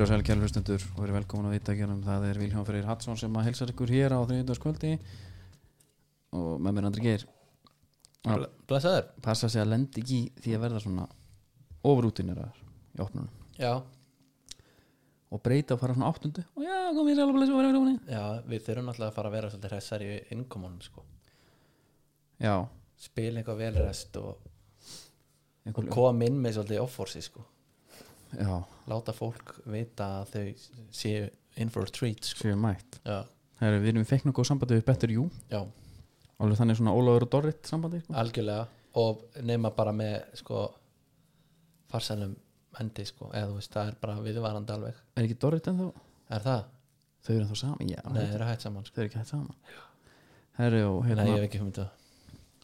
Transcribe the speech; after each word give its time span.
Og 0.00 0.08
sæl 0.08 0.22
kælu 0.24 0.40
hlustundur 0.40 0.84
og 0.94 1.00
verið 1.02 1.16
velkomin 1.18 1.50
að 1.50 1.54
vita 1.58 1.72
ekki 1.74 1.86
það 2.06 2.22
er 2.24 2.38
Vilhján 2.40 2.64
Freyr 2.64 2.86
Hatsson 2.88 3.18
sem 3.20 3.34
að 3.36 3.50
helsar 3.50 3.72
ykkur 3.74 3.90
hér 3.92 4.14
á 4.16 4.24
þriðjöndarskvöldi 4.24 4.92
og 6.38 6.62
með 6.64 6.76
mér 6.76 6.86
Andri 6.88 7.04
Geir. 7.04 7.26
Að 8.24 8.46
Blessaður. 8.70 9.10
passa 9.20 9.50
sig 9.52 9.60
að 9.60 9.74
lendi 9.74 10.00
ekki 10.00 10.22
því 10.40 10.56
að 10.56 10.64
verða 10.64 10.80
svona 10.86 11.04
ofrútinir 11.92 12.40
í 12.40 13.04
opnunum. 13.04 13.28
Já, 13.60 13.74
og 15.28 15.44
breyta 15.44 15.76
og 15.76 15.84
fara 15.84 15.98
svona 15.98 16.08
áttundu. 16.14 16.46
Og 16.56 16.64
já, 16.64 16.78
komið 16.96 17.20
sér 17.20 17.26
alveg 17.26 17.52
og 17.52 17.60
verið 17.60 17.72
velkomin. 17.74 18.00
Já, 18.08 18.24
við 18.48 18.66
þurfum 18.70 18.88
náttúrulega 18.88 19.12
að 19.12 19.16
fara 19.20 19.34
að 19.34 19.36
vera 19.36 19.52
svolítið 19.52 19.76
hressar 19.76 20.08
í 20.08 20.10
innkomunum 20.32 20.82
sko. 20.88 21.04
Já, 22.40 22.54
Spila 23.00 23.40
eitthvað 23.40 23.64
vel 23.66 23.74
rest 23.84 24.16
og, 24.20 24.52
og 25.68 25.86
koma 25.92 26.24
inn 26.24 26.40
með 26.40 26.56
svolítið 26.56 26.86
offorsi 26.88 27.28
sko. 27.28 27.44
Já, 28.38 28.52
Láta 28.90 29.12
fólk 29.14 29.54
vita 29.70 30.06
að 30.20 30.32
þau 30.34 30.44
séu 30.92 31.28
in 31.60 31.70
for 31.70 31.86
a 31.86 31.90
treat 31.94 32.24
sko. 32.24 32.46
séu 32.48 32.56
mætt. 32.58 33.00
Er 33.60 33.76
við 33.80 33.92
erum 33.92 34.06
fekk 34.08 34.24
nokkuð 34.28 34.48
sambandi 34.48 34.78
við 34.78 34.84
Better 34.88 35.10
You 35.12 35.28
já, 35.50 35.60
alveg 36.40 36.58
þannig 36.60 36.78
svona 36.80 36.94
Ólafur 36.96 37.26
og 37.26 37.30
Dorrit 37.34 37.66
sambandi 37.68 38.00
sko. 38.04 38.14
algjörlega. 38.14 38.66
Og 39.00 39.20
nema 39.46 39.70
bara 39.76 39.92
með 39.94 40.24
sko 40.40 40.64
farsælum 41.90 42.32
endi 42.80 43.04
sko. 43.06 43.28
Eða 43.34 43.50
þú 43.50 43.58
veist, 43.60 43.72
það 43.74 43.90
er 43.92 43.98
bara 44.02 44.16
viðvarandi 44.24 44.74
alveg. 44.74 44.98
Er 45.18 45.26
ekki 45.26 45.38
Dorrit 45.42 45.68
en 45.70 45.78
þá? 45.78 45.86
Er 46.30 46.44
það? 46.46 46.64
Þau 47.20 47.32
eru 47.34 47.44
ennþá 47.44 47.56
saman, 47.60 47.88
já. 47.90 48.00
Nei, 48.10 48.20
það 48.24 48.34
er 48.38 48.44
hægt 48.48 48.64
saman 48.66 48.84
sko. 48.86 48.94
Þau 48.96 49.02
eru 49.02 49.10
ekki 49.10 49.20
hægt 49.20 49.32
saman. 49.34 49.56
Herri 50.60 50.82
og 50.86 51.00
Nei, 51.02 51.08
hérna 51.10 51.26
ég 51.28 51.36
hef 51.36 51.46
ekki 51.48 51.60
humið 51.62 51.80
það. 51.80 51.90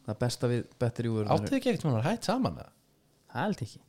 Það 0.07 0.19
besta 0.23 0.49
við 0.51 0.63
Better 0.79 1.07
You 1.09 1.23
Áttu 1.27 1.51
þið 1.51 1.57
ekki 1.59 1.71
ekkert 1.73 1.87
mér 1.87 2.05
hægt 2.07 2.27
saman 2.27 2.57
það? 2.61 2.71
Það 3.31 3.43
held 3.43 3.63
ekki 3.67 3.81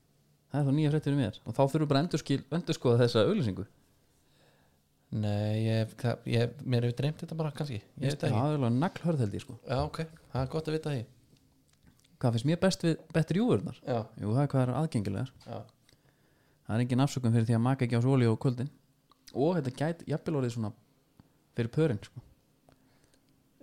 Það 0.48 0.60
er 0.60 0.66
þá 0.68 0.72
nýja 0.78 0.90
fréttir 0.94 1.12
um 1.14 1.18
mér. 1.20 1.38
Og 1.44 1.52
þá 1.56 1.60
þurfum 1.64 1.82
við 1.84 1.90
bara 1.92 2.02
endurskil, 2.04 2.38
endurskoða 2.56 3.00
þessa 3.02 3.24
auglýsingu. 3.28 3.66
Nei, 5.18 5.64
ég, 5.64 5.92
það, 6.00 6.24
ég, 6.28 6.50
mér 6.68 6.84
hefur 6.84 6.96
dreymt 6.98 7.22
þetta 7.22 7.36
bara 7.38 7.52
kannski. 7.56 7.78
Ég 7.96 8.10
veit 8.12 8.18
það 8.20 8.20
Það 8.20 8.28
ekki. 8.28 8.40
er 8.40 8.56
alveg 8.58 8.74
naglhörð 8.82 9.22
held 9.24 9.36
ég 9.38 9.44
sko. 9.44 9.56
Já, 9.68 9.78
ok, 9.84 10.00
það 10.32 10.42
er 10.42 10.50
gott 10.54 10.68
að 10.68 10.76
vita 10.76 10.92
því. 10.94 11.02
Hvað 12.18 12.34
finnst 12.36 12.48
mér 12.50 12.60
best 12.64 12.84
við 12.84 12.96
Better 13.16 13.38
You 13.38 13.46
vörunar? 13.48 13.78
Já, 13.88 13.98
Jú, 14.20 14.32
það 14.34 14.42
er 14.42 14.50
hvað 14.52 14.62
er 14.66 14.72
aðgengilegar. 14.82 15.32
Já, 15.46 15.58
Það 16.68 16.74
er 16.76 16.82
engin 16.84 17.00
afsökun 17.00 17.32
fyrir 17.32 17.46
því 17.48 17.54
að 17.56 17.62
maka 17.64 17.84
ekki 17.86 17.96
á 17.96 18.02
svo 18.04 18.12
olíu 18.18 18.32
á 18.36 18.36
kvöldin. 18.44 18.68
Og 19.32 19.54
þetta 19.56 19.72
gæti 19.78 20.08
jafnvel 20.12 20.34
orðið 20.42 20.52
svona 20.58 20.70
fyrir 21.56 21.70
pörin 21.72 22.00
sko. 22.04 22.20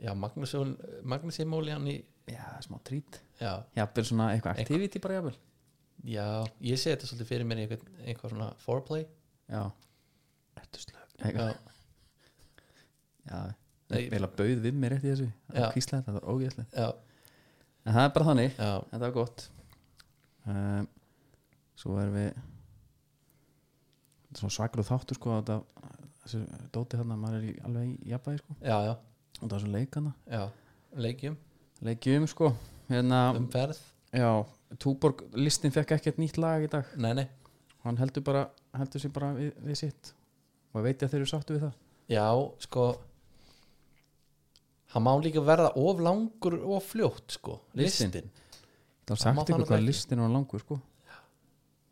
Já 0.02 0.11
Magnusímóljan 0.17 1.86
í 1.91 2.00
Já, 2.25 2.41
smá 2.66 2.80
trít. 2.81 3.19
Já, 3.38 3.61
Jafnvel 3.78 4.06
svona 4.09 4.31
eitthvað. 4.33 4.58
activity 4.63 4.97
bara 5.03 5.19
jafnvel 5.19 5.36
já, 6.06 6.25
ég 6.66 6.80
sé 6.81 6.94
þetta 6.94 7.09
svolítið 7.09 7.30
fyrir 7.31 7.48
mér 7.50 7.61
í 7.61 7.66
eitthvað, 7.66 7.86
eitthvað 8.06 8.34
svona 8.36 8.48
foreplay. 8.64 9.06
Já. 9.52 9.61
Ertu 10.62 10.81
slög 10.84 11.02
Eitthvað. 11.25 11.53
Já, 11.56 11.72
Já, 13.25 13.39
Nei. 13.94 14.00
Eila 14.14 14.28
bauð 14.34 14.62
við 14.66 14.73
mér 14.81 14.95
rétt 14.95 15.06
í 15.06 15.12
þessu. 15.12 15.28
Það 15.53 15.67
kvísla 15.75 16.00
þetta, 16.00 16.12
það 16.12 16.16
var 16.17 16.34
ógæslega 16.34 16.81
já, 16.81 16.88
En 17.86 17.94
það 17.95 18.08
er 18.08 18.14
bara 18.16 18.28
þannig, 18.31 18.56
já, 18.58 18.70
þetta 18.92 19.02
var 19.06 19.14
gott. 19.16 19.44
Um, 20.50 20.88
Svo 21.75 21.97
erum 22.02 22.16
við 22.17 22.30
Þetta 24.25 24.36
er 24.36 24.42
svona 24.42 24.56
svakru 24.58 24.86
þáttur 24.88 25.19
sko 25.19 25.36
þetta, 25.40 25.58
Þessu 26.25 26.42
dóti 26.73 26.97
þarna, 27.00 27.17
maður 27.22 27.38
er 27.40 27.50
í, 27.52 27.56
alveg 27.69 27.90
í 27.92 28.12
jafnvægi 28.14 28.41
sko. 28.41 28.56
Já, 28.66 28.78
já, 28.90 28.94
Og 29.41 29.44
það 29.46 29.58
er 29.59 29.66
svo 29.66 29.74
leikana 29.75 30.13
já 30.31 30.44
Leikjum, 31.06 31.35
Leikjum 31.85 32.25
sko. 32.31 32.53
Hérna, 32.90 33.19
umferð 33.38 33.81
já, 34.16 34.30
Túborg 34.81 35.26
listin 35.38 35.74
fekk 35.76 35.96
ekkert 35.98 36.22
nýtt 36.22 36.40
lag 36.42 36.64
í 36.66 36.70
dag. 36.72 36.88
Nei, 37.00 37.14
nei, 37.18 37.28
Hann 37.86 38.00
heldur 38.02 38.24
bara, 38.26 38.48
heldur 38.74 39.03
sér 39.03 39.12
bara 39.14 39.34
við, 39.38 39.52
við 39.62 39.78
sitt. 39.84 40.14
Og 40.74 40.84
veit 40.84 41.03
að 41.06 41.12
þeir 41.14 41.22
eru 41.22 41.30
sáttu 41.30 41.56
við 41.56 41.68
það? 41.68 41.76
Já, 42.12 42.26
sko 42.66 42.88
Hann 44.96 45.03
má 45.03 45.12
líka 45.20 45.42
verða 45.44 45.72
of 45.76 46.02
langur 46.03 46.56
og 46.64 46.84
fljótt, 46.86 47.36
sko 47.36 47.59
Listinn? 47.78 48.14
Listin 48.14 48.34
Það 49.06 49.16
má 49.16 49.22
sagt 49.22 49.52
ykkur 49.53 49.68
hvað 49.70 49.84
listin 49.86 50.22
var 50.24 50.32
langur 50.34 50.62
sko. 50.64 50.80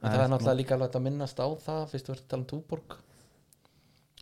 En 0.04 0.10
það 0.10 0.24
er 0.24 0.32
náttúrulega 0.32 0.60
líka 0.60 0.76
alveg 0.76 0.96
að 0.98 1.04
minnast 1.06 1.40
á 1.40 1.48
það 1.64 1.84
Fyrst 1.92 2.08
þú 2.08 2.14
ert 2.16 2.24
að 2.24 2.30
tala 2.32 2.44
um 2.44 2.48
Túborg. 2.50 2.96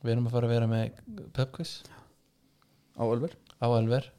Við 0.01 0.11
erum 0.15 0.27
að 0.27 0.35
fara 0.35 0.49
að 0.49 0.53
vera 0.55 0.67
með 0.69 0.99
pubquiz. 1.37 1.71
Á 2.99 3.03
Ölver. 3.05 3.37
Á 3.61 3.67
Elver 3.77 4.09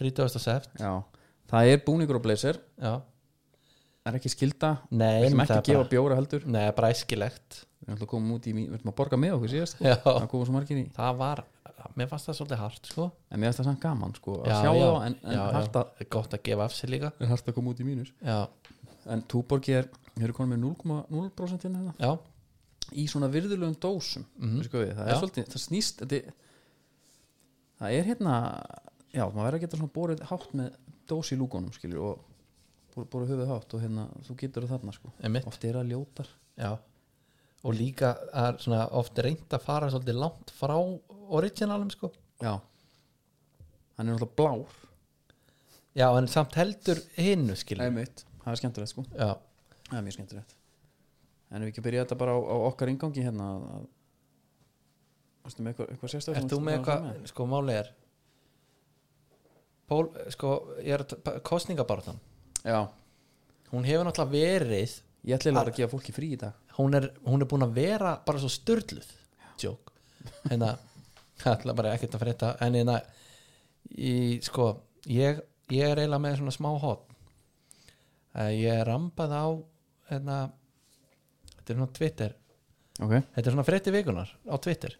30. 0.00 0.40
seft 0.40 0.80
Já, 0.80 1.04
það 1.50 1.70
er 1.74 1.82
búningur 1.86 2.20
og 2.20 2.26
blazer. 2.26 2.60
Já, 2.80 3.00
Það 4.00 4.14
er 4.14 4.16
ekki 4.16 4.30
skilda 4.32 4.68
nei, 4.96 5.18
Við 5.20 5.26
en 5.26 5.40
ekki 5.42 5.50
það 5.50 5.66
gefa 5.66 5.80
bara, 5.82 5.90
bjóra 5.92 6.16
heldur. 6.16 6.44
Nei, 6.48 6.62
bara 6.76 6.88
æskilegt. 6.94 7.58
Við 7.80 7.90
ætlum 7.92 8.06
að 8.06 8.10
koma 8.12 8.36
út 8.38 8.46
í, 8.48 8.54
við 8.56 8.76
ætlum 8.78 8.92
að 8.92 8.96
borga 8.96 9.18
með 9.20 9.34
okkur 9.36 9.52
síðast. 9.52 9.76
Sko. 9.76 9.92
Það 10.06 10.28
koma 10.32 10.46
svo 10.48 10.54
margir 10.56 10.80
í. 10.80 10.84
Það 10.96 11.18
var 11.20 11.42
Mér 11.96 12.08
fannst 12.10 12.28
það 12.28 12.36
svolítið 12.36 12.60
hart, 12.60 12.88
sko. 12.90 13.06
En 13.32 13.40
mér 13.40 13.50
finnst 13.50 13.60
það 13.60 13.68
samt 13.70 13.80
gaman 13.80 14.12
sko 14.16 14.34
Að 14.42 14.50
Já, 14.50 14.56
sjá 14.60 14.70
já, 14.76 14.82
þá 14.84 15.04
en, 15.06 15.14
en 15.24 15.36
já. 15.36 15.44
að 15.80 16.02
Gott 16.12 16.36
að 16.36 16.42
gefa 16.48 16.66
af 16.66 16.74
sér 16.76 16.92
líka. 16.92 17.10
Er 17.16 17.30
hægt 17.30 17.48
að 17.48 17.56
koma 17.56 17.72
út 17.72 17.80
í 17.80 17.86
mínus. 17.88 18.12
Já, 18.24 18.38
En 19.10 19.24
Túborgi 19.32 19.76
er, 19.78 19.88
er 20.20 20.34
konum 20.36 20.52
með 20.52 20.66
0,0% 20.84 21.64
hérna. 21.66 21.94
Já, 21.96 22.12
Í 23.00 23.06
svona 23.08 23.30
virðulegum 23.32 23.76
dósum 23.80 24.26
mm. 24.36 24.60
við, 24.60 24.92
Það 24.96 25.00
Já. 25.00 25.12
er 25.14 25.20
svolítið, 25.22 25.48
það 25.54 25.64
snýst 25.64 26.04
Það 27.80 27.96
er 27.96 28.08
hérna 28.10 28.36
Já, 29.10 29.24
maður 29.24 29.44
verður 29.46 29.58
að 29.58 29.64
geta 29.64 29.80
svona 29.80 29.94
borið 29.94 30.24
hátt 30.28 30.54
með 30.58 30.74
dós 31.10 31.32
í 31.34 31.38
lúkonum 31.40 31.72
skilur 31.74 32.04
og 32.10 33.04
borið 33.10 33.34
höfuð 33.34 33.50
hátt 33.52 33.74
og 33.76 33.82
hérna, 33.84 34.06
þú 34.26 34.36
getur 34.40 34.66
það 34.66 34.72
þarna 34.76 34.94
sko. 34.96 35.12
Einmitt. 35.22 35.46
Oft 35.48 35.66
er 35.68 35.78
það 35.78 35.92
ljótar. 35.92 36.32
Já. 36.60 36.70
Og 37.60 37.76
líka 37.76 38.14
er 38.42 38.58
svona 38.62 38.86
oft 38.98 39.18
reynd 39.20 39.52
að 39.56 39.64
fara 39.66 39.90
svolítið 39.92 40.18
langt 40.20 40.52
frá 40.56 40.76
originalum, 41.30 41.90
sko. 41.92 42.10
Já. 42.42 42.56
Hann 43.98 44.08
er 44.08 44.16
náttúrulega 44.16 44.36
blár. 44.40 44.80
Já, 45.98 46.06
en 46.16 46.28
samt 46.30 46.56
heldur 46.58 47.00
hinnu, 47.18 47.56
skilur. 47.58 47.84
Einmitt. 47.86 48.24
Það 48.40 48.52
er 48.52 48.60
skemmtilegt 48.62 48.92
sko. 48.94 49.04
Já, 49.14 49.34
Það 49.90 49.98
er 49.98 50.04
mjög 50.06 50.16
skemmtilegt. 50.16 50.52
En 51.50 51.64
við 51.64 51.72
ekki 51.72 51.82
byrja 51.82 52.04
þetta 52.04 52.18
bara 52.20 52.36
á, 52.36 52.38
á 52.38 52.56
okkar 52.70 52.92
ingangi 52.92 53.24
hérna 53.26 53.48
að 53.58 53.88
Varstu 55.40 55.64
með 55.64 55.72
eitthvað, 55.72 55.88
eitthvað 55.94 56.12
sérstöð 56.12 56.36
ert 56.36 56.52
þú 56.52 56.58
með 56.62 56.74
eitthvað, 56.76 57.06
sko, 57.30 57.46
máli 57.48 57.74
er 57.80 57.86
Pól, 59.90 60.10
sko, 60.30 60.54
ég 60.84 60.94
er 60.94 61.02
að 61.02 61.40
kostningabaratan 61.46 62.18
Já, 62.62 62.84
Hún 63.70 63.86
hefur 63.86 64.06
náttúrulega 64.06 64.34
verið 64.34 64.94
ég 65.26 65.36
ætla 65.36 65.54
bara 65.54 65.70
að 65.70 65.78
gefa 65.78 65.92
fólki 65.92 66.14
frí 66.14 66.32
í 66.34 66.38
dag. 66.40 66.56
Hún 66.78 66.96
er, 66.98 67.06
hún 67.26 67.42
er 67.42 67.48
búin 67.50 67.66
að 67.66 67.76
vera 67.76 68.16
bara 68.26 68.40
svo 68.42 68.50
styrluð 68.50 69.10
joke. 69.60 69.92
Hérna, 70.48 70.72
það 71.40 71.52
ætla 71.54 71.74
bara 71.78 71.92
ekkert 71.94 72.16
að 72.16 72.24
frétta. 72.24 72.50
En 72.64 72.78
hérna 72.78 72.98
sko, 74.46 74.70
ég, 75.06 75.38
ég 75.70 75.86
er 75.86 76.02
eiginlega 76.02 76.24
með 76.24 76.40
svona 76.40 76.56
smá 76.56 76.70
hot. 76.82 77.06
Ég 78.54 78.74
er 78.74 78.86
rampað 78.86 79.34
á 79.34 79.46
hérna 80.10 80.40
þetta 81.56 81.72
er 81.72 81.80
svona 81.80 81.94
Twitter. 81.98 82.36
Ok, 83.00 83.14
þetta 83.34 83.46
er 83.46 83.54
svona 83.54 83.66
frétti 83.66 83.94
vikunar 83.94 84.34
á 84.50 84.54
Twitter. 84.62 84.96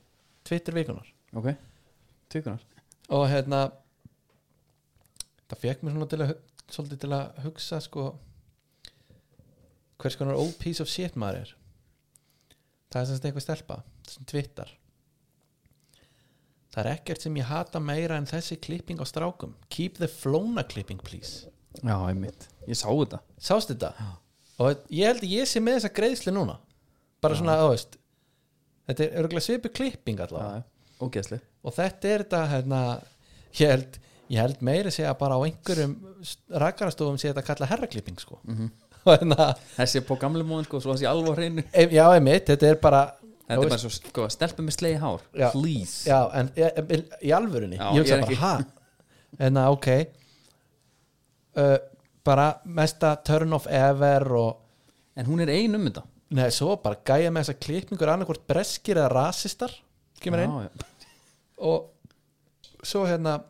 Twitter 0.46 0.74
vikunar 0.74 1.10
ok. 1.36 1.50
Tvíkunar 2.30 2.62
og 3.10 3.26
hérna 3.30 3.64
það 5.50 5.62
fekk 5.66 5.84
mér 5.84 5.96
svona 5.96 6.10
til 6.10 6.20
að 6.24 6.34
svolítið 6.70 7.00
til 7.02 7.12
að 7.16 7.40
hugsa 7.44 7.80
sko 7.82 8.08
hvers 10.00 10.16
konar 10.16 10.38
old 10.38 10.54
piece 10.62 10.82
of 10.82 10.88
shit 10.88 11.16
maður 11.18 11.44
er. 11.44 11.56
Það 12.90 13.00
er 13.00 13.08
sem 13.08 13.18
sagt 13.18 13.30
eitthvað 13.30 13.46
stelpa 13.46 13.80
sem 14.10 14.28
twittar 14.30 14.76
það 16.70 16.84
er 16.84 16.90
ekkert 16.94 17.24
sem 17.24 17.38
ég 17.38 17.48
hata 17.50 17.82
meira 17.82 18.18
en 18.20 18.28
þessi 18.30 18.58
klipping 18.62 19.00
á 19.02 19.06
strákum. 19.08 19.54
Keep 19.72 19.98
the 20.00 20.08
flóna 20.10 20.64
clipping 20.66 21.00
please. 21.02 21.48
Já, 21.82 21.94
einmitt. 22.06 22.46
Ég 22.68 22.78
sá 22.78 22.88
þetta. 22.90 23.20
Sást 23.40 23.72
þetta? 23.72 23.92
Og 24.60 24.84
ég 24.92 25.10
held 25.10 25.24
að 25.24 25.34
ég 25.34 25.48
sé 25.48 25.62
með 25.62 25.80
þessa 25.80 25.94
greiðslu 25.96 26.34
núna. 26.36 26.58
Bara 27.22 27.38
svona, 27.38 27.56
þú 27.62 27.72
veist 27.72 27.96
þetta 28.90 29.06
er 29.06 29.18
örgulega 29.22 29.46
svipu 29.46 29.72
klipping 29.74 30.22
allavega. 30.24 30.62
Já, 31.00 31.40
og 31.64 31.74
þetta 31.76 32.10
er 32.10 32.24
þetta 32.24 32.40
hérna, 32.50 32.80
ég 33.56 33.74
held, 33.74 33.98
ég 34.30 34.40
held 34.40 34.62
meiri 34.66 34.92
segja 34.94 35.12
bara 35.18 35.38
á 35.38 35.40
einhverjum 35.46 35.96
rakarastofum 36.62 37.18
sé 37.20 37.30
þetta 37.30 37.44
kalla 37.46 37.68
herraklipping 37.70 38.20
sko. 38.22 38.40
Og 39.00 39.14
hérna, 39.14 39.54
Þessi 39.78 40.02
er 40.02 40.04
på 40.04 40.16
gamle 40.20 40.44
móðin 40.44 40.66
sko, 40.68 40.78
svo 40.84 40.92
þessi 40.92 41.08
alveg 41.08 41.32
á 41.32 41.34
hreinu. 41.38 41.62
Já 41.96 42.04
einmitt, 42.12 42.50
þetta 42.50 42.68
er 42.68 42.80
bara 42.82 43.04
Þetta 43.16 43.56
er 43.56 43.70
bara 43.72 43.78
svo, 43.80 43.90
sko, 43.94 44.26
stelpum 44.30 44.66
með 44.68 44.76
slegi 44.76 44.98
hár 45.00 45.22
Já. 45.34 45.46
Please. 45.54 45.94
Já, 46.06 46.18
en 46.38 46.50
e, 46.54 46.68
e, 46.68 46.98
í 47.26 47.32
alvörunni. 47.34 47.80
Já, 47.80 47.86
ég 47.96 48.04
hugsa 48.04 48.18
bara, 48.20 48.36
ha? 48.42 48.52
Hérna, 49.40 49.64
ok. 49.72 49.88
Uh, 51.58 51.76
bara 52.28 52.46
mesta 52.78 53.14
turn 53.26 53.56
off 53.56 53.66
ever 53.66 54.28
og 54.38 54.66
En 55.18 55.26
hún 55.26 55.42
er 55.42 55.50
ein 55.52 55.74
um 55.74 55.86
þetta. 55.88 56.04
Neða, 56.36 56.52
svo 56.54 56.74
bara 56.80 57.00
gæja 57.04 57.32
með 57.34 57.48
þessa 57.48 57.62
klippingur 57.64 58.12
annarkvort 58.12 58.44
breskir 58.48 59.00
eða 59.00 59.10
rasistar 59.12 59.72
kemur 60.22 60.42
einn 60.44 60.52
og 61.60 62.84
svo 62.86 63.02
hérna 63.08 63.40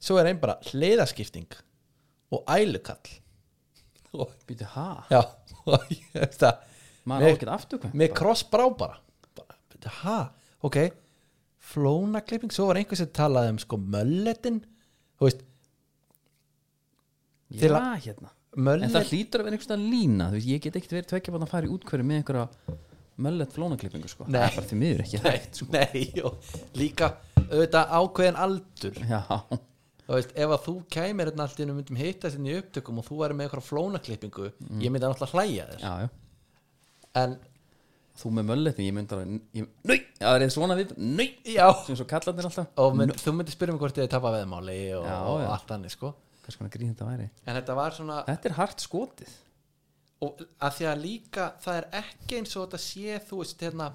svo 0.00 0.18
er 0.20 0.28
einn 0.30 0.40
bara 0.42 0.58
hliðaskipting 0.70 1.48
og 2.36 2.44
ælukall. 2.50 3.16
Og 4.16 4.30
Býtu, 4.48 4.64
ha? 4.76 5.04
já 5.10 5.20
og 5.70 5.90
ég 5.92 6.04
veist 6.14 6.42
að 6.46 6.62
maður 7.06 7.22
Með- 7.26 7.32
á 7.32 7.36
ekki 7.36 7.48
afturkvæm 7.56 7.96
með 8.00 8.14
krossbrá 8.16 8.64
bara, 8.78 8.96
bara 9.36 9.92
ha, 10.02 10.18
ok 10.66 10.78
flónaklipping, 11.66 12.52
svo 12.54 12.68
var 12.70 12.78
einhver 12.80 12.98
sem 12.98 13.08
talaði 13.10 13.50
um 13.56 13.58
sko 13.58 13.76
mölletin. 13.82 14.60
Þú 15.18 15.26
veist, 15.26 15.40
já, 17.50 17.60
til 17.64 17.70
að- 17.74 18.02
hérna. 18.06 18.30
En 18.56 18.64
möllet 18.64 18.92
það 18.94 19.08
hlýtur 19.10 19.42
að 19.42 19.44
vera 19.48 19.56
einhverstað 19.58 19.82
lína. 19.90 20.28
Þú 20.30 20.38
veist, 20.38 20.48
ég 20.48 20.62
get 20.64 20.76
ekkert 20.78 20.94
verið 20.96 21.08
tvekja 21.10 21.34
bátt 21.34 21.44
að 21.46 21.50
fara 21.52 21.66
í 21.68 21.72
útkværi 21.74 22.06
með 22.06 22.20
einhverja 22.22 22.76
möllet 23.26 23.52
flónaklippingu 23.56 24.08
sko. 24.08 24.24
Nei. 24.28 24.38
það 24.40 24.46
er 24.46 24.56
bara 24.60 24.70
því 24.70 24.78
miður 24.80 25.02
ekki 25.04 25.20
hægt 25.26 25.60
sko. 25.60 25.66
nei, 25.74 26.04
og 26.24 26.38
líka 26.78 27.10
auðvitað 27.50 27.92
ákveðin 28.00 28.40
aldur. 28.46 29.02
Já, 29.10 29.20
þú 30.06 30.14
veist, 30.14 30.32
ef 30.38 30.54
að 30.54 30.64
þú 30.66 30.74
kæmir 30.96 31.30
hérna 31.30 31.46
allt 31.46 31.58
í 31.58 31.66
einu 31.66 31.76
myndum 31.76 31.98
hitta 32.00 32.30
sinni 32.30 32.52
í 32.52 32.56
upptökum 32.60 33.00
og 33.00 33.06
þú 33.08 33.20
væri 33.22 33.36
með 33.36 33.48
eitthvað 33.48 33.66
flónaklippingu 33.66 34.48
ég 34.82 34.92
myndi 34.92 35.04
náttúrulega 35.04 35.32
hlæja 35.34 35.68
þér. 35.72 35.82
Já, 35.82 35.92
já. 36.04 36.08
En, 37.16 37.38
þú 38.20 38.32
með 38.36 38.48
mölletin, 38.50 38.86
ég 38.86 38.94
myndi 38.96 39.16
að 39.16 39.24
ég, 39.56 39.70
nei, 39.88 39.96
það 40.20 40.44
er 40.46 40.52
svona 40.54 40.76
við, 40.78 40.94
já. 41.52 41.66
sem 41.88 41.98
svo 41.98 42.06
kallarnir 42.08 42.48
alltaf. 42.48 42.70
Og 42.84 42.94
mynd, 43.00 43.16
þú 43.20 43.34
myndir 43.36 43.56
spyrja 43.56 43.74
mig 43.74 43.82
hvort 43.82 44.00
ég 44.00 44.12
tapa 44.12 44.32
veðmáli 44.36 44.78
og, 44.96 45.08
Já, 45.08 45.16
og 45.32 45.48
allt 45.50 45.74
annir 45.76 45.92
sko. 45.92 46.14
Þetta 46.46 46.68
en 47.18 47.56
þetta 47.58 47.74
var 47.74 47.94
svona 47.96 48.20
þetta 48.28 48.48
er 48.48 48.56
hart 48.60 48.84
skotið. 48.84 49.32
Og 50.22 50.38
að 50.62 50.76
því 50.78 50.86
að 50.92 51.00
líka 51.02 51.46
það 51.60 51.80
er 51.80 51.88
ekki 51.98 52.38
eins 52.38 52.54
og 52.54 52.68
þetta 52.68 52.80
sé 52.84 53.18
þú 53.26 53.40
veist 53.42 53.64
hérna 53.66 53.88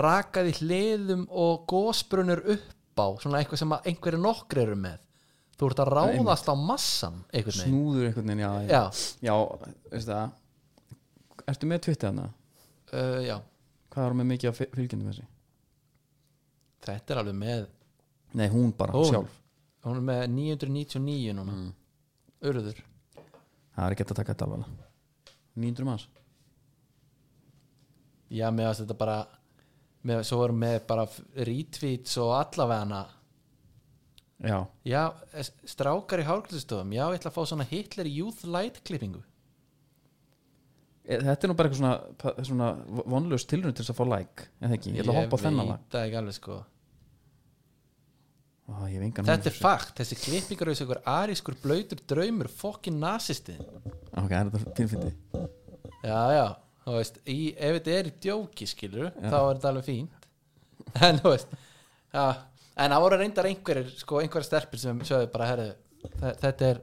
rakaði 0.00 0.54
hliðum 0.62 1.26
og 1.28 1.66
gósbrunur 1.68 2.40
upp 2.56 2.70
á 2.98 3.06
svona 3.22 3.40
eitthvað 3.40 3.60
sem 3.62 3.72
einhverju 3.78 4.20
nokkri 4.20 4.62
eru 4.66 4.76
með. 4.76 5.00
Þú 5.58 5.68
ert 5.70 5.82
að 5.84 5.90
ráðast 5.94 6.48
á 6.50 6.54
massan 6.58 7.18
einhvern 7.30 7.58
veginn. 7.58 7.72
Snúður 7.72 8.06
einhvern 8.08 8.32
veginn, 8.32 8.42
já, 8.42 8.52
já, 8.68 8.82
já. 9.28 9.34
Veist 9.92 10.08
það? 10.10 10.38
Ertu 11.52 11.68
með 11.70 11.82
Twitter 11.86 12.10
hana? 12.12 12.28
uh, 12.92 13.20
já, 13.24 13.36
hvað 13.92 14.06
er 14.08 14.16
með 14.20 14.28
mikið 14.32 14.50
af 14.52 14.58
fylgjendum 14.74 15.08
þessi? 15.12 15.28
þetta 16.82 17.14
er 17.14 17.20
alveg 17.22 17.36
með 17.38 17.66
nei, 18.34 18.48
hún 18.50 18.72
bara 18.74 18.96
Hún? 18.96 19.06
sjálf. 19.06 19.34
Hún 19.86 19.98
er 20.00 20.06
með 20.08 20.22
999 20.34 21.34
núna. 21.38 21.52
Mm. 21.54 21.70
urður. 22.48 22.80
Það 23.72 23.84
er 23.86 23.94
ekki 23.94 24.04
að 24.06 24.16
taka 24.18 24.34
þetta 24.34 24.48
alveg 24.48 24.64
900 25.62 25.86
manns. 25.86 26.08
Já, 28.32 28.46
með 28.54 28.68
að 28.70 28.78
þetta 28.82 28.96
bara 28.98 29.16
með, 30.08 30.22
svo 30.28 30.40
erum 30.44 30.62
með 30.62 30.78
bara 30.88 31.06
retweets 31.48 32.16
og 32.22 32.32
allavegana. 32.38 33.02
Já, 34.42 34.56
já, 34.88 35.02
strákar 35.70 36.18
í 36.18 36.26
hárklæðstofum 36.26 36.96
já, 36.96 37.04
ég 37.12 37.20
ætla 37.20 37.30
að 37.30 37.36
fá 37.36 37.44
svona 37.46 37.68
Hitler 37.70 38.08
Youth 38.10 38.42
Light 38.50 38.80
klippingu. 38.82 39.22
E- 41.06 41.20
þetta 41.22 41.46
er 41.46 41.50
nú 41.50 41.56
bara 41.58 41.70
eitthvað 41.70 41.82
svona, 41.82 42.42
svona 42.48 43.04
vonlaus 43.14 43.46
tilrönd 43.46 43.78
til 43.78 43.84
þess 43.84 43.94
að 43.94 44.00
fá 44.00 44.04
like 44.16 44.48
eða 44.62 44.76
ekki, 44.78 44.94
ég 44.96 45.04
ætla 45.04 45.14
að 45.14 45.20
hoppa 45.20 45.38
á 45.38 45.44
þennan 45.46 45.70
lag. 45.70 45.78
veit 45.78 45.94
það 45.94 46.06
ekki 46.08 46.20
alveg 46.22 46.38
sko. 46.38 46.58
Ó, 48.72 48.86
ég 48.88 49.02
Þetta 49.02 49.50
er 49.50 49.56
fakt, 49.56 49.96
þessi 49.98 50.16
klippingar 50.22 50.70
er 50.70 50.78
einhver 50.80 51.00
arískur 51.12 51.56
blöytur 51.60 51.98
draumur 52.08 52.48
fokkin 52.48 53.00
nasisti 53.02 53.56
ok, 53.58 54.30
það 54.30 54.36
er 54.38 54.50
þetta 54.52 54.76
finnfindi 54.78 55.10
Já, 56.02 56.20
já, 56.34 56.46
þú 56.84 56.96
veist 56.98 57.18
í, 57.30 57.38
ef 57.56 57.76
þetta 57.78 57.96
er 58.00 58.10
djóki 58.24 58.66
skilur 58.70 59.10
þá 59.18 59.36
er 59.38 59.58
þetta 59.58 59.70
alveg 59.72 59.84
fínt. 59.90 60.28
En 61.06 61.20
þú 61.22 61.30
veist 61.34 61.52
já, 62.12 62.24
en 62.76 62.90
það 62.96 63.04
voru 63.06 63.18
reyndar 63.20 63.46
einhverjir 63.48 63.92
sko, 64.00 64.18
einhverjir 64.22 64.48
stelpur 64.50 64.80
sem 64.82 64.98
sögðu 65.06 65.28
bara 65.32 65.46
herri, 65.52 65.68
þe- 66.18 66.34
þetta 66.42 66.66
er, 66.72 66.80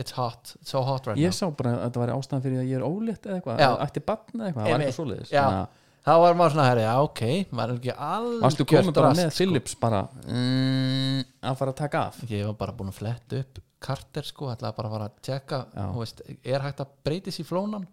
it's 0.00 0.14
hot 0.16 0.54
it's 0.60 0.70
so 0.72 0.80
hot 0.86 1.06
right 1.10 1.18
ég 1.20 1.30
now. 1.32 1.36
sá 1.36 1.46
bara 1.58 1.74
að 1.76 1.84
þetta 1.88 2.00
væri 2.04 2.14
ástæðan 2.16 2.42
fyrir 2.46 2.60
að 2.62 2.68
ég 2.70 2.78
er 2.80 2.86
ólétt 2.86 3.26
eða 3.28 3.36
eitthvað, 3.40 3.60
Já. 3.60 3.66
eða 3.68 3.86
ætti 3.88 4.02
batn 4.08 4.40
eða 4.40 4.48
eitthvað 4.48 4.64
það 4.64 4.70
var 4.70 4.74
Einmitt. 4.74 4.88
eitthvað 4.88 4.98
svoleiðis 5.00 5.32
Já, 5.34 5.42
Þannig 5.44 5.60
að- 5.60 5.78
þá 6.06 6.12
var 6.24 6.36
maður 6.40 6.54
svona 6.54 6.66
herri, 6.70 6.84
já 6.86 6.94
ok 7.04 7.22
maður 7.60 7.72
er 7.74 7.80
ekki 7.80 7.94
alveg 8.08 8.44
varstu 8.46 8.66
komin 8.72 8.94
bara 8.96 9.10
með 9.20 9.32
Philips 9.36 9.74
bara 9.82 10.00
mm, 10.24 11.24
að 11.50 11.58
fara 11.60 11.74
að 11.74 11.80
taka 11.82 12.04
af? 12.08 12.20
Ég 12.30 12.46
var 12.48 12.56
bara 12.62 12.74
búin 12.78 12.92
að 12.94 12.98
fletta 13.02 13.42
upp 13.44 13.60
Carter 13.80 14.26
sko, 14.28 14.48
ætlaði 14.52 14.76
bara 14.76 14.88
að 14.90 14.94
fara 14.96 15.08
að 15.10 15.18
tjekka 15.28 15.58
Já. 15.76 15.84
þú 15.92 16.00
veist, 16.04 16.22
er 16.54 16.64
hægt 16.66 16.80
að 16.84 16.94
breytis 17.06 17.38
í 17.40 17.46
flónan? 17.48 17.84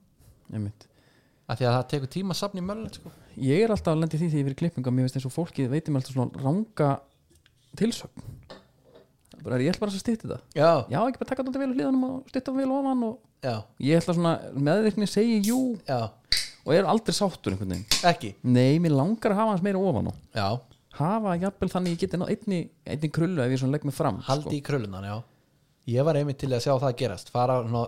Einmitt 0.53 0.87
af 1.47 1.59
því 1.59 1.67
að 1.67 1.75
það 1.77 1.85
tekur 1.93 2.11
tíma 2.11 2.35
að 2.35 2.39
safna 2.41 2.61
í 2.61 2.65
möllin 2.67 2.93
sko. 2.93 3.11
ég 3.39 3.63
er 3.63 3.73
alltaf 3.73 3.93
að 3.93 4.01
lendi 4.03 4.19
því 4.19 4.27
því 4.31 4.41
ég 4.41 4.47
verið 4.49 4.59
klippinga 4.61 4.93
mér 4.93 5.07
veist 5.07 5.19
eins 5.19 5.27
og 5.29 5.33
fólki 5.35 5.67
veitir 5.71 5.93
mér 5.93 6.01
alltaf 6.01 6.15
svona 6.17 6.43
ranga 6.43 6.89
tilsögn. 7.79 8.25
Bara, 9.45 9.59
ég 9.61 9.71
ætla 9.71 9.85
bara 9.85 9.93
að 9.93 10.01
stýtti 10.01 10.25
þetta? 10.25 10.39
Já, 10.57 10.71
já, 10.91 10.97
ekki 11.05 11.21
bara 11.21 11.29
taka 11.29 11.45
þetta 11.45 11.61
vel 11.61 11.69
úr 11.69 11.77
hliðanum 11.77 12.05
og 12.07 12.31
stýtta 12.31 12.53
vel 12.55 12.71
ofan 12.73 13.03
og 13.07 13.45
já, 13.45 13.53
ég 13.85 14.01
ætla 14.01 14.15
svona 14.17 14.33
meðvirkni 14.67 15.07
segi 15.07 15.37
jú. 15.45 15.59
Já, 15.87 16.09
og 16.65 16.73
er 16.75 16.89
aldrei 16.89 17.15
sáttur 17.15 17.53
einhvern 17.53 17.75
veginn. 17.75 18.01
Ekki? 18.11 18.33
Nei, 18.43 18.79
mér 18.83 18.97
langar 18.97 19.35
að 19.35 19.39
hafa 19.43 19.53
hans 19.53 19.63
meira 19.63 19.79
ofan 19.79 20.09
og 20.11 20.17
já, 20.35 20.47
hafa 20.97 21.37
jafnvel 21.45 21.71
þannig 21.71 21.95
ég 21.95 22.01
geti 22.03 22.19
náð 22.19 22.33
einni, 22.33 22.59
einni 22.89 23.11
krullu 23.13 23.45
ef 23.45 23.53
ég 23.53 23.61
svona 23.61 23.77
legg 23.77 23.87
mig 23.87 23.95
fram 23.95 24.19
haldi 24.27 24.57
í 24.57 24.63
krullunan, 24.65 25.05
já. 25.07 25.15
Ég 25.93 26.03
var 26.03 26.19
einmitt 26.19 26.41
til 26.41 26.51
að 26.51 26.65
sjá 26.65 26.73
það 26.81 26.97
gerast. 26.99 27.29
Fara 27.31 27.61
ná, 27.63 27.85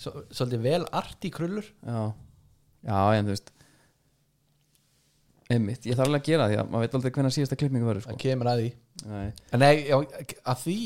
svo, 0.00 0.24
svolítið 0.34 0.64
vel 0.64 0.86
art 0.90 1.28
í 1.28 1.30
krullur. 1.30 1.68
Já, 1.86 2.00
já, 2.86 2.98
en 3.18 3.26
þú 3.28 3.34
veist 3.34 3.52
einmitt, 5.52 5.84
ég 5.86 5.94
þarf 5.98 6.08
alveg 6.08 6.22
að 6.22 6.30
gera 6.30 6.46
því 6.50 6.56
að 6.58 6.70
maður 6.72 6.86
veit 6.86 6.94
aldrei 6.98 7.12
hvernig 7.16 7.34
síðasta 7.36 7.58
klippingu 7.60 7.86
verður 7.86 8.02
sko. 8.06 8.14
það 8.14 8.22
kemur 8.24 8.48
að 8.50 8.62
því. 8.62 8.70
Nei. 9.06 9.26
En 9.54 9.62
nei, 9.62 9.74
já, 9.86 9.96
að 10.52 10.62
því? 10.64 10.78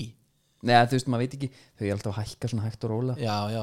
Nei, 0.69 0.75
þú 0.85 0.99
veist, 0.99 1.09
maður 1.09 1.25
veit 1.25 1.37
ekki 1.39 1.49
þau 1.57 1.85
er 1.87 1.95
alltaf 1.95 2.11
að 2.13 2.19
hækka 2.21 2.51
svona 2.53 2.65
hægt 2.67 2.85
og 2.85 2.91
róla 2.93 3.15
já, 3.17 3.37
já, 3.55 3.63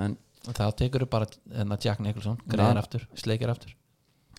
en, 0.00 0.14
og 0.46 0.56
þá 0.56 0.62
tekur 0.78 1.04
þú 1.04 1.08
bara 1.12 1.28
enna 1.60 1.76
Jack 1.82 2.00
Nicholson, 2.00 2.38
greiðar 2.48 2.78
Já. 2.78 2.82
aftur, 2.86 3.04
sleikir 3.20 3.52
aftur. 3.52 3.74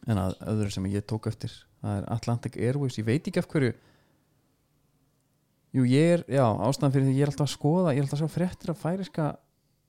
En 0.07 0.21
að 0.21 0.37
öðru 0.49 0.71
sem 0.73 0.87
ég 0.89 1.05
tók 1.05 1.27
eftir 1.29 1.53
það 1.83 1.99
er 1.99 2.07
Atlantic 2.15 2.57
Airways, 2.57 2.97
ég 2.97 3.05
veit 3.05 3.27
ekki 3.29 3.41
af 3.43 3.49
hverju. 3.51 3.73
Jú, 5.77 5.83
ég 5.91 6.13
er 6.15 6.23
já, 6.31 6.45
ástæðan 6.47 6.93
fyrir 6.95 7.09
því 7.11 7.17
ég 7.19 7.25
er 7.27 7.31
alltaf 7.33 7.45
að 7.45 7.53
skoða 7.53 7.93
ég 7.93 7.99
er 8.01 8.07
alltaf 8.07 8.17
að 8.17 8.23
sjá 8.23 8.33
fréttir 8.37 8.71
af 8.73 8.79
færiska 8.81 9.25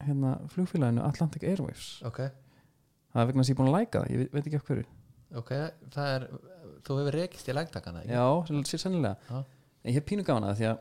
hérna, 0.04 0.34
flugfélaginu 0.52 1.04
Atlantic 1.06 1.46
Airways. 1.48 1.86
Ok, 2.04 2.20
það 3.12 3.22
er 3.22 3.30
vegna 3.30 3.42
þess 3.42 3.48
að 3.48 3.52
ég 3.52 3.56
er 3.56 3.60
búin 3.60 3.70
að 3.72 3.78
læka 3.78 4.02
það, 4.02 4.10
ég 4.12 4.32
veit, 4.32 4.48
ekki 4.48 4.62
hverju 4.68 4.86
ok, 5.38 5.52
það 5.94 6.12
er 6.16 6.26
þú 6.86 6.98
hefur 7.00 7.18
rekist 7.18 7.48
í 7.48 7.56
lægtakana 7.56 8.02
ekki? 8.04 8.12
já, 8.16 8.26
sér 8.70 8.82
sennilega 8.84 9.16
Já. 9.28 9.38
en 9.84 9.90
ég 9.92 9.98
hef 9.98 10.08
pínu 10.08 10.26
gána 10.26 10.52
það 10.52 10.60
því 10.60 10.68
að 10.70 10.78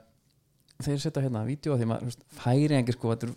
þeir 0.87 0.99
setja 1.03 1.23
hérna 1.25 1.45
vídeo 1.47 1.77
því 1.77 1.89
maður, 1.89 2.19
færi 2.37 2.77
engi 2.77 2.95
sko 2.95 3.13
þetta 3.15 3.31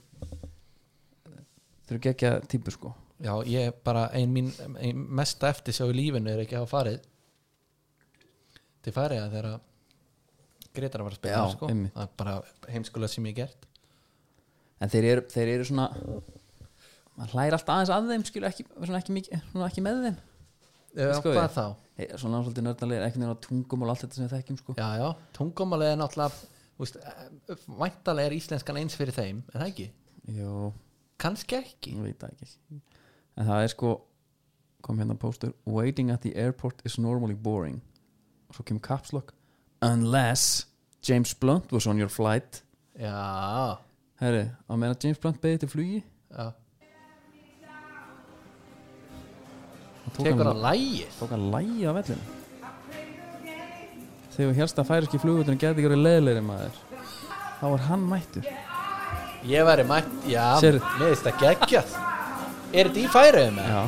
eru 1.90 2.02
geggja 2.06 2.34
típur 2.50 2.76
sko 2.76 2.92
Já, 3.20 3.34
ég 3.44 3.66
er 3.68 3.74
bara 3.84 4.06
ein 4.16 4.30
mín 4.32 4.46
ein 4.80 5.00
mesta 5.12 5.50
eftir 5.52 5.74
sjá 5.76 5.84
í 5.90 5.96
lífinu 5.96 6.30
er 6.32 6.40
ekki 6.44 6.56
að 6.56 6.62
hafa 6.64 6.78
farið 6.78 7.02
til 8.80 8.94
farið 8.96 9.24
að 9.26 9.34
þeirra 9.36 9.56
Gretar 10.70 11.02
að 11.02 11.08
fara 11.08 11.16
að 11.16 11.18
spila 11.18 11.48
sko. 11.50 11.66
það 11.66 12.04
er 12.04 12.12
bara 12.16 12.34
heimskulega 12.70 13.12
sem 13.12 13.26
ég 13.26 13.34
hef 13.34 13.40
gert 13.42 13.66
en 14.80 14.92
þeir 14.92 15.08
eru, 15.10 15.24
þeir 15.34 15.50
eru 15.56 15.66
svona 15.68 15.88
maður 17.20 17.34
hlæri 17.36 17.56
alltaf 17.56 17.74
aðeins 17.76 17.92
að 17.94 18.10
þeim 18.14 18.24
skilur 18.30 18.48
ekki, 18.50 18.64
svona 18.80 19.00
ekki, 19.02 19.14
mikið, 19.18 19.44
svona 19.52 19.68
ekki 19.70 19.84
með 19.84 20.02
þeim. 20.06 20.18
Já, 20.90 21.08
Sko 21.20 21.30
hvað 21.30 21.44
ég. 21.44 21.52
þá? 21.54 21.64
Hey, 22.00 22.06
svona 22.18 22.38
svolítið 22.42 22.64
nördalegir, 22.66 23.02
ekki 23.06 23.20
nefnir 23.20 23.36
á 23.36 23.44
tungum 23.44 23.84
og 23.84 23.90
allt 23.92 24.02
þetta 24.02 24.16
sem 24.16 24.24
við 24.26 24.32
þekkjum 24.34 24.58
sko. 24.58 24.74
Já, 24.80 24.88
já, 24.98 25.08
tungumálið 25.36 25.90
er 25.92 25.98
náttúrulega 26.00 26.48
úst, 26.80 26.96
væntalega 27.80 28.30
er 28.30 28.34
íslenskan 28.38 28.78
eins 28.80 28.96
fyrir 28.98 29.14
þeim 29.14 29.42
en 29.44 29.58
það 29.60 29.66
ekki, 29.68 29.86
Jú, 30.30 30.70
kannski 31.20 31.56
ekki. 31.60 31.92
Ég 31.96 32.08
veit 32.08 32.20
það 32.24 32.32
ekki 32.34 32.80
en 33.40 33.46
það 33.48 33.62
er 33.66 33.70
sko 33.72 33.92
kom 34.84 34.98
hérna 35.00 35.14
póstur 35.20 35.52
waiting 35.68 36.10
at 36.12 36.22
the 36.24 36.32
airport 36.40 36.80
is 36.88 36.96
normally 36.98 37.34
boring. 37.36 37.78
Og 38.50 38.56
svo 38.58 38.64
kemur 38.66 38.82
caps 38.84 39.12
lock 39.14 39.34
unless 39.84 40.66
James 41.06 41.32
Blunt 41.34 41.70
was 41.72 41.86
on 41.86 41.98
your 42.00 42.08
flight. 42.12 42.62
Já, 42.98 43.78
herri, 44.20 44.48
á 44.68 44.72
meðan 44.74 44.98
James 45.04 45.20
Blunt 45.22 45.38
beðið 45.40 45.62
til 45.66 45.70
flugi 45.76 46.00
já 46.30 46.50
tekur 50.18 50.50
að 50.50 50.60
lægið 50.66 51.16
tók 51.20 51.30
hann 51.34 51.46
lægi 51.54 51.86
á 51.86 51.92
vellinu 51.98 52.24
þegar 54.34 54.54
helst 54.60 54.78
að 54.80 54.88
færiski 54.90 55.20
flugvöldinu 55.20 55.58
geti 55.60 55.72
ekki 55.74 55.88
verið 55.88 56.04
leðilegri 56.06 56.44
maður 56.46 56.76
þá 57.60 57.64
var 57.74 57.82
hann 57.90 58.04
mættur. 58.08 58.46
Ég 59.48 59.64
væri 59.68 59.84
mætt, 59.88 60.08
já, 60.28 60.44
Sérðu? 60.60 60.80
mér 61.00 61.10
finnst 61.10 61.26
það 61.26 61.36
geggjað. 61.42 61.92
Er 62.72 62.88
þetta 62.88 63.00
í 63.00 63.08
færiðum 63.12 63.54
með? 63.56 63.66
já. 63.72 63.82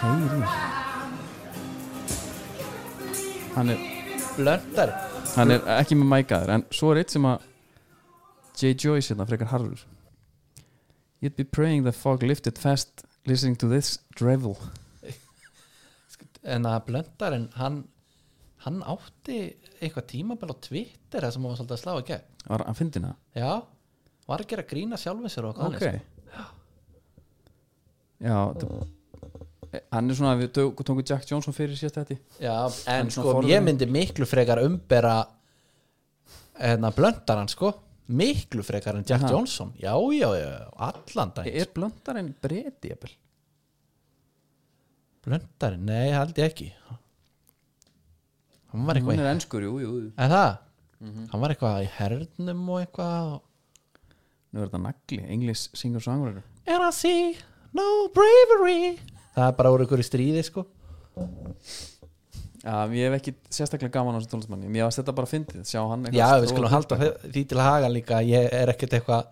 Heyri 0.00 0.40
hann 3.54 3.72
er 3.74 3.78
Blöndar 4.36 4.92
hann 5.36 5.50
er 5.56 5.64
ekki 5.78 5.96
með 6.00 6.08
mækaður 6.14 6.52
en 6.56 6.64
svo 6.74 6.92
er 6.94 7.02
eitt 7.02 7.12
sem 7.14 7.26
að 7.28 7.46
J. 8.60 8.74
Joyce 8.76 9.08
hérna 9.14 9.24
frekar 9.28 9.48
harður. 9.54 9.84
You'd 11.20 11.36
be 11.36 11.44
praying 11.44 11.84
the 11.84 11.92
fog 11.96 12.22
lifted 12.22 12.58
fast 12.60 13.04
listening 13.28 13.56
to 13.60 13.68
this 13.70 13.98
drivel. 14.16 14.56
En 16.40 16.64
að 16.68 16.86
blöndarinn 16.88 17.48
hann, 17.60 17.82
hann 18.64 18.78
átti 18.88 19.42
eitthvað 19.80 20.06
tímabil 20.14 20.52
á 20.52 20.56
Twitter 20.64 21.26
sem 21.28 21.42
hann 21.42 21.52
var 21.52 21.58
svolítið 21.58 21.76
að 21.76 21.82
slá 21.82 22.06
gegn. 22.12 22.30
Var 22.46 22.64
hann 22.68 22.78
fyndina 22.78 23.10
já, 23.36 23.50
var 24.30 24.44
að 24.44 24.54
gera 24.54 24.64
grína 24.70 25.00
sjálfum 25.00 25.28
sér 25.28 25.50
og 25.50 25.60
ok. 25.60 25.76
okay. 25.76 26.00
já 28.20 28.38
þetta- 28.54 28.88
hann 29.92 30.10
er 30.10 30.16
svona 30.18 30.38
við 30.40 30.50
tókum 30.56 31.04
Jack 31.06 31.28
Johnson 31.28 31.54
fyrir 31.54 31.76
síðast 31.78 32.00
þetta. 32.00 32.16
Já, 32.42 32.56
Hann 32.88 33.06
en 33.06 33.12
sko 33.14 33.36
ég 33.46 33.62
myndi 33.62 33.86
miklu 33.86 34.26
frekar 34.26 34.64
umbera 34.64 35.20
hérna 36.58 36.90
blöndaran 36.96 37.48
sko 37.48 37.74
miklu 38.10 38.64
frekar 38.66 38.98
en 38.98 39.06
Jack 39.06 39.24
Aha. 39.24 39.32
Johnson. 39.32 39.72
Já, 39.78 39.94
já, 40.14 40.28
já, 40.38 40.50
allan 40.76 41.32
dag 41.36 41.46
er 41.50 41.70
blöndar 41.74 42.18
en 42.20 42.32
breyti 42.42 42.90
jafnvel 42.92 43.16
blöndarin, 45.20 45.84
nei, 45.84 46.08
held 46.16 46.38
ég 46.40 46.48
ekki. 46.48 46.70
Hann 48.70 48.86
var 48.86 48.96
hún 48.96 49.10
eitthvað 49.10 49.20
er 49.20 49.30
ennskur, 49.34 49.66
jú, 49.66 49.74
jú, 49.82 49.92
en 50.14 50.32
það, 50.32 50.50
hann 51.02 51.42
var 51.42 51.52
eitthvað 51.52 51.84
í 51.84 51.90
hernum 51.98 52.62
og 52.70 52.80
eitthvað 52.84 53.32
nú 54.50 54.62
er 54.62 54.70
þetta 54.70 54.82
nagli, 54.86 55.20
English 55.36 55.76
singer 55.76 56.02
songwriter. 56.04 56.46
And 56.66 56.86
I 56.86 56.90
see 56.94 57.36
no 57.76 58.08
bravery. 58.14 58.96
Það 59.34 59.46
er 59.50 59.56
bara 59.58 59.74
úr 59.74 59.84
í 59.84 60.06
stríði 60.06 60.46
sko 60.46 60.64
já, 62.62 62.76
ég 62.94 63.08
hef 63.08 63.18
ekki 63.18 63.34
sérstaklega 63.48 63.92
gaman 63.98 64.16
á 64.16 64.18
þessu 64.20 64.32
tónlistmanni 64.34 64.70
mér 64.70 64.88
varst 64.88 65.00
þetta 65.00 65.16
bara 65.16 65.30
fyndið, 65.30 65.62
sjá 65.68 65.80
hann 65.88 66.08
já, 66.12 66.26
við 66.40 66.52
skulum 66.52 66.72
halda 66.72 66.98
því 67.24 67.44
til 67.52 67.60
haga 67.60 67.88
líka 67.92 68.20
ég 68.26 68.48
er 68.52 68.72
ekkert 68.74 68.98
eitthvað 68.98 69.28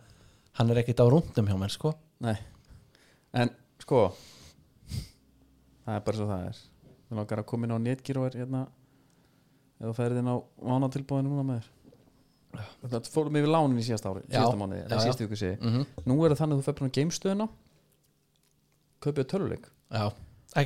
hann 0.58 0.72
er 0.72 0.82
ekkert 0.82 1.04
á 1.04 1.06
rúndum 1.06 1.48
hjá 1.48 1.56
mér 1.58 1.72
sko. 1.72 1.92
Nei, 2.24 2.34
en 3.38 3.52
sko 3.82 4.08
það 5.84 5.94
er 5.94 6.04
bara 6.06 6.18
svo 6.18 6.28
það 6.28 6.46
er. 6.48 6.62
Við 7.08 7.20
langar 7.20 7.42
að 7.42 7.48
koma 7.48 7.68
inn 7.68 7.76
á 7.76 7.78
netgíru 7.80 8.22
og 8.22 8.28
er 8.28 8.38
hérna 8.42 8.64
ef 9.78 9.84
þú 9.86 9.94
ferð 9.96 10.20
inn 10.20 10.30
á 10.32 10.36
mánatilbóðinu 10.70 11.30
núna 11.32 11.46
með 11.46 11.60
þér. 11.60 11.74
Þetta 12.82 13.12
fórum 13.12 13.38
yfir 13.38 13.52
lánin 13.52 13.78
í 13.78 13.84
síðasta 13.86 14.10
ári 14.10 14.24
síðasta 14.24 14.58
mánuði, 14.58 14.80
Já, 14.80 14.86
eða 14.86 14.98
já. 14.98 15.04
síðasta 15.04 15.24
viku 15.26 15.36
sé 15.38 15.50
mm 15.54 15.68
-hmm. 15.74 15.84
nú 16.08 16.16
er 16.24 16.32
það 16.32 16.40
þannig 16.40 16.54
að 16.54 16.60
þú 16.60 16.66
fer 16.66 16.76
bara 16.78 16.88
á 16.88 16.96
gamestöðuna 16.96 17.48
kaupið 19.04 19.28
töluleik 19.30 19.68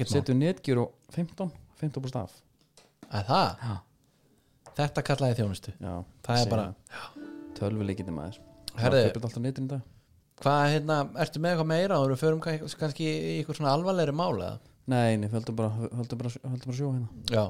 setur 0.07 0.35
netgíru 0.35 0.87
15 1.11 1.51
15 1.83 2.23
af 2.23 2.31
að 3.13 3.27
það, 3.29 3.65
já, 3.69 3.77
þetta 4.79 5.05
kallaði 5.09 5.39
þjónustu. 5.41 5.73
Já 5.81 5.95
Það 6.27 6.43
er 6.43 6.51
bara- 6.51 6.75
tölvuleikindi 7.59 8.13
maður. 8.17 8.39
Dag. 9.69 9.81
Hvað, 10.43 10.63
hérna, 10.73 10.97
ertu 11.23 11.39
með 11.45 11.53
eitthvað 11.53 11.67
meira 11.71 11.99
og 12.01 12.09
við 12.11 12.19
förum 12.23 12.41
kann- 12.43 12.59
kannski 12.81 13.05
í 13.07 13.35
eitthvað 13.45 13.59
svona 13.61 13.75
alvarlegri 13.77 14.15
mála 14.17 14.59
nei, 14.91 15.17
nei, 15.17 15.29
höldum 15.29 15.55
bara, 15.55 15.69
höldum 15.71 16.19
bara, 16.19 16.31
höldum 16.43 16.67
bara 16.67 16.79
sjó 16.79 16.89
hérna. 16.91 17.09
Já, 17.31 17.45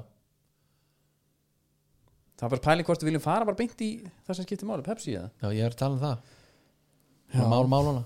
það 2.36 2.46
er 2.48 2.52
bara 2.56 2.64
pæling 2.66 2.86
hvort 2.88 3.02
við 3.04 3.08
viljum 3.12 3.22
fara 3.24 3.46
bara 3.48 3.56
beint 3.58 3.84
í 3.86 3.90
það 4.26 4.36
sem 4.38 4.46
skiptir 4.48 4.68
máli, 4.68 4.84
Pepsi 4.86 5.14
eða? 5.16 5.30
Já, 5.42 5.48
ég 5.54 5.66
er 5.68 5.70
að 5.76 5.80
tala 5.82 5.94
um 5.96 6.02
það. 6.02 6.18
Já. 7.32 7.46
mál 7.48 7.64
málana 7.72 8.02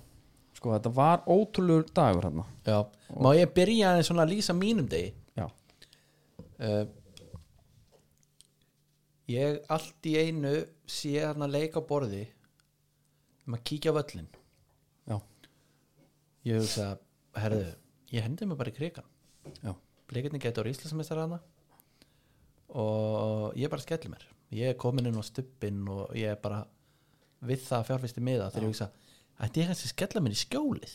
sko, 0.57 0.71
þetta 0.77 0.93
var 0.95 1.25
ótrúlegur 1.27 1.89
dagur 1.97 2.29
hérna. 2.29 2.45
Já, 2.69 2.79
má 3.19 3.33
ég 3.37 3.51
byrja 3.57 3.97
að 3.99 4.31
lýsa 4.31 4.55
mínum 4.57 4.87
degi? 4.89 5.11
Já, 5.37 5.49
uh, 6.61 6.85
ég 9.33 9.59
allt 9.73 10.09
í 10.09 10.15
einu 10.21 10.55
sé 10.87 11.17
þarna 11.19 11.49
leik 11.51 11.79
á 11.79 11.83
borði 11.83 12.25
um 13.47 13.57
að 13.59 13.67
kíkja 13.71 13.95
á 13.95 13.99
völlin 13.99 14.31
já, 15.07 15.17
ég 16.47 16.63
hugsa, 16.63 16.93
herðu 17.39 17.75
ég 18.15 18.27
hendi 18.27 18.47
mig 18.47 18.59
bara 18.59 18.73
í 18.73 18.77
krigan 18.77 19.07
já, 19.63 19.75
blikarnir 20.11 20.43
getur 20.43 20.71
íslensmestar 20.71 21.25
hana 21.25 21.41
og 22.77 23.57
ég 23.59 23.71
bara 23.71 23.83
skelli 23.83 24.11
mér. 24.13 24.25
Ég 24.55 24.73
er 24.73 24.79
komin 24.79 25.09
inn 25.09 25.19
á 25.19 25.25
stuppin 25.27 25.83
og 25.91 26.15
ég 26.17 26.35
er 26.35 26.41
bara 26.43 26.65
við 27.47 27.63
það 27.67 27.79
að 27.79 27.89
fjárfæsti 27.91 28.23
miða 28.25 28.49
þegar 28.51 28.67
ég 28.67 28.73
hugsa, 28.73 28.89
ætti 29.43 29.63
ég 29.63 29.71
kannski 29.71 29.89
að 29.89 29.95
skella 29.95 30.23
mér 30.23 30.37
í 30.37 30.41
skjólið? 30.41 30.95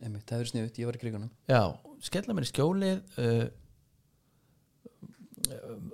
Einmitt, 0.00 0.24
það 0.26 0.36
hefur 0.38 0.50
sniðut, 0.50 0.80
ég 0.80 0.88
var 0.88 0.96
í 0.96 1.02
krigunum 1.02 1.32
já, 1.50 1.62
skella 2.06 2.36
mér 2.36 2.46
í 2.46 2.50
skjólið 2.50 3.18
uh, 3.20 3.42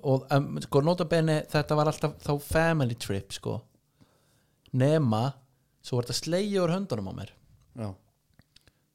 og 0.03 0.27
um, 0.35 0.61
sko 0.65 0.83
nota 0.85 1.07
bene 1.09 1.41
þetta 1.51 1.79
var 1.79 1.91
alltaf 1.91 2.17
þá 2.25 2.33
family 2.43 2.97
trip 3.01 3.35
sko. 3.37 3.57
Nema 4.77 5.25
svo 5.85 5.99
var 5.99 6.09
þetta 6.09 6.21
slegið 6.21 6.63
úr 6.65 6.75
höndunum 6.75 7.11
á 7.11 7.15
mér. 7.17 7.33
Já, 7.77 7.91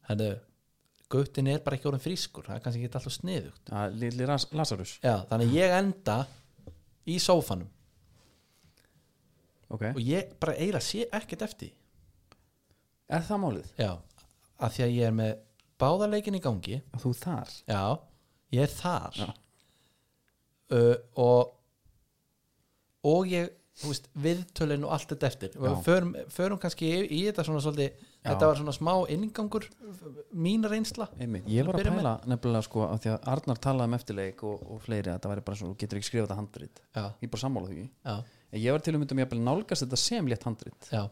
hennu 0.10 0.32
guttin 1.12 1.50
er 1.52 1.62
bara 1.66 1.78
ekki 1.78 1.90
orðin 1.90 2.04
frískur 2.06 2.48
það 2.48 2.58
er 2.58 2.64
kannski 2.66 2.82
ekki 2.86 3.00
alltaf 3.00 3.16
sniðugt. 3.18 3.74
Er 3.74 3.94
Lili 4.00 4.28
Lazarus 4.30 4.96
já, 5.04 5.16
þannig 5.30 5.56
ég 5.58 5.76
enda 5.76 6.18
í 7.10 7.18
sófanum. 7.22 7.70
Ok, 9.72 9.86
og 9.94 10.02
ég 10.04 10.34
bara 10.40 10.58
eiginlega 10.58 10.84
sé 10.84 11.06
ekkert 11.16 11.46
eftir 11.48 11.72
er 13.12 13.24
það 13.28 13.42
málið? 13.44 13.70
já, 13.80 13.92
að 14.60 14.74
því 14.76 14.84
að 14.86 14.96
ég 14.96 15.08
er 15.08 15.16
með 15.16 15.32
báðarleikin 15.82 16.38
í 16.38 16.44
gangi. 16.44 16.80
Að 16.96 17.06
þú 17.06 17.14
þar? 17.20 17.54
já, 17.68 17.84
ég 18.56 18.68
er 18.68 18.76
þar. 18.76 19.20
Já. 19.20 19.30
Uh, 20.72 20.94
og 21.22 21.58
og 23.08 23.26
ég 23.32 23.50
veist, 23.82 24.10
viðtölin 24.22 24.84
og 24.86 24.92
allt 24.94 25.10
þetta 25.10 25.28
eftir. 25.32 25.54
Og 25.58 25.80
förum, 25.86 26.12
förum 26.30 26.60
kannski 26.62 26.86
í, 26.86 26.98
í 27.18 27.22
þetta 27.30 27.46
svona 27.48 27.62
svolítið, 27.64 28.04
þetta 28.28 28.50
var 28.52 28.60
svona 28.60 28.76
smá 28.76 28.92
inngangur 29.10 29.66
mín 30.38 30.68
reynsla. 30.70 31.08
Einmitt, 31.18 31.48
ég 31.50 31.66
var 31.66 31.80
að 31.80 31.88
með- 31.88 31.98
pæla 31.98 32.12
nefnilega 32.30 32.68
sko 32.68 32.84
af 32.86 33.02
því 33.02 33.14
að 33.16 33.32
Arnar 33.34 33.62
talaði 33.64 33.90
um 33.90 33.98
eftirleik 33.98 34.44
og, 34.46 34.62
og 34.76 34.84
fleiri 34.86 35.10
að 35.16 35.24
það 35.24 35.34
væri 35.34 35.46
bara 35.48 35.62
svona, 35.62 35.74
þú 35.74 35.82
getur 35.82 36.02
ekki 36.02 36.10
skrifað 36.12 36.28
þetta 36.28 36.40
handrit. 36.42 36.84
Já, 36.94 37.04
ég 37.26 37.34
bara 37.34 37.44
sammála 37.46 37.72
því. 37.72 37.88
Ég 38.62 38.76
var 38.76 38.86
til 38.86 38.94
um 38.96 39.02
myndum 39.02 39.24
ég 39.24 39.32
að 39.34 39.44
nálgast 39.48 39.86
þetta 39.88 40.02
sem 40.04 40.30
létt 40.30 40.46
handrit. 40.46 40.92
Já, 40.92 41.04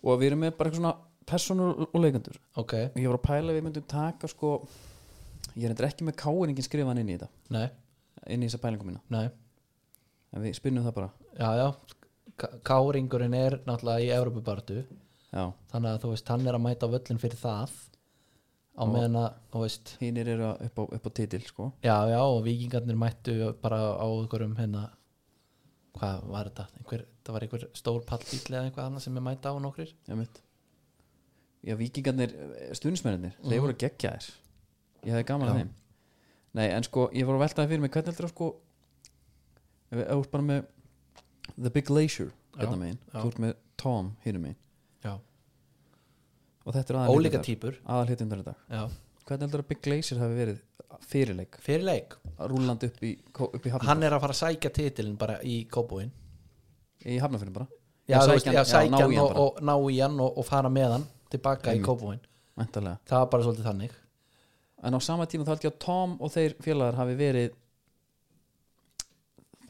og 0.00 0.20
við 0.20 0.30
erum 0.30 0.44
með 0.46 0.54
bara 0.56 0.70
eitthvað 0.70 0.80
svona 0.84 0.94
personur 1.30 1.82
og 1.90 1.98
leikendur 2.00 2.38
ok. 2.60 2.72
Og 2.94 3.00
ég 3.02 3.10
var 3.10 3.18
að 3.18 3.26
pæla 3.26 3.50
að 3.52 3.58
við 3.58 3.66
myndum 3.66 3.88
taka 3.90 4.30
sko 4.30 4.52
ég 5.56 5.64
er 5.66 5.70
endur 5.74 5.86
ekki 5.88 6.04
með 6.08 6.16
káeringin 6.22 6.66
skrifaðan 6.66 7.00
inn 7.02 7.08
í 7.12 7.16
þetta. 7.18 7.28
Nei, 7.56 7.68
inn 8.28 8.42
í 8.42 8.48
þessa 8.48 8.62
pælingum 8.62 8.90
mína. 8.92 9.00
Nei, 9.10 9.30
en 10.34 10.42
við 10.44 10.54
spinnum 10.60 10.84
það 10.86 10.94
bara. 10.94 11.10
Já, 11.38 11.50
já. 11.60 11.68
Káringurinn 12.64 13.34
er 13.36 13.58
náttúrulega 13.66 14.00
í 14.06 14.10
Európubartu 14.16 14.78
já, 14.80 15.42
þannig 15.72 15.90
að 15.90 15.98
þú 16.04 16.10
veist, 16.14 16.30
hann 16.32 16.46
er 16.48 16.56
að 16.56 16.62
mæta 16.64 16.88
völlin 16.88 17.20
fyrir 17.20 17.40
það. 17.40 17.74
Á 18.80 18.82
meðan 18.88 19.16
að, 19.20 19.34
þú 19.52 19.60
veist 19.64 19.90
hinnir 20.00 20.28
eru 20.32 20.46
upp 20.54 20.78
á, 20.80 20.82
upp 20.96 21.04
á 21.04 21.10
titil 21.18 21.42
sko. 21.44 21.66
Já, 21.84 21.96
já, 22.08 22.20
og 22.22 22.40
vikingarnir 22.46 22.96
mættu 22.96 23.34
bara 23.60 23.80
á 24.00 24.06
einhverjum 24.08 24.54
hérna 24.56 24.86
hvað 25.98 26.22
var 26.30 26.48
þetta, 26.48 26.64
einhver, 26.78 27.02
það 27.26 27.34
var 27.36 27.44
einhver 27.44 27.64
stór 27.76 28.04
pallbíl 28.08 28.40
eða 28.46 28.62
eitthvað 28.70 28.86
annað 28.88 29.04
sem 29.04 29.18
er 29.20 29.24
mæta 29.26 29.52
á 29.52 29.54
nokkrir? 29.60 29.90
Já 30.08 30.14
mitt 30.16 30.40
já 31.66 31.74
vikingarnir, 31.76 32.32
stuðnismennir 32.78 33.34
þeir 33.42 33.58
Mhm. 33.58 33.64
voru 33.66 33.76
geggjaðir 33.82 34.30
ég 35.04 35.12
hefði 35.14 35.26
gaman 35.30 35.48
Já. 35.48 35.52
að 35.54 35.60
þeim. 35.60 35.70
Nei 36.58 36.66
en 36.74 36.82
sko 36.86 37.06
ég 37.14 37.26
var 37.28 37.36
að 37.38 37.44
veltaði 37.46 37.68
fyrir 37.72 37.80
mig 37.84 37.90
hvernig 37.94 38.10
heldur 38.12 38.26
að 38.28 38.32
sko 38.34 38.48
ef 39.90 40.00
þú 40.06 40.20
ert 40.20 40.30
bara 40.34 40.46
með 40.50 40.64
The 41.60 41.70
Big 41.74 41.86
Glacier 41.90 42.30
hérna 42.58 42.76
megin, 42.78 42.98
já. 43.12 43.20
þú 43.20 43.28
ert 43.32 43.38
með 43.44 43.54
Tom 43.80 44.10
hinum 44.24 44.42
megin. 44.46 44.56
Já, 45.04 45.12
og 46.66 46.74
þetta 46.76 46.92
er 46.94 46.98
aðal 47.00 47.14
ólíka 47.16 47.40
típur 47.44 47.78
aðal 47.86 48.10
hitundar 48.12 48.42
í 48.42 48.46
dag. 48.50 48.58
Já, 48.70 48.82
hvernig 49.28 49.46
heldur 49.46 49.62
að 49.64 49.68
Big 49.72 49.80
Glacier 49.86 50.20
hafi 50.20 50.36
verið 50.38 50.60
fyrirleik? 51.10 51.58
Fyrir 51.64 51.86
leik 51.86 52.16
rúlandi 52.50 52.90
upp 52.90 53.04
í, 53.06 53.12
upp 53.46 53.66
í 53.66 53.72
hann 53.86 54.02
er 54.06 54.16
að 54.16 54.24
fara 54.26 54.34
að 54.36 54.40
sækja 54.42 54.72
titilin 54.76 55.16
bara 55.20 55.38
í 55.46 55.62
kópúin 55.70 56.10
í 57.06 57.16
Hafnarfjörðin 57.22 57.56
bara? 57.56 57.68
Já, 58.10 58.18
veist, 58.26 58.44
sækja 58.44 58.52
já, 58.52 58.60
hann- 58.60 58.70
sækja 58.74 59.06
í 59.06 59.16
hann 59.16 59.24
og, 59.24 59.30
bara. 59.30 59.40
og 59.46 59.62
ná 59.64 59.74
í 59.94 60.00
hann 60.02 60.20
og, 60.20 60.38
og 60.42 60.46
fara 60.48 60.68
með 60.72 60.94
hann 60.96 61.06
tilbaka 61.30 61.70
í 61.72 61.78
Einmitt. 61.78 61.86
kópúin 61.88 62.20
Væntanlega. 62.58 62.98
það 63.08 63.22
var 63.22 63.30
bara 63.32 63.46
svolítið 63.46 63.68
þannig 63.70 63.98
en 64.82 64.96
á 64.96 65.00
sama 65.04 65.26
tíma 65.30 65.46
þá 65.46 65.54
held 65.54 65.66
ég 65.66 65.74
að 65.74 65.82
Tom 65.84 66.16
og 66.20 66.32
þeir 66.34 66.56
félagar 66.64 66.98
hafi 67.00 67.16
verið 67.18 67.56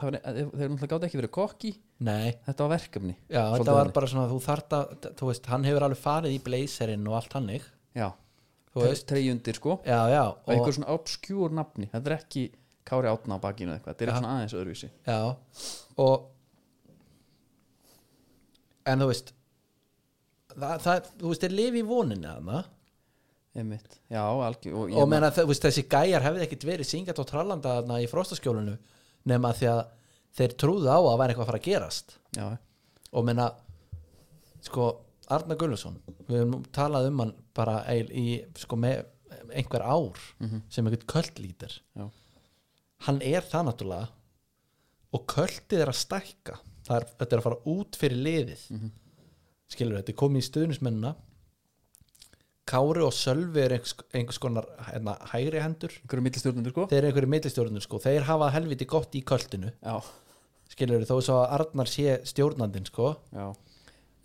það 0.00 0.06
var, 0.06 0.16
þeir 0.24 0.72
náttúrulega 0.72 0.90
gátt 0.92 1.06
ekki 1.08 1.20
verið 1.20 1.32
kokki. 1.36 1.74
Nei, 2.06 2.30
þetta 2.46 2.64
var 2.64 2.72
verkefni 2.72 3.14
já, 3.26 3.42
þetta 3.56 3.76
var 3.76 3.92
bara 3.96 4.10
svona 4.10 4.30
þú 4.30 4.40
þart 4.46 4.76
að, 4.78 5.10
þú 5.18 5.30
veist, 5.30 5.50
hann 5.52 5.66
hefur 5.68 5.86
alveg 5.86 6.00
farið 6.00 6.36
í 6.36 6.42
blazerinn 6.46 7.10
og 7.10 7.18
allt 7.18 7.36
hannig 7.36 7.66
já, 7.96 8.08
treyjundir 9.10 9.60
sko. 9.60 9.80
Já, 9.84 10.00
já 10.12 10.22
og 10.30 10.52
einhver 10.54 10.76
svona 10.78 10.94
obskjúr 10.94 11.56
nafni. 11.58 11.90
Þetta 11.92 12.12
er 12.12 12.16
ekki 12.16 12.46
Kári 12.90 13.10
Átna 13.10 13.36
á 13.36 13.42
bakinu 13.42 13.74
eða 13.74 13.80
eitthvað. 13.80 13.98
Þetta 13.98 14.06
er 14.06 14.16
svona 14.16 14.34
aðeins 14.36 14.56
öðruvísi. 14.56 14.88
Já, 15.04 15.20
og 16.00 16.30
en 18.88 19.04
þú 19.04 19.10
veist 19.10 19.34
það, 20.54 20.76
það, 20.84 21.10
þú 21.20 21.32
veist, 21.32 21.44
þeir 21.44 21.56
lifi 21.56 21.82
í 21.82 21.86
voninni 21.86 22.28
þarna 22.30 22.62
einmitt, 23.58 23.96
já, 24.10 24.22
algjör 24.22 24.76
og, 24.78 24.92
og 25.02 25.08
meina, 25.10 25.30
þú 25.34 25.46
veist, 25.50 25.64
þessi 25.64 25.86
gæjar 25.90 26.22
hefði 26.22 26.44
ekkit 26.46 26.66
verið 26.68 26.88
syngat 26.90 27.18
og 27.18 27.26
trallanda 27.26 27.80
þarna 27.80 27.98
í 28.02 28.06
frostaskjólinu 28.10 28.76
nema 29.30 29.50
því 29.58 29.70
að 29.72 29.80
þeir 30.38 30.54
trúðu 30.62 30.90
á 30.90 30.98
að 31.00 31.18
væri 31.18 31.34
eitthvað 31.34 31.44
að 31.44 31.50
fara 31.50 31.60
að 31.60 31.66
gerast. 31.66 32.14
Já, 32.36 32.46
og 33.10 33.26
meina 33.26 33.48
sko, 34.62 34.86
Arna 35.30 35.56
Gullusson 35.58 35.98
við 36.28 36.38
höfum 36.40 36.54
nú 36.54 36.60
talað 36.74 37.08
um 37.10 37.24
hann 37.24 37.34
bara 37.56 37.80
eil, 37.90 38.06
í, 38.14 38.38
sko, 38.58 38.78
einhver 38.78 39.82
ár 39.82 40.22
sem 40.70 40.86
einhvern 40.86 41.06
köldlítir. 41.10 41.74
Hann 43.06 43.20
er 43.24 43.46
það 43.46 43.66
náttúrulega 43.70 44.10
og 45.16 45.26
köldið 45.26 45.82
er 45.82 45.90
að 45.90 45.98
stækka. 46.04 46.58
Er, 46.90 47.06
þetta 47.18 47.34
er 47.36 47.40
að 47.40 47.46
fara 47.46 47.62
út 47.70 47.98
fyrir 47.98 48.22
liðið. 48.26 48.62
Skilur 49.70 50.00
þetta 50.00 50.14
komið 50.18 50.42
í 50.42 50.46
stuðnismennina 50.48 51.14
Kári 52.70 53.02
og 53.02 53.14
Sölvi 53.16 53.64
er 53.64 53.74
einhvers, 53.74 53.94
einhvers 54.14 54.38
konar 54.42 54.66
hérna, 54.90 55.16
hægri 55.32 55.62
hendur. 55.62 55.94
Millistjórnundur 56.22 56.74
sko. 56.74 56.84
Þeir 56.90 57.00
eru 57.00 57.10
einhverju 57.10 57.30
millistjórnir 57.34 57.84
sko. 57.84 57.98
Þeir 58.04 58.26
hafa 58.28 58.50
helviti 58.54 58.86
gott 58.90 59.16
í 59.18 59.24
költinu 59.26 59.72
já, 59.74 59.96
skilur 60.70 61.02
þó 61.08 61.16
svo 61.18 61.40
að 61.40 61.56
Arnar 61.58 61.90
sé 61.90 62.20
stjórnandinn 62.30 62.86
sko. 62.86 63.14
Já. 63.34 63.48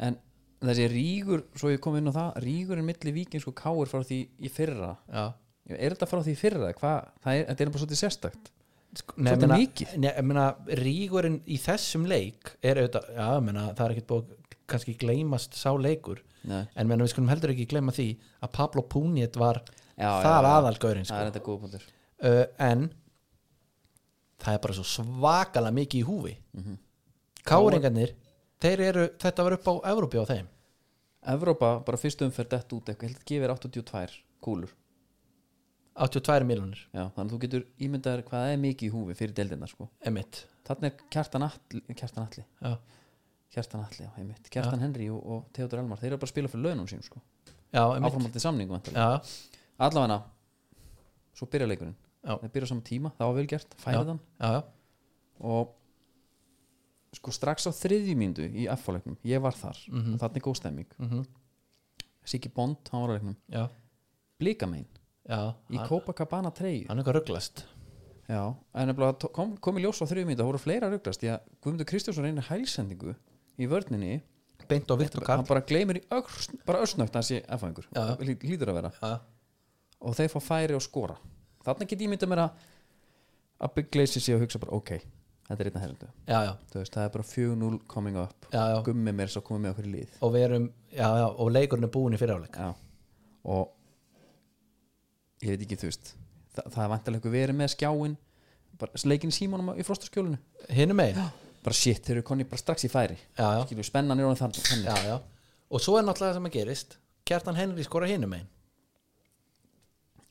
En 0.05 0.19
þessi 0.65 0.85
rígur, 0.91 1.45
svo 1.57 1.71
ég 1.73 1.81
kom 1.83 1.97
inn 1.97 2.09
á 2.09 2.13
það 2.15 2.37
rígurinn 2.45 2.85
milli 2.87 3.15
vikings 3.15 3.47
og 3.49 3.55
káir 3.57 3.89
frá 3.89 4.03
því 4.05 4.19
í 4.45 4.51
fyrra. 4.53 4.91
Já. 5.09 5.25
Er 5.73 5.95
þetta 5.95 6.09
frá 6.11 6.21
því 6.21 6.35
í 6.35 6.37
fyrra? 6.37 6.69
Er, 6.69 7.09
þetta 7.49 7.65
er 7.65 7.73
bara 7.73 7.81
svolítið 7.81 8.01
sérstakt. 8.03 8.51
Sko, 8.95 9.17
Svolítið 9.17 9.51
mikið. 9.51 10.77
rígurinn 10.79 11.41
í 11.51 11.57
þessum 11.59 12.05
leik 12.07 12.53
er 12.63 12.79
auðvitað, 12.79 13.09
ég 13.17 13.41
meina, 13.43 13.65
það 13.75 13.85
er 13.89 13.95
ekkert 13.95 14.07
búið 14.11 14.29
kannski 14.71 14.93
gleymast 15.01 15.57
sá 15.57 15.73
leikur 15.77 16.21
Nei. 16.45 16.61
en 16.75 16.87
meina, 16.87 17.03
við 17.03 17.13
skulum 17.13 17.29
heldur 17.31 17.53
ekki 17.55 17.65
gleyma 17.71 17.91
því 17.95 18.07
að 18.45 18.51
Pablo 18.57 18.81
Puniet 18.91 19.35
var 19.41 19.61
Já, 19.97 20.09
þar 20.21 20.43
já, 20.43 20.49
já. 20.49 20.53
aðalgaurin 20.59 21.05
það 21.07 21.21
sko. 21.21 21.25
þetta 21.31 21.43
uh, 22.23 22.45
en 22.69 22.89
það 24.45 24.53
er 24.57 24.63
bara 24.65 24.77
svo 24.77 24.83
svakalega 24.89 25.77
mikið 25.79 26.01
í 26.01 26.07
húfi 26.09 26.35
Mhm. 26.59 26.77
káringarnir 27.45 28.15
þeir 28.61 28.79
eru, 28.89 29.07
þetta 29.21 29.43
var 29.43 29.53
upp 29.57 29.67
á 29.69 29.73
Evrópi 29.91 30.17
á 30.21 30.25
þeim 30.25 30.47
Evrópa, 31.25 31.69
bara 31.85 31.97
fyrst 31.97 32.21
umferð 32.21 32.49
dett 32.53 32.73
út 32.73 32.85
eitthvað, 32.91 33.09
ég 33.09 33.09
held 33.09 33.21
að 33.21 33.29
gefir 33.31 33.53
82 33.55 34.19
kúlur 34.45 34.73
82 35.95 36.43
miljonir, 36.45 36.81
Já, 36.93 37.05
þannig 37.15 37.29
að 37.29 37.33
þú 37.33 37.39
getur 37.45 37.65
ímyndaður 37.79 38.23
hvað 38.27 38.49
er 38.51 38.57
mikið 38.59 38.87
í 38.89 38.91
húfi 38.91 39.13
fyrir 39.15 39.33
deildina 39.37 39.67
sko. 39.71 39.85
Þannig 40.03 40.89
er 40.89 40.97
Kjartan 41.13 41.45
Atli, 41.47 42.43
Kjartan 43.53 43.83
Atli, 43.85 44.05
já, 44.05 44.11
Kjartan. 44.15 44.49
Kjartan 44.51 44.79
Henry 44.83 45.09
og, 45.09 45.21
og 45.25 45.45
Theodor 45.53 45.79
Elmar 45.79 45.97
þeir 46.01 46.11
eru 46.13 46.17
bara 46.17 46.27
að 46.29 46.33
spila 46.33 46.47
fyrir 46.51 46.63
launum 46.65 46.87
sín 46.87 47.03
sko. 47.05 47.21
áframaldið 48.09 48.41
samningu 48.43 48.73
allavega 49.79 50.17
svo 51.35 51.47
byrja 51.51 51.67
leikurinn. 51.67 51.95
Þeir 52.41 52.51
byrja 52.55 52.65
á 52.67 52.71
sama 52.71 52.81
tíma, 52.81 53.11
það 53.17 53.27
var 53.29 53.35
vel 53.35 53.47
gert, 53.47 53.75
færið 53.83 54.07
hann 54.13 54.19
já, 54.39 54.51
já, 54.55 54.61
og 55.45 55.73
sko 57.15 57.31
strax 57.31 57.67
á 57.67 57.71
þriðju 57.71 58.15
mínútu 58.19 58.45
í 58.49 58.65
F-leiknum, 58.75 59.17
ég 59.23 59.39
var 59.43 59.53
þar 59.55 59.77
Mhm. 59.91 60.13
og 60.15 60.19
þarna 60.19 60.35
er 60.35 60.41
góð 60.41 60.55
stemming. 60.57 60.87
Mhm, 60.99 61.25
Siggi 62.25 62.49
Bond, 62.49 62.77
hann 62.91 63.01
var 63.01 63.09
á 63.09 63.15
leiknum. 63.19 63.35
Já. 63.51 63.69
Í 65.71 65.77
Copacabana 65.87 66.51
treyju. 66.53 66.87
hann 66.87 66.99
er 66.99 67.03
eitthvað 67.03 67.15
rugglast 67.21 67.63
Já, 68.27 68.55
en 68.73 68.95
kom, 69.33 69.55
kom 69.57 69.75
í 69.77 69.81
ljós 69.83 70.01
á 70.01 70.05
þriðju 70.09 70.25
mínútu 70.25 70.41
það 70.41 70.49
voru 70.51 70.57
fleira 70.59 70.89
rugglast, 70.89 71.21
því 71.21 71.29
að 71.29 71.39
Guðmundur 71.61 71.85
Kristjánsson 71.85 72.23
reynir 72.25 72.43
hælsendingu 72.49 73.15
í 73.59 73.69
vörninni 73.71 74.19
beint 74.69 74.89
á 74.89 74.95
Viktor 74.97 75.21
Karl 75.25 75.43
hann 75.43 75.49
bara 75.49 75.61
gleymir 75.61 75.99
í 76.01 76.05
öxn, 76.15 76.59
bara 76.65 76.81
össnögt 76.81 77.15
að 77.15 77.27
sé 77.27 77.41
F-engur, 77.57 77.85
Já. 77.93 78.15
hlýtur 78.17 78.71
að 78.71 78.79
vera. 78.79 78.91
Já, 78.97 79.19
og 80.01 80.15
þeir 80.17 80.31
fá 80.33 80.39
færi 80.41 80.77
og 80.77 80.81
skora. 80.81 81.19
Þarna 81.65 81.87
get 81.89 82.01
ég 82.01 82.09
myndið 82.09 82.31
mér 82.31 82.47
að 82.47 82.63
að 83.65 83.85
Glacier 83.93 84.23
sé 84.23 84.33
að 84.35 84.45
hugsa 84.45 84.59
bara 84.61 84.75
ok 84.75 84.97
þetta 85.45 85.61
er 85.61 85.69
einna 85.69 85.81
herrendu, 85.83 86.07
já, 86.25 86.37
já, 86.41 86.51
þú 86.71 86.79
veist, 86.79 86.95
það 86.95 87.03
er 87.05 87.11
bara 87.13 87.25
4-0 87.29 87.79
coming 87.91 88.17
up, 88.17 88.47
já, 88.49 88.61
já. 88.71 88.77
gummi 88.87 89.13
mér 89.13 89.29
svo 89.29 89.43
komið 89.45 89.61
með 89.61 89.73
okkur 89.75 89.87
í 89.87 89.91
lið. 89.93 90.15
Og 90.25 90.31
við 90.33 90.45
erum, 90.47 90.65
já, 90.89 91.05
já, 91.21 91.25
og 91.29 91.51
leikurinn 91.53 91.85
er 91.85 91.91
búin 91.93 92.17
í 92.17 92.19
fyriráleik 92.21 92.57
já. 92.57 92.71
og 93.53 95.45
ég 95.45 95.53
veit 95.53 95.65
ekki, 95.67 95.77
þú 95.83 95.91
veist 95.91 96.13
það, 96.55 96.71
það 96.73 96.81
er 96.85 96.91
vantilega 96.95 97.19
eitthvað 97.19 97.37
verið 97.37 97.59
með 97.59 97.73
skjáin 97.75 98.15
bara 98.81 99.03
leikin 99.11 99.31
í 99.31 99.37
símónum 99.37 99.69
í 99.77 99.85
frostaskjólinu. 99.85 100.39
Hinum 100.73 100.97
megin, 100.99 101.21
bara 101.65 101.77
shit, 101.77 102.03
þeir 102.05 102.19
eru 102.19 102.25
konni 102.27 102.45
bara 102.49 102.61
strax 102.61 102.85
í 102.85 102.91
færi. 102.91 103.17
Já, 103.37 103.47
já, 103.57 103.63
skilur, 103.65 103.87
spennan 103.87 104.21
er 104.21 104.27
orðin 104.29 104.41
þannig. 104.43 104.85
Já, 104.85 104.95
já. 105.09 105.15
Og 105.73 105.81
svo 105.81 105.97
er 105.97 106.05
náttúrulega 106.05 106.35
það 106.35 106.39
sem 106.39 106.49
að 106.51 106.55
gerist. 106.59 106.97
Kjartan 107.25 107.57
Henry 107.57 107.85
skora 107.85 108.09
hinum 108.09 108.35
megin. 108.35 108.51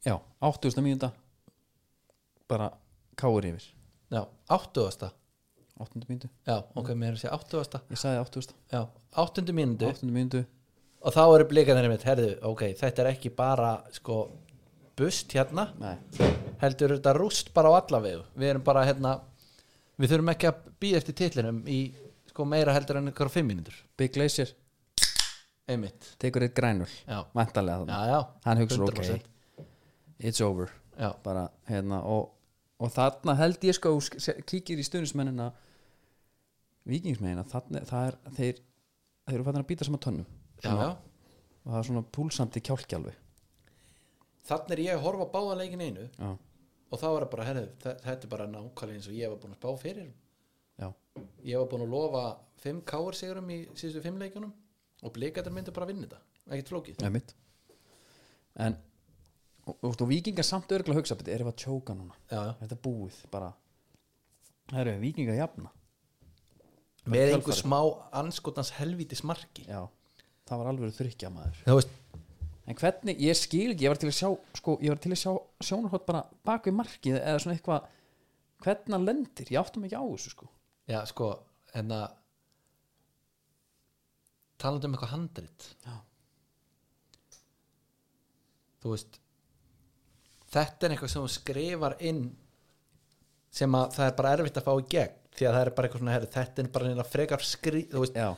Já, 0.07 0.14
80. 0.40 0.85
mínúta. 0.85 1.11
Bara 2.49 2.70
káur 3.18 3.47
yfir. 3.49 3.66
Já, 4.12 4.23
áttuðasta 4.53 5.11
8. 5.81 6.05
mínútu, 6.07 6.29
já, 6.47 6.61
ok, 6.79 6.92
mér 6.94 7.14
er 7.14 7.16
að 7.16 7.23
segja 7.25 7.35
áttuðasta 7.35 7.81
ég 7.90 7.99
sagði 7.99 8.20
80. 8.23 8.53
já, 8.70 8.81
áttundu 9.18 9.55
mínútu. 9.57 9.88
8. 9.90 10.11
mínútu. 10.14 10.44
Og 11.05 11.12
þá 11.12 11.23
eru 11.25 11.47
blikanir 11.51 11.88
mitt, 11.90 12.05
herðu, 12.07 12.29
ok, 12.47 12.62
þetta 12.79 13.03
er 13.03 13.11
ekki 13.11 13.33
bara 13.35 13.73
sko, 13.92 14.20
bust 14.97 15.35
hérna. 15.35 15.66
Nei, 15.83 15.97
heldur 16.62 16.94
þetta 16.94 17.16
rúst 17.18 17.51
bara 17.57 17.75
á 17.75 17.81
alla 17.81 18.01
vegu. 18.05 18.23
Við 18.38 18.53
erum 18.53 18.64
bara, 18.64 18.85
hérna 18.87 19.16
við 20.00 20.12
þurfum 20.12 20.33
ekki 20.35 20.50
að 20.50 20.68
býða 20.83 21.00
eftir 21.00 21.16
titlinum 21.20 21.62
í 21.70 21.78
sko 22.30 22.46
meira 22.48 22.74
heldur 22.74 23.00
en 23.00 23.12
á 23.14 23.28
fimm 23.30 23.50
mínútur. 23.50 23.76
Big 23.98 24.14
Glacier. 24.14 24.50
Einmitt, 25.70 26.11
tekur 26.20 26.44
eitt 26.44 26.52
grænul 26.57 26.90
já, 26.90 27.22
væntalega 27.33 27.78
já, 27.78 27.85
þannig 27.87 28.11
já. 28.11 28.18
Hann 28.44 28.59
hugsa 28.61 28.80
100%. 28.83 29.14
ok 29.61 29.68
it's 30.18 30.40
over. 30.44 30.68
Já, 30.98 31.11
bara 31.24 31.48
hérna 31.68 32.02
og, 32.04 32.35
og 32.78 32.92
þarna 32.92 33.35
held 33.38 33.64
ég 33.64 33.76
sko 33.78 33.94
kíkir 34.46 34.78
í 34.78 34.85
stuðnismennina 34.85 35.50
vikingsmennina 36.85 37.46
þarna 37.48 37.83
það 37.88 38.09
er 38.11 38.18
þeir 38.37 38.61
þeir 39.24 39.37
eru 39.38 39.46
fættin 39.48 39.64
að 39.64 39.68
býta 39.72 39.88
saman 39.88 40.04
tönnum. 40.04 40.26
Já, 40.61 40.70
já. 40.70 40.90
og 41.64 41.72
það 41.72 41.78
er 41.80 41.88
svona 41.88 42.04
púlsandi 42.14 42.62
kjálkjálfi 42.64 43.14
þannig 44.44 44.74
er 44.76 44.83
ég 44.85 44.98
að 44.98 45.04
horfa 45.07 45.26
á 45.28 45.35
báða 45.35 45.57
leikin 45.61 45.85
einu. 45.85 46.09
Já, 46.18 46.30
og 46.94 47.00
þá 47.02 47.07
er 47.11 47.24
það 47.24 47.30
bara, 47.35 47.46
herðu, 47.50 47.64
þe- 47.85 47.96
þetta 48.07 48.28
er 48.28 48.33
bara 48.37 48.46
nákvæmlega 48.54 48.98
eins 49.00 49.09
og 49.11 49.16
ég 49.18 49.33
var 49.33 49.40
búin 49.42 49.54
að 49.57 49.61
spá 49.61 49.83
fyrir. 49.83 50.11
Já, 50.80 50.88
ég 51.50 51.61
var 51.61 51.68
búin 51.72 51.85
að 51.87 51.94
lofa 51.94 52.24
fimm 52.64 52.80
káir 52.88 53.18
sigurum 53.18 53.50
í 53.54 53.59
síðustu 53.74 54.02
fimm 54.04 54.18
leikunum 54.22 54.52
og 55.04 55.12
blikaður 55.16 55.54
myndu 55.59 55.74
bara 55.74 55.88
að 55.88 55.92
vinna 55.94 56.09
þetta. 56.09 56.20
Ekkert 56.54 56.72
flókið. 56.74 57.04
Er 57.09 57.14
mitt 57.14 57.35
en 58.64 58.76
og, 59.66 59.76
og, 59.80 59.94
og 59.96 60.09
vikingar 60.11 60.46
samt 60.46 60.70
örgulega 60.76 61.00
hugsa 61.02 61.16
erum 61.18 61.48
við 61.48 61.52
að 61.54 61.61
tjóka 61.64 61.94
núna? 61.98 62.14
Já, 62.30 62.38
já. 62.38 62.52
þetta 62.61 62.76
er 62.76 62.83
búið 62.85 63.16
bara? 63.33 63.48
Eru 64.80 64.92
vikingar 65.02 65.38
jafna. 65.38 65.72
Með 67.11 67.35
einhver 67.35 67.57
smá 67.59 67.78
anskotans 68.16 68.70
helvítis 68.78 69.20
marki 69.28 69.66
já, 69.68 69.83
það 70.48 70.61
var 70.62 70.70
alveg 70.70 70.94
þrykja 70.96 71.28
maður 71.35 71.59
þú 71.66 71.74
veist, 71.76 71.96
En 72.64 72.79
hvernig, 72.79 73.18
ég 73.20 73.37
skil 73.37 73.74
ekki, 73.74 73.85
ég 73.85 73.92
var 73.92 74.00
til 74.00 74.09
að 74.09 74.16
sjá 74.16 74.31
sko, 74.57 74.79
ég 74.81 74.94
var 74.94 75.00
til 75.05 75.12
að 75.12 75.20
sjá 75.20 75.33
sjónarhótt 75.68 76.07
bara 76.09 76.22
bak 76.48 76.68
við 76.68 76.79
markið 76.79 77.18
eða 77.20 77.42
svona 77.42 77.59
eitthvað 77.59 77.90
hvernig 78.64 78.96
hann 78.96 79.09
lendir, 79.09 79.50
ég 79.53 79.61
áttum 79.61 79.85
ekki 79.85 80.00
á 80.00 80.05
þessu 80.05 80.33
sko. 80.33 80.48
Já, 80.88 81.00
sko 81.11 81.29
hérna 81.74 81.98
talandi 84.61 84.88
um 84.88 84.96
eitthvað 84.96 85.12
handrit. 85.12 85.68
Já. 85.85 85.98
þú 88.85 88.94
veist 88.94 89.20
þetta 90.55 90.87
er 90.87 90.94
eitthvað 90.94 91.12
sem 91.12 91.24
þú 91.24 91.35
skrifar 91.35 91.94
inn 92.05 92.24
sem 93.55 93.77
að 93.79 93.94
það 93.96 94.09
er 94.09 94.16
bara 94.18 94.33
erfitt 94.37 94.59
að 94.61 94.66
fá 94.66 94.72
í 94.74 94.88
gegn 94.94 95.20
því 95.35 95.46
að 95.48 95.55
það 95.57 95.62
er 95.62 95.70
bara 95.77 95.88
eitthvað 95.88 96.03
svona 96.03 96.14
herri, 96.14 96.33
þetta 96.35 96.62
er 96.62 96.72
bara 96.74 96.90
neina 96.90 97.07
frekar 97.09 97.46
skri 97.46 97.85
þú 97.90 98.03
veist, 98.05 98.18
Já, 98.18 98.29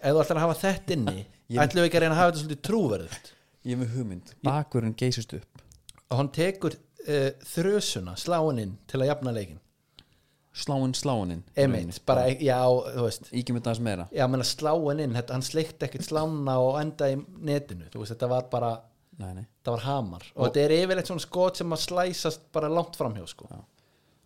ef 0.00 0.14
þú 0.14 0.22
ætlar 0.22 0.38
að 0.40 0.44
hafa 0.46 0.60
þetta 0.62 0.96
inni 0.96 1.24
ætlum 1.62 1.82
við 1.82 1.88
ekki 1.88 1.98
að 2.00 2.06
reyna 2.06 2.14
að 2.14 2.20
hafa 2.22 2.30
þetta 2.30 2.42
svolítið 2.44 2.62
trúverðut 2.68 3.32
ég 3.66 3.78
með 3.80 3.94
hugmynd, 3.96 4.32
bakurinn 4.46 4.96
geysist 4.98 5.34
upp. 5.36 5.62
Og 6.06 6.20
hann 6.20 6.32
tekur 6.34 6.76
uh, 6.76 7.30
þrösuna 7.54 8.16
sláin 8.20 8.62
inn 8.62 8.74
til 8.90 9.02
að 9.02 9.10
jafna 9.12 9.34
leikin 9.36 9.62
sláinn 10.56 10.94
sláininn 10.96 11.42
Emitt, 11.60 11.98
bara, 12.08 12.30
já, 12.32 12.56
þú 12.64 13.02
veist. 13.04 13.26
Ígjum 13.28 13.58
þetta 13.58 13.74
aðeins 13.74 13.84
meira. 13.84 14.06
Já, 14.16 14.24
menna 14.32 14.46
sláin 14.48 15.02
inn, 15.04 15.16
þetta, 15.18 15.36
hann 15.36 15.44
sleikt 15.44 15.84
ekkert 15.84 16.06
slána 16.06 16.54
og 16.64 16.78
enda 16.80 17.10
í 17.12 17.18
netinu, 17.44 17.90
þú 17.92 18.00
veist, 18.00 18.14
þetta 18.14 18.30
var 18.32 18.46
bara 18.54 18.70
Nei, 19.20 19.34
nei. 19.36 19.44
þetta 19.58 19.74
var 19.74 19.84
hamar. 19.84 20.24
Og, 20.32 20.46
þetta 20.46 20.62
er 20.62 20.74
yfirleitt 20.78 21.10
svona 21.10 21.24
skot 21.26 21.60
sem 21.60 21.76
að 21.76 21.82
slæsast 21.84 22.48
bara 22.56 22.72
langt 22.72 22.96
framhjá 22.96 23.28
sko. 23.28 23.50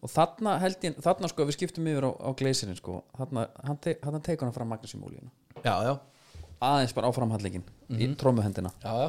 Og 0.00 0.10
þarna 0.14 0.54
held 0.62 0.86
ég, 0.86 1.02
þarna 1.02 1.28
sko 1.34 1.48
við 1.50 1.58
skiptum 1.58 1.90
yfir 1.90 2.06
á, 2.06 2.10
á 2.14 2.30
gleysirinn 2.38 2.78
sko. 2.78 3.00
Þarna, 3.18 3.48
hann, 3.66 3.82
te, 3.82 3.98
hann 4.06 4.22
tekur 4.22 4.46
hann 4.46 4.54
fram 4.54 4.70
Magnús 4.70 4.94
í 4.94 5.02
múlíuna 5.02 5.34
já, 5.64 5.74
já, 5.84 5.94
aðeins 6.60 6.94
bara 6.96 7.10
á 7.10 7.12
framhandleikin 7.14 7.64
í 7.90 8.08
trómuhendina 8.20 8.72
já, 8.82 8.92
já. 9.04 9.08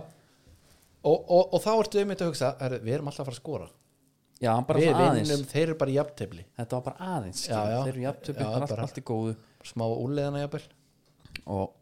Og, 1.01 1.17
og, 1.33 1.53
og 1.55 1.61
þá 1.63 1.69
ertu 1.81 1.99
einmitt 2.01 2.21
að 2.21 2.29
hugsa 2.29 2.51
er, 2.61 2.75
við 2.85 2.93
erum 2.99 3.07
alltaf 3.09 3.23
að 3.23 3.29
fara 3.31 3.37
að 3.37 3.41
skora. 3.41 3.69
Já, 4.41 4.51
við 4.57 4.91
vinnum, 4.97 5.45
þeir 5.49 5.63
eru 5.67 5.75
bara 5.77 5.91
í 5.93 5.95
jafntefli. 5.97 6.43
Þetta 6.57 6.77
var 6.77 6.83
bara 6.87 7.09
aðeins, 7.17 7.41
Já, 7.47 7.57
já. 7.69 7.77
þeir 7.85 7.91
eru 7.93 8.03
jafntöfli, 8.07 8.41
Já, 8.41 8.49
bara 8.51 8.59
allt, 8.61 8.69
bara- 8.73 8.85
allt 8.87 8.97
í 8.97 9.03
góðu. 9.09 9.33
smá 9.69 9.83
úrleðana 9.89 10.41
jafnvel. 10.43 10.63
Og 11.45 11.75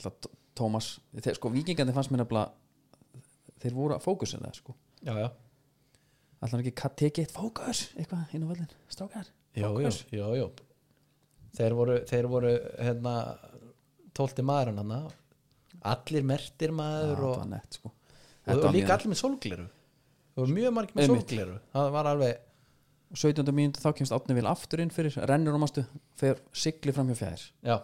alltaf 0.00 0.30
Tómas 0.60 0.88
þeir, 1.16 1.36
sko 1.38 1.50
vikingandi 1.54 1.94
fannst 1.96 2.10
mér 2.12 2.20
nefnilega 2.24 2.50
þeir 3.62 3.76
voru 3.76 3.94
að 3.96 4.02
fókusin 4.04 4.42
það 4.44 4.58
sko. 4.58 4.74
Já, 5.06 5.14
já, 5.16 5.28
alltaf 6.42 6.60
ekki 6.64 6.74
tekið 7.00 7.22
eitt 7.24 7.34
fókus 7.36 7.84
eitthvað 7.96 8.34
inn 8.36 8.44
á 8.44 8.48
völlin, 8.50 8.74
strákar 8.92 9.30
Fókus. 9.56 10.02
já, 10.12 10.26
já. 10.36 10.46
þeir 11.56 11.74
voru, 11.78 11.96
þeir 12.10 12.28
voru 12.30 12.52
hérna, 12.80 13.14
tólti 14.16 14.44
maður 14.46 14.72
hann 14.74 14.82
allir 15.92 16.26
mertir 16.26 16.72
maður 16.76 17.24
og, 17.28 17.36
var 17.38 17.50
nett 17.54 17.78
sko. 17.80 17.90
Og, 17.90 18.54
og 18.54 18.64
var 18.64 18.74
líka 18.74 18.96
allir 18.96 19.12
með 19.12 19.20
sólgleru. 19.22 19.66
Það 20.30 20.42
voru 20.42 20.56
mjög 20.56 20.74
margir 20.76 20.98
með 20.98 21.10
sólgleru. 21.12 21.56
Það 21.72 21.92
var 21.96 22.10
alveg 22.10 22.46
17. 23.10 23.54
mínútu 23.54 23.82
þá 23.82 23.90
kemst 23.98 24.14
Átni 24.14 24.36
vil 24.36 24.46
aftur 24.46 24.82
inn 24.84 24.92
fyrir 24.94 25.16
rennur 25.26 25.56
um 25.58 25.66
ástu, 25.66 25.82
fer 26.18 26.38
sigli 26.54 26.94
fram 26.94 27.10
hjá 27.10 27.18
fjær. 27.18 27.46
Já, 27.66 27.78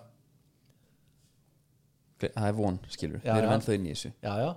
það 2.22 2.48
er 2.48 2.54
von, 2.56 2.78
skilur, 2.92 3.22
Já, 3.24 3.32
við 3.32 3.42
erum 3.42 3.54
ennþá 3.56 3.76
inn 3.76 3.88
í 3.88 3.94
þessu. 3.94 4.12
Já, 4.24 4.34
já. 4.44 4.50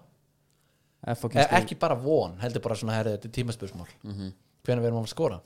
E 1.09 1.45
ekki 1.57 1.77
bara 1.79 1.95
von, 1.99 2.35
heldur 2.41 2.63
bara 2.63 2.77
svona 2.79 2.97
herri, 2.97 3.15
þetta 3.15 3.29
er 3.29 3.35
tímaspursmál. 3.37 3.87
Mm 4.03 4.13
-hmm. 4.13 4.35
hvenær 4.67 4.83
við 4.83 4.91
erum 4.91 5.03
að 5.03 5.13
skora. 5.13 5.39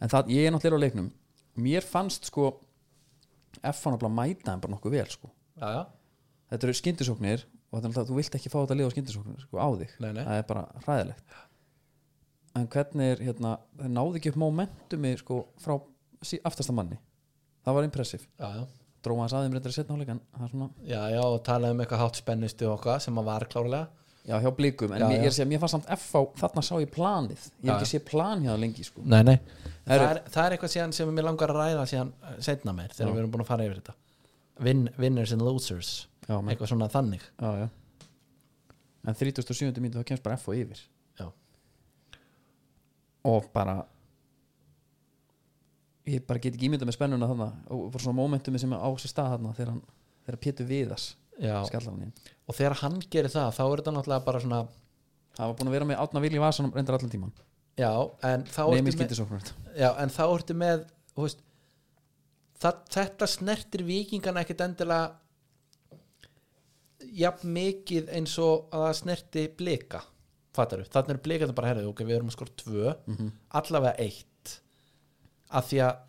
En 0.00 0.08
það, 0.08 0.30
ég 0.30 0.46
er 0.46 0.52
náttúrulega 0.52 0.80
á 0.80 0.84
leiknum. 0.84 1.10
Mér 1.56 1.82
fannst 1.82 2.24
sko 2.26 2.60
F 3.62 3.86
á 3.86 3.88
náttúrulega 3.90 4.14
mæta 4.14 4.50
hann 4.50 4.60
bara 4.60 4.74
nokkuð 4.74 4.92
vel 4.92 5.10
sko. 5.10 5.30
Já, 5.60 5.68
já, 5.70 5.86
þetta 6.54 6.68
eru 6.68 6.76
skyndisóknir 6.80 7.44
og 7.44 7.78
er 7.80 7.84
náttúrulega, 7.88 8.08
þú 8.10 8.18
vilt 8.20 8.38
ekki 8.38 8.52
fá 8.52 8.58
þetta 8.62 8.78
lið 8.78 8.88
á 8.88 8.94
skyndisóknir 8.94 9.42
sko, 9.44 9.58
á 9.60 9.68
þig, 9.80 9.96
Nei, 10.04 10.12
nei. 10.12 10.22
það 10.24 10.38
er 10.40 10.46
bara 10.52 10.64
hræðilegt. 10.86 11.36
En 12.54 12.68
hvernig 12.70 13.12
er 13.16 13.22
hérna, 13.26 13.56
það 13.80 13.92
náði 13.98 14.20
ekki 14.20 14.30
upp 14.34 14.40
momentumi 14.44 15.12
sko 15.18 15.40
frá 15.62 15.74
sí, 16.22 16.38
aftasta 16.46 16.74
manni. 16.76 17.00
Það 17.66 17.78
var 17.78 17.88
já 18.38 18.64
dróma 19.04 19.26
hans 19.26 19.34
aðeim 19.36 19.54
reyndar 19.56 19.74
í 19.74 19.76
setna 19.76 19.98
áleik 19.98 20.14
en 20.14 20.22
það 20.32 20.46
er 20.46 20.52
svona, 20.54 20.70
Já, 20.88 21.00
já, 21.12 21.20
og 21.26 21.42
talaði 21.46 21.76
um 21.76 21.82
eitthvað 21.84 22.02
hátt 22.04 22.20
spennustu 22.20 22.70
eitthvað 22.72 23.02
sem 23.04 23.20
að 23.20 23.28
var 23.28 23.46
klárlega. 23.52 24.02
Já 24.24 24.38
hjá 24.40 24.48
blikum 24.56 24.92
en 24.96 25.02
Já, 25.02 25.04
mér, 25.10 25.18
já. 25.18 25.20
ég 25.20 25.28
að 25.28 25.34
segja, 25.36 25.48
mér 25.50 25.60
fannst 25.60 25.74
samt 25.76 25.90
F 25.98 26.06
á 26.16 26.20
þarna 26.40 26.62
sá 26.64 26.72
ég 26.80 26.92
planið, 26.94 27.42
ég 27.60 27.68
hef 27.68 27.74
ekki 27.82 27.88
sé 27.90 27.98
plan 28.08 28.40
hjá 28.40 28.54
það 28.54 28.62
lengi 28.62 28.86
sko, 28.86 29.02
Nei, 29.04 29.18
nei. 29.28 29.34
Það 29.84 30.04
er, 30.06 30.20
það 30.32 30.46
er 30.46 30.54
eitthvað 30.56 30.72
sem 30.96 31.12
mér 31.12 31.26
langar 31.28 31.52
að 31.52 31.58
ræða 31.60 31.82
síðan 31.90 32.12
eh, 32.24 32.38
seinna 32.46 32.72
meir 32.72 32.94
þegar 32.96 33.10
Já. 33.10 33.12
við 33.12 33.20
erum 33.20 33.34
búin 33.34 33.44
að 33.44 33.50
fara 33.50 33.66
yfir 33.68 33.82
þetta. 33.82 33.94
Win, 34.64 34.82
Winners 34.96 35.34
and 35.36 35.44
losers 35.44 35.90
já, 36.28 36.34
eitthvað 36.36 36.70
svona 36.72 36.90
þannig. 36.92 37.24
Já, 37.40 37.68
en 39.04 39.18
37. 39.20 39.72
mínútu 39.80 40.00
þá 40.00 40.10
kemst 40.12 40.24
bara 40.24 40.38
F 40.38 40.48
á 40.48 40.52
yfir. 40.56 40.84
Já, 41.20 41.26
og 43.30 43.50
bara 43.54 43.80
ég 46.08 46.24
bara 46.28 46.40
get 46.40 46.56
ekki 46.56 46.68
ímyndað 46.68 46.90
með 46.90 46.98
spennuna 46.98 47.28
þarna. 47.30 47.50
Og 47.72 47.90
bara 47.90 48.04
svona 48.04 48.20
momentum 48.20 48.58
sem 48.60 48.72
á 48.76 48.90
sér 49.00 49.12
stað 49.12 49.34
þarna 49.34 49.56
þegar 49.56 49.74
hann 49.74 49.84
þegar 50.24 50.40
Pétur 50.46 50.72
inn. 52.06 52.16
Og 52.46 52.54
þegar 52.54 52.78
hann 52.84 53.00
gerir 53.10 53.32
það 53.32 53.54
þá 53.56 53.64
er 53.64 53.80
þetta 53.80 53.94
náttúrulega 53.96 54.26
bara 54.28 54.40
svona 54.44 54.60
það 55.34 55.50
var 55.50 55.56
búin 55.58 55.70
að 55.70 55.76
vera 55.76 55.88
með 55.88 56.00
átna 56.04 56.22
vilji 56.22 56.42
vasanum 56.42 56.74
reyndar 56.74 56.98
allan 56.98 57.12
tíman 57.12 57.34
Já, 57.74 57.90
en 58.22 58.44
þá 58.46 58.60
ertu 58.68 58.84
með, 58.86 58.94
skildisóknur 58.94 59.48
já, 59.74 59.88
en 59.98 60.12
þá 60.14 60.22
ertu 60.28 60.54
með 60.58 60.84
veist, 61.18 61.40
það, 62.62 62.82
þetta 62.94 63.28
snertir 63.32 63.82
vikingana 63.88 64.44
ekkit 64.44 64.62
endilega 64.68 65.08
jafn 67.14 67.54
mikið 67.54 68.10
eins 68.18 68.34
og 68.42 68.68
að 68.74 68.84
það 68.86 68.98
snerti 69.00 69.46
blika 69.58 70.02
fattar 70.54 70.82
þú, 70.82 70.90
þannig 70.94 71.14
er 71.14 71.22
blikandi 71.24 71.56
bara 71.56 71.70
herrið 71.72 71.90
ok, 71.90 72.04
við 72.06 72.16
erum 72.18 72.30
að 72.30 72.36
skora 72.36 72.58
tvö, 72.62 72.94
allavega 73.60 73.94
eitt 74.04 74.52
af 75.54 75.68
því 75.70 75.80
að 75.86 76.02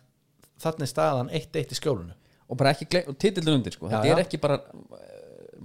þannig 0.62 0.86
er 0.86 0.92
staðan 0.92 1.32
eitt 1.34 1.58
eitt 1.58 1.74
í 1.74 1.78
skjólunu 1.78 2.14
og 2.46 2.58
bara 2.60 2.72
ekki 2.74 3.02
og 3.10 3.16
titillin 3.18 3.58
undir 3.58 3.74
sko. 3.74 3.88
Já, 3.90 3.98
þetta 3.98 4.12
er 4.12 4.20
já. 4.20 4.24
ekki 4.24 4.40
bara 4.42 4.58
uh, 4.62 5.02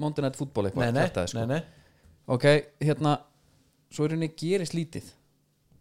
Monday 0.01 0.25
Night 0.25 0.39
Football 0.39 0.69
eitthvað 0.69 0.95
nei, 0.95 1.05
kjaftaði, 1.05 1.31
sko. 1.31 1.43
nei, 1.45 1.59
nei, 1.59 1.95
ok, 2.35 2.47
hérna 2.81 3.15
svo 3.91 4.07
er 4.07 4.15
henni 4.15 4.31
gerist 4.39 4.75
lítið. 4.77 5.09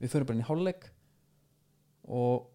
Við 0.00 0.12
förum 0.12 0.28
bara 0.28 0.38
inn 0.38 0.44
í 0.44 0.48
hálfleik 0.48 0.88
og 2.10 2.48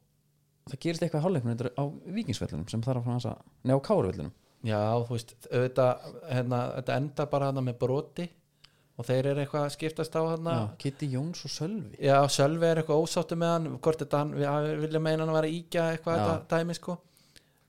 það 0.70 0.82
gerist 0.86 1.06
eitthvað 1.06 1.28
í 1.30 1.44
reyndar 1.46 1.72
á 1.78 1.84
vikingsvellunum 2.20 2.70
sem 2.70 2.84
þarf 2.86 3.04
að 3.04 3.12
hans 3.14 3.28
að 3.30 3.42
neða 3.66 3.82
á 3.82 3.88
káruvellunum 3.88 4.34
já, 4.66 4.82
þú 5.06 5.14
veist 5.14 5.36
auðvitað, 5.50 6.10
hérna, 6.32 6.64
þetta 6.80 6.98
enda 7.02 7.28
bara 7.32 7.52
hana 7.52 7.64
með 7.66 7.78
broti 7.84 8.26
og 8.96 9.08
þeir 9.08 9.32
eru 9.32 9.44
eitthvað 9.44 9.66
að 9.68 9.74
skiptast 9.76 10.16
á 10.16 10.22
hana 10.24 10.54
Já, 10.56 10.68
Kitty 10.84 11.10
Jóns 11.12 11.42
og 11.48 11.52
Sölvi. 11.52 11.98
Já, 12.00 12.18
Sölvi 12.32 12.70
er 12.70 12.82
eitthvað 12.82 13.02
ósáttu 13.04 13.38
með 13.40 13.52
hann 13.54 13.80
hvort 13.84 14.04
þetta 14.04 14.22
hann, 14.22 14.36
við 14.40 14.86
vilja 14.86 15.02
meina 15.04 15.24
hann 15.24 15.34
að 15.34 15.40
vera 15.42 15.56
íkja 15.58 15.88
eitthvað 15.94 16.22
þetta 16.22 16.60
dæmi 16.60 16.78
sko. 16.78 16.98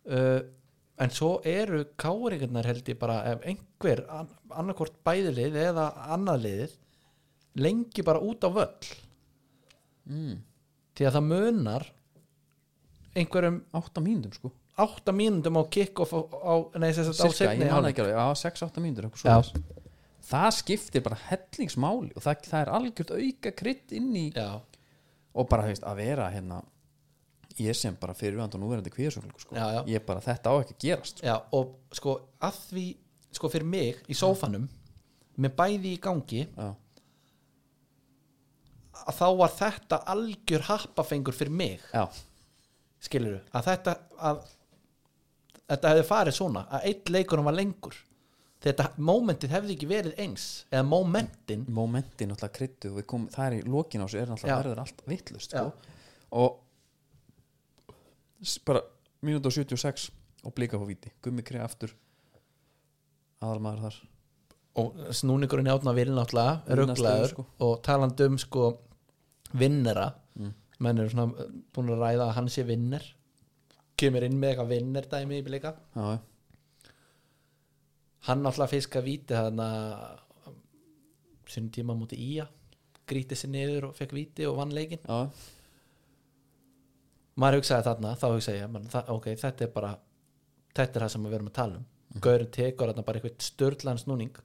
Uh, 0.07 0.39
en 1.03 1.13
svo 1.13 1.31
eru 1.45 1.83
káringarnar 1.99 2.69
held 2.71 2.93
ég 2.93 3.01
bara 3.01 3.19
ef 3.33 3.43
einhver, 3.51 4.05
an, 4.13 4.31
annarkvort 4.55 5.01
bæðilið 5.07 5.59
eða 5.67 5.89
annað 6.15 6.45
liðið 6.47 6.77
lengi 7.67 8.05
bara 8.07 8.23
út 8.23 8.47
á 8.47 8.51
völl. 8.53 8.95
Mm. 10.07 10.37
því 10.95 11.07
að 11.09 11.17
það 11.17 11.25
munar 11.27 11.85
einhverjum 13.19 13.57
átta 13.75 14.03
mínútum 14.05 14.37
sko 14.37 14.53
átta 14.77 15.13
mínúndum 15.17 15.57
á 15.57 15.63
kick-off 15.73 16.13
á, 16.13 16.21
á, 16.21 16.55
nei, 16.77 16.93
sagt 16.93 17.17
á 17.17 17.17
Cirka, 17.17 17.33
setni 17.39 17.65
ég 17.65 17.73
man 17.73 17.89
ekki 17.89 18.05
alveg, 18.05 18.17
já, 18.19 18.25
6-8 18.45 18.83
mínútur 18.85 19.09
eitthvað 19.09 19.25
Já. 19.25 19.37
svoleiðis. 19.49 19.85
það 20.29 20.49
skiptir 20.59 21.05
bara 21.07 21.19
hellingsmáli 21.31 22.11
og 22.13 22.25
það, 22.25 22.49
það 22.51 22.63
er 22.63 22.73
algjört 22.79 23.13
auka 23.17 23.53
krydd 23.57 23.95
inn 23.97 24.11
í 24.13 24.27
Já, 24.37 24.51
og 25.33 25.49
bara 25.49 25.69
hefist, 25.69 25.87
að 25.87 26.03
vera 26.03 26.29
hérna 26.35 26.61
ég 27.57 27.77
sem 27.79 27.97
bara 27.97 28.13
fyrir 28.17 28.37
við 28.37 28.57
og 28.59 28.61
núverandi 28.61 28.93
kvíðasöfngu 28.93 29.41
sko. 29.41 29.57
Já, 29.57 29.65
já. 29.79 29.81
ég 29.95 30.05
bara, 30.05 30.21
þetta 30.25 30.53
á 30.53 30.55
ekki 30.61 30.75
að 30.77 30.83
gerast 30.85 31.23
sko. 31.23 31.29
já, 31.31 31.37
og 31.57 31.97
sko 31.97 32.17
að 32.45 32.59
því, 32.67 32.87
sko 33.39 33.53
fyrir 33.53 33.71
mig 33.73 34.03
í 34.13 34.17
sófanum 34.19 34.67
með 35.41 35.57
bæði 35.57 35.95
í 35.95 36.03
gangi 36.05 36.43
já, 36.45 36.69
að 39.07 39.19
þá 39.23 39.27
var 39.41 39.57
þetta 39.57 40.03
algjör 40.13 40.69
happafengur 40.69 41.37
fyrir 41.37 41.57
mig 41.65 41.89
já, 41.93 42.05
skilur 43.09 43.41
að 43.57 43.71
þetta 43.71 43.97
að 44.21 44.45
þetta 45.71 45.93
hefði 45.93 46.05
farið 46.09 46.37
svona 46.39 46.67
að 46.71 46.87
eitt 46.91 47.11
leikurinn 47.13 47.49
var 47.49 47.57
lengur. 47.57 47.97
Þetta 48.67 48.87
momentið 49.05 49.53
hefði 49.53 49.75
ekki 49.77 49.89
verið 49.91 50.21
eins 50.23 50.47
eða 50.73 50.87
momentin. 50.89 51.67
Momentin 51.69 52.33
náttúrulega 52.33 52.57
kryddu 52.57 52.91
og 52.93 53.01
við 53.01 53.07
komum, 53.13 53.29
það 53.35 53.47
er 53.47 53.57
í 53.59 53.63
lokin 53.71 54.03
á 54.03 54.07
sig 54.09 54.23
er 54.23 54.31
náttúrulega 54.33 54.55
Já. 54.57 54.61
verður 54.63 54.83
allt 54.83 55.03
vittlust 55.07 55.55
sko. 55.55 55.73
og 56.37 56.63
bara 58.67 58.83
mínútu 59.27 59.51
og 59.51 59.55
76 59.55 60.11
og 60.47 60.55
blika 60.57 60.79
á 60.79 60.85
víti, 60.87 61.13
gummi 61.23 61.45
krið 61.47 61.65
aftur 61.65 61.95
aðalmaður 63.43 63.87
þar. 63.87 63.99
Og 64.77 64.99
snúningurinn 65.17 65.71
átna 65.73 65.95
vil 65.97 66.11
náttúrulega 66.13 66.59
Vinna 66.67 66.81
rugglaður 66.83 67.31
sko. 67.33 67.47
og 67.65 67.83
talandi 67.85 68.29
um 68.29 68.39
sko 68.41 68.65
vinnera. 69.57 70.11
Menn 70.79 70.99
eru 71.01 71.09
svona 71.09 71.49
búin 71.73 71.93
að 71.95 72.03
ræða 72.03 72.27
að 72.27 72.35
hann 72.37 72.49
sé 72.53 72.65
vinner 72.69 73.05
kemur 73.99 74.27
inn 74.27 74.39
með 74.39 74.53
eitthvað 74.53 74.73
vinner 74.75 75.09
dæmi 75.13 75.41
í 75.41 75.45
blika 75.47 75.75
já, 75.97 76.19
hann 78.29 78.43
náttúrulega 78.45 78.75
fiska 78.75 79.03
víti 79.05 79.37
þarna 79.37 79.69
sinni 81.47 81.73
tíma 81.75 81.97
múti 81.97 82.19
ía 82.19 82.49
grítið 83.07 83.43
sér 83.43 83.53
niður 83.55 83.91
og 83.91 83.99
fekk 83.99 84.17
víti 84.17 84.49
og 84.49 84.59
vann 84.59 84.75
leikin 84.75 85.05
já, 85.05 85.31
maður 87.37 87.61
hugsaði 87.61 87.87
þarna, 87.91 88.17
þá 88.19 88.27
hugsaði 88.33 88.63
ég 88.63 88.73
man, 88.73 88.91
það, 88.91 89.15
ok, 89.15 89.31
þetta 89.45 89.67
er 89.67 89.73
bara 89.77 89.93
þetta 90.77 90.99
er 90.99 91.07
það 91.07 91.15
sem 91.15 91.29
við 91.29 91.39
erum 91.39 91.51
að 91.51 91.57
tala 91.61 91.79
um. 91.79 91.87
Mm. 91.87 92.21
Gaurinn 92.25 92.53
tekur 92.55 92.91
þarna 92.91 93.07
bara 93.07 93.21
eitthvað 93.21 93.47
störtlan 93.47 94.01
snúning 94.01 94.43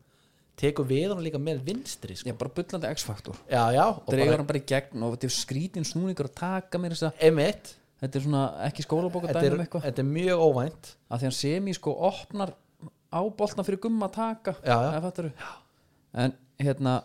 tekur 0.62 0.88
við 0.88 1.10
hann 1.10 1.24
líka 1.24 1.40
með 1.42 1.62
vinstri 1.66 2.16
sko. 2.18 2.30
já, 2.30 2.38
bara 2.38 2.54
bullandi 2.58 2.90
X-faktor. 2.98 3.38
Dregur 3.50 4.32
bara 4.32 4.42
hann 4.42 4.50
bara 4.50 4.62
í 4.62 4.66
gegn 4.68 5.06
og 5.08 5.30
skrítin 5.34 5.88
snúningur 5.88 6.30
að 6.30 6.36
taka 6.42 6.82
mér 6.82 6.96
þess 6.96 7.08
að 7.10 7.24
emitt 7.30 7.72
þetta 8.02 8.20
er 8.20 8.26
svona 8.26 8.44
ekki 8.68 8.86
skólabóka 8.86 9.32
dæmi 9.32 9.54
um 9.56 9.64
eitthvað? 9.64 9.88
þetta 9.88 10.04
er 10.04 10.10
mjög 10.10 10.44
óvænt. 10.48 10.92
Að 11.10 11.22
því 11.24 11.30
hann 11.30 11.38
semi 11.40 11.76
sko 11.78 11.96
opnar 12.10 12.54
á 13.12 13.22
boltna 13.40 13.66
fyrir 13.68 13.82
gumma 13.84 14.10
að 14.10 14.18
taka 14.18 14.56
Já, 14.66 14.78
já. 14.92 15.52
En 16.22 16.36
hérna 16.60 16.98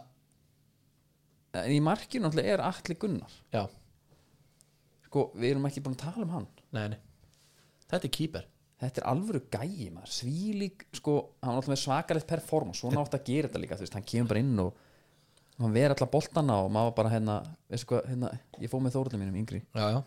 en 1.56 1.72
í 1.72 1.80
markinu 1.80 2.30
er 2.42 2.60
Atli 2.64 2.96
Gunnar. 3.00 3.32
Já, 3.54 3.64
sko, 5.06 5.30
við 5.38 5.54
erum 5.54 5.68
ekki 5.70 5.84
búin 5.84 5.96
að 5.96 6.04
tala 6.08 6.26
um 6.26 6.34
hann. 6.34 6.50
Nei, 6.76 6.88
nei. 6.92 7.00
Þetta 7.86 8.04
er 8.08 8.14
kýper 8.18 8.46
þetta 8.80 9.00
er 9.00 9.06
alvöru 9.10 9.42
gæi 9.52 9.88
maður. 9.94 10.12
Svílík, 10.12 10.86
sko, 10.96 11.16
hann 11.40 11.54
var 11.54 11.60
alltaf 11.60 11.72
með 11.72 11.82
svakalegt 11.82 12.28
performance, 12.28 12.82
svona 12.82 13.00
átt 13.02 13.16
að 13.16 13.30
gera 13.30 13.48
þetta 13.48 13.62
líka 13.62 13.78
þú 13.78 13.86
veist, 13.86 13.96
hann 13.96 14.08
kemur 14.10 14.32
bara 14.32 14.42
inn 14.44 14.60
og 14.66 14.82
hann 15.62 15.76
veri 15.76 15.94
alltaf 15.94 16.12
boltana 16.12 16.58
og 16.64 16.68
maður 16.74 16.96
bara 16.98 17.12
hérna, 17.14 17.36
hvað, 17.72 18.10
hérna 18.10 18.32
ég 18.60 18.72
fóð 18.72 18.84
með 18.84 18.98
þórulum 18.98 19.24
mínum 19.24 19.38
yngri. 19.40 19.62
Já, 19.72 19.86
já, 19.94 20.00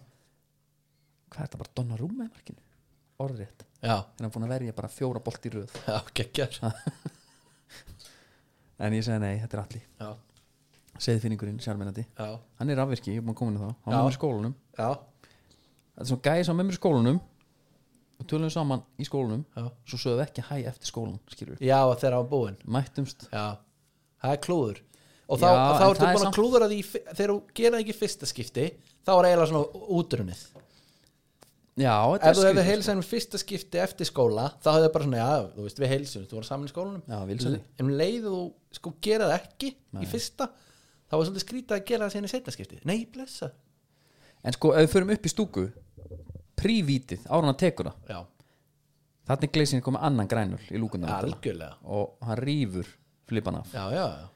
hvað 1.29 1.43
er 1.43 1.49
þetta 1.49 1.61
bara 1.61 1.75
Donnarumma 1.79 2.27
í 2.27 2.33
markinu? 2.33 2.63
Orðrétt, 3.19 3.65
já, 3.83 3.97
en 3.99 4.21
hann 4.21 4.29
er 4.29 4.31
búin 4.31 4.45
að 4.47 4.53
verja 4.53 4.75
bara 4.77 4.89
fjóra 4.93 5.19
bolt 5.23 5.45
í 5.45 5.51
röð. 5.51 5.73
Já, 5.83 5.97
geggjar 6.15 6.53
en 8.79 8.95
ég 8.95 9.03
segi 9.03 9.19
nei, 9.19 9.33
þetta 9.41 9.57
er 9.57 9.63
Atli. 9.63 9.81
Já, 9.99 10.09
segðfinningurinn, 11.03 11.59
sjálfmennandi 11.63 12.05
já, 12.05 12.29
hann 12.61 12.71
er 12.71 12.81
afvirki, 12.83 13.17
ég 13.17 13.19
er 13.19 13.25
búin 13.25 13.35
að 13.35 13.41
koma 13.41 13.51
inn 13.51 13.59
á 13.59 13.63
það 13.65 13.73
hann 13.73 13.97
Já. 13.97 13.99
var 13.99 14.13
í 14.13 14.17
skólanum. 14.17 14.55
Já, 14.79 14.89
þetta 15.91 16.05
er 16.05 16.09
svona 16.13 16.25
gæði 16.29 16.47
sem 16.47 16.61
var 16.61 16.69
með 16.69 16.79
skólanum. 16.79 17.19
Og 18.19 18.27
tölum 18.27 18.51
saman 18.51 18.81
í 18.99 19.05
skólanum. 19.07 19.43
Já. 19.55 19.67
Svo 19.87 19.97
sögðu 19.99 20.23
ekki 20.25 20.43
hæ 20.43 20.55
eftir 20.71 20.91
skólan 20.91 21.19
skilur 21.31 21.59
já, 21.63 21.77
þegar 21.95 22.17
hann 22.17 22.25
var 22.25 22.31
búinn. 22.31 22.57
Mættumst. 22.67 23.27
Já, 23.31 23.45
það 24.19 24.35
er 24.35 24.41
klúður. 24.43 24.81
Og 25.29 25.39
þá, 25.39 25.45
þá 25.45 25.85
ertu 25.85 26.07
er 26.07 26.17
búin 26.17 26.57
að 26.57 26.65
að 26.65 26.73
því 26.73 26.79
þegar 26.89 27.31
þú 27.31 27.37
gera 27.59 27.79
ekki 27.83 27.95
fyrsta 27.95 28.27
skipti 28.27 28.65
þá 29.05 29.11
er 29.13 29.27
eiginlega 29.29 29.51
svona 29.51 29.83
útrunnið 29.99 30.41
já, 31.79 31.93
ef 32.15 32.21
þú 32.21 32.27
hefði 32.27 32.43
skrítið, 32.43 32.67
heilsað 32.69 32.97
um 32.99 33.03
fyrsta 33.07 33.41
skipti 33.41 33.81
eftir 33.81 34.09
skóla 34.09 34.47
þá 34.63 34.69
hefði 34.75 34.89
bara 34.95 35.07
svona, 35.07 35.19
já, 35.19 35.45
þú 35.55 35.65
veist, 35.65 35.81
við 35.81 35.93
heilsum 35.93 36.25
þú 36.29 36.37
voru 36.37 36.47
saman 36.49 36.69
í 36.69 36.73
skólanum. 36.73 37.03
Já, 37.07 37.19
en 37.23 37.85
um 37.85 37.91
leiðu 37.99 38.33
þú 38.33 38.41
sko 38.79 38.93
gera 39.05 39.29
það 39.29 39.37
ekki 39.39 39.71
í 39.75 40.09
fyrsta 40.09 40.49
þá 40.49 41.15
var 41.15 41.27
svolítið 41.29 41.45
skrítið 41.45 41.77
að 41.77 41.85
gera 41.91 42.05
það 42.05 42.15
síðan 42.15 42.29
í 42.29 42.33
setna 42.33 42.55
skipti. 42.55 42.81
Nei, 42.89 42.97
blessa. 43.13 43.51
En 44.45 44.55
sko 44.55 44.73
ef 44.75 44.85
við 44.85 44.91
förum 44.95 45.13
upp 45.15 45.29
í 45.29 45.33
stúku 45.33 45.67
prívítið, 46.59 47.29
tekur 47.59 47.91
það. 47.91 48.11
Já, 48.11 48.19
þannig 49.29 49.53
gleysinn 49.55 49.85
komið 49.85 50.05
annan 50.09 50.29
grænul 50.29 50.61
í 50.67 50.81
lúkunar 50.81 51.15
algjörlega. 51.19 51.79
Og 51.87 52.17
hann 52.27 52.43
rýfur 52.43 52.91
flipan 53.29 53.61
af. 53.61 53.71
Já, 53.73 53.85
já, 53.93 54.05
já. 54.19 54.27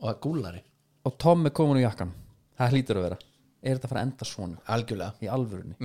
og 0.00 0.08
það 0.08 0.14
er 0.14 0.20
gúlari 0.24 0.62
og 1.04 1.16
Tom 1.20 1.46
er 1.48 1.54
komin 1.56 1.80
í 1.80 1.84
jakkan 1.84 2.12
það 2.58 2.74
hlýtur 2.74 3.00
að 3.00 3.06
vera. 3.08 3.18
Er 3.60 3.76
þetta 3.76 3.86
að 3.86 3.92
fara 3.92 4.00
að 4.00 4.06
enda 4.08 4.26
svona? 4.28 4.58
Algjörlega. 4.74 5.12
Í 5.20 5.30
alvörunni 5.32 5.76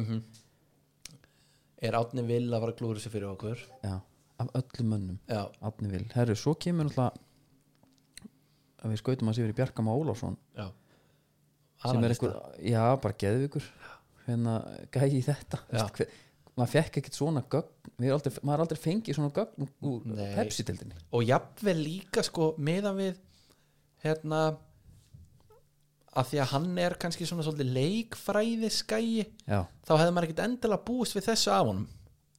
er 1.81 1.97
Átni 1.99 2.23
Vill 2.27 2.47
að 2.53 2.69
að 2.69 2.75
klúra 2.79 3.01
sér 3.01 3.13
fyrir 3.13 3.29
okkur? 3.31 3.61
Já, 3.83 3.95
af 4.41 4.51
öllum 4.61 4.91
mönnum. 4.93 5.19
Já, 5.29 5.43
Átni 5.65 5.91
vil, 5.91 6.03
herru, 6.15 6.35
svo 6.39 6.55
kemur 6.59 6.89
náttúrulega 6.89 7.23
að 8.85 8.93
við 8.93 9.01
skautum 9.01 9.31
að 9.31 9.39
sér 9.39 9.53
í 9.53 9.57
Bjarkama 9.57 9.95
Ólafsson 9.97 10.37
já. 10.55 10.67
Sem 11.85 12.05
er 12.05 12.13
einhver, 12.13 12.35
já, 12.65 12.83
bara 13.01 13.17
geðvikur 13.21 13.65
hérna, 14.25 14.59
gæði 14.93 15.19
í 15.19 15.25
þetta. 15.25 15.59
Já. 15.67 15.73
Veist, 15.75 15.99
hver, 15.99 16.21
maður 16.55 16.71
fekk 16.71 16.99
ekkert 17.01 17.17
svona 17.17 17.43
gögn. 17.51 17.91
Aldrei, 18.15 18.37
maður 18.47 18.63
aldrei 18.65 18.79
fengið 18.81 19.17
svona 19.17 19.33
gögn 19.35 19.67
úr. 19.89 20.07
Pepsi-tildinni 20.37 20.97
og 21.15 21.25
jafnvel 21.27 21.77
líka 21.79 22.23
sko 22.25 22.53
meðan 22.59 22.97
við 22.99 23.19
hérna 24.05 24.39
að 26.15 26.31
því 26.31 26.41
að 26.41 26.51
hann 26.53 26.81
er 26.85 26.95
kannski 27.01 27.27
svona 27.27 27.45
svolítið 27.45 27.71
leikfræði 27.75 28.71
skæi 28.71 29.25
já, 29.25 29.61
þá 29.85 29.93
hefði 29.99 30.15
maður 30.15 30.27
ekkert 30.29 30.43
endilega 30.45 30.87
búist 30.87 31.15
við 31.17 31.27
þessu 31.29 31.53
af 31.53 31.69
honum. 31.69 31.87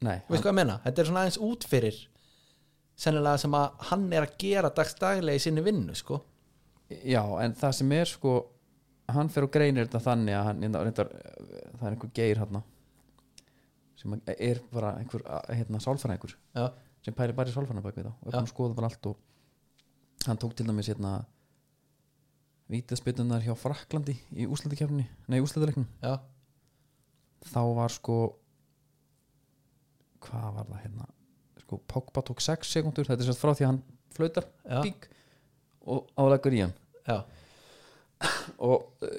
Nei, 0.07 0.19
veist 0.29 0.43
hvað 0.45 0.53
ég 0.53 0.59
menna, 0.61 0.77
þetta 0.85 1.03
er 1.03 1.11
svona 1.11 1.25
aðeins 1.25 1.41
út 1.47 1.67
fyrir 1.69 1.99
sennilega 2.97 3.41
sem 3.41 3.57
að 3.57 3.87
hann 3.91 4.07
er 4.13 4.25
að 4.25 4.37
gera 4.41 4.73
dagstaglega 4.73 5.37
í 5.37 5.43
sinni 5.45 5.65
vinnu 5.65 5.97
sko. 5.97 6.21
Já, 6.89 7.21
en 7.43 7.57
það 7.59 7.77
sem 7.81 7.93
er 7.97 8.09
sko 8.09 8.37
hann 9.13 9.31
fer 9.33 9.47
og 9.47 9.53
greinir 9.55 9.87
þetta 9.87 10.03
þannig 10.03 10.37
að 10.37 10.49
hann, 10.49 10.65
reyndar, 10.81 11.13
það 11.77 11.87
er 11.87 11.93
einhver 11.93 12.13
geir 12.17 12.41
hann 12.43 12.63
sem 13.97 14.17
er 14.35 14.61
bara 14.73 14.97
einhver 15.01 15.25
hérna, 15.51 15.81
sálfræðingur 15.83 16.35
sem 17.07 17.15
pæri 17.17 17.37
bara 17.37 17.51
í 17.51 17.55
sálfræðina 17.55 17.85
bak 17.85 17.97
við 17.97 18.09
þá 18.09 18.13
og 18.13 18.27
er 18.27 18.35
búin 18.35 18.43
að 18.43 18.53
skoða 18.53 18.77
bara 18.79 18.91
allt 18.91 19.09
og 19.11 20.27
hann 20.27 20.41
tók 20.43 20.57
til 20.59 20.67
dæmis 20.69 20.91
hérna 20.91 21.13
vítaspytunar 22.73 23.45
hjá 23.45 23.55
Fraklandi 23.59 24.17
í 24.35 24.47
úslandikefni, 24.51 25.07
nei 25.31 25.39
úslandaleiknum 25.45 25.87
já, 26.03 26.17
þá 27.47 27.61
var 27.79 27.95
sko 27.95 28.17
hvað 30.27 30.49
var 30.57 30.71
það 30.71 30.83
hérna? 30.85 31.09
Sko 31.63 31.79
Pogba 31.91 32.23
tók 32.27 32.43
6 32.43 32.73
sekundur 32.77 33.07
þetta 33.09 33.23
er 33.23 33.31
sérst 33.31 33.43
frá 33.43 33.53
því 33.55 33.67
að 33.67 33.71
hann 33.73 33.83
flautar 34.17 34.47
Já. 34.65 34.81
pík 34.83 35.09
og 35.87 36.09
álegur 36.19 36.57
í 36.57 36.63
hann. 36.65 36.75
Já, 37.07 37.21
og 38.65 39.05
uh, 39.05 39.13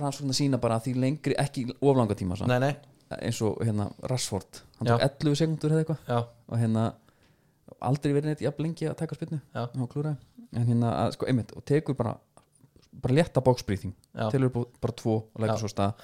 rannsóknar 0.00 0.36
sína 0.38 0.60
bara 0.62 0.78
því 0.80 0.94
lengri 1.02 1.36
ekki 1.40 1.66
oflanga 1.80 2.16
tíma 2.16 2.38
nei, 2.48 2.58
nei. 2.62 2.72
Eins 3.18 3.40
og 3.42 3.58
hérna 3.66 3.88
Rashford. 4.06 4.62
Hann 4.78 4.92
tók 4.92 5.02
11 5.02 5.40
sekundur 5.40 5.74
eða 5.74 5.82
eitthvað. 5.82 6.28
Og 6.48 6.60
hérna 6.60 6.84
aldrei 7.82 8.14
verið 8.14 8.30
neitt 8.30 8.44
jafn 8.44 8.64
lengi 8.64 8.86
að 8.88 8.98
taka 9.02 9.16
spynnu 9.18 9.40
Já. 9.54 9.64
og 9.66 9.88
klúra 9.90 10.14
en 10.50 10.66
hérna 10.66 10.92
að, 11.04 11.14
sko 11.16 11.28
einmitt 11.30 11.52
og 11.56 11.64
tekur 11.66 11.96
bara 11.98 12.16
bara 12.92 13.14
létta 13.14 13.40
já, 14.14 14.30
tilur 14.30 14.50
bara 14.80 14.92
tvo 14.92 15.14
og 15.34 15.40
leggur 15.40 15.58
svo 15.58 15.68
stað. 15.68 15.94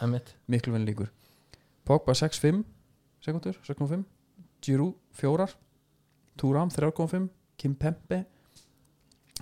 miklu 0.46 0.72
vel 0.72 0.84
líkur. 0.86 1.10
Pogba 1.84 2.12
6-5 2.12 2.64
sekundur, 3.22 3.58
6.5 3.62 4.04
Giroud 4.62 4.94
4 5.12 5.46
Turam 6.36 6.68
3.5 6.68 7.28
Kim 7.56 7.74
Pembe 7.74 8.24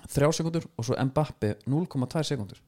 3 0.07 0.31
sekundur 0.33 0.65
og 0.77 0.85
svo 0.85 0.95
Mbappe 0.95 1.55
0,2 1.65 2.23
sekundur 2.23 2.61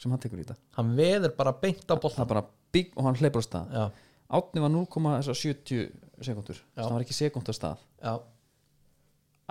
sem 0.00 0.10
hann 0.10 0.20
tekur 0.20 0.40
í 0.40 0.44
þetta. 0.46 0.56
Hann 0.78 0.94
veður 0.96 1.34
bara 1.36 1.52
beint 1.52 1.84
á 1.92 1.94
boltan 2.00 2.24
er 2.24 2.30
bara 2.30 2.44
bygg 2.72 2.94
og 2.96 3.04
hann 3.04 3.18
hleypur 3.20 3.44
á 3.44 3.46
stað. 3.46 3.74
Já, 3.74 3.84
Átni 4.30 4.62
var 4.62 4.70
0,70 4.70 5.90
sekundur 6.22 6.56
Já. 6.56 6.84
það 6.84 6.92
var 6.94 7.04
ekki 7.04 7.16
sekund 7.16 7.50
á 7.50 7.54
stað. 7.54 7.82
Já, 8.00 8.14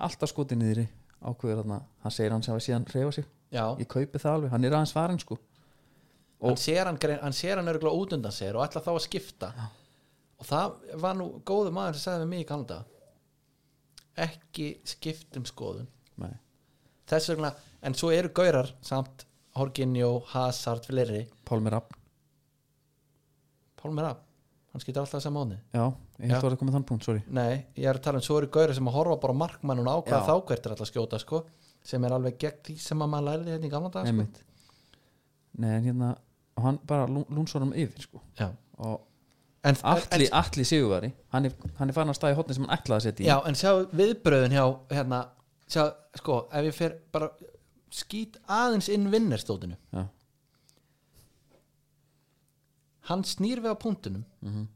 alltaf 0.07 0.31
skotið 0.31 0.61
niðri 0.61 0.85
ákveður 1.19 1.61
þarna. 1.61 1.81
Hann 2.03 2.15
segir 2.15 2.33
hann 2.33 2.45
sem 2.45 2.55
að 2.55 2.65
síðan 2.65 2.87
reyfa 2.89 3.11
sig 3.19 3.27
já. 3.53 3.63
Ég 3.79 3.89
kaupi 3.89 4.21
það 4.21 4.35
alveg, 4.37 4.53
hann 4.53 4.67
er 4.67 4.77
aðeins 4.77 4.95
farin 4.95 5.19
sko. 5.21 5.39
Hann 6.39 6.59
sér 6.59 6.87
hann, 6.87 6.99
hann 7.03 7.35
hann 7.35 7.71
örgulega 7.73 7.99
út 7.99 8.15
undan 8.15 8.31
sér 8.35 8.55
og 8.55 8.63
ætla 8.67 8.83
þá 8.85 8.93
að 8.93 9.03
skipta. 9.07 9.51
Og 10.39 10.47
það 10.47 10.77
var 11.03 11.17
nú 11.19 11.31
góðu 11.43 11.73
maður 11.75 11.97
sem 11.97 12.05
sagði 12.05 12.23
við 12.23 12.31
mig 12.33 12.45
í 12.45 12.47
Kanada 12.47 12.83
ekki 14.19 14.67
skiptum 14.87 15.45
skoðun. 15.47 15.87
Nei. 16.19 16.33
þess 17.09 17.31
vegna, 17.31 17.53
en 17.85 17.95
svo 17.97 18.11
eru 18.13 18.31
gaurar 18.35 18.73
samt 18.85 19.25
Horginjó, 19.57 20.09
Hazard, 20.33 20.85
fleiri. 20.87 21.23
Pálmi 21.47 21.71
Rapp, 21.73 21.95
Pálmir 23.79 24.09
af, 24.11 24.19
hann 24.73 24.83
skiptir 24.83 25.01
alltaf 25.01 25.17
þess 25.17 25.29
að 25.29 25.35
mánu 25.37 25.57
já, 25.73 25.85
ég 26.19 26.25
held 26.25 26.33
Já. 26.33 26.35
að 26.35 26.43
það 26.43 26.51
að 26.53 26.59
koma 26.61 26.75
þann 26.75 26.87
punkt, 26.91 27.07
sorry. 27.07 27.23
Nei, 27.31 27.63
ég 27.79 27.87
er 27.89 27.97
að 27.97 28.05
tala 28.05 28.21
um 28.21 28.25
svo 28.27 28.37
eru 28.41 28.51
gaurar 28.53 28.75
sem 28.77 28.91
að 28.91 28.97
horfa 28.99 29.17
bara 29.23 29.35
á 29.35 29.41
markmann 29.41 29.81
og 29.81 29.89
ákvæða 29.89 30.19
Já. 30.19 30.27
þá 30.27 30.35
hvert 30.51 30.67
er 30.67 30.75
alltaf 30.75 30.91
skjóta 30.91 31.21
sko, 31.23 31.41
sem 31.83 32.03
er 32.03 32.11
alveg 32.15 32.37
gegn 32.39 32.59
því 32.63 32.77
sem 32.79 33.01
að 33.01 33.09
maður 33.13 33.27
lærði 33.29 33.51
hérna 33.53 33.67
í 33.67 33.69
gamla 33.73 33.89
dag 33.93 34.07
sko. 34.07 34.25
Nei, 35.59 35.69
en 35.77 35.83
hérna, 35.83 36.09
hann 36.63 36.79
bara 36.87 37.07
lúnsvar 37.07 37.61
um 37.65 37.73
yfir 37.73 38.01
sko. 38.07 38.21
Og 38.79 39.05
En, 39.61 39.75
Atli, 39.83 40.23
en, 40.29 40.33
Atli 40.39 40.63
Sigurvari 40.63 41.09
hann 41.33 41.45
er, 41.49 41.51
hann 41.75 41.89
er 41.89 41.93
farin 41.93 42.09
að 42.13 42.15
staða 42.15 42.31
í 42.31 42.35
hotni 42.37 42.55
sem 42.55 42.63
hann 42.63 42.77
ætlaði 42.77 42.95
að 43.01 43.03
setja 43.09 43.23
í. 43.25 43.27
Já, 43.27 43.37
en 43.49 43.57
sjá 43.59 43.71
viðbröðin 43.91 44.53
hjá 44.55 44.63
hérna, 44.95 45.17
sjá, 45.67 45.81
sko, 46.15 46.37
ef 46.55 46.63
ég 46.69 46.77
fer 46.77 46.93
bara 47.11 47.27
skýt 47.91 48.37
aðeins 48.47 48.87
inn 48.93 49.09
vinnerstótinu. 49.11 49.75
Já, 49.91 50.05
hann 53.09 53.23
snýr 53.27 53.59
við 53.63 53.73
á 53.73 53.77
punktunum 53.81 54.23
Mhm. 54.43 54.67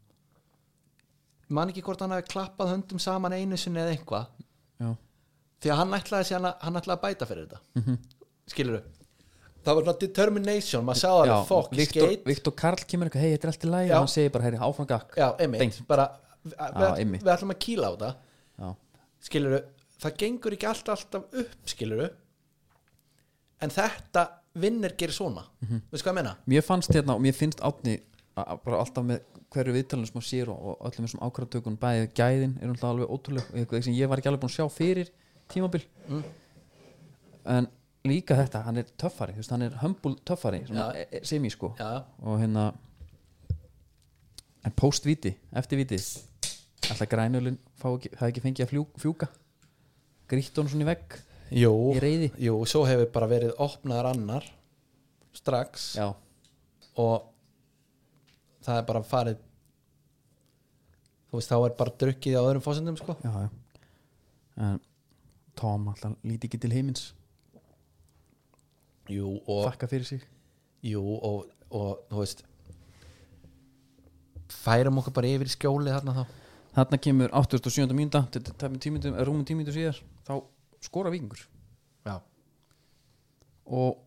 man 1.50 1.70
ekki 1.70 1.84
hvort 1.86 2.00
hann 2.02 2.12
hafi 2.12 2.28
klappað 2.34 2.72
höndum 2.74 3.00
saman 3.00 3.32
einu 3.34 3.58
sinni 3.58 3.80
eða 3.80 3.96
eitthvað. 3.96 4.28
Já, 4.82 4.96
því 5.64 5.72
að 5.74 5.80
hann 5.82 5.96
ætlaði, 5.98 6.28
síðan 6.30 6.50
hann 6.66 6.80
ætlaði 6.82 6.98
að 6.98 7.04
bæta 7.08 7.30
fyrir 7.30 7.48
þetta. 7.48 7.62
Mhm. 7.80 7.98
skilur 8.52 8.82
það 9.64 9.76
var 9.78 9.86
svona 9.86 10.00
determination, 10.02 10.84
maður 10.84 11.00
sagði 11.00 11.22
alveg 11.24 11.46
fokk, 11.48 11.78
skate 11.88 12.26
Viktor 12.28 12.54
Karl 12.60 12.84
kemur 12.84 13.08
eitthvað, 13.08 13.24
hei, 13.24 13.32
þetta 13.38 13.48
er 13.48 13.52
allt 13.54 13.64
í 13.64 13.70
lagi 13.72 13.88
Já. 13.88 13.94
og 13.96 14.02
hann 14.04 14.12
segir 14.12 14.34
bara, 14.34 14.44
heyri, 14.44 14.60
áfram 14.68 14.90
gakk. 14.90 15.16
Já, 15.16 15.28
einmitt, 15.40 15.64
Beint. 15.64 15.78
bara 15.88 16.08
við, 16.44 17.24
ætlum 17.24 17.54
að 17.56 17.60
kýla 17.64 17.88
á 17.88 17.94
það 18.02 18.16
já, 18.60 18.76
skilur 19.30 19.56
það 20.04 20.18
gengur 20.20 20.58
ekki 20.58 20.68
alltaf 20.68 21.00
alltaf 21.00 21.38
upp 21.44 21.72
skilur 21.72 22.10
en 23.64 23.72
þetta 23.72 24.26
vinnir 24.60 24.98
gerir 25.00 25.16
svona. 25.16 25.46
Mhm. 25.64 25.82
veistu 25.92 26.04
hvað 26.10 26.12
ég 26.12 26.20
meina? 26.20 26.36
mér 26.46 26.62
fannst 26.68 26.92
hérna 26.92 27.16
og 27.16 27.22
mér 27.24 27.34
finnst 27.38 27.64
Átni 27.64 28.02
bara 28.36 28.82
alltaf 28.82 29.04
með 29.06 29.22
hverju 29.54 29.74
viðtalinu 29.78 30.08
sem 30.10 30.20
hann 30.20 30.28
sér 30.28 30.50
og, 30.50 30.78
öllum 30.82 31.08
þessum 31.08 31.24
ákvæðatökun 31.24 31.78
bæði 31.80 32.08
gæðin 32.18 32.56
er 32.62 32.68
alltaf 32.74 32.90
alveg 32.90 33.08
ótrúleg. 33.14 33.46
Og 33.54 33.60
eitthvað 33.62 33.84
sem 33.86 33.94
ég 33.94 34.10
var 34.10 34.18
ekki 34.20 34.28
alveg 34.32 34.42
búin 34.42 34.52
að 34.52 34.58
sjá 34.58 34.68
fyrir 34.74 35.10
tímabil. 35.54 35.86
Mm. 36.10 36.24
en 37.54 37.68
líka 38.08 38.36
þetta, 38.40 38.64
hann 38.68 38.80
er 38.82 38.90
töffari 39.00 39.36
veist, 39.38 39.52
hann 39.52 39.66
er 39.66 39.78
humble 39.82 40.18
töffari 40.28 40.64
e- 40.64 41.08
e- 41.12 41.24
sem 41.24 41.44
ég 41.44 41.54
sko. 41.56 41.74
Já, 41.80 42.04
og 42.24 42.40
hérna 42.42 42.72
en 44.64 44.76
postviti, 44.80 45.34
eftir 45.56 45.80
viti 45.80 46.00
alltaf 46.90 47.08
grænulinn 47.12 47.60
það 47.80 48.28
ekki 48.30 48.44
fengið 48.44 48.66
að 48.66 48.74
fjúka? 49.00 49.30
Grýtt 50.32 50.60
hún 50.60 50.70
svona 50.72 50.86
í 50.86 50.90
vegg 50.92 51.18
jú, 51.52 51.74
í 51.96 52.02
reyði 52.04 52.30
jú, 52.48 52.58
svo 52.68 52.84
hefur 52.88 53.12
bara 53.14 53.30
verið 53.32 53.56
opnaðar 53.64 54.12
annar 54.14 54.48
strax. 55.36 55.94
Já, 55.98 56.12
og 57.00 57.30
það 58.64 58.80
er 58.80 58.88
bara 58.88 59.04
farið 59.08 59.42
þú 61.30 61.40
veist, 61.40 61.52
þá 61.52 61.58
er 61.58 61.78
bara 61.80 61.98
drukkið 62.04 62.40
á 62.40 62.42
öðrum 62.46 62.64
fósendum 62.64 62.98
sko. 63.00 63.16
Já, 63.24 63.32
já. 63.46 63.50
En 64.64 64.82
Tom 65.60 65.90
alltaf 65.92 66.16
líti 66.24 66.50
ekki 66.50 66.62
til 66.64 66.74
heimins. 66.74 67.12
Jú, 69.12 69.36
og, 69.44 69.66
þakka 69.68 69.90
fyrir 69.92 70.08
sig. 70.08 70.24
Jú, 70.86 71.04
og, 71.04 71.50
og 71.70 72.06
þú 72.10 72.22
veist 72.22 72.46
færum 74.54 75.00
okkur 75.02 75.16
bara 75.16 75.32
yfir 75.34 75.50
í 75.50 75.54
skjólið 75.54 75.98
þarna 75.98 76.16
þá. 76.18 76.40
Þarna 76.74 77.00
kemur 77.06 77.34
87. 77.38 77.94
mínúta 77.94 78.24
tæmum 78.32 78.80
tímindum, 78.82 79.18
rúmum 79.28 79.46
tímindum 79.46 79.76
síðar 79.76 80.00
þá 80.26 80.34
skora 80.84 81.12
vikingur 81.14 81.44
já, 82.04 82.16
og 83.66 84.00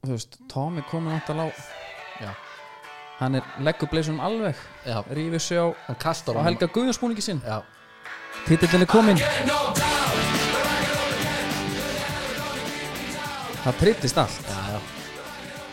þú 0.00 0.14
veist, 0.14 0.38
Tom 0.50 0.80
er 0.80 0.86
komin 0.90 1.14
alltaf 1.14 1.36
á 1.36 1.46
já, 2.24 2.30
hann 3.20 3.36
er 3.38 3.50
leggur 3.60 3.90
bleysunum 3.92 4.22
alveg 4.24 4.56
rífið 5.12 5.44
sig 5.44 5.60
á, 5.60 5.68
Helga 6.40 6.70
Guðjónsbúningi 6.72 7.24
sinn. 7.24 7.42
Já, 7.44 7.60
titillin 8.46 8.86
er 8.86 8.90
komin 8.90 9.20
það 13.60 13.78
trillist 13.80 14.18
allt. 14.20 14.48
Já, 14.48 14.60
já. 14.74 14.80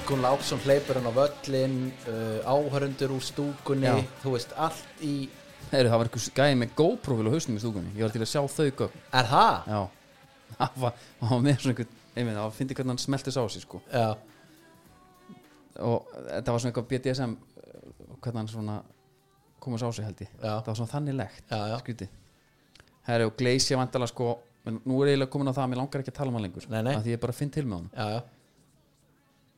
Gunn 0.08 0.24
Láksson 0.24 0.62
hleypur 0.64 1.00
hann 1.00 1.08
á 1.08 1.14
völlin 1.16 1.76
uh, 2.08 2.48
áhörundur 2.48 3.14
úr 3.16 3.24
stúkunni 3.24 3.88
Já. 3.90 3.98
þú 4.24 4.34
veist, 4.36 4.54
allt 4.56 5.04
í 5.04 5.16
Heyri, 5.68 5.90
það 5.92 6.00
var 6.00 6.08
einhver 6.08 6.26
gæði 6.38 6.58
með 6.62 6.76
GoPro-vil 6.80 7.28
á 7.28 7.32
hausnum 7.34 7.58
í 7.58 7.64
stúkunni. 7.64 7.90
Ég 7.98 8.06
var 8.08 8.14
til 8.14 8.22
að 8.24 8.30
sjá 8.32 8.40
þau 8.54 8.68
gögn. 8.82 9.02
Er 9.20 9.28
það? 9.28 9.58
já, 9.68 9.82
það 10.62 10.78
var, 10.84 11.02
það 11.20 11.34
var 11.34 11.42
með 11.44 11.58
svona 11.64 11.74
einhvern 11.74 11.98
einmitt, 12.18 12.38
það 12.38 12.56
finnir 12.60 12.80
hvernig 12.80 12.94
hann 12.94 13.04
smeltis 13.04 13.40
á 13.40 13.44
sig 13.52 13.66
sko. 13.66 13.82
já, 13.92 14.08
og 15.84 16.14
þetta 16.30 16.56
var 16.56 16.64
svona 16.64 16.72
eitthvað 16.72 16.88
BDSM 16.94 17.36
uh, 17.36 18.16
hvernig 18.24 18.40
hann 18.42 18.54
svona 18.54 18.78
koma 19.60 19.82
svo 19.82 19.92
á 19.92 19.94
sig 19.96 20.08
held 20.08 20.24
ég. 20.24 20.32
Já, 20.40 20.54
það 20.54 20.72
var 20.72 20.80
svona 20.80 20.94
þannig 20.96 21.20
legt 21.20 21.52
já, 21.52 21.60
já. 21.74 21.78
skrítið 21.84 22.16
Herri 23.08 23.28
og 23.28 23.36
Gleisi 23.40 23.78
vandala 23.80 24.08
sko 24.10 24.34
nú 24.68 25.02
er 25.02 25.14
eiginlega 25.14 25.32
komin 25.32 25.48
á 25.48 25.56
það 25.56 25.64
að 25.64 25.70
mér 25.72 25.80
langar 25.80 26.04
ekki 26.04 26.12
að 26.12 26.18
tala 26.20 26.32
um 26.32 26.38
hann 26.38 26.46
lengur. 26.48 26.66
Nei, 26.72 26.82
nei. 26.84 26.96
Af 26.98 27.06
því 27.06 27.14
ég 27.14 27.22
bara 27.24 27.36
finn 27.36 27.54
til 27.56 27.64
með 27.66 27.78
hann 27.78 27.90
já, 27.94 28.08
já. 28.18 28.22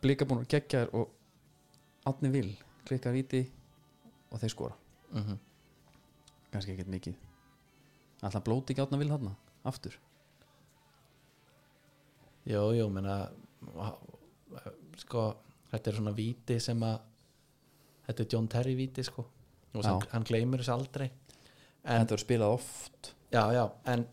blika 0.04 0.28
búin 0.30 0.44
að 0.44 0.52
gegja 0.54 0.84
þér 0.84 0.92
og 1.00 1.16
Átni 2.10 2.30
vil 2.32 2.50
klikka 2.88 3.12
víti 3.14 3.44
og 4.30 4.42
þeir 4.42 4.54
skora. 4.54 4.76
Mm 5.14 5.40
kannski 6.50 6.74
ekkert 6.74 6.90
mikið. 6.90 7.18
Alltaf 8.26 8.42
blóti 8.42 8.74
ekki 8.74 8.82
Átna 8.82 8.98
vil 8.98 9.12
þarna? 9.12 9.36
Aftur? 9.70 9.94
Jú, 12.50 12.64
jú, 12.74 12.88
menna 12.90 13.20
sko, 14.98 15.28
þetta 15.70 15.92
er 15.92 16.00
svona 16.00 16.16
víti 16.18 16.58
sem 16.64 16.82
að 16.88 16.98
þetta 18.08 18.24
er 18.24 18.34
John 18.34 18.50
Terry 18.50 18.74
víti 18.80 19.06
sko. 19.06 19.28
Og 19.76 19.84
Já. 19.84 19.92
hann, 19.92 20.08
hann 20.16 20.26
gleymur 20.26 20.64
þess 20.64 20.74
aldrei. 20.74 21.12
En, 21.84 22.02
þetta 22.02 22.16
verður 22.16 22.24
spilað 22.26 22.56
oft 22.58 23.12
já, 23.34 23.44
já, 23.56 23.63
en 23.94 24.06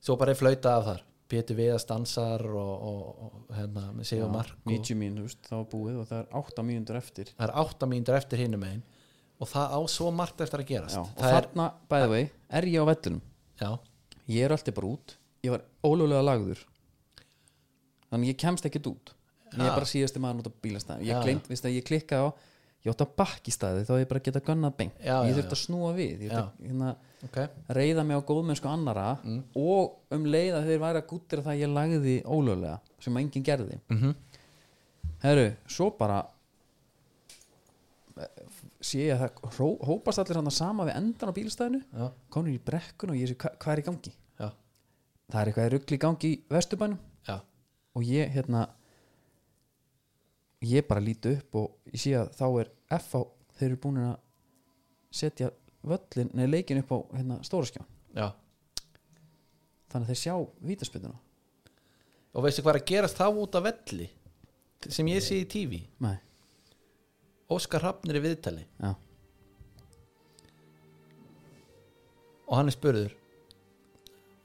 svo 0.00 0.16
bara 0.20 0.34
er 0.34 0.40
flauta 0.40 0.76
af 0.78 0.88
þar. 0.88 1.06
Pétur 1.30 1.54
Viðar 1.60 1.78
stansar 1.78 2.42
og, 2.42 2.70
og, 2.90 3.02
og 3.26 3.52
hérna 3.54 3.84
með 3.94 4.08
sig 4.08 4.22
og 4.24 4.32
mark 4.34 4.56
og, 4.56 4.72
90 4.72 4.96
mín, 4.98 5.18
þú 5.20 5.26
veist, 5.28 5.44
það 5.46 5.60
var 5.60 5.68
búið 5.70 6.00
og 6.00 6.08
það 6.08 6.22
er 6.24 6.40
8 6.40 6.64
mínútur 6.66 6.98
eftir. 6.98 7.30
Það 7.36 7.46
er 7.46 7.52
átta 7.62 7.88
mínútur 7.90 8.18
eftir 8.18 8.42
hinum 8.42 8.64
megin 8.64 8.82
og 9.40 9.48
það 9.48 9.76
á 9.78 9.80
svo 9.94 10.10
margt 10.12 10.42
eftir 10.42 10.64
að 10.64 10.72
gerast. 10.72 10.98
Já, 10.98 11.04
og 11.04 11.22
það 11.22 11.36
þarna, 11.36 11.68
by 11.92 12.02
the 12.02 12.10
way, 12.10 12.26
er 12.58 12.66
ég 12.68 12.82
á 12.82 12.86
vettunum 12.90 13.22
já, 13.60 13.70
ég 14.26 14.44
er 14.44 14.56
alltaf 14.56 14.76
bara 14.80 14.90
út. 14.90 15.16
Ég 15.46 15.54
var 15.54 15.64
ólögulega 15.86 16.26
lagður. 16.26 16.66
Þannig 18.10 18.34
ég 18.34 18.40
kemst 18.42 18.66
ekkert 18.66 18.90
út. 18.90 19.14
Ég 19.54 19.64
er 19.64 19.74
bara 19.74 19.88
síðasti 19.88 20.20
maður 20.22 20.42
út 20.42 20.50
á 20.50 20.54
bílastæð 20.66 21.06
ég 21.06 21.78
ég 21.78 21.86
klikkaði 21.86 22.26
á 22.26 22.30
ég 22.80 22.92
átti 22.92 23.06
að 23.06 23.14
bakki 23.20 23.52
staði 23.54 23.84
þá 23.88 23.94
ég 23.98 24.08
bara 24.10 24.24
geta 24.24 24.42
gönnað 24.44 24.76
beint. 24.78 24.98
Já, 25.04 25.16
ég 25.26 25.34
já, 25.34 25.36
þurfti 25.40 25.56
að 25.56 25.62
snúa 25.64 25.92
við 25.96 26.24
ég 26.26 26.32
þurfti 26.32 26.40
að 26.40 26.70
hérna, 26.70 26.94
ok. 27.28 27.38
reyða 27.76 28.06
mig 28.08 28.20
á 28.20 28.28
góðmennsku 28.30 28.70
annara 28.70 29.06
og 29.58 30.16
um 30.16 30.26
leið 30.26 30.56
að 30.56 30.70
þeir 30.70 30.82
væri 30.86 31.02
að 31.02 31.08
gúttir 31.12 31.44
það 31.44 31.54
að 31.54 31.62
ég 31.64 31.72
lagði 31.76 32.16
ólögulega 32.24 32.78
sem 33.04 33.20
enginn 33.20 33.46
gerði. 33.46 33.80
Mm 33.92 34.14
herru, 35.24 35.46
svo 35.68 35.90
bara 35.98 36.20
eh, 38.20 38.42
sé 38.80 39.04
ég 39.04 39.14
að 39.14 39.26
það 39.26 39.54
hró, 39.56 39.68
hópast 39.90 40.22
allir 40.22 40.40
hann 40.40 40.52
sama 40.54 40.86
við 40.88 40.98
endan 41.00 41.32
á 41.32 41.36
bílastæðinu 41.36 41.80
já, 41.84 42.10
konur 42.32 42.54
í 42.54 42.60
brekkun 42.70 43.14
og 43.14 43.20
ég 43.20 43.32
sé 43.32 43.38
hva, 43.40 43.52
hvað 43.60 43.74
er 43.74 43.82
í 43.82 43.86
gangi? 43.88 44.14
Já, 44.40 44.48
það 45.32 45.40
er 45.42 45.52
eitthvað 45.52 45.72
ruggli 45.76 45.98
í 45.98 46.04
gangi 46.06 46.32
í 46.32 46.40
vesturbænum. 46.56 47.00
Já, 47.28 47.36
og 47.96 48.06
ég 48.08 48.32
hérna 48.36 48.66
ég 50.60 50.86
bara 50.88 51.00
líti 51.00 51.34
upp 51.38 51.56
og 51.60 51.92
ég 51.92 52.02
sé 52.02 52.12
að 52.18 52.32
þá 52.36 52.46
er 52.62 52.70
FH 52.98 53.22
þeir 53.56 53.68
eru 53.70 53.80
búin 53.80 54.00
að 54.04 54.16
setja 55.10 55.50
völlin, 55.80 56.30
nei 56.36 56.46
leikin 56.46 56.82
upp 56.82 56.92
á 56.92 56.98
hérna, 57.16 57.40
stóraskjá 57.46 57.82
já. 58.16 58.30
Þannig 59.90 60.04
að 60.04 60.10
þeir 60.12 60.20
sjá 60.22 60.34
vítaspinduna 60.70 61.20
og 62.30 62.44
veistu 62.44 62.62
hvað 62.62 62.76
er 62.76 62.80
að 62.82 62.90
gerast 62.92 63.18
þá 63.18 63.26
út 63.42 63.56
af 63.58 63.66
velli 63.66 64.10
sem 64.88 65.08
ég 65.10 65.24
sé 65.24 65.40
í 65.42 65.48
TV 65.50 65.80
nei, 66.00 66.16
Óskar 67.50 67.82
Hrafnir 67.82 68.20
í 68.20 68.22
viðtali. 68.22 68.62
Já, 68.78 68.92
og 72.50 72.56
hann 72.58 72.70
er 72.70 72.76
spurður 72.76 73.16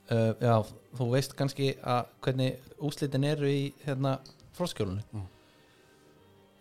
uh, 0.10 0.34
já, 0.40 0.56
þú 0.98 1.12
veist 1.14 1.36
kannski 1.38 1.74
að 1.84 2.12
hvernig 2.26 2.76
úslitin 2.80 3.28
eru 3.28 3.50
í 3.50 3.64
hérna 3.86 4.18
fróskjólunni. 4.56 5.04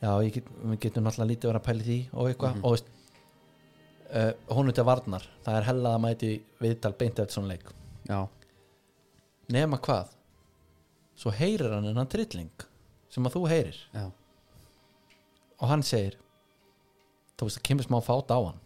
Já, 0.05 0.13
get, 0.35 0.51
við 0.65 0.81
getum 0.83 1.07
náttúrulega 1.07 1.31
lítið 1.31 1.51
verið 1.51 1.61
að 1.61 1.67
pæli 1.69 1.87
því 1.87 1.99
og 2.13 2.29
eitthvað 2.31 2.59
og 2.61 2.75
veist 2.75 2.91
uh, 4.11 4.33
hún 4.57 4.71
er 4.71 4.77
til 4.77 4.87
varnar. 4.89 5.29
Það 5.47 5.59
er 5.59 5.69
hellað 5.69 5.97
að 5.97 6.05
mæti 6.05 6.33
viðtal 6.63 6.93
beint 7.01 7.23
eftir 7.23 7.37
svona 7.37 7.55
leik. 7.55 7.71
Já, 8.09 8.19
nema 9.55 9.81
hvað? 9.85 10.13
Svo 11.21 11.33
heyrir 11.35 11.77
hann 11.77 11.89
en 11.89 12.01
hann 12.01 12.11
trilling 12.11 12.67
sem 13.13 13.29
að 13.29 13.37
þú 13.39 13.45
heyrir. 13.53 13.81
Já, 13.95 14.07
og 15.61 15.71
hann 15.71 15.85
segir 15.87 16.19
þú 17.39 17.49
veist 17.49 17.61
að 17.61 17.67
kemur 17.71 17.89
smá 17.89 17.99
fát 18.05 18.35
á 18.35 18.39
hann. 18.39 18.61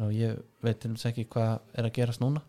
Og 0.00 0.14
ég 0.14 0.38
veit 0.64 0.78
til 0.80 0.94
þess 0.94 1.10
ekki 1.10 1.26
hvað 1.34 1.76
er 1.76 1.86
að 1.86 1.94
gerast 1.98 2.22
núna. 2.22 2.40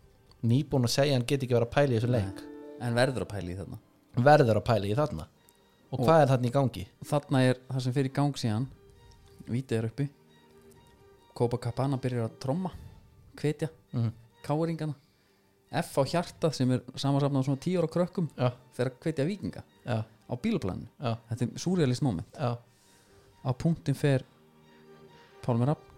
Nýbúin 0.46 0.86
að 0.86 0.94
segja 0.94 1.12
að 1.12 1.18
hann 1.18 1.28
get 1.28 1.42
ekki 1.44 1.56
að 1.58 1.68
pæla 1.74 1.92
í 1.92 1.98
þessu 1.98 2.10
leik. 2.10 2.40
En 2.82 2.96
verður 2.96 3.26
að 3.26 3.32
pæla 3.34 3.52
í 3.52 3.56
þarna. 3.58 3.78
Verður 4.26 4.60
að 4.60 4.64
pæla 4.66 4.88
í 4.88 4.96
þarna 4.96 5.26
og 5.92 6.00
Og- 6.00 6.06
hvað 6.06 6.22
er 6.22 6.30
þarna 6.32 6.48
í 6.48 6.52
gangi? 6.54 6.86
og 7.00 7.06
þarna 7.06 7.42
er 7.50 7.60
það 7.68 7.82
sem 7.84 7.92
fyrir 7.92 8.12
gang 8.12 8.34
síðan. 8.40 8.66
Vítið 9.46 9.78
er 9.78 9.88
uppi. 9.90 10.08
Copacabana 11.34 11.98
byrjar 12.00 12.28
að 12.28 12.38
tromma 12.40 12.70
hvetja, 13.36 13.68
mm. 13.92 14.10
káringana 14.44 14.94
F 15.72 15.96
á 15.96 16.02
hjartað 16.04 16.52
sem 16.52 16.70
er 16.70 16.82
samansafnað 16.94 17.46
svona 17.46 17.60
10 17.64 17.78
ára 17.80 17.88
krökkum 17.88 18.26
já, 18.36 18.50
fyrir 18.76 18.90
að 18.92 18.98
hvetja 19.00 19.24
vikinga 19.24 19.62
já, 19.86 20.02
á 20.04 20.34
bílaplaninu. 20.36 20.88
Já, 21.00 21.16
þetta 21.30 21.44
er 21.46 21.62
surrealist 21.64 22.02
moment. 22.04 22.36
Á 22.36 23.50
punktin 23.56 23.96
fer 23.96 24.22
Pálmur 25.42 25.66
Rapp 25.72 25.88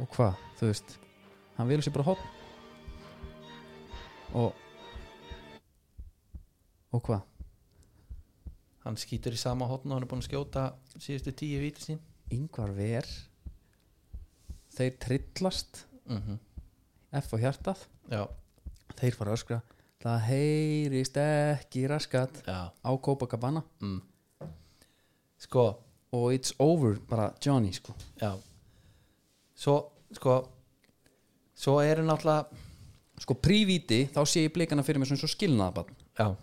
og 0.00 0.10
hvað, 0.10 0.38
þú 0.58 0.70
veist 0.70 0.96
hann 1.58 1.68
vilur 1.70 1.84
sér 1.86 1.94
bara 1.94 2.08
hotn 2.08 2.26
og 4.34 4.56
og 6.94 7.04
hvað 7.06 7.22
hann 8.84 8.98
skýtur 9.00 9.36
í 9.36 9.40
sama 9.40 9.68
hotn 9.70 9.90
og 9.90 9.98
hann 9.98 10.06
er 10.06 10.10
búin 10.10 10.22
að 10.22 10.30
skjóta 10.30 10.64
síðustu 10.96 11.34
tíu 11.36 11.60
víti 11.62 11.84
sín. 11.88 12.00
Yngvar 12.34 12.72
ver 12.76 13.08
þeir 14.74 14.98
trillast. 15.02 15.86
Mm 16.08 16.40
F 17.14 17.30
á 17.30 17.38
hjartað. 17.38 17.78
Já, 18.10 18.26
þeir 18.98 19.14
fara 19.14 19.30
að 19.30 19.36
öskra 19.38 19.58
það 20.04 20.24
heyrist 20.28 21.16
ekki 21.20 21.86
raskat 21.88 22.42
já. 22.44 22.68
á 22.68 22.90
Copacabana 23.00 23.62
mm. 23.80 24.00
sko, 25.46 25.64
og 26.12 26.26
it's 26.34 26.52
over 26.60 26.98
bara 27.08 27.30
Johnny 27.40 27.72
sko. 27.72 27.94
Já. 28.20 28.34
Svo, 29.56 29.78
sko 30.12 30.36
svo 31.56 31.78
er 31.80 32.02
náttúrulega 32.04 33.22
sko 33.24 33.36
prívíti 33.38 34.04
þá 34.12 34.20
sé 34.26 34.44
ég 34.44 34.52
blikana 34.52 34.84
fyrir 34.84 35.00
mig 35.00 35.08
svona 35.08 35.22
svo 35.22 35.30
skilnaðabann 35.30 36.36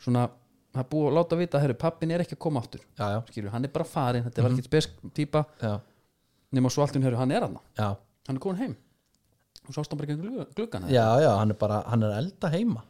svona 0.00 0.26
það 0.74 0.82
er 0.84 0.88
búið 0.92 1.08
að 1.10 1.16
láta 1.18 1.36
vita 1.40 1.60
herru 1.62 1.74
pappin 1.74 2.10
er 2.14 2.20
ekki 2.24 2.36
að 2.36 2.42
koma 2.46 2.60
aftur. 2.62 2.80
Já, 2.98 3.06
já, 3.14 3.20
skilur 3.30 3.50
hann 3.54 3.64
er 3.64 3.72
bara 3.74 3.84
farin 3.84 4.24
þetta 4.24 4.42
var 4.42 4.50
Mhm. 4.50 4.58
ekkert 4.58 4.70
spes 4.70 4.88
típa. 5.14 5.44
Já, 5.62 5.80
nema 6.52 6.70
svo 6.70 6.82
allt 6.82 6.94
hún 6.96 7.02
herru 7.02 7.16
hann 7.16 7.30
er 7.32 7.40
hann 7.42 7.58
já. 7.76 7.96
hann 8.28 8.36
er 8.36 8.40
komin 8.40 8.56
heim. 8.58 8.76
Og 9.68 9.74
svo 9.74 9.82
ást 9.82 9.90
hann 9.90 9.98
bara 9.98 10.08
ekki 10.12 10.54
gluggan 10.54 10.82
já, 10.88 11.20
já, 11.20 11.36
hann 11.38 11.50
er 11.50 11.54
bara 11.54 11.82
hann 11.86 12.02
er 12.02 12.10
að 12.10 12.18
elda 12.18 12.48
heima. 12.50 12.82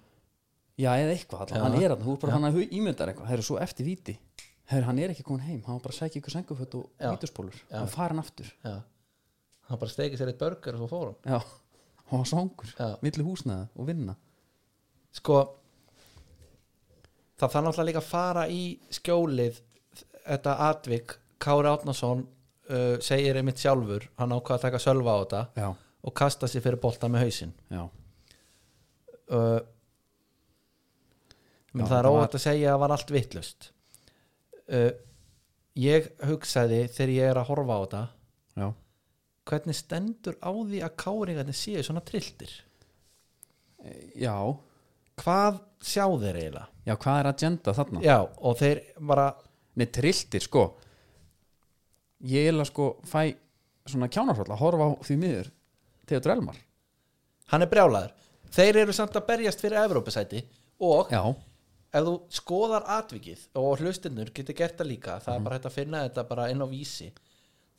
Já 0.78 0.90
eða 0.96 1.12
eitthvað 1.16 1.40
allan 1.52 1.62
hann 1.72 1.82
er 1.82 1.88
hann 1.90 2.04
þú 2.04 2.12
er 2.12 2.20
bara 2.20 2.32
hann 2.32 2.44
að 2.44 2.70
ímyndar 2.70 3.08
eitthvað. 3.08 3.26
Herru 3.28 3.42
svo 3.42 3.58
eftir 3.58 3.84
víti. 3.86 4.18
Herru 4.66 4.84
hann 4.86 4.98
er 4.98 5.10
ekki 5.10 5.22
komin 5.24 5.40
heim. 5.42 5.62
Hann 5.66 5.74
var 5.78 5.80
bara 5.80 5.92
að 5.94 6.00
sækja 6.00 6.20
ykkur 6.22 6.32
senguföt 6.36 6.74
og 6.74 6.90
Já. 7.00 7.10
vítuspólur 7.16 7.54
Já. 7.70 7.86
hann 7.96 8.18
aftur. 8.18 8.46
Já. 8.64 8.82
hann 9.68 9.78
bara 9.78 9.90
steikir 9.90 10.18
sér 10.18 10.28
eitt 10.28 10.38
burger 10.38 10.74
og 10.74 10.80
svo 10.80 10.88
fór 10.88 11.06
hann. 11.06 11.16
Já. 11.34 11.44
Hann 12.10 12.18
var 12.18 12.26
svangur 12.26 12.66
Já. 12.78 12.98
milli 13.02 13.22
húsnaða 13.22 13.68
og 13.76 13.86
vinna. 13.86 14.16
Sko 15.12 15.59
það 17.40 17.54
þarf 17.54 17.66
náttúrulega 17.66 17.88
líka 17.88 18.02
að 18.02 18.10
fara 18.10 18.44
í 18.52 18.62
skjólið 18.92 19.60
þetta 20.26 20.56
atvik 20.68 21.16
Kári 21.40 21.70
Átnason 21.70 22.24
uh, 22.24 22.96
segir 23.02 23.40
einmitt 23.40 23.60
sjálfur 23.62 24.06
hann 24.20 24.34
ákvað 24.36 24.58
að 24.58 24.64
taka 24.66 24.82
sölva 24.82 25.16
á 25.16 25.20
þetta 25.22 25.42
já. 25.56 25.68
og 26.04 26.16
kasta 26.20 26.50
sér 26.50 26.64
fyrir 26.64 26.80
bolta 26.82 27.08
með 27.08 27.26
hausinn. 27.26 27.54
Já. 27.72 27.82
Uh, 29.30 29.60
menn 31.72 31.86
Já, 31.86 31.90
það 31.92 31.98
er 32.00 32.10
óvægt 32.10 32.36
að 32.36 32.44
segja 32.44 32.66
að 32.68 32.74
það 32.74 32.82
var 32.82 32.94
allt 32.96 33.12
vittlust 33.14 33.68
uh, 34.74 34.90
ég 35.78 36.08
hugsaði 36.26 36.80
þegar 36.90 37.12
ég 37.14 37.30
er 37.30 37.38
að 37.38 37.52
horfa 37.52 37.76
á 37.78 37.80
þetta 37.84 38.00
já. 38.58 38.66
hvernig 39.50 39.78
stendur 39.78 40.40
á 40.42 40.50
því 40.50 40.82
að 40.82 40.96
káringarnir 41.04 41.56
séu 41.56 41.84
svona 41.86 42.02
trilltir? 42.02 42.50
Já 44.18 44.34
hvað 45.20 45.60
sjá 45.84 46.04
þeir 46.06 46.40
eiginlega? 46.40 46.66
Já 46.88 46.94
hvað 46.96 47.20
er 47.20 47.28
agenda 47.30 47.76
þarna? 47.76 48.02
Já 48.04 48.18
og 48.20 48.58
þeir 48.60 48.82
bara 49.12 49.28
Nei, 49.78 49.86
trilltir, 49.86 50.42
sko. 50.42 50.64
Ég 52.28 52.50
að 52.52 52.66
sko 52.68 52.88
fæ 53.08 53.30
svona 53.88 54.10
kjánarhroll 54.12 54.50
að 54.50 54.60
horfa 54.60 54.88
á 54.90 54.90
því 55.06 55.16
miður 55.22 55.52
Theodor 56.10 56.34
Elmar. 56.34 56.58
Hann 57.52 57.64
er 57.64 57.70
brjálaður. 57.70 58.10
Þeir 58.50 58.80
eru 58.82 58.94
samt 58.94 59.16
að 59.16 59.28
berjast 59.30 59.62
fyrir 59.62 59.78
Evrópusæti 59.80 60.42
og 60.84 61.12
Já, 61.14 61.22
ef 61.94 62.06
þú 62.06 62.14
skoðar 62.34 62.86
atvikið 62.98 63.42
og 63.58 63.80
hlustinnur 63.82 64.30
getur 64.34 64.56
gert 64.58 64.78
það 64.78 64.90
líka 64.90 65.18
það 65.22 65.36
er 65.36 65.44
bara 65.46 65.58
hægt 65.58 65.68
að 65.70 65.76
finna 65.76 66.02
þetta 66.06 66.24
bara 66.28 66.48
inn 66.52 66.62
á 66.62 66.66
vísi 66.70 67.08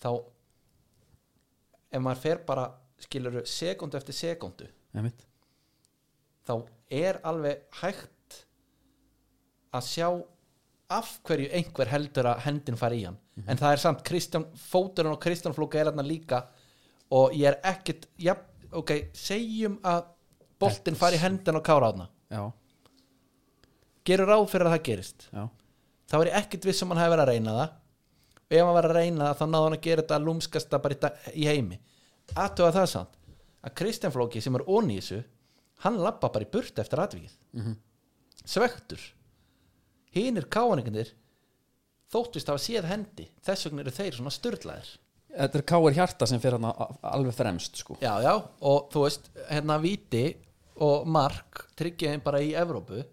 þá 0.04 0.10
ef 1.92 2.04
maður 2.04 2.22
fer 2.24 2.42
bara 2.48 2.66
skilur 3.02 3.42
sekundu 3.48 4.00
eftir 4.00 4.18
sekundu 4.18 4.70
þá 6.48 6.54
er 6.92 7.20
alveg 7.28 7.66
hægt 7.82 8.42
að 9.72 9.88
sjá 9.88 10.08
af 10.92 11.12
hverju 11.28 11.52
einhver 11.56 11.92
heldur 11.92 12.28
að 12.34 12.42
hendin 12.46 12.80
fari 12.80 13.02
í 13.02 13.06
hann. 13.08 13.20
En 13.48 13.60
það 13.60 13.76
er 13.76 13.82
samt 13.82 14.02
Kristján, 14.08 14.46
fóturinn 14.60 15.16
og 15.16 15.22
Kristján 15.24 15.56
Flóka 15.56 15.80
er 15.80 15.90
þarna 15.90 16.06
líka. 16.06 16.44
Og 17.16 17.36
ég 17.36 17.48
er 17.52 17.60
ekkit 17.72 18.08
ja, 18.22 18.36
ok, 18.76 18.92
segjum 19.16 19.80
að 19.88 20.04
boltinn 20.62 21.00
fari 21.00 21.20
í 21.20 21.24
hendin 21.24 21.60
og 21.60 21.66
kára 21.66 21.92
þarna. 21.92 22.10
Já, 22.32 22.44
gerur 24.08 24.32
ráð 24.32 24.46
fyrir 24.52 24.70
að 24.70 24.76
það 24.76 24.86
gerist. 24.90 25.28
Já, 25.32 25.44
þá 26.12 26.18
er 26.20 26.32
ég 26.32 26.38
ekkit 26.42 26.68
viss 26.70 26.84
um 26.84 26.94
hann 26.94 27.02
hefur 27.04 27.16
verið 27.16 27.26
að 27.26 27.34
reyna 27.34 27.58
það. 27.58 27.78
Og 28.42 28.58
ef 28.58 28.66
hann 28.66 28.76
var 28.76 28.90
að 28.90 28.98
reyna 29.00 29.26
það 29.26 29.40
þá 29.40 29.46
náði 29.48 29.66
hann 29.66 29.78
að 29.78 29.86
gera 29.88 30.04
þetta 30.04 30.22
lúmskasta 30.26 30.82
bara 30.84 31.12
í, 31.32 31.48
heimi. 31.48 31.80
Aðtöga 32.36 32.76
það 32.80 32.90
samt 32.96 33.20
að 33.62 33.76
Kristján 33.80 34.14
Flóki 34.16 34.44
sem 34.44 34.58
er 34.60 34.68
onni 34.68 34.98
í 34.98 35.02
þessu 35.02 35.22
hann 35.86 36.00
lappa 36.02 36.30
bara 36.30 36.46
í 36.46 36.52
burt 36.52 36.80
eftir 36.80 37.02
atvikið. 37.04 37.38
Mhm. 37.58 37.78
svektur. 38.46 39.02
Hinir 40.16 40.48
káaningarnir 40.50 41.14
þóttist 42.12 42.50
hafa 42.50 42.60
séð 42.60 42.88
hendi. 42.90 43.30
Þess 43.46 43.68
vegna 43.68 43.84
eru 43.86 43.92
þeir 43.92 44.18
svona 44.18 44.34
styrlaðir 44.34 44.98
þetta 45.32 45.60
er 45.60 45.66
Káir 45.68 45.96
Hjarta 45.96 46.28
sem 46.28 46.42
fer 46.44 46.58
hann 46.58 46.68
alveg 46.68 47.36
fremst 47.36 47.80
sko. 47.80 47.98
Já 48.04 48.14
já 48.24 48.34
og 48.36 48.90
þú 48.92 49.06
veist 49.06 49.30
hérna 49.50 49.78
viti 49.82 50.26
og 50.82 51.08
mark 51.08 51.68
tryggjaðin 51.78 52.24
bara 52.26 52.42
í 52.44 52.54
Evrópu. 52.58 53.04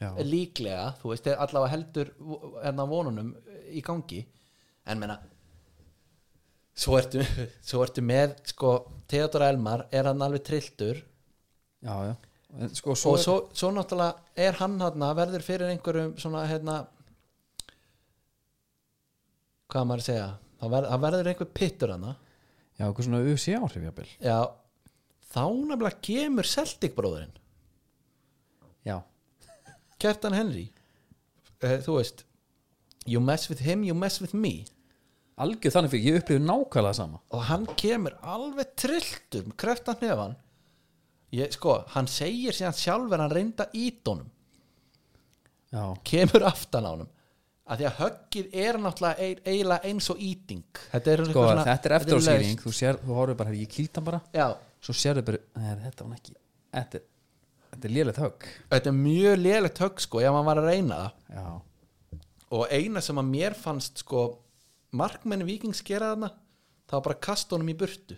Já, 0.00 0.14
líklega, 0.24 0.94
þú 1.02 1.10
veist, 1.12 1.26
er 1.28 1.36
allavega 1.44 1.74
heldur 1.74 2.10
hérna 2.62 2.86
vonunum 2.88 3.34
í 3.68 3.82
gangi. 3.84 4.22
En 4.88 5.00
menna 5.02 5.18
svo 6.72 6.96
ertu, 6.96 7.20
svo 7.68 7.82
ertu 7.84 8.00
með 8.00 8.38
sko, 8.48 8.70
Theodor 9.10 9.44
Elmar 9.50 9.84
er 9.92 10.08
hann 10.08 10.24
alveg 10.24 10.46
trilltur 10.48 11.02
já, 11.82 11.94
já. 12.10 12.14
En, 12.50 12.72
sko, 12.74 12.96
svo, 12.98 13.14
og 13.14 13.22
svo, 13.22 13.36
svo 13.54 13.70
náttúrulega 13.74 14.42
er 14.46 14.56
hann 14.58 14.80
hann 14.82 15.04
verður 15.16 15.44
fyrir 15.46 15.70
einhverjum 15.70 16.16
svona 16.18 16.46
hérna 16.50 16.80
hvað 19.70 19.86
maður 19.86 20.02
að 20.02 20.08
segja? 20.08 20.30
Það 20.60 20.72
verður, 20.74 20.90
það 20.90 21.04
verður 21.04 21.30
einhver 21.30 21.52
pittur 21.60 21.92
hann 21.94 22.08
já, 22.10 22.88
eitthvað 22.88 23.06
svona 23.06 23.22
UFC 23.22 23.54
áhrif 23.54 23.86
jábil 23.86 24.08
já, 24.18 24.38
þá 25.30 25.44
nefnilega 25.46 26.02
kemur 26.04 26.48
Celtic 26.48 26.96
bróðurinn. 26.96 27.32
Já, 28.86 28.98
Kjartan 30.00 30.36
Henry. 30.36 30.70
Uh, 31.60 31.78
þú 31.84 31.98
veist 32.00 32.24
you 33.06 33.20
mess 33.20 33.48
with 33.50 33.62
him, 33.64 33.84
you 33.84 33.94
mess 33.94 34.20
with 34.22 34.34
me. 34.34 34.64
Algjör 35.40 35.72
þannig 35.72 35.94
fyrir, 35.94 36.06
ég 36.10 36.20
upplifði 36.20 36.44
nákvæmlega 36.44 36.96
sama. 36.98 37.20
Og 37.32 37.44
hann 37.48 37.66
kemur 37.80 38.16
alveg 38.20 38.74
trilltur 38.80 39.46
með 39.48 39.56
kreftan 39.62 40.00
hnefan 40.02 40.36
ég, 41.36 41.52
sko, 41.54 41.76
hann 41.94 42.08
segir 42.10 42.56
síðan 42.56 42.76
sjálfur 42.76 43.22
hann 43.22 43.30
reynda 43.34 43.66
ídónum 43.76 44.28
kemur 46.04 46.42
aftan 46.48 46.86
á 46.86 46.90
honum. 46.94 47.10
Að 47.70 47.78
því 47.78 47.86
að 47.86 47.98
höggið 48.00 48.54
er 48.58 48.78
náttúrulega 48.82 49.26
eiginlega 49.46 49.86
eins 49.86 50.08
og 50.10 50.18
íting 50.26 50.64
þetta 50.90 51.12
er, 51.12 51.20
sko, 51.28 51.44
svona- 51.46 51.66
þetta 51.68 51.86
er 51.90 51.94
eftir 52.00 52.10
á 52.10 52.18
laust. 52.18 52.30
sýring 52.30 52.58
þú, 52.64 52.72
sér, 52.74 52.98
þú 53.04 53.14
horfir 53.14 53.36
bara, 53.38 53.50
ég 53.54 53.68
kýlt 53.70 53.94
hann 54.00 54.04
bara. 54.08 54.20
Já, 54.34 54.46
svo 54.82 54.92
sérðu 54.98 55.22
bara, 55.24 55.38
nei, 55.54 55.76
þetta 55.84 56.08
var 56.08 56.16
ekki 56.16 56.34
þetta, 56.74 57.00
þetta 57.70 57.84
er 57.84 57.94
lélegt 57.94 58.18
högg. 58.24 58.48
Þetta 58.70 58.86
er 58.90 58.98
mjög 58.98 59.36
lélegt 59.44 59.78
högg 59.78 60.00
sko 60.00 60.18
ef 60.20 60.32
hann 60.34 60.44
var 60.50 60.56
að 60.56 60.66
reyna 60.72 60.96
það. 60.98 61.12
Já, 61.36 61.60
og 62.50 62.66
eina 62.74 63.00
sem 63.00 63.16
að 63.22 63.30
mér 63.30 63.54
fannst 63.54 63.98
sko 64.02 64.24
markmenni 64.92 65.44
vikings 65.46 65.82
gera 65.86 66.16
þarna 66.16 66.32
það 66.90 66.96
var 66.98 67.00
bara 67.06 67.20
honum 67.54 67.68
í 67.70 67.76
burtu 67.78 68.16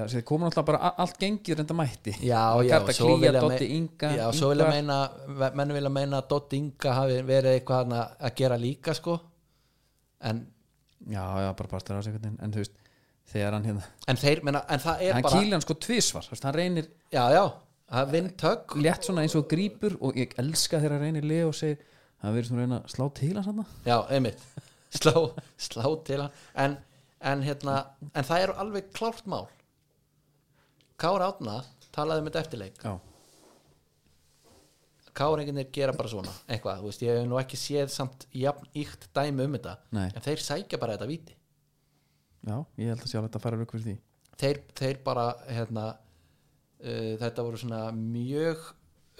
já, 0.00 0.04
sér 0.14 0.24
komur 0.26 0.48
náttúrulega 0.48 0.66
bara 0.72 0.92
allt 1.04 1.18
gengið 1.20 1.60
reynda 1.60 1.76
mætti. 1.78 2.16
Já, 2.24 2.42
Og 2.56 2.64
já, 2.64 2.72
Kjartan 2.74 2.96
svo 2.98 3.08
Klía, 3.12 3.20
vilja 3.26 3.40
Doddi 3.44 3.68
me- 3.68 3.74
Inga 3.76 4.12
já, 4.16 4.26
svo 4.32 4.50
vilja 4.54 4.66
Ingvar. 4.66 4.74
meina 4.74 5.50
menn 5.60 5.74
vilja 5.76 5.92
meina 6.00 6.20
að 6.22 6.28
Dotti 6.34 6.56
Inga 6.64 6.94
hafi 7.00 7.20
verið 7.22 7.54
eitthvað 7.60 7.94
að 8.00 8.34
gera 8.42 8.56
líka 8.58 8.94
sko. 8.96 9.20
En, 10.20 10.46
já, 11.08 11.24
já, 11.44 11.52
bara 11.56 11.68
partur 11.68 11.96
á 11.96 12.02
sig 12.04 12.14
en 12.24 12.52
þú 12.52 12.60
veist, 12.60 12.72
þegar 13.30 13.52
hann 13.56 13.64
hérna 13.64 13.82
en 14.10 14.16
þeir 14.20 14.42
meina, 14.44 14.60
en 14.68 14.82
það 14.82 15.02
er 15.06 15.12
hann 15.16 15.22
bara 15.24 15.36
kýlir 15.38 15.54
hann 15.56 15.64
sko 15.64 15.76
veist, 15.88 16.44
hann 16.44 16.54
reynir 16.56 16.88
já, 17.14 17.22
já, 17.32 17.44
það 17.90 18.02
er 18.02 18.10
vind 18.12 18.44
högg 18.44 18.74
létt 18.84 19.06
svona 19.08 19.22
eins 19.24 19.36
og 19.38 19.46
grípur 19.48 19.96
og 20.00 20.18
ég 20.20 20.34
elska 20.42 20.80
þegar 20.82 20.96
hann 20.98 21.04
reynir 21.06 21.24
leg 21.30 21.46
og 21.46 21.54
segir, 21.56 21.78
hann 22.20 22.34
verður 22.34 22.50
svona 22.50 22.60
að 22.60 22.66
reyna 22.66 22.80
að 22.82 22.92
slá 22.94 23.06
til 23.20 23.32
hann 23.40 23.64
já, 23.86 23.96
einmitt, 24.10 24.44
slá, 25.00 25.14
slá 25.56 25.86
til 26.04 26.20
hann. 26.26 26.36
En, 26.66 26.76
en 27.32 27.42
hérna 27.48 27.78
en 28.14 28.24
það 28.28 28.44
er 28.44 28.54
alveg 28.64 28.92
klárt 28.92 29.24
mál 29.30 29.46
Kára 31.00 31.30
Átna 31.30 31.60
talaði 31.94 32.22
um 32.22 32.28
þetta 32.28 32.42
eftirleik 32.44 32.82
já, 32.84 32.92
Káringinir 35.20 35.70
gera 35.74 35.94
bara 35.96 36.10
svona 36.12 36.32
eitthvað, 36.46 36.82
þú 36.82 36.90
veist, 36.90 37.02
ég 37.04 37.18
hef 37.18 37.26
nú 37.28 37.38
ekki 37.40 37.58
séð 37.58 37.90
samt 37.92 38.26
jafn 38.36 38.68
íkt 38.78 39.08
dæmi 39.16 39.46
um 39.48 39.56
þetta 39.56 39.74
Nei. 39.96 40.06
en 40.06 40.24
þeir 40.24 40.44
sækja 40.44 40.80
bara 40.80 40.96
þetta 40.96 41.10
víti 41.10 41.34
já, 42.46 42.56
ég 42.80 42.92
held 42.92 43.02
að 43.02 43.10
sjá 43.10 43.18
þetta 43.18 43.40
að 43.40 43.46
fara 43.46 43.60
rauk 43.60 43.74
fyrir 43.74 43.86
því 43.88 43.96
þeir, 44.40 44.62
þeir 44.80 45.00
bara 45.04 45.26
hérna, 45.48 45.86
uh, 46.84 47.12
þetta 47.24 47.46
voru 47.46 47.60
svona 47.60 47.82
mjög 47.96 48.62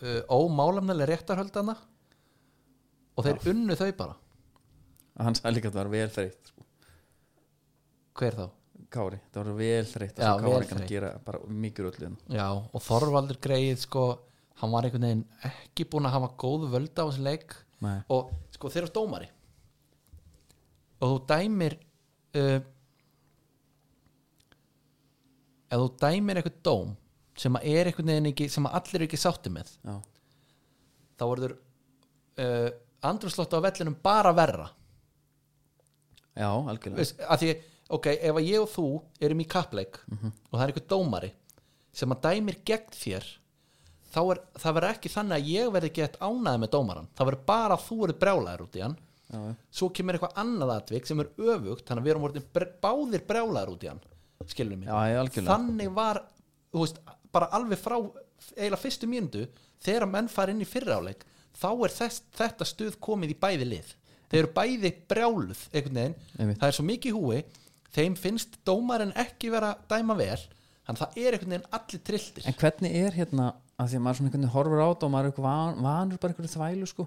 uh, 0.05 0.21
ómálamnilega 0.31 1.11
réttarhöldana 1.15 1.77
og 3.17 3.27
þeir 3.27 3.53
unnu 3.53 3.77
þau 3.77 3.91
bara 3.99 4.17
hann 5.21 5.37
sagði 5.37 5.59
líka 5.59 5.71
að 5.71 5.77
það 5.77 5.83
var 5.83 5.93
vel 5.97 6.15
þreytt 6.15 6.53
sko. 6.53 6.67
hver 8.21 8.39
þá? 8.39 8.47
Kári, 8.91 9.21
það 9.31 9.45
var 9.47 9.59
vel 9.61 9.87
þreytt 9.87 10.19
að 10.19 10.41
Kári 10.43 10.67
kann 10.67 10.81
þreytt. 10.81 10.83
að 10.83 10.91
gera 10.91 11.11
bara 11.27 11.41
mikið 11.65 11.89
öllu 11.91 12.07
hérna. 12.09 12.35
Já, 12.35 12.47
og 12.51 12.83
Þorvaldur 12.83 13.39
greið 13.45 13.85
sko, 13.85 14.05
hann 14.63 14.73
var 14.75 14.89
einhvern 14.89 15.07
veginn 15.07 15.23
ekki 15.51 15.87
búinn 15.93 16.09
að 16.11 16.17
hafa 16.17 16.31
góð 16.43 16.67
völd 16.73 16.99
á 16.99 17.05
þessu 17.07 17.23
leik 17.27 17.55
Nei. 17.81 18.01
og 18.13 18.33
sko 18.57 18.73
þeir 18.73 18.83
eru 18.83 18.93
dómari 18.99 19.31
og 21.01 21.07
þú 21.15 21.21
dæmir 21.31 21.79
uh, 22.37 22.59
ef 25.71 25.79
þú 25.79 25.89
dæmir 26.03 26.41
eitthvað 26.41 26.61
dóm 26.67 26.93
sem 27.41 27.57
að 27.57 27.71
er 27.73 27.89
einhvern 27.89 28.11
veginn 28.13 28.31
ekki 28.33 28.49
sem 28.53 28.67
að 28.69 28.77
allir 28.81 28.99
eru 29.01 29.09
ekki 29.09 29.21
sátti 29.23 29.53
með 29.55 29.71
já, 29.87 29.95
þá 31.17 31.25
verður 31.31 31.55
uh, 32.43 32.69
andrúslótt 33.11 33.55
á 33.57 33.65
vellinum 33.65 33.97
bara 34.05 34.35
verra 34.37 34.67
já, 36.35 36.51
algjörlega 36.51 37.31
að 37.31 37.45
því, 37.45 37.55
ok, 37.97 38.07
ef 38.17 38.39
að 38.41 38.49
ég 38.49 38.63
og 38.63 38.71
þú 38.71 38.87
erum 39.27 39.43
í 39.43 39.47
kappleik 39.51 40.01
og 40.11 40.57
það 40.57 40.65
er 40.65 40.73
einhver 40.73 40.89
dómari 40.91 41.31
sem 41.93 42.13
að 42.15 42.23
dæmir 42.29 42.59
gegn 42.65 42.93
þér 42.95 43.29
þá 44.11 44.21
er, 44.35 44.41
það 44.59 44.75
verður 44.77 44.95
ekki 44.95 45.13
þannig 45.15 45.37
að 45.37 45.51
ég 45.51 45.71
verði 45.75 45.93
gett 45.95 46.19
ánæði 46.21 46.61
með 46.65 46.73
dómaran, 46.75 47.09
það 47.15 47.31
verður 47.31 47.45
bara 47.47 47.77
að 47.77 47.85
þú 47.87 47.99
verður 48.05 48.21
brjálæður 48.25 48.65
út 48.67 48.77
í 48.79 48.85
hann. 48.85 48.97
Já, 49.31 49.39
já. 49.47 49.53
svo 49.71 49.89
kemur 49.95 50.17
eitthvað 50.17 50.39
annað 50.43 50.73
atvik 50.75 51.07
sem 51.07 51.21
er 51.23 51.29
öfugt 51.39 51.87
þannig 51.87 52.01
að 52.03 52.07
við 52.09 52.11
erum 52.11 52.25
vortin 52.25 52.47
báðir 52.83 53.23
brjálæður 53.29 53.71
út 53.77 53.85
í 53.87 53.91
hann 53.93 54.01
Já, 54.89 54.97
já, 55.07 55.19
algjörlega. 55.21 55.55
þannig 55.55 55.93
var 55.95 56.21
veist, 56.75 56.99
bara 57.31 57.51
alveg 57.55 57.79
frá 57.79 57.97
eiginlega 58.57 58.81
fyrstu 58.81 59.07
mínútu, 59.07 59.45
þegar 59.85 60.09
menn 60.11 60.31
fara 60.33 60.51
inn 60.51 60.65
í 60.65 60.69
fyrra 60.69 60.99
áleik, 60.99 61.23
þá 61.55 61.69
er 61.87 61.95
þess, 61.95 62.23
þetta 62.41 62.67
stuð 62.67 62.97
komið 63.05 63.35
í 63.35 63.39
bæði 63.39 63.69
lið. 63.69 63.93
Þeir 64.31 64.41
eru 64.41 64.53
bæði 64.57 64.91
brjáluð 65.11 65.63
það 66.59 66.67
er 66.71 66.77
svo 66.77 66.87
mikið 66.87 67.17
húi 67.19 67.41
þeim 67.95 68.17
finnst 68.19 68.59
dómarinn 68.67 69.15
ekki 69.19 69.53
vera 69.53 69.75
dæma 69.91 70.17
vel 70.19 70.39
þannig 70.41 70.97
að 70.97 71.01
það 71.03 71.21
er 71.23 71.37
einhvern 71.37 71.55
veginn 71.55 71.71
allir 71.79 72.03
trilltir 72.07 72.49
En 72.51 72.59
hvernig 72.61 72.99
er 73.05 73.17
hérna 73.19 73.53
að 73.81 73.93
því 73.93 74.01
að 74.01 74.05
maður 74.05 74.19
svona 74.19 74.31
einhvern 74.31 74.45
veginn 74.45 74.55
horfir 74.57 74.83
á 74.83 74.89
þetta 74.91 75.09
og 75.09 75.15
maður 75.15 75.31
er 75.31 75.45
van, 75.47 75.81
vanur 75.87 76.21
bara 76.21 76.35
einhverju 76.35 76.53
þvælu 76.57 76.91
sko? 76.91 77.07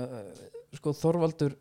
Uh, 0.00 0.16
sko 0.78 0.94
Þorvaldur 0.96 1.56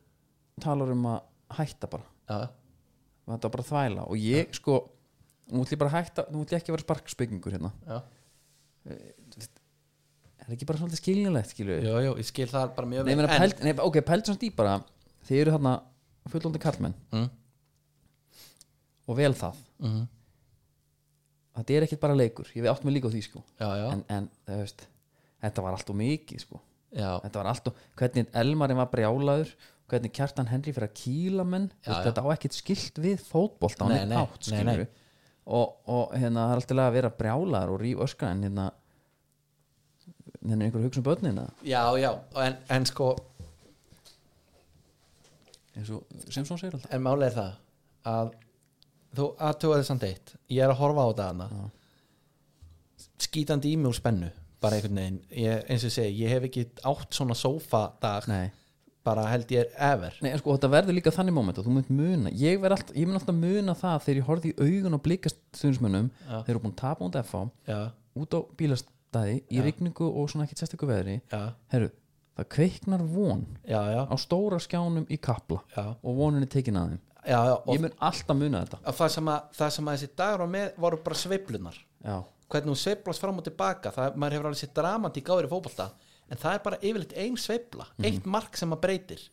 talar 0.64 0.93
um 0.93 1.07
að 1.10 1.20
hætta 1.60 1.89
bara. 1.91 2.05
Og 2.30 3.34
þetta 3.34 3.49
er 3.49 3.53
bara 3.55 3.68
þvæla. 3.70 4.05
Og 4.12 4.22
ég 4.22 4.53
sko 4.55 4.78
nú 5.49 5.64
ætlum 5.64 5.76
ég 5.76 5.82
bara 5.82 5.91
að 5.91 5.97
hætta, 5.97 6.26
nú 6.30 6.43
ætlum 6.43 6.55
ég 6.55 6.62
ekki 6.62 6.72
að 6.72 6.78
vera 6.78 6.86
sparkspekingur 6.86 7.55
hérna. 7.55 7.72
Já. 7.88 7.99
er 10.49 10.55
ekki 10.55 10.68
bara 10.70 10.80
svolítið 10.82 11.01
skiljanlegt 11.03 11.51
skilu 11.53 11.76
Jú, 11.78 11.95
jú, 12.05 12.14
ég 12.18 12.28
skil 12.28 12.47
það 12.49 12.72
bara 12.78 12.89
mjög 12.89 13.05
nei, 13.05 13.14
vel. 13.14 13.26
en, 13.26 13.41
pælt, 13.43 13.60
nei, 13.66 13.74
ok, 13.84 13.99
pældu 14.07 14.32
svona 14.32 14.41
dýp 14.41 14.55
bara 14.57 14.78
þið 15.28 15.41
eru 15.43 15.53
þarna 15.53 15.74
fullóndi 16.32 16.62
kallmenn 16.64 16.95
mm, 17.14 17.28
og 19.10 19.18
vel 19.18 19.34
það. 19.38 19.60
Mm, 19.82 20.05
þetta 21.57 21.76
er 21.76 21.88
ekkert 21.88 22.03
bara 22.05 22.18
leikur, 22.18 22.53
ég 22.53 22.64
við 22.64 22.72
átt 22.72 22.86
mig 22.86 22.95
líka 22.95 23.10
á 23.10 23.14
því 23.16 23.26
sko. 23.26 23.43
Já, 23.57 23.68
já, 23.82 23.86
en, 23.89 24.05
en 24.14 24.30
veist 24.62 24.86
þetta 25.43 25.66
var 25.66 25.78
allt 25.78 25.91
og 25.91 25.99
mikið 25.99 26.45
sko. 26.45 26.62
Já, 26.89 27.12
þetta 27.24 27.41
var 27.41 27.51
allt 27.51 27.70
og 27.70 27.84
hvernig 27.99 28.32
Elmarinn 28.41 28.80
var 28.80 28.89
brjálaður 28.89 29.51
hvernig 29.89 30.14
Kjartan 30.14 30.49
Henry 30.49 30.74
fyrir 30.74 30.89
að 30.89 30.97
kýla 30.97 31.45
menn 31.45 31.68
Veist, 31.86 32.01
þetta 32.07 32.24
á 32.26 32.34
ekkert 32.34 32.57
skilt 32.57 33.01
við 33.01 33.22
fótbolt 33.22 33.82
á 33.82 33.86
Nei, 33.86 33.93
neitt 33.93 34.10
nei, 34.10 34.18
átt 34.24 34.49
nei, 34.53 34.62
nei. 34.66 34.88
og, 35.45 35.78
og 35.89 36.16
hérna 36.18 36.47
það 36.47 36.53
er 36.53 36.62
alltaf 36.64 36.82
að 36.86 36.97
vera 36.97 37.12
brjálaður 37.22 37.74
og 37.76 37.82
ríf 37.84 38.03
öskra 38.05 38.32
en 38.34 38.45
hérna 38.47 38.68
hérna 40.39 40.57
er 40.57 40.66
einhver 40.68 40.86
hugsa 40.88 41.01
um 41.03 41.07
börnin 41.07 41.41
já, 41.62 41.84
já 42.01 42.12
en, 42.41 42.57
en 42.74 42.89
sko, 42.89 43.12
eins 45.76 45.93
og 45.93 46.05
Simpson 46.30 46.57
segir 46.57 46.78
alltaf. 46.78 46.93
en 46.93 47.05
máli 47.05 47.30
er 47.30 47.38
það 47.38 47.51
að 48.10 48.34
þú 49.18 49.30
aðtuga 49.49 49.80
þess 49.80 49.91
samt 49.93 50.05
eitt. 50.07 50.36
Ég 50.51 50.64
er 50.66 50.74
að 50.74 50.82
horfa 50.84 51.05
á 51.05 51.10
þetta 51.10 51.28
hana 51.32 51.70
skítandi 53.20 53.74
í 53.74 53.80
mig 53.80 53.89
úr 53.91 53.97
spennu 53.97 54.30
bara 54.60 54.76
einhvern 54.78 54.97
veginn. 54.99 55.20
Ég, 55.32 55.62
eins 55.72 55.86
og 55.88 55.93
segi, 55.93 56.24
ég 56.24 56.34
hef 56.34 56.47
ekki 56.49 56.66
átt 56.88 57.16
svona 57.16 57.36
sófadag 57.38 58.28
nei, 58.28 58.49
bara 59.07 59.24
held 59.32 59.51
ég 59.55 59.72
ever. 59.80 60.18
Nei 60.24 60.34
en 60.34 60.41
sko 60.41 60.55
þetta 60.57 60.72
verður 60.74 60.97
líka 60.97 61.14
þannig 61.16 61.36
moment 61.38 61.62
og 61.62 61.68
þú 61.68 61.76
mynd 61.78 61.91
muna, 61.95 62.34
ég, 62.36 62.60
alltaf, 62.68 62.91
ég 62.95 63.07
mun 63.07 63.20
alltaf 63.20 63.38
muna 63.38 63.76
það 63.80 64.03
þegar 64.05 64.20
ég 64.22 64.28
horfði 64.28 64.51
í 64.51 64.68
augun 64.68 64.97
og 64.99 65.03
blikast 65.05 65.39
stundismönnum, 65.55 66.10
Já. 66.26 66.36
þeir 66.43 66.53
eru 66.55 66.64
búin 66.66 66.76
að 66.76 66.82
tapa 66.84 67.07
út 67.07 67.20
FH 67.24 67.45
já, 67.72 67.80
út 68.20 68.36
á 68.36 68.39
bílastæði 68.60 69.39
í 69.47 69.64
rigningu 69.64 70.12
og 70.12 70.30
svona 70.32 70.47
ekkert 70.47 70.66
sérstöku 70.66 70.89
veðri. 70.91 71.22
Já, 71.32 71.41
herru, 71.72 71.91
það 72.36 72.49
kveiknar 72.57 73.05
von 73.16 73.45
já, 73.64 73.80
já, 73.95 74.01
á 74.12 74.16
stóra 74.20 74.60
skjánum 74.64 75.07
í 75.07 75.20
kapla 75.24 75.64
já, 75.72 75.86
og 75.95 76.20
vonin 76.20 76.43
er 76.43 76.51
tekin 76.51 76.80
að 76.80 76.97
þeim 76.97 77.05
já, 77.30 77.39
og 77.55 77.71
ég 77.75 77.84
mun 77.86 77.95
alltaf 78.09 78.38
muna 78.39 78.63
þetta. 78.65 78.82
Að 78.84 78.99
það, 78.99 79.13
sem 79.15 79.32
að, 79.34 79.47
það 79.59 79.73
sem 79.77 79.89
að 79.91 79.97
þessi 79.97 80.11
dagur 80.21 80.43
var 80.43 80.51
með 80.55 80.80
voru 80.86 81.01
bara 81.05 81.19
sveiflunar 81.23 81.80
já, 81.80 82.15
hvernig 82.49 82.73
hún 82.73 82.82
sveiflast 82.84 83.23
fram 83.25 83.41
og 83.41 83.47
tilbaka 83.47 83.93
það, 83.95 84.17
maður 84.21 84.38
hefur 84.38 84.49
alveg 84.51 84.61
sér 84.63 84.73
dramatík 84.80 85.30
áður 85.34 85.49
í 85.49 85.51
fótbolta 85.53 85.89
en 86.30 86.41
það 86.41 86.57
er 86.57 86.63
bara 86.65 86.82
yfirleitt 86.82 87.15
ein 87.17 87.38
sveifla 87.41 87.88
eitt 88.05 88.25
mark 88.30 88.57
sem 88.57 88.69
maður 88.69 88.86
breytir. 88.88 89.23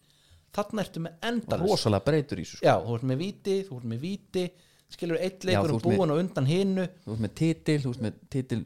Þarna 0.57 0.85
ertu 0.87 1.03
með 1.05 1.27
endalist 1.29 1.69
rosalega 1.69 2.07
breytur 2.07 2.41
í 2.41 2.47
þessu 2.47 2.61
sko. 2.61 2.65
já, 2.69 2.75
þú 2.81 2.95
ert 2.97 3.11
með 3.11 3.19
viti, 3.21 3.57
þú 3.67 3.81
ert 3.81 3.91
með 3.91 4.07
viti 4.07 4.45
skilur 4.93 5.21
eitt 5.21 5.45
leikur 5.47 5.75
þú 5.75 5.77
um 5.77 5.99
búin 5.99 6.15
og 6.15 6.21
undan 6.23 6.49
hinnu 6.49 6.87
þú 7.05 7.17
ert 7.17 7.23
með 7.25 7.33
titil, 7.41 7.79
þú 7.83 7.93
ert 7.93 8.05
með 8.07 8.19
titil 8.33 8.61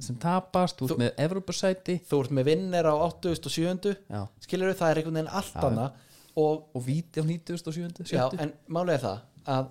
sem 0.00 0.16
tapast, 0.22 0.78
þú 0.80 0.88
ert 0.88 1.02
með 1.02 1.10
Evropasæti 1.26 1.96
þú 2.08 2.20
ert 2.24 2.34
með 2.38 2.48
vinnir 2.48 2.88
á 2.88 2.94
87. 2.96 3.92
já, 4.08 4.22
skilur 4.46 4.72
það 4.78 4.92
er 4.92 5.00
einhvern 5.02 5.18
veginn 5.20 5.34
allt 5.40 5.58
annað 5.68 5.98
og 6.36 6.70
og 6.76 6.84
víti 6.86 7.20
á 7.20 7.24
97. 7.24 8.04
já, 8.12 8.28
70. 8.30 8.40
en 8.44 8.52
málega 8.68 8.94
er 8.98 9.04
það 9.04 9.20
að 9.56 9.70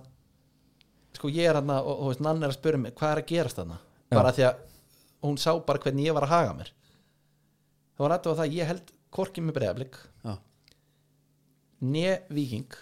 sko 1.16 1.28
ég 1.32 1.48
er 1.50 1.58
hann 1.58 1.70
og, 1.74 1.88
og 1.94 2.10
veist, 2.10 2.20
nann 2.24 2.42
er 2.42 2.52
að 2.52 2.58
spyrja 2.58 2.82
mig 2.84 2.94
hvað 2.98 3.14
er 3.14 3.22
að 3.22 3.30
gerast 3.32 3.58
þarna 3.60 3.78
Já. 4.10 4.14
bara 4.18 4.32
því 4.36 4.44
að 4.48 4.60
hún 5.22 5.36
sá 5.40 5.50
bara 5.66 5.82
hvernig 5.82 6.06
ég 6.06 6.14
var 6.16 6.26
að 6.26 6.34
haga 6.34 6.54
mér 6.60 6.70
það 7.96 8.04
var 8.04 8.12
rættu 8.14 8.30
á 8.32 8.36
það 8.38 8.46
að 8.46 8.56
ég 8.58 8.70
held 8.70 8.92
korkið 9.10 9.44
með 9.46 9.56
breyðablik 9.58 9.98
já, 10.24 10.32
nýja 11.80 12.14
viking 12.30 12.78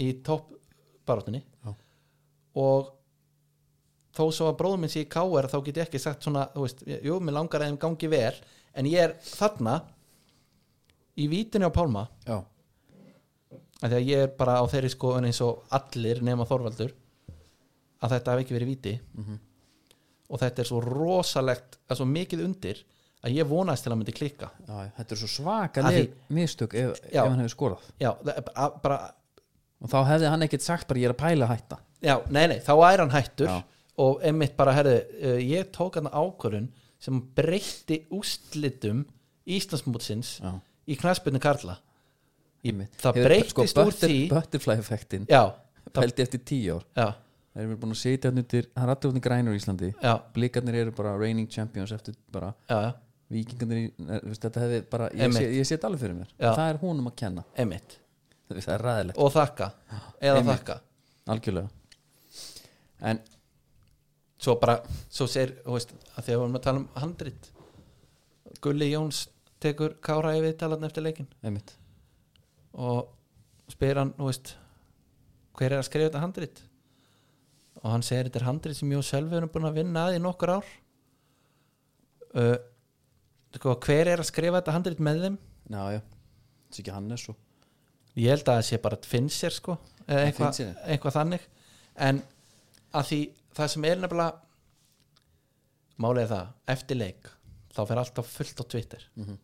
í 0.00 0.08
topp 0.26 0.54
baróttinni 1.08 1.42
og 2.60 2.90
þó 4.16 4.24
svo 4.34 4.48
að 4.50 4.56
bróðum 4.58 4.84
minn 4.84 4.90
sé 4.92 5.04
í 5.04 5.10
KR 5.10 5.46
þá 5.50 5.58
get 5.66 5.76
ég 5.78 5.86
ekki 5.86 6.00
sagt 6.02 6.24
svona, 6.26 6.48
þú 6.54 6.64
veist, 6.64 6.80
jú, 6.86 7.18
mér 7.22 7.36
langar 7.36 7.62
að 7.62 7.70
þeim 7.70 7.80
gangi 7.84 8.08
vel 8.10 8.34
en 8.74 8.88
ég 8.90 9.04
er 9.04 9.14
þarna 9.22 9.76
í 11.20 11.28
vítinu 11.30 11.68
á 11.70 11.72
Pálma 11.74 12.06
já, 12.26 12.40
að 13.86 13.96
ég 14.04 14.24
er 14.26 14.32
bara 14.36 14.58
á 14.60 14.64
þeirri 14.68 14.90
skoðun 14.92 15.28
eins 15.30 15.40
og 15.44 15.62
allir 15.76 16.20
nema 16.26 16.46
Þorvaldur 16.48 16.92
að 18.00 18.14
þetta 18.16 18.34
hef 18.34 18.44
ekki 18.44 18.56
verið 18.56 18.72
víti. 18.72 18.94
Og 20.30 20.40
þetta 20.40 20.62
er 20.62 20.68
svo 20.68 20.80
rosalegt 20.84 21.78
það 21.84 21.94
er 21.94 22.00
svo 22.00 22.08
mikið 22.08 22.44
undir 22.46 22.82
að 23.20 23.36
ég 23.36 23.48
vonaðist 23.48 23.84
til 23.84 23.92
að 23.92 23.98
myndi 24.00 24.14
klikka. 24.16 24.50
Já, 24.64 24.76
þetta 24.96 25.14
er 25.16 25.20
svo 25.20 25.28
svaka 25.28 25.82
Að 25.84 25.96
leið 25.96 26.12
mistök 26.36 26.76
ef, 26.80 27.00
ef 27.04 27.12
Já. 27.12 27.22
hann 27.26 27.42
hefur 27.42 27.52
skorað. 27.52 27.88
Já, 28.00 28.10
það 28.24 28.78
bara, 28.84 28.98
og 29.80 29.92
þá 29.92 29.98
hefði 30.08 30.30
hann 30.32 30.46
ekkert 30.46 30.64
sagt 30.64 30.88
bara 30.88 31.02
ég 31.02 31.10
er 31.10 31.14
að 31.16 31.20
pæla 31.20 31.50
hætta. 31.50 31.80
Já, 32.00 32.14
nei, 32.32 32.46
nei, 32.52 32.58
þá 32.64 32.72
er 32.88 33.02
hann 33.04 33.12
hættur 33.12 33.52
og 34.00 34.22
einmitt 34.24 34.56
bara, 34.56 34.72
herðu, 34.72 34.96
uh, 35.20 35.36
ég 35.44 35.68
tók 35.76 35.98
hann 36.00 36.08
ákvörun 36.08 36.70
sem 37.00 37.20
breytti 37.36 38.02
ústlitum 38.16 39.04
Íslandsmútsins 39.50 40.38
í 40.88 40.96
knaspinu 41.00 41.40
Karla. 41.42 41.76
Það 42.62 43.18
breyttist 43.24 43.54
sko, 43.54 43.64
úr 43.64 43.90
butter, 43.90 44.10
því 44.10 44.20
butterfly 44.30 44.76
effektin 44.80 45.26
það, 45.30 45.52
pældi 45.96 46.24
eftir 46.26 46.42
tíu 46.46 46.76
ár. 46.76 46.84
Já, 46.96 47.06
þeir 47.54 47.64
eru 47.66 47.78
búin 47.82 47.94
að 47.94 48.00
setja 48.02 48.30
hann 48.30 48.42
undir 48.42 48.68
hann 48.76 48.90
rættur 48.90 49.12
út 49.12 49.20
í 49.20 49.22
grænur 49.24 49.56
í 49.56 49.60
Íslandi. 49.60 49.92
Já, 49.96 50.12
blikarnir 50.34 50.80
eru 50.82 50.94
bara 50.96 51.14
reigning 51.18 51.48
champions 51.50 51.94
eftir 51.96 52.18
bara 52.32 52.52
já, 52.68 52.76
já, 52.86 52.92
vikingarnir 53.32 53.90
þetta 54.36 54.64
hefði 54.66 54.82
bara 54.92 55.08
ég, 55.16 55.34
sé, 55.34 55.46
ég 55.56 55.68
set 55.68 55.88
alveg 55.88 56.04
fyrir 56.04 56.18
mér. 56.20 56.30
Það 56.38 56.62
er 56.66 56.80
húnum 56.84 57.10
að 57.10 57.16
kenna. 57.24 57.46
Það 58.50 58.72
er 58.74 58.82
ræðilegt, 58.84 59.18
og 59.22 59.34
þakka, 59.34 59.70
eða 60.18 60.40
Einmitt. 60.40 60.56
þakka. 60.56 60.78
Algjörlega. 61.30 61.68
En 63.06 63.20
svo 64.40 64.56
bara, 64.60 64.80
svo 65.08 65.28
þú 65.30 65.76
veist, 65.76 65.92
að 66.16 66.24
því 66.26 66.32
að 66.32 66.34
við 66.34 66.40
erum 66.42 66.58
að 66.58 66.64
tala 66.66 66.82
um 66.82 66.88
handrit. 66.98 67.50
Gulli 68.60 68.90
Jóns 68.90 69.28
tekur 69.62 69.94
Kára 70.04 70.34
í 70.36 70.42
viðtalarn 70.44 70.88
eftir 70.88 71.04
leikin 71.04 71.28
einmitt 71.44 71.76
og 72.74 73.08
spyr 73.70 73.98
hann, 74.02 74.12
þú 74.18 74.28
veist 74.30 74.54
hver 75.58 75.74
er 75.74 75.80
að 75.82 75.88
skrifa 75.88 76.08
þetta 76.08 76.22
handrit? 76.24 76.62
Og 77.80 77.86
hann 77.92 78.04
segir 78.04 78.28
þetta 78.28 78.40
er 78.42 78.46
handrit 78.48 78.76
sem 78.78 78.90
ég 78.92 79.00
og 79.00 79.06
Sölvi 79.06 79.36
erum 79.38 79.50
búin 79.52 79.68
að 79.68 79.78
vinna 79.80 80.06
að 80.08 80.18
í 80.18 80.22
nokkur 80.22 80.52
ár. 80.58 80.66
Uh, 82.30 82.56
sko, 83.56 83.74
hver 83.86 84.10
er 84.12 84.22
að 84.22 84.28
skrifa 84.30 84.60
þetta 84.60 84.74
handrit 84.76 85.00
með 85.02 85.24
þeim? 85.24 85.38
Já, 85.70 85.82
já, 85.96 86.00
það 86.00 86.76
er 86.76 86.82
ekki 86.84 86.94
Hannes 86.94 87.24
og 87.30 88.20
ég 88.20 88.30
held 88.34 88.44
að 88.46 88.58
það 88.60 88.66
sé 88.68 88.78
bara 88.84 88.98
Finnsir 89.06 89.54
sko 89.54 89.76
eða 90.06 90.20
Ja, 90.20 90.28
eitthvað, 90.90 91.14
þannig. 91.16 91.44
En 92.06 92.22
að 92.96 93.10
því 93.10 93.20
það 93.58 93.72
sem 93.74 93.86
er 93.90 94.00
nefnilega 94.02 94.38
málið 96.00 96.30
það, 96.32 96.50
eftir 96.74 96.98
leik 97.00 97.30
þá 97.74 97.80
fer 97.86 98.00
alltaf 98.02 98.30
fullt 98.38 98.62
á 98.62 98.64
Twitter. 98.74 99.06
Mhm. 99.20 99.38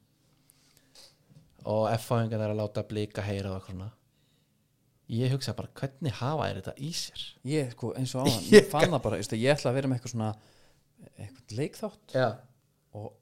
Og 1.67 1.87
F-fáingar 1.97 2.43
er 2.43 2.53
að 2.53 2.61
láta 2.61 2.85
blika 2.87 3.25
heyra 3.27 3.53
og 3.53 3.59
eitthvað 3.61 3.75
svona. 3.77 3.91
Ég 5.17 5.31
hugsa 5.35 5.55
bara 5.55 5.71
hvernig 5.79 6.15
hafa 6.19 6.49
er 6.51 6.61
þetta 6.61 6.75
í 6.83 6.91
sér? 6.99 7.25
Ég, 7.47 7.71
sko, 7.77 7.93
eins 7.99 8.15
og 8.19 8.27
áðan, 8.27 8.47
Ég- 8.57 8.69
fann 8.73 8.91
það 8.91 9.03
bara 9.05 9.21
ég 9.23 9.53
ætla 9.55 9.71
að 9.71 9.79
vera 9.79 9.91
með 9.91 9.99
eitthvað 10.01 10.15
svona 10.15 10.31
eitthvað 11.17 11.57
leikþátt. 11.61 12.17
Já, 12.17 12.27
og 12.99 13.13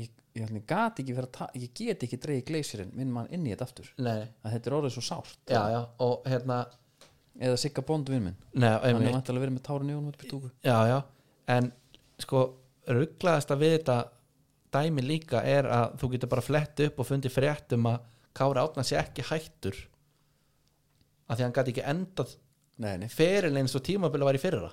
ég, 0.00 0.08
ég, 0.38 0.54
ég 0.56 0.64
gat 0.72 1.02
ekki 1.02 1.16
vera 1.18 1.48
ég 1.58 1.74
get 1.76 2.06
ekki 2.06 2.20
dreigið 2.22 2.46
gleysirinn 2.48 2.94
minn 2.96 3.12
mann 3.12 3.28
inn 3.34 3.44
í 3.44 3.52
þetta 3.52 3.68
aftur. 3.68 3.90
Nei, 4.00 4.22
að 4.44 4.56
þetta 4.56 4.70
er 4.72 4.78
orðið 4.78 4.96
svo 4.96 5.04
sárt. 5.10 5.36
Já, 5.52 5.60
já 5.74 5.80
og 6.06 6.28
hérna, 6.32 6.62
eða 7.40 7.60
Sigga 7.60 7.84
Bond 7.88 8.12
vinn 8.12 8.28
minn. 8.30 8.40
Nei, 8.56 8.72
hann 8.72 9.04
er 9.04 9.16
vantilega 9.18 9.46
verið 9.46 9.58
með 9.58 9.66
tárin 9.68 9.92
í 9.92 9.98
honum 9.98 10.92
en 11.52 11.72
sko, 12.22 12.42
rugglaðast 12.88 13.50
að 13.52 13.64
við 13.64 13.72
þetta 13.76 13.96
dæmi 14.72 15.04
líka 15.04 15.42
er 15.46 15.68
að 15.68 15.96
þú 16.00 16.12
getur 16.14 16.30
bara 16.32 16.44
flett 16.44 16.80
upp 16.86 17.00
og 17.02 17.08
fundið 17.08 17.34
frétt 17.34 17.74
um 17.76 17.88
að 17.90 18.06
Kári 18.32 18.62
Átna 18.62 18.84
sé 18.86 18.96
ekki 18.96 19.24
hættur 19.28 19.76
að 21.28 21.36
því 21.36 21.44
hann 21.44 21.54
gæti 21.56 21.74
ekki 21.74 21.84
endað 21.92 22.32
nei, 22.82 22.94
nei, 23.02 23.08
feril 23.12 23.58
eins 23.60 23.76
og 23.76 23.84
tímabili 23.86 24.26
var 24.26 24.36
í 24.36 24.40
fyrra. 24.42 24.70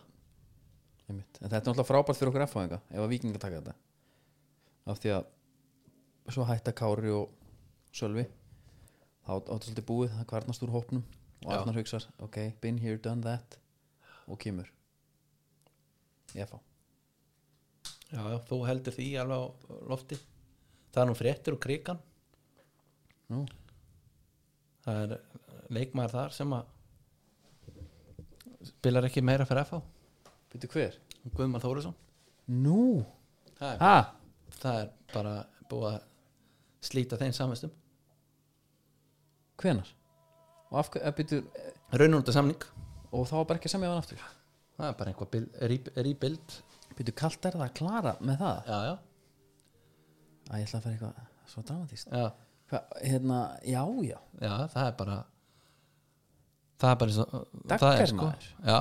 En 1.10 1.22
þetta 1.36 1.50
er 1.50 1.56
náttúrulega 1.58 1.88
frábært 1.90 2.20
fyrir 2.20 2.32
okkur 2.32 2.46
F-fáinga 2.46 2.80
ef 2.88 3.04
að 3.04 3.12
vikinga 3.14 3.42
taka 3.42 3.60
þetta. 3.60 3.76
Af 4.90 5.02
því 5.02 5.14
að 5.18 6.34
svo 6.36 6.46
hætta 6.48 6.76
Kári 6.78 7.14
og 7.14 7.34
Sölvi. 7.96 8.28
Þá 9.26 9.32
áttu 9.40 9.70
svolítið 9.70 9.88
búið 9.90 10.16
það 10.16 10.30
kvarnast 10.32 10.66
úr 10.66 10.74
hópnum 10.76 11.06
og. 11.46 11.52
Arnar 11.56 11.80
hugsar 11.82 12.08
ok, 12.24 12.42
been 12.62 12.80
here, 12.82 13.02
done 13.02 13.26
that. 13.26 13.60
Og 14.30 14.40
kemur 14.42 14.70
ég 16.38 16.46
fá 16.46 16.60
já, 18.12 18.22
þú 18.50 18.60
heldur 18.68 18.96
því 18.96 19.08
alveg 19.22 19.40
á 19.40 19.46
lofti. 19.92 20.20
Það 20.90 21.02
er 21.04 21.10
nú 21.10 21.16
fréttir 21.18 21.54
og 21.56 21.62
krigan 21.62 22.00
Nú, 23.30 23.44
það 24.82 25.02
er 25.04 25.12
leikmaður 25.70 26.16
þar 26.16 26.32
sem 26.34 26.54
að 26.58 26.72
spilar 28.72 29.06
ekki 29.06 29.22
meira 29.22 29.46
fyrir 29.46 29.68
FH 29.68 29.84
byrju 30.50 30.72
hver? 30.74 30.98
Guðmar 31.38 31.62
Þórisson. 31.62 31.94
Nú, 32.50 33.06
það 33.60 33.76
er, 33.76 33.84
ha, 33.84 34.50
það 34.58 34.80
er 34.82 34.90
bara 35.14 35.36
búið 35.70 35.88
að 35.92 36.00
slíta 36.90 37.20
þeim 37.22 37.36
samvistum. 37.38 37.76
Hvenar? 39.62 39.94
og 40.70 40.80
af 40.80 40.90
hverju, 40.94 41.14
byrju 41.18 41.40
raununda 42.02 42.34
samning. 42.34 42.66
og 43.12 43.26
þá 43.28 43.36
var 43.40 43.46
bara 43.50 43.60
ekki 43.60 43.70
að 43.70 43.76
semja 43.76 43.90
hann 43.90 44.02
aftur? 44.04 44.26
Það 44.78 44.88
er 44.88 44.98
bara 45.00 45.14
einhvað 45.14 45.30
rebuild 46.06 46.58
byrju 47.00 47.16
kallt 47.24 47.48
er 47.50 47.58
það 47.58 47.66
að 47.66 47.74
klara 47.80 48.14
með 48.20 48.44
það? 48.44 48.70
Já, 48.70 48.78
já, 48.90 48.94
að 50.50 50.62
ég 50.62 50.70
ætla 50.70 50.80
að 50.80 50.86
fara 50.86 50.94
eitthvað 50.94 51.50
svo 51.50 51.66
dramatíst 51.72 52.14
já, 52.14 52.30
Hva, 52.70 52.80
hérna, 53.02 53.38
já, 53.66 53.82
já. 54.06 54.18
Já, 54.38 54.54
það 54.76 54.84
er 54.86 54.96
bara 55.00 55.18
það 56.80 56.92
er 56.92 57.00
bara 57.02 57.10
eins 57.10 57.20
og 57.24 57.48
það 57.74 58.04
er 58.04 58.12
sko. 58.14 58.30
já, 58.68 58.80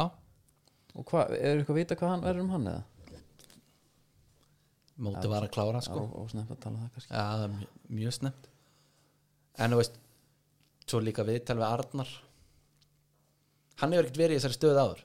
og 0.93 1.09
hvað, 1.09 1.35
er 1.39 1.55
eitthvað 1.57 1.75
að 1.75 1.81
vita 1.81 1.99
hvað 1.99 2.15
hann 2.15 2.27
verður 2.27 2.45
um 2.45 2.55
hann 2.57 2.71
eða? 2.75 2.85
móti 4.99 5.31
var 5.31 5.47
að 5.47 5.53
klára 5.55 5.81
sko. 5.85 6.03
og, 6.03 6.15
og 6.25 6.31
snemt 6.33 6.51
að 6.53 6.61
tala 6.63 6.75
um 6.79 6.85
það 6.85 6.95
kannski. 6.97 7.13
Já, 7.15 7.23
það 7.23 7.45
er 7.45 7.53
mjög, 7.55 7.75
mjög 8.01 8.17
snemt 8.19 8.49
en 9.59 9.75
þú 9.75 9.81
veist 9.81 9.99
svo 10.89 11.01
líka 11.05 11.25
viðtal 11.27 11.59
við 11.59 11.67
Arnar. 11.69 12.11
Hann 13.79 13.95
hefur 13.95 14.07
ekkert 14.09 14.21
verið 14.23 14.35
í 14.35 14.39
þessari 14.41 14.57
stöðu 14.57 14.83
áður. 14.83 15.03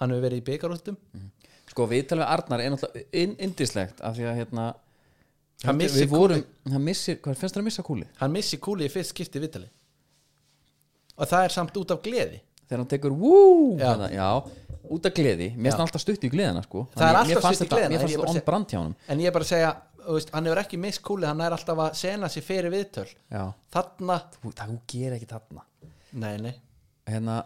Hann 0.00 0.12
hefur 0.12 0.24
verið 0.26 0.42
í 0.42 0.44
byggarúltum 0.48 0.98
sko 1.74 1.86
viðtal 1.90 2.20
við 2.22 2.26
Arnar 2.30 2.62
er 2.62 2.72
náttúrulega 2.74 3.22
in, 3.24 3.36
indislegt 3.42 4.00
af 4.06 4.14
því 4.16 4.28
að 4.30 4.40
hérna 4.40 4.66
Hann 5.64 5.78
missir 5.78 6.08
vorum, 6.10 6.42
hann 6.68 6.82
missir, 6.84 7.16
hvað 7.24 7.38
finnst 7.40 7.54
þér 7.56 7.62
að 7.62 7.66
missa 7.68 7.82
kúli? 7.86 8.06
hann 8.20 8.32
missi 8.34 8.58
kúli 8.60 8.84
í 8.88 8.92
fyrst 8.92 9.14
skipti 9.14 9.40
viðtali. 9.40 9.68
Og 11.14 11.30
það 11.30 11.46
er 11.46 11.54
samt 11.54 11.78
út 11.78 11.94
af 11.94 12.02
gleði. 12.04 12.40
Þegar 12.64 12.80
hann 12.82 12.90
tekur 12.90 13.14
wú 13.16 13.34
Já. 13.78 13.86
hérna, 13.94 14.28
út 14.92 15.06
af 15.08 15.14
gleði, 15.16 15.50
mér 15.54 15.70
finnst 15.72 15.78
Já. 15.78 15.84
alltaf 15.86 16.02
stutt 16.04 16.26
í 16.26 16.30
gleðina 16.32 16.62
sko. 16.66 16.84
Það 16.96 17.06
er 17.08 17.18
alltaf 17.22 17.56
stutt 17.56 17.64
í 17.66 17.70
gleðina, 17.70 17.88
mér 17.88 18.02
bara 18.02 18.12
þetta 18.12 18.34
seg- 18.34 18.36
on 18.36 18.44
brand 18.50 18.74
en 19.08 19.22
ég 19.24 19.30
er 19.30 19.36
bara 19.38 19.44
að 19.46 19.52
segja 19.54 19.72
veist, 20.04 20.30
hann 20.34 20.44
hefur 20.50 20.60
ekki 20.64 20.80
mist 20.84 21.02
kúli, 21.06 21.26
hann 21.30 21.40
er 21.40 21.56
alltaf 21.56 21.78
að 21.86 21.94
sena 22.02 22.28
sér 22.28 22.44
fyrir 22.44 22.70
viðtöl. 22.74 23.08
Þarna, 23.72 24.18
þú, 24.36 24.52
það 24.58 24.76
gerir 24.90 25.16
ekki 25.18 25.30
þarna. 25.32 25.64
Nei 26.12 26.36
nei. 26.38 26.54
Hérna, 27.08 27.44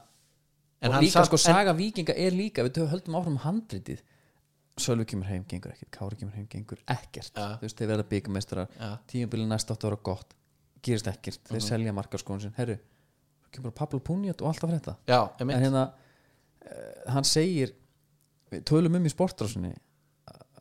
En 0.81 0.91
og 0.91 0.95
hann 0.95 1.05
líka 1.05 1.24
sko 1.26 1.37
saga 1.37 1.72
vikinga 1.74 2.14
er 2.16 2.31
líka, 2.35 2.62
við 2.62 2.85
höldum 2.91 3.16
áfram 3.18 3.39
handritið 3.43 4.03
Sölvi 4.83 5.05
kemur 5.11 5.26
heim, 5.31 5.45
gengur 5.51 5.72
ekkert 5.74 5.91
Kári 5.95 6.18
kemur 6.20 6.35
heim, 6.39 6.47
gengur 6.53 6.79
ekkert. 6.87 7.33
Ja. 7.37 7.49
þú 7.59 7.66
veist, 7.66 7.79
þeir 7.81 7.91
verða 7.93 8.07
byggamestrar 8.12 8.68
Ja. 8.79 8.91
tímabilið 9.11 9.49
næst 9.51 9.70
áttu 9.74 9.87
að 9.87 9.91
vera 9.91 10.01
gott 10.11 10.35
gerist 10.83 11.09
ekkert, 11.11 11.41
þeir 11.49 11.64
selja 11.64 11.93
markaskóðun 11.97 12.41
sin 12.47 12.55
herru, 12.57 12.79
kemur 13.53 13.72
Pablo 13.74 13.99
Punjat 14.05 14.43
og 14.43 14.49
alltaf 14.53 14.70
þetta? 14.70 14.97
Já, 15.09 15.20
ég 15.41 15.51
en 15.51 15.64
hérna 15.64 15.85
uh, 15.91 17.12
hann 17.14 17.24
segir 17.26 17.72
tölum 18.68 18.95
um 18.97 19.05
í 19.09 19.12
sportrásinni 19.12 19.74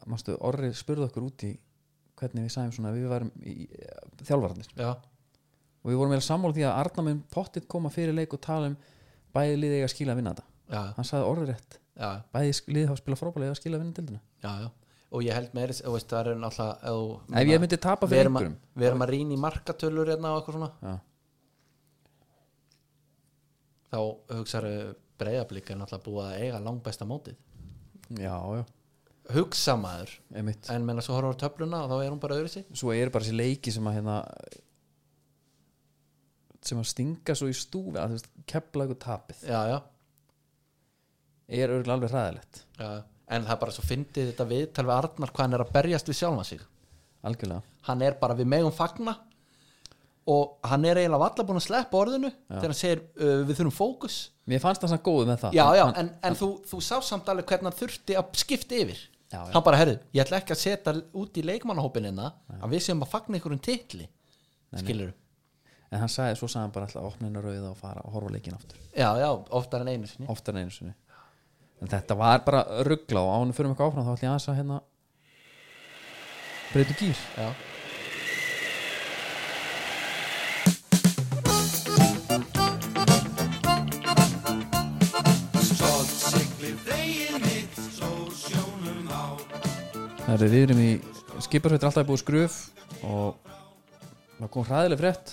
mástu, 0.07 0.37
Orri 0.47 0.71
spurði 0.73 1.05
okkur 1.09 1.25
út 1.27 1.43
í 1.43 1.51
hvernig 2.17 2.47
við 2.47 2.53
sæðum 2.55 2.71
svona, 2.73 2.93
við 2.95 3.09
varum 3.11 3.31
í 3.45 3.67
uh, 3.67 4.07
þjálfararnir. 4.23 4.69
Já, 4.79 4.93
og 4.97 5.91
við 5.91 5.97
vorum 5.99 6.13
meira 6.15 6.23
sammála 6.25 6.55
því 6.57 6.63
að 6.65 6.77
Arna 6.81 7.03
mun 7.09 7.19
pottit 7.31 7.67
koma 7.69 7.91
fyrir 7.93 8.15
leik 8.17 8.33
og 8.33 8.41
tala 8.41 8.71
um 8.71 8.77
bæði 9.35 9.59
liðið 9.59 9.75
eiga 9.81 9.89
að 9.89 9.93
skila 9.93 10.15
að 10.15 10.21
vinna 10.21 10.33
þetta. 10.33 10.47
Hann 10.97 11.07
sagði 11.07 11.27
orðið 11.29 11.51
rétt, 11.51 11.77
bæði 11.97 12.53
liðið 12.67 12.91
hafa 12.91 13.01
spilað 13.01 13.21
frábælega 13.23 13.53
að 13.53 13.59
skila 13.61 13.77
að 13.77 13.83
vinna 13.83 13.97
dildina 13.97 14.21
já, 14.43 14.51
já. 14.65 14.69
Og 15.07 15.23
ég 15.23 15.37
held 15.37 15.53
þú 15.55 15.91
veist, 15.93 16.09
það 16.11 16.29
er 16.33 16.39
náttúrulega 16.41 17.41
ef 17.41 17.47
ég 17.47 17.61
myndi 17.63 17.77
tapa 17.79 18.07
við 18.07 18.17
fyrir 18.17 18.29
einhverjum. 18.29 18.55
við 18.75 18.87
erum 18.89 19.03
að 19.05 19.11
rýna 19.13 19.33
í 19.33 19.39
markatölur 19.39 20.11
hérna 20.11 20.33
og 20.33 20.41
eitthvað 20.41 20.57
svona. 20.57 20.71
Já, 20.83 20.95
þá 23.93 23.99
hugsaðu 24.35 24.73
breyðablík 25.21 25.71
er 25.71 25.79
náttúrulega 25.79 26.05
búið 26.09 26.25
að 26.25 26.41
eiga 26.43 26.59
langbæsta 26.65 27.07
mótið. 27.07 27.39
Já, 28.19 28.35
já, 28.35 28.65
hugsa 29.37 29.77
maður. 29.79 30.13
Einmitt. 30.35 30.67
En 30.75 30.87
menna 30.87 31.03
svo 31.05 31.15
horfður 31.15 31.39
á 31.39 31.41
töfluna 31.45 31.83
og 31.85 31.93
þá 31.93 31.97
er 32.01 32.11
hún 32.11 32.23
bara 32.23 32.39
öðru 32.41 32.51
sig 32.51 32.67
svo 32.75 32.91
eru 32.95 33.13
bara 33.15 33.23
þessi 33.27 33.39
leiki 33.39 33.73
sem 33.73 33.87
að 33.87 33.99
hérna 34.01 34.21
sem 36.67 36.79
að 36.81 36.89
stinga 36.91 37.35
svo 37.37 37.47
í 37.47 37.55
stúfi 37.55 37.99
að 38.01 38.19
kepla 38.49 38.87
ykkur 38.87 38.99
tapið. 39.03 39.43
Já, 39.47 39.59
já, 39.71 39.77
er 41.47 41.71
örgulega 41.71 41.95
alveg 41.97 42.11
hræðilegt. 42.13 42.65
Já 42.77 42.91
en 43.27 43.43
það 43.43 43.53
er 43.53 43.61
bara 43.61 43.75
svo 43.75 43.85
fyndið 43.85 44.29
þetta 44.31 44.47
við 44.47 44.91
Arnar 44.95 45.31
hvað 45.33 45.43
hann 45.43 45.57
er 45.57 45.63
að 45.63 45.73
berjast 45.75 46.09
við 46.09 46.19
sjálfa 46.21 46.45
sig. 46.47 46.61
Algjörlega, 47.27 47.75
hann 47.89 48.05
er 48.05 48.15
bara 48.21 48.37
við 48.37 48.49
megum 48.53 48.75
fagna 48.75 49.17
og 50.27 50.67
hann 50.67 50.85
er 50.87 50.99
eiginlega 51.01 51.23
valla 51.23 51.45
búin 51.47 51.59
að 51.59 51.65
sleppa 51.65 51.99
orðinu 51.99 52.31
þegar 52.31 52.69
hann 52.69 52.77
segir 52.77 53.03
uh, 53.03 53.43
við 53.47 53.59
þurfum 53.59 53.75
fókus. 53.75 54.17
Mér 54.47 54.63
fannst 54.63 54.83
það 54.83 54.93
samt 54.93 55.03
góð 55.03 55.29
með 55.31 55.43
það. 55.43 55.59
Já, 55.59 55.65
já, 55.75 55.83
en, 55.99 56.09
en 56.29 56.39
þú, 56.39 56.49
þú 56.67 56.81
sá 56.83 56.95
samt 57.03 57.31
alveg 57.31 57.47
hvernig 57.49 57.71
hann 57.71 57.79
þurfti 57.79 58.17
að 58.19 58.41
skipta 58.43 58.79
yfir. 58.79 59.05
Já, 59.27 59.39
já. 59.41 59.53
hann 59.55 59.63
bara, 59.63 59.79
herru, 59.81 59.95
ég 60.15 60.23
ætla 60.23 60.39
ekki 60.39 60.55
að 60.55 60.61
setja 60.61 60.93
út 61.19 61.39
í 61.39 61.43
leikmannahópinina 61.43 62.29
að 62.61 62.75
við 62.75 62.85
séum 62.85 63.03
að 63.03 63.11
fagna 63.11 63.39
einhverjum 63.39 63.63
titli. 63.63 64.07
Skilur 64.77 65.15
en 65.87 66.01
hann 66.03 66.11
sagði, 66.11 66.35
svo 66.35 66.49
sagði 66.51 66.65
hann 66.65 66.71
bara 66.75 66.87
alltaf 66.89 67.21
hennar 67.21 67.45
rauða 67.47 67.69
og 67.71 67.77
fara 67.79 68.01
og 68.03 68.15
horfa 68.17 68.31
leikin 68.33 68.55
aftur. 68.55 68.79
Já, 68.91 69.07
já, 69.19 69.27
oftar 69.55 69.83
en 69.85 69.91
einu 69.93 70.09
sinni. 70.11 70.27
Oftar 70.31 70.55
en 70.55 70.65
einu 70.65 70.73
sinni 70.75 70.95
en 71.81 71.89
þetta 71.91 72.17
var 72.17 72.43
bara 72.45 72.65
ruggla 72.87 73.21
og 73.21 73.33
ánum 73.35 73.55
fyrir 73.55 73.69
mig 73.71 73.81
áfram 73.81 74.05
þá 74.05 74.13
ætlum 74.13 74.25
ég 74.25 74.31
aðeins 74.33 74.49
að 74.49 74.59
hérna 74.61 74.77
breytu 76.73 76.95
gýr 76.99 77.25
já, 77.37 77.49
Það 90.27 90.43
er 90.43 90.51
við 90.51 90.63
erum 90.67 90.79
í 90.83 90.89
skiparsveit 91.41 91.81
er 91.81 91.87
alltaf 91.87 92.05
búið 92.05 92.19
skröf 92.21 92.55
og 93.07 93.37
það 94.37 94.49
kom 94.53 94.65
hræðileg 94.67 94.99
frétt 94.99 95.31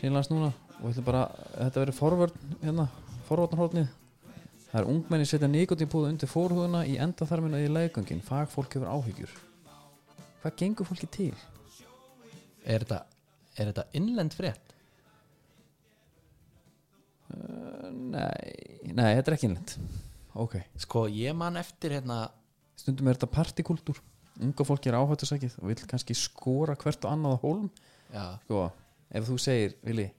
sínlega 0.00 0.32
núna 0.32 0.50
og 0.82 0.96
þetta 0.96 1.78
verður 1.78 1.96
forvörn 1.96 2.50
hérna, 2.64 2.88
forvörnarhóðnið 3.30 3.86
það 4.76 4.82
er 4.82 4.92
ungmenni 4.92 5.26
setja 5.28 5.48
nikotínpúða 5.48 6.12
undir 6.12 6.28
fórhúðuna 6.28 6.82
í 6.84 6.98
endaþarmina 7.00 7.62
í 7.64 7.68
leikangin 7.72 8.20
fagfólk 8.24 8.76
hefur 8.76 8.90
áhyggjur. 8.92 9.36
Hvað 10.42 10.58
gengur 10.60 10.88
fólki 10.88 11.08
til? 11.08 11.34
er 12.66 12.82
þetta 12.82 13.04
er 13.56 13.70
þetta 13.70 13.84
innlend 13.96 14.34
frétt? 14.36 14.74
Nei, 17.30 18.90
nei, 18.90 19.14
þetta 19.16 19.30
er 19.30 19.36
ekki 19.36 19.48
innlend. 19.48 19.76
Ok, 20.36 20.58
sko, 20.82 21.06
ég 21.08 21.32
man 21.38 21.56
eftir 21.56 21.96
hérna 21.96 22.26
stundum 22.76 23.08
er 23.08 23.16
þetta 23.16 23.32
partikultúr 23.32 24.02
unga 24.44 24.66
fólki 24.68 24.90
er 24.90 24.98
áhættusækið 24.98 25.54
og 25.62 25.70
vil 25.70 25.86
kannski 25.88 26.12
skora 26.18 26.76
hvert 26.76 27.06
og 27.06 27.14
annað 27.14 27.38
á 27.40 27.44
hólm. 27.46 27.70
Já, 28.12 28.24
sko, 28.44 28.66
ef 29.16 29.30
þú 29.30 29.38
segir, 29.40 29.78
Vili 29.86 30.10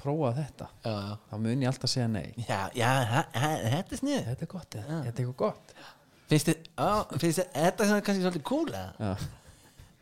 prófa 0.00 0.32
þetta 0.38 0.68
já, 0.84 0.92
já. 0.92 1.14
þá 1.30 1.34
mun 1.44 1.64
ég 1.64 1.70
alltaf 1.70 1.92
segja 1.92 2.08
nei. 2.10 2.26
Já, 2.48 2.60
já, 2.76 2.90
þetta 3.34 3.96
er 3.96 4.00
snið 4.00 4.20
þetta 4.30 4.46
er 4.46 4.50
gott, 4.50 4.76
þetta 4.76 5.04
er 5.04 5.12
eitthvað 5.12 5.38
gott. 5.44 5.74
Finnst 6.30 6.50
þið, 6.50 6.68
á, 6.80 6.90
finnst 7.14 7.40
þið 7.40 7.48
þetta 7.54 7.86
er 7.86 8.04
kannski 8.08 8.24
svolítið 8.24 8.46
cool 8.48 8.74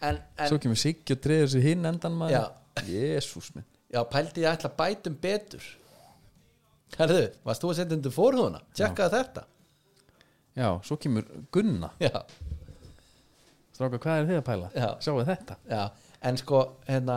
en, 0.02 0.18
en 0.18 0.50
svo 0.50 0.58
kemur 0.62 0.80
Siggi 0.80 1.14
og 1.14 1.22
dreður 1.22 1.52
sér 1.54 1.66
hinn 1.68 1.86
endan 1.88 2.18
maður. 2.18 2.50
Jésús 2.88 3.52
minn. 3.56 3.66
Já, 3.92 4.00
pældi 4.08 4.42
ég 4.42 4.50
ætla 4.56 4.70
bætum 4.74 5.16
betur. 5.22 5.64
Herðu, 6.96 7.26
varst 7.46 7.64
þú 7.64 7.72
að 7.72 7.78
setja 7.78 7.96
undir 7.96 8.14
fórhúðuna? 8.14 8.62
Tjekkaði 8.76 9.18
þetta. 9.18 9.44
Já, 10.56 10.66
svo 10.84 10.96
kemur 11.00 11.28
Gunna. 11.54 11.92
Já, 12.02 12.10
stráka, 13.72 14.00
hvað 14.00 14.22
er 14.22 14.30
þið 14.30 14.40
að 14.40 14.46
pæla? 14.48 14.70
Já. 14.76 14.88
sjáu 15.04 15.22
þetta, 15.26 15.58
já 15.70 15.84
En 16.22 16.36
sko, 16.38 16.58
hérna 16.86 17.16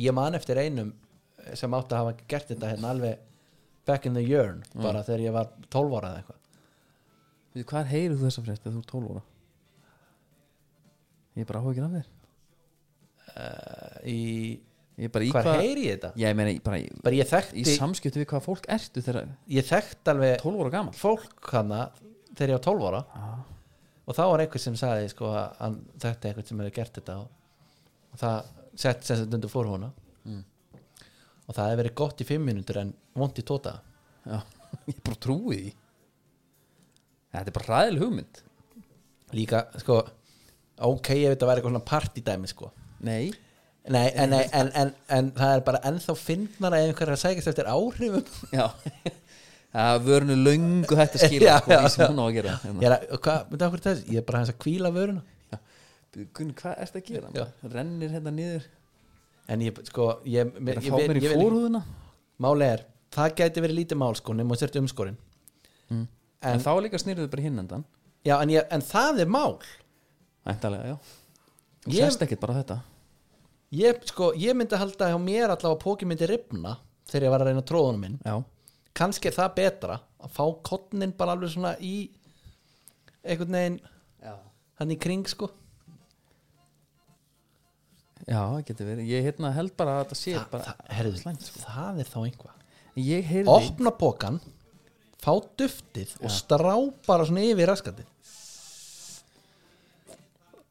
Ég 0.00 0.14
man 0.16 0.34
eftir 0.38 0.56
einum 0.56 0.94
sem 1.58 1.74
átti 1.74 1.96
að 1.96 2.02
hafa 2.04 2.28
gert 2.30 2.48
þetta 2.52 2.70
hérna 2.72 2.92
alveg 2.94 3.26
back 3.88 4.06
in 4.06 4.14
the 4.14 4.22
yearn 4.22 4.62
bara 4.76 5.02
þegar 5.06 5.24
ég 5.24 5.34
var 5.34 5.50
12 5.70 5.96
ára 5.98 6.12
eða 6.12 6.22
eitthvað 6.22 6.38
Við, 7.50 7.64
hvað 7.66 7.88
heyrðu 7.90 8.16
þú 8.20 8.26
þessa 8.28 8.42
frétt 8.46 8.62
þegar 8.62 8.74
þú 8.76 8.80
er 8.80 8.90
12 8.92 9.10
ára? 9.10 9.22
Ég 11.34 11.42
er 11.42 11.48
bara 11.48 11.62
áhugin 11.64 11.86
af 11.86 11.94
þér 11.96 12.10
uh, 13.34 13.96
Í, 14.10 14.20
er 15.00 15.24
í 15.26 15.30
hvað 15.34 15.50
heyri 15.58 15.86
ég 15.88 15.96
þetta? 15.98 16.12
Ég 16.20 16.36
meina, 16.38 16.52
í- 16.54 16.62
bara 16.62 16.78
í, 16.82 16.86
Bara 17.02 17.18
ég 17.18 17.26
í 17.26 17.30
þekkti 17.30 17.74
samskiptu 17.74 18.22
við 18.22 18.28
hvað 18.30 18.46
fólk 18.46 18.68
ertu 18.76 19.02
þegar 19.02 19.32
Ég 19.50 19.66
þekkti 19.66 20.14
alveg 20.14 20.36
12 20.44 20.62
ára 20.64 20.74
gaman 20.76 20.98
fólk 21.00 21.50
hana 21.54 21.80
þegar 22.36 22.52
ég 22.52 22.58
var 22.60 22.64
12 22.68 22.86
ára 22.90 23.02
ah. 23.18 23.40
og 24.06 24.16
þá 24.18 24.22
var 24.30 24.44
einhver 24.44 24.62
sem 24.62 24.78
sagði 24.78 25.10
sko 25.12 25.32
að 25.34 25.58
hann 25.58 25.80
þekkti 26.04 26.30
einhvern 26.30 26.48
sem 26.50 26.62
hefði 26.62 26.76
gert 26.78 27.00
þetta 27.00 27.18
og, 27.24 27.34
það 28.20 28.38
sett 28.80 29.04
sem 29.06 29.20
þetta 29.24 29.40
undir 29.40 29.52
fórhúðuna 29.56 29.90
Mm. 30.20 30.42
Og 31.50 31.56
það 31.56 31.66
hefði 31.66 31.80
verið 31.82 31.96
gott 31.98 32.22
í 32.22 32.26
5 32.28 32.46
mínútur 32.46 32.78
en 32.84 32.94
vont 33.18 33.38
í 33.42 33.44
tóta 33.46 33.80
Já, 34.28 34.38
ég 34.90 35.02
bara 35.02 35.18
trúi 35.18 35.56
því. 35.56 35.74
Þetta 37.30 37.50
er 37.50 37.56
bara 37.56 37.70
ræðileg 37.74 38.02
hugmynd. 38.04 38.40
Líka 39.34 39.62
sko 39.82 40.00
ok, 40.80 41.12
ég 41.18 41.32
veit 41.32 41.42
að 41.42 41.50
vera 41.50 41.60
eitthvað 41.60 41.72
svona 41.74 41.88
partydæmi 41.90 42.50
sko. 42.50 42.70
Nei, 43.06 43.30
Nei, 43.90 44.10
en, 44.12 44.28
nei, 44.30 44.44
en, 44.52 44.68
en, 44.76 44.90
en 45.08 45.30
það 45.34 45.54
er 45.54 45.62
bara 45.64 45.80
ennþá 45.88 46.14
er 47.08 47.14
að 47.14 47.22
sækast 47.22 47.50
eftir 47.50 47.70
áhrifum. 47.70 48.26
Já. 48.58 48.66
Það 49.70 50.02
vörnu 50.04 50.36
löngu 50.36 50.98
þetta 50.98 51.20
skila 51.22 51.48
Já, 51.50 51.56
sko, 51.62 51.72
já, 51.72 51.88
sem 51.94 52.10
hún 52.10 52.20
á 52.20 52.24
að 52.26 52.36
gera. 52.36 52.52
Ég 52.52 52.64
hérna. 52.66 52.82
er 52.88 52.94
að, 52.96 53.16
hvað, 53.24 53.44
þess 53.86 54.04
ég 54.10 54.20
er 54.20 54.26
bara 54.26 54.42
hans 54.42 54.52
að 54.52 54.58
kvíla 54.66 54.90
vöruna. 54.94 55.24
Gunni, 56.34 56.56
hvað 56.58 56.80
ertu 56.84 57.00
að 57.00 57.06
gera? 57.06 57.30
Já. 57.38 57.44
Rennir 57.70 58.14
hérna 58.16 58.34
niður 58.34 58.66
en 59.50 59.64
ég, 59.64 59.80
sko, 59.90 60.06
ég, 60.24 60.52
ég, 60.54 60.78
að 60.78 60.86
ég, 60.86 61.22
ég 61.24 61.34
vil- 61.36 61.80
máli 62.40 62.66
er, 62.68 62.84
það 63.12 63.34
gæti 63.40 63.64
verið 63.64 63.78
lítið 63.80 63.98
mál 64.00 64.14
sko 64.18 64.34
nema 64.36 64.56
sért 64.58 64.78
umskorinn. 64.80 65.16
Mm. 65.90 66.04
en, 66.42 66.52
en, 66.54 66.60
þá 66.62 66.70
líka 66.84 67.00
snýrðu 67.02 67.26
bara 67.32 67.42
hinn 67.42 67.58
endan 67.58 67.82
já, 68.24 68.36
en, 68.40 68.52
ég, 68.54 68.66
en 68.70 68.84
það 68.86 69.24
er 69.24 69.32
mál. 69.34 69.58
Ættalega, 70.48 70.94
já. 70.94 70.96
Þú 71.84 71.92
Ég- 71.96 72.06
sést 72.06 72.22
ekkert 72.22 72.40
bara 72.44 72.54
þetta. 72.60 72.78
Ég, 73.74 74.00
sko, 74.10 74.32
ég 74.38 74.54
myndi 74.58 74.78
halda 74.78 75.10
hjá 75.12 75.18
mér 75.22 75.48
allavega 75.52 75.74
að 75.76 75.82
póki 75.82 76.06
myndi 76.08 76.26
ripna 76.30 76.76
þegar 77.10 77.26
ég 77.26 77.30
var 77.34 77.42
að 77.44 77.50
reyna 77.50 77.62
tróðunum 77.66 78.00
minn. 78.06 78.16
Já, 78.24 78.38
kannski 78.94 79.30
er 79.30 79.36
það 79.36 79.54
betra 79.58 80.00
að 80.20 80.32
fá 80.36 80.44
kottnin 80.66 81.12
bara 81.16 81.34
alveg 81.36 81.52
svona 81.54 81.74
í 81.80 82.10
einhvern 83.24 83.54
veginn 83.56 83.78
já. 84.22 84.34
hann 84.80 84.90
í 84.94 84.98
kring 85.00 85.26
sko 85.28 85.50
Já, 88.28 88.42
getur 88.68 88.88
verið. 88.90 89.08
Ég 89.10 89.24
hérna 89.24 89.50
held 89.56 89.72
bara 89.78 89.98
að 89.98 90.02
þetta 90.04 90.18
sé 90.20 90.34
Þa, 90.36 90.46
bara 90.52 90.66
það, 90.68 90.80
herrðu, 90.98 91.20
slæmt, 91.22 91.46
sko. 91.46 91.62
það 91.64 92.00
er 92.02 92.10
þá 92.10 92.18
einhvað 92.24 92.56
Ég 93.00 93.28
heyrði 93.30 93.54
opna 93.54 93.92
pókan 93.96 94.40
fá 95.20 95.32
duftið 95.60 96.12
og 96.24 96.32
strá 96.32 96.74
bara 97.06 97.26
svona 97.28 97.44
yfir 97.44 97.68
raskandi 97.70 98.06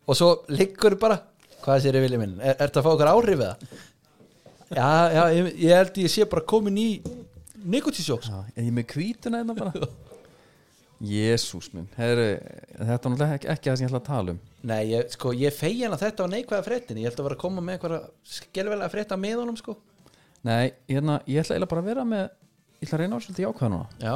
og 0.10 0.18
svo 0.18 0.30
liggur 0.50 0.95
bara 1.00 1.20
hvað 1.62 1.84
sér 1.84 2.00
ég 2.00 2.06
vilja 2.08 2.20
minn, 2.22 2.38
er, 2.41 2.56
ertu 2.66 2.82
að 2.82 2.88
fá 2.88 2.91
okkur 2.95 3.12
áhrif 3.12 3.43
eða? 3.45 3.56
Já, 4.70 4.88
já, 5.14 5.24
ég, 5.38 5.50
ég 5.66 5.76
held 5.78 6.00
ég 6.02 6.14
sé 6.14 6.26
bara 6.30 6.45
komin 6.50 6.78
í 6.82 6.88
nikotísjóks 7.70 8.32
Já, 8.32 8.39
er 8.56 8.66
ég 8.66 8.74
með 8.74 8.95
hvítuna 8.95 9.43
hérna 9.43 9.58
bara 9.58 9.74
Jésús 11.00 11.70
minn. 11.74 11.88
Heru, 11.95 12.26
Þetta 12.76 12.84
er 12.84 13.00
náttúrulega 13.00 13.38
ekki, 13.38 13.47
ekki 13.54 13.70
það 13.70 13.78
sem 13.78 13.86
ég 13.86 13.91
ætla 13.91 14.02
að 14.02 14.10
tala 14.10 14.34
um. 14.34 14.39
Nei, 14.70 14.82
ég, 14.91 15.14
sko, 15.16 15.32
ég 15.39 15.56
fegin 15.56 15.95
að 15.95 16.04
þetta 16.04 16.26
var 16.26 16.34
neikvæða 16.34 16.66
fréttin. 16.66 17.00
Ég 17.00 17.08
held 17.08 17.22
að 17.22 17.30
vera 17.30 17.38
að 17.38 17.43
koma 17.45 17.64
með 17.64 17.78
eitthvað 17.78 18.10
skelvelega 18.34 18.91
frétta 18.91 19.20
með 19.20 19.38
honum 19.39 19.60
sko. 19.60 19.78
Nei, 20.47 20.74
hérna, 20.89 21.22
ég 21.28 21.39
ætla 21.43 21.56
eiginlega 21.56 21.72
bara 21.72 21.84
að 21.86 21.89
vera 21.93 22.06
með 22.08 22.26
Ég 22.80 22.88
ætla 22.88 22.95
að 22.95 23.02
reyna 23.04 23.18
á 23.20 23.24
svolítið 23.24 23.43
jákvæða 23.43 23.70
núna. 23.74 23.88
Já, 24.00 24.14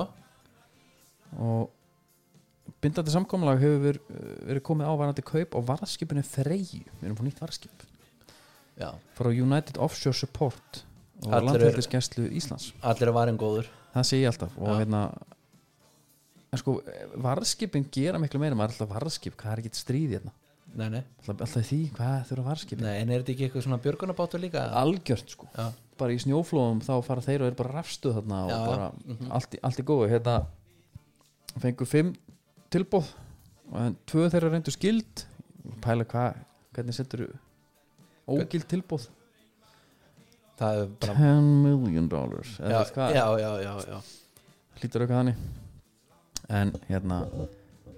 og 1.43 2.75
bindandi 2.83 3.11
samkomlag 3.11 3.59
hefur 3.59 3.81
verið, 3.83 4.13
verið 4.47 4.63
komið 4.69 4.87
á 4.87 4.93
varandi 5.01 5.25
kaup 5.27 5.57
á 5.57 5.59
varðskipinu 5.67 6.23
Freyju. 6.23 6.85
Við 7.01 7.03
erum 7.09 7.17
fór 7.19 7.27
nýtt 7.27 7.41
varðskip. 7.43 7.83
Já. 8.79 8.89
Frá 9.17 9.29
United 9.33 9.79
Offshore 9.83 10.15
Support 10.15 10.83
og 11.27 11.35
landhelgisgæslu 11.49 12.29
Íslands. 12.39 12.71
Allir 12.87 13.11
er 13.11 13.15
varin 13.17 13.39
góður 13.39 13.67
en 16.53 16.61
sko, 16.61 16.77
varðskipin 17.25 17.87
gera 17.93 18.19
miklu 18.21 18.39
meira 18.41 18.55
maður 18.57 18.75
er 18.75 18.77
alltaf 18.77 18.91
varðskip, 18.93 19.35
hvað 19.39 19.55
er 19.55 19.61
ekki 19.63 19.79
stríð 19.81 20.15
hérna? 20.17 20.33
Nei, 20.73 20.87
nei, 20.89 21.01
alltaf, 21.21 21.41
alltaf 21.45 21.67
því, 21.69 21.79
hvað 21.97 22.13
þurfa 22.29 22.45
varðskipin? 22.49 22.85
Nei, 22.87 22.95
en 23.01 23.09
er 23.13 23.21
þetta 23.23 23.33
ekki 23.35 23.47
eitthvað 23.47 23.65
svona 23.67 23.81
björgunabátur 23.83 24.41
líka? 24.41 24.63
algjört 24.79 25.33
sko, 25.35 25.49
Já, 25.57 25.67
bara 25.99 26.15
í 26.15 26.21
snjóflóðum 26.23 26.79
þá 26.85 26.93
fara 27.05 27.21
þeir 27.25 27.43
og 27.45 27.51
er 27.51 27.57
bara 27.59 27.73
rafstuð 27.77 28.15
þarna 28.17 28.39
og 28.45 28.49
Já, 28.49 28.57
já. 28.57 28.65
bara 28.71 28.87
Mhm. 29.05 29.31
allt, 29.37 29.53
í, 29.53 29.59
allt 29.63 29.79
í 29.79 29.85
góðu. 29.85 30.09
Hérna 30.09 30.37
fengu 31.61 31.85
fimm 31.85 32.13
tilbóð 32.73 33.11
og 33.71 33.95
tvö 34.09 34.29
þeirra 34.33 34.49
reyndu 34.55 34.71
skild 34.73 35.25
pæla 35.81 36.05
hvað, 36.09 36.39
hvernig 36.73 36.93
setur 36.97 37.27
ógild 38.27 38.65
tilbóð 38.71 39.05
það 40.57 40.81
er 40.81 40.87
bara 41.01 41.13
10 41.17 41.41
million 41.63 42.07
dollars 42.09 42.57
já, 42.59 42.81
já, 43.13 43.25
já, 43.37 43.51
já, 43.61 43.73
já. 43.89 43.99
hlýtur 44.81 45.03
eitthvað 45.05 45.19
þannig 45.21 45.35
en 46.53 46.73
hérna 46.87 47.19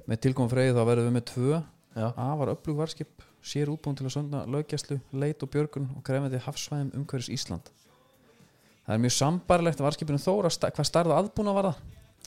með 0.09 0.21
tilkomum 0.25 0.51
freyði 0.51 0.75
þá 0.75 0.83
verðum 0.87 1.09
við 1.09 1.17
með 1.17 1.25
tvö. 1.31 1.61
Afar 1.95 2.51
öflug 2.51 2.79
varskip 2.81 3.23
sér 3.45 3.69
útbúin 3.71 3.95
til 3.95 4.07
að 4.07 4.15
sönda 4.17 4.43
löggæslu, 4.51 4.97
leit 5.15 5.43
og 5.45 5.51
björgun 5.53 5.87
og 5.95 6.03
krefandi 6.05 6.41
hafsvæðum 6.43 6.91
umhverfis 6.99 7.31
Ísland. 7.31 7.69
Það 8.85 8.97
er 8.97 9.01
mjög 9.05 9.15
sambarlegt 9.15 9.81
að 9.81 9.87
varskipinu 9.87 10.21
þóra 10.21 10.51
hvað 10.51 10.89
starða 10.89 11.21
aðbúna 11.21 11.53
var 11.55 11.69
það 11.69 11.79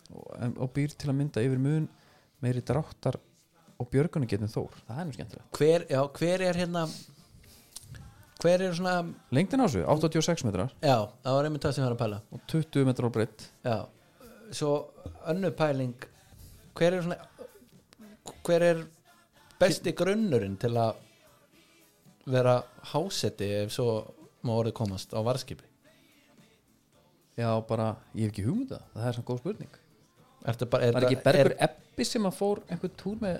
og, 0.08 0.56
og 0.64 0.72
býr 0.74 0.94
til 0.96 1.10
að 1.10 1.18
mynda 1.20 1.44
yfir 1.44 1.60
mun 1.62 1.86
meiri 2.42 2.62
dráttar 2.64 3.18
og 3.78 3.90
björgunni 3.92 4.30
getum 4.30 4.50
þór. 4.50 4.80
Það 4.88 4.98
er 5.02 5.08
mjög 5.10 5.18
skemmtilegt. 5.18 5.60
Hver, 5.60 5.86
já, 5.92 6.00
hver 6.18 6.44
er 6.48 6.60
hérna 6.64 6.88
Hver 8.38 8.62
er 8.62 8.74
svona 8.78 9.00
lengdin 9.34 9.58
á 9.58 9.66
þessu, 9.66 9.80
86 9.82 10.44
metrar. 10.46 10.74
Já, 10.78 11.10
það 11.24 11.36
var 11.36 11.46
einmitt 11.48 11.64
það 11.66 11.72
sem 11.74 11.82
við 11.82 11.88
erum 11.88 11.96
að 11.98 12.02
pæla. 12.04 12.18
Og 12.30 12.42
20 12.52 12.86
metrar 12.86 13.12
breytt 13.14 13.46
Já, 13.66 13.78
svo 14.54 14.74
önnu 15.32 15.50
pæling 15.58 16.06
Hver 16.78 16.94
er 16.98 17.02
svona 17.02 17.18
Hver 18.46 18.64
er 18.70 18.82
besti 19.58 19.92
grunnurinn 19.98 20.56
til 20.60 20.70
að 20.78 20.98
vera 22.28 22.58
hásetti 22.92 23.48
ef 23.64 23.72
svo 23.74 23.88
má 24.46 24.52
orðið 24.60 24.74
komast 24.78 25.14
á 25.16 25.20
varskipi 25.24 25.64
já 27.38 27.48
bara, 27.68 27.92
ég 28.18 28.26
hef 28.26 28.32
ekki 28.32 28.44
hugmynda 28.46 28.80
það. 28.92 29.04
Er 29.08 29.14
svona 29.16 29.26
góð 29.28 29.38
spurning. 29.42 29.76
Ertu 30.50 30.66
bara, 30.70 30.88
er, 30.88 30.96
ekki 30.98 31.16
er- 31.18 31.22
Bergur 31.26 31.54
Ebbi 31.68 32.04
sem 32.08 32.24
að 32.26 32.34
fór 32.34 32.60
einhvern 32.66 32.96
túr 32.98 33.20
með 33.22 33.36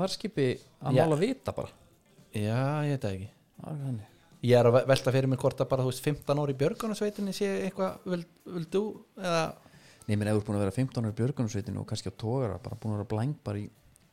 varskipi 0.00 0.46
að 0.80 0.96
mála 0.96 1.18
vita 1.20 1.52
bara? 1.56 1.68
Já, 2.32 2.62
ég 2.88 2.94
veit 2.94 3.02
það 3.04 3.16
ekki. 3.18 3.28
Það 3.60 3.74
er 3.74 3.82
þannig. 3.86 4.06
Ég 4.42 4.56
er 4.58 4.66
að 4.70 4.72
ve- 4.78 4.84
velta 4.88 5.12
fyrir 5.14 5.28
mér 5.30 5.42
hvort 5.44 5.60
að 5.60 5.68
bara 5.68 5.84
þú 5.84 5.90
veist 5.92 6.06
15 6.08 6.40
ári 6.42 6.54
í 6.56 6.60
björgunarsveitinni 6.62 7.34
sé 7.36 7.50
eitthvað 7.68 8.08
vil, 8.14 8.24
vil 8.56 8.64
þú 8.72 8.82
eða 10.02 10.08
Nei, 10.10 10.16
minn 10.18 10.28
hefur 10.30 10.46
búin 10.46 10.58
að 10.58 10.64
vera 10.66 10.74
15 10.74 11.04
ára 11.04 11.12
í 11.12 11.18
björgunarsveitinu 11.20 11.82
og 11.82 11.88
kannski 11.90 12.10
á 12.10 12.14
tógara, 12.18 12.58
bara 12.62 12.78
búin 12.80 12.94
að 12.94 13.02
vera 13.02 13.10
blæng 13.12 13.36
bara 13.46 13.60
í, 13.60 13.68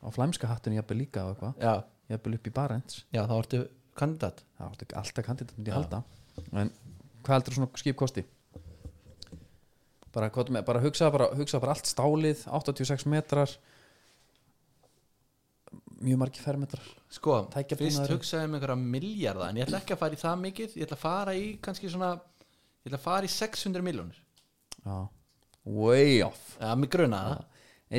á 0.05 0.07
flæmska 0.13 0.49
hattinu 0.49 0.77
jafnvel 0.77 0.99
líka 1.01 1.25
og 1.25 1.33
eitthvað, 1.33 1.63
Já, 1.63 1.73
jafnvel 2.13 2.37
upp 2.37 2.49
í 2.49 2.53
barends 2.53 2.99
já 3.15 3.21
þá 3.25 3.33
ertu 3.39 3.61
kandidat. 3.99 4.43
Það 4.57 4.69
var 4.69 4.85
ekki 4.85 4.99
alltaf 5.01 5.25
kandidat 5.25 5.57
myndi 5.57 5.71
ég 5.71 5.75
Já. 5.75 5.79
halda. 5.79 6.03
En 6.53 6.71
hvað 7.25 7.35
heldur 7.35 7.57
svona 7.57 7.81
skip 7.81 7.97
kosti? 7.99 8.25
Bara, 10.13 10.29
með, 10.29 10.63
bara 10.65 10.81
hugsa 10.81 11.09
bara, 11.13 11.29
hugsa 11.37 11.59
bara 11.61 11.75
allt 11.75 11.89
stálið 11.89 12.45
86 12.47 13.05
metrar 13.09 13.51
mjög 15.99 16.17
margi 16.21 16.41
fermetrar. 16.41 16.85
Sko, 17.11 17.41
fyrst 17.51 18.09
hugsaði 18.09 18.47
um 18.47 18.55
einhverja 18.57 18.79
miljarda 18.79 19.49
en 19.49 19.59
ég 19.59 19.67
ætla 19.67 19.81
ekki 19.83 19.93
að 19.97 20.01
fara 20.05 20.15
í 20.15 20.21
það 20.21 20.41
mikið. 20.45 20.77
Ég 20.79 20.87
ætla 20.87 20.97
að 20.97 21.03
fara 21.03 21.35
í 21.35 21.47
kannski 21.61 21.91
svona 21.91 22.13
ég 22.83 22.89
ætla 22.89 22.99
að 22.99 23.05
fara 23.05 23.27
í 23.27 23.31
600 23.33 23.85
miljónir 23.85 24.19
Já, 24.85 24.97
way 25.65 26.21
off. 26.23 26.57
Já, 26.59 26.75
mig 26.75 26.89
grunaði 26.93 27.35
það. 27.35 27.45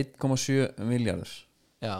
1,7 0.00 0.84
miljardur 0.86 1.30
Já, 1.82 1.94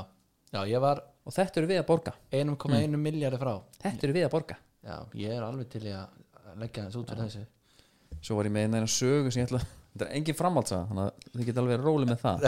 já, 0.53 0.61
ég 0.71 0.81
var 0.81 1.01
og 1.27 1.33
þetta 1.35 1.61
eru 1.61 1.67
við 1.71 1.81
að 1.83 1.87
borga. 1.89 2.13
1,1 2.33 2.95
Mm. 2.95 3.01
miljardi 3.03 3.39
frá. 3.41 3.55
Þetta 3.83 4.07
eru 4.07 4.13
við 4.17 4.25
að 4.27 4.31
borga. 4.35 4.57
Já, 4.85 4.97
ég 5.15 5.31
er 5.37 5.43
alveg 5.43 5.69
til 5.71 5.81
að 5.93 6.09
leggja 6.61 6.85
þess 6.87 6.97
út 7.01 7.11
fyrir 7.11 7.25
þessu. 7.29 7.47
Svo 8.23 8.37
var 8.37 8.45
ég 8.49 8.53
með 8.53 8.65
eina 8.75 8.87
sögu 8.87 9.31
sem 9.33 9.43
ég 9.43 9.49
ætla 9.49 9.61
þetta 9.65 10.07
er 10.09 10.15
engin 10.17 10.35
framhaldsaga 10.39 10.87
þannig 10.89 11.05
að 11.05 11.37
þið 11.37 11.47
geta 11.51 11.61
alveg 11.65 11.85
róli 11.85 12.07
með 12.11 12.21
það. 12.25 12.47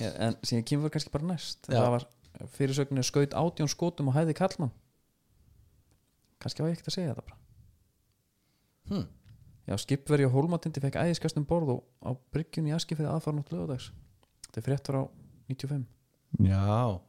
En 0.00 0.36
síðan 0.42 0.64
kemur 0.66 0.90
kannski 0.90 1.10
bara 1.14 1.24
næst. 1.28 1.66
Það 1.68 1.90
var 1.94 2.06
fyrirsögninni 2.56 3.04
skaut 3.06 3.30
átjón 3.38 3.68
skotum 3.70 4.08
og 4.10 4.14
hæði 4.16 4.34
kallmann 4.34 4.72
kannski 6.42 6.60
var 6.64 6.70
ég 6.72 6.76
ekkert 6.76 6.90
að 6.90 6.96
segja 6.98 7.12
þetta 7.14 7.24
bara. 7.28 7.38
Hm. 8.90 9.04
Já, 9.68 9.74
skipveri 9.80 10.26
og 10.28 10.34
hólmatindi 10.36 10.82
fekk 10.84 10.98
æðiskast 11.04 11.38
um 11.40 11.46
borð 11.48 11.74
og 11.76 11.82
á 12.04 12.10
bryggjun 12.34 12.68
í 12.70 12.74
aski 12.76 12.96
fyrir 12.98 13.12
aðfarnátt 13.14 13.52
lögadags 13.54 13.90
þetta 14.48 14.60
er 14.62 14.66
frétt 14.68 14.90
frá 14.92 15.00
95 15.50 15.84
Já, 16.44 17.00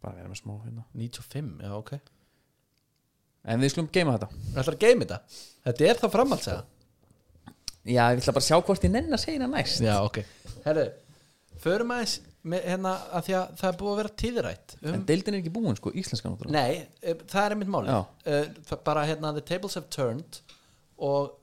bara 0.00 0.14
vera 0.16 0.30
með 0.30 0.38
smá 0.38 0.52
hérna. 0.62 0.84
95, 0.94 1.48
já, 1.64 1.72
ok. 1.74 1.96
En 3.50 3.62
við 3.64 3.72
slum 3.72 3.88
geima 3.90 4.14
þetta. 4.14 4.28
Það 4.52 4.60
ætlar 4.62 4.76
að 4.76 4.84
geima 4.84 5.06
þetta. 5.06 5.18
Þetta 5.66 5.88
er 5.90 6.00
það 6.02 6.12
framhaldsaga 6.14 6.60
já, 7.88 8.02
ég 8.12 8.20
ætla 8.20 8.34
bara 8.36 8.44
að 8.44 8.48
sjá 8.50 8.58
hvort 8.68 8.84
ég 8.86 8.92
nenn 8.94 9.16
að 9.16 9.22
segja 9.24 9.40
það 9.40 9.54
næst. 9.56 9.82
Já, 9.82 9.94
ok. 10.04 10.18
Herru, 10.66 10.84
förum 11.64 11.94
aðeins 11.96 12.14
með, 12.52 12.64
hérna, 12.70 12.92
að 13.18 13.26
því 13.26 13.36
að 13.40 13.50
það 13.60 13.68
er 13.72 13.78
búið 13.80 13.92
að 13.92 14.00
vera 14.00 14.14
tíðrætt 14.22 14.74
um, 14.80 14.92
en 14.94 15.04
deildin 15.08 15.36
er 15.36 15.42
ekki 15.42 15.52
búin 15.56 15.76
sko, 15.80 15.92
íslenska 16.02 16.30
náttúrulega. 16.30 16.60
Nei, 16.60 16.88
eh, 17.02 17.24
það 17.32 17.42
er 17.48 17.56
einmitt 17.56 17.72
máli 17.72 17.90
Já. 17.90 18.00
uh, 18.36 18.78
Bara 18.86 19.04
hérna, 19.08 19.32
the 19.36 19.44
tables 19.50 19.76
have 19.80 19.88
turned 19.92 20.40
og 21.00 21.34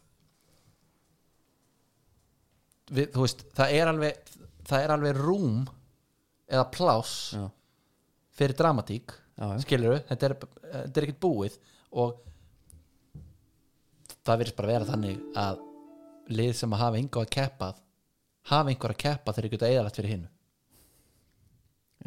við, 2.92 3.10
þú 3.16 3.24
veist, 3.26 3.44
það 3.58 3.76
er 3.80 3.92
alveg 3.94 4.32
það 4.68 4.84
er 4.84 4.94
alveg 4.98 5.20
rúm 5.22 5.58
eða 6.48 6.66
pláss 6.74 7.16
já, 7.36 7.44
fyrir 8.38 8.58
dramatík 8.60 9.16
skilur 9.64 10.00
þetta 10.10 10.30
er, 10.32 10.38
er 10.74 11.04
ekkert 11.04 11.20
búið 11.24 11.58
og 11.98 12.16
það 14.28 14.40
virðist 14.42 14.58
bara 14.58 14.72
vera 14.74 14.88
þannig 14.90 15.20
að 15.40 15.60
lið 16.38 16.56
sem 16.60 16.74
að 16.76 16.82
hafa 16.84 17.00
einhver 17.00 17.28
að 17.28 17.36
keppa 17.38 17.70
hafa 18.52 18.72
einhver 18.74 18.94
að 18.96 19.02
keppa 19.04 19.36
þegar 19.38 19.54
geta 19.54 19.70
eðalagt 19.72 20.00
fyrir 20.00 20.14
hinnu 20.16 20.30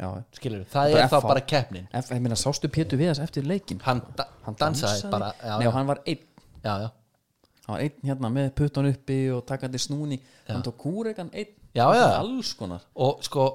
já. 0.01 0.09
skilur 0.37 0.65
það 0.69 0.93
Bara 0.93 1.03
er 1.05 1.09
þá 1.11 1.17
FH. 1.19 1.27
bara 1.31 1.43
keppnin. 1.53 1.87
Ég 1.93 2.21
meina, 2.21 2.37
sástu 2.39 2.69
Pétur 2.73 3.01
Viðas 3.01 3.21
eftir 3.23 3.45
leikin 3.47 3.81
hann, 3.85 4.01
da 4.17 4.27
hann 4.45 4.57
dansaði, 4.59 5.09
bara 5.13 5.31
já, 5.37 5.55
Nei, 5.61 5.67
hann 5.75 5.89
var 5.89 6.01
einn. 6.05 6.23
Já, 6.61 6.73
já, 6.85 6.89
hann 7.65 7.75
var 7.75 7.83
einn 7.85 8.07
hérna 8.09 8.31
með 8.33 8.53
puttan 8.57 8.89
uppi 8.89 9.19
og 9.35 9.43
takandi 9.49 9.81
snúni 9.81 10.19
hann 10.47 10.63
tók 10.65 10.79
kúreikan 10.81 11.31
einn. 11.33 11.51
Já, 11.71 11.85
já. 11.95 12.05
alls 12.19 12.53
konar. 12.59 12.83
Og 12.95 13.21
sko 13.23 13.45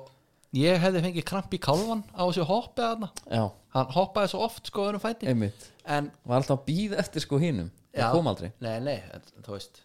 ég 0.56 0.80
hefði 0.80 1.02
fengið 1.04 1.26
kramp 1.28 1.52
í 1.52 1.60
kálvan 1.60 2.04
á 2.16 2.22
þessu 2.24 2.46
hoppi 2.48 2.84
þarna. 2.84 3.10
Já, 3.28 3.42
hann 3.76 3.90
hoppaði 3.96 4.32
svo 4.32 4.44
oft 4.46 4.70
sko 4.70 4.86
öðrum 4.88 5.02
fæti. 5.02 5.28
Einmitt. 5.28 5.68
En 5.84 6.10
var 6.24 6.40
alltaf 6.40 6.62
að 6.62 6.68
býða 6.70 7.00
eftir 7.02 7.26
sko 7.26 7.40
hinum. 7.42 7.72
Já. 7.96 8.06
það 8.06 8.16
kom 8.18 8.30
aldrei. 8.30 8.50
Nei, 8.60 8.74
nei, 8.84 8.96
þú 9.44 9.54
veist. 9.54 9.82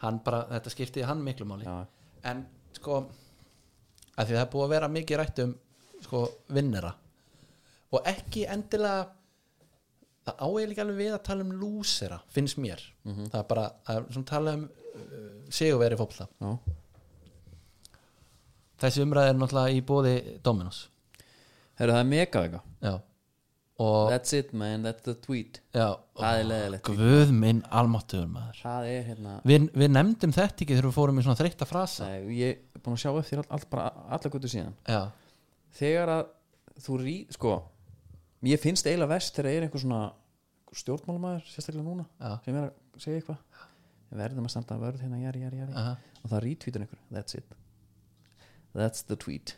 Hann 0.00 0.20
bara, 0.24 0.44
þetta 0.54 0.72
skiptiði 0.72 1.06
hann 1.08 1.22
miklu 1.24 1.46
máli. 1.48 1.66
Já, 1.66 1.86
en 2.30 2.44
sko 2.76 3.00
að 4.16 4.28
því 4.28 4.36
það 4.36 4.42
er 4.42 4.50
búið 4.52 4.66
að 4.66 4.74
vera 4.74 4.90
mikið 4.96 5.20
rætt 5.20 5.42
um 5.44 5.54
sko 6.04 6.22
vinnera. 6.54 6.92
Og 7.90 8.06
ekki 8.06 8.46
endilega 8.50 9.08
það 10.26 10.44
á 10.44 10.48
ég 10.60 10.70
líka 10.70 10.84
alveg 10.84 11.00
við 11.00 11.16
að 11.16 11.24
tala 11.30 11.46
um 11.46 11.54
lúsera 11.62 12.20
finnst 12.34 12.60
mér. 12.60 12.82
Það 13.04 13.40
er 13.40 13.48
bara 13.50 13.66
að 13.90 14.22
tala 14.28 14.56
um 14.58 14.66
uh, 14.68 15.98
fótbolta. 16.00 16.28
Já. 16.40 16.52
þessi 18.80 19.04
umræð 19.04 19.30
er 19.30 19.38
náttúrulega 19.38 19.76
í 19.76 19.84
bóði 19.84 20.16
Dominos. 20.44 20.88
Heru, 21.80 21.94
það 21.94 22.02
er 22.04 22.10
megavega 22.10 22.60
that's 23.80 24.32
it 24.32 24.52
man, 24.52 24.82
that's 24.82 25.02
the 25.02 25.14
tweet. 25.14 25.60
Já, 25.72 25.96
það 26.18 26.38
er 26.40 26.46
leðilegt 26.50 26.90
guð 26.90 27.32
minn 27.32 27.62
almáttugur 27.72 28.28
maður. 28.28 28.60
Er 28.84 29.06
hérna 29.08 29.36
við, 29.46 29.68
við 29.72 29.92
nefndum 29.94 30.34
þetta 30.36 30.64
ekki 30.64 30.74
þegar 30.74 30.88
við 30.90 30.96
fórum 30.98 31.20
í 31.20 31.24
svona 31.24 31.40
þreytta 31.40 31.68
frasa. 31.68 32.08
Nei, 32.10 32.34
ég 32.40 32.60
er 32.76 32.84
búin 32.84 32.98
að 32.98 33.04
sjá 33.04 33.12
eftir 33.22 33.40
all, 33.40 33.46
all, 33.56 33.62
bara 33.72 33.86
alla 34.16 34.32
guttu 34.34 34.50
síðan. 34.52 34.76
Já, 34.84 35.00
þegar 35.80 36.14
að 36.18 36.24
þú 36.84 36.98
rí 37.04 37.16
sko, 37.32 37.54
mér 38.46 38.60
finnst 38.62 38.86
eiginlega 38.88 39.12
vest 39.14 39.36
þegar 39.36 39.50
er 39.52 39.66
einhver 39.66 39.82
svona 39.82 40.02
stjórnmálumæður, 40.80 41.46
sérstaklega 41.50 41.84
núna 41.86 42.04
já, 42.20 42.34
sem 42.44 42.56
er 42.60 42.68
að 42.68 43.02
segja 43.04 43.20
eitthvað. 43.20 43.40
Verðum 44.20 44.46
að 44.48 44.52
standa 44.54 44.74
að 44.76 44.84
vörð 44.86 45.02
hérna, 45.04 45.18
jari, 45.22 45.40
jari, 45.44 45.58
jari. 45.62 45.74
Aha. 45.78 45.96
og 46.24 46.30
það 46.32 46.40
retweetur 46.44 46.84
einhver, 46.84 47.00
that's 47.14 47.36
it. 47.38 47.56
That's 48.74 49.02
the 49.06 49.16
tweet. 49.18 49.54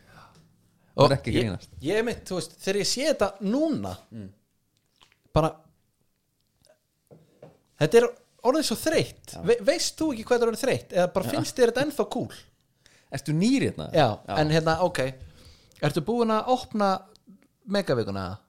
Og 0.93 1.07
Það 1.07 1.11
er 1.11 1.15
ekki 1.17 1.31
að 1.31 1.35
ég, 1.37 1.45
grínast. 1.47 1.71
ég 1.81 2.03
mynd, 2.05 2.23
þú 2.29 2.37
veist, 2.37 2.57
þegar 2.61 2.79
ég 2.83 2.89
sé 2.89 3.05
þetta 3.07 3.29
núna 3.49 3.93
bara 5.33 5.49
þetta 7.81 7.99
er 8.01 8.07
orðið 8.49 8.67
svo 8.67 8.77
þreytt. 8.83 9.35
Ve, 9.47 9.57
veist 9.65 9.97
þú 9.99 10.09
ekki 10.13 10.25
hvað 10.27 10.35
þetta 10.37 10.45
er 10.47 10.51
orðið 10.51 10.65
þreytt? 10.65 10.95
Eða 10.97 11.07
bara 11.15 11.33
finnst 11.33 11.57
þér 11.59 11.71
þetta 11.71 11.85
ennþá 11.87 12.05
cool? 12.13 12.39
Ertu 13.13 13.35
nýr 13.37 13.67
hérna? 13.69 13.89
já, 13.93 14.07
en 14.37 14.53
hérna, 14.53 14.77
ok. 14.85 15.01
Ertu 15.83 16.03
búin 16.05 16.33
að 16.33 16.49
opna 16.53 16.91
megavíkuna? 17.73 18.23
eða? 18.29 18.39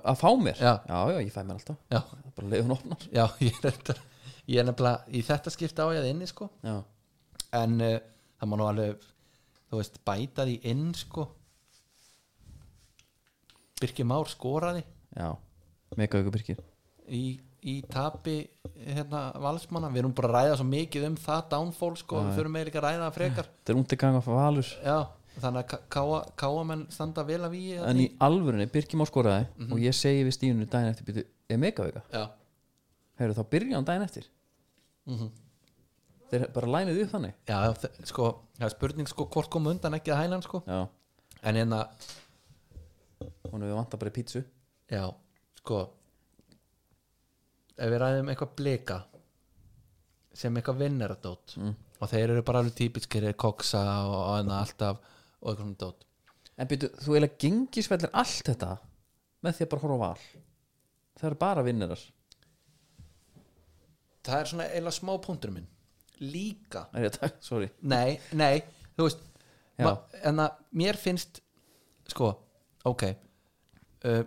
Að 0.00 0.18
fá 0.20 0.28
mér? 0.40 0.58
Já. 0.58 0.72
já, 0.88 0.98
já, 1.14 1.20
ég 1.20 1.32
fæ 1.34 1.40
mér 1.42 1.58
alltaf. 1.58 1.78
Já, 1.92 2.00
bara 2.36 2.50
leiðun 2.52 2.76
opnar. 2.76 3.06
Já, 3.14 3.24
ég 3.46 3.70
er 3.70 4.02
ég 4.44 4.60
er 4.60 4.68
nefnilega, 4.68 5.06
í 5.08 5.22
þetta 5.24 5.54
skipta 5.54 5.88
á 5.88 5.94
ég 5.94 6.02
að 6.02 6.10
inni 6.10 6.28
sko. 6.30 6.50
Já, 6.64 6.76
en 7.60 7.78
uh, 7.80 7.96
það 8.40 8.50
má 8.50 8.58
nú 8.60 8.68
alveg 8.68 9.08
þú 9.70 9.80
veist, 9.80 9.98
bæta 10.06 10.46
því 10.48 10.60
inn 10.74 10.92
sko. 10.98 11.26
Birkir 13.80 14.06
Már 14.08 14.30
skoraði. 14.30 14.84
Já, 15.14 15.32
mega 15.98 16.20
ykkur 16.22 16.34
byrkir 16.34 16.62
í, 17.08 17.24
í 17.64 17.74
tapi 17.90 18.38
hérna 18.84 19.26
valsmanna, 19.42 19.90
við 19.92 20.04
erum 20.04 20.14
bara 20.16 20.30
að 20.30 20.36
ræða 20.36 20.56
svo 20.60 20.66
mikið 20.68 21.06
um 21.08 21.18
það 21.20 21.42
downfall 21.52 21.94
sko, 22.00 22.22
við 22.26 22.38
fyrir 22.38 22.52
með 22.54 22.66
líka 22.68 22.80
að 22.80 22.86
ræða 22.88 23.02
það 23.04 23.18
frekar. 23.18 23.50
Þetta 23.58 23.74
er 23.74 23.80
úti 23.80 23.98
gang 24.00 24.18
að 24.18 24.26
fá 24.26 24.32
valur. 24.38 24.72
Já, 24.84 24.98
þannig 25.42 25.74
að 25.74 25.84
káa, 25.92 26.18
káamenn 26.38 26.84
standa 26.94 27.24
vel 27.26 27.40
að 27.42 27.54
víi 27.56 27.78
En 27.80 28.00
í 28.02 28.08
alvörunni, 28.22 28.66
Birkir 28.70 29.00
má 29.00 29.06
skoraði 29.08 29.70
og 29.70 29.80
ég 29.82 29.96
segi 29.96 30.24
við 30.26 30.36
stíðunni 30.36 30.68
daginn 30.70 30.92
eftir 30.92 31.08
byrju, 31.08 31.24
er 31.50 31.60
mega 31.62 31.86
vika? 31.88 32.04
já, 32.12 32.24
Heyrðu, 33.20 33.38
þá 33.38 33.50
byrja 33.54 33.78
hann 33.78 33.88
daginn 33.88 34.06
eftir. 34.06 34.28
Þeir 36.30 36.46
bara 36.54 36.70
lænið 36.74 37.02
upp 37.04 37.12
þannig. 37.12 37.34
Já, 37.46 37.58
sko 38.10 38.30
það 38.56 38.68
er 38.68 38.74
spurning 38.74 39.10
sko 39.10 39.26
hvort 39.30 39.50
kom 39.52 39.68
undan 39.70 39.98
ekki 39.98 40.14
að 40.14 40.22
hæna 40.24 40.38
hann 40.38 40.46
sko. 40.46 40.62
Já, 40.66 40.80
en 41.42 41.58
hérna, 41.60 41.84
hún 43.52 43.66
við 43.66 43.76
vantar 43.76 44.02
bara 44.02 44.10
í 44.10 44.16
pítsu. 44.16 44.42
Já, 44.90 45.04
sko 45.60 45.84
ef 47.74 47.90
við 47.90 48.00
ræðum 48.02 48.30
eitthvað 48.30 48.54
blika 48.58 49.00
sem 50.34 50.54
eitthvað 50.58 50.82
vinnaradót 50.82 51.56
mm. 51.58 51.74
og 52.00 52.10
þeir 52.10 52.34
eru 52.34 52.44
bara 52.46 52.62
alveg 52.62 52.76
típiskir 52.78 53.26
koksa 53.38 53.82
og, 54.06 54.14
og 54.18 54.36
hérna 54.38 54.60
alltaf 54.62 55.13
og 55.44 55.52
eitthvað 55.52 55.62
svona 55.66 55.78
dót. 55.84 56.04
En 56.58 56.68
byrju, 56.70 56.88
þú 57.04 57.14
eiginlega 57.14 57.38
gengisvellir 57.44 58.12
allt 58.16 58.48
þetta 58.48 58.72
með 59.44 59.56
því 59.58 59.66
að 59.66 59.70
bara 59.74 59.84
horfa 59.84 59.96
á 59.98 60.02
val. 60.04 60.26
Það 61.20 61.28
eru 61.30 61.38
bara 61.44 61.62
vinnarar 61.66 62.04
það 64.24 64.40
er 64.40 64.48
svona 64.48 64.66
eiginlega 64.70 64.96
smá 64.96 65.12
punktur 65.24 65.52
minn. 65.52 65.66
Líka. 66.24 66.86
Ég 66.96 67.18
að 67.20 67.34
sorry. 67.44 67.68
Nei, 67.82 68.14
nei, 68.32 68.62
þú 68.96 69.08
veist 69.08 69.20
Já. 69.76 69.84
ma- 69.84 70.20
en 70.30 70.40
að 70.46 70.60
mér 70.80 70.96
finnst 71.00 71.40
sko, 72.08 72.28
ok 72.86 73.02
uh, 74.04 74.22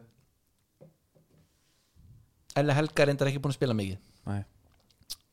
Elli 2.58 2.74
Helga 2.76 3.04
er 3.04 3.10
reyndar 3.12 3.30
ekki 3.32 3.40
búin 3.42 3.54
að 3.54 3.60
spila 3.60 3.76
mikið. 3.78 3.98
Nei, 4.28 4.42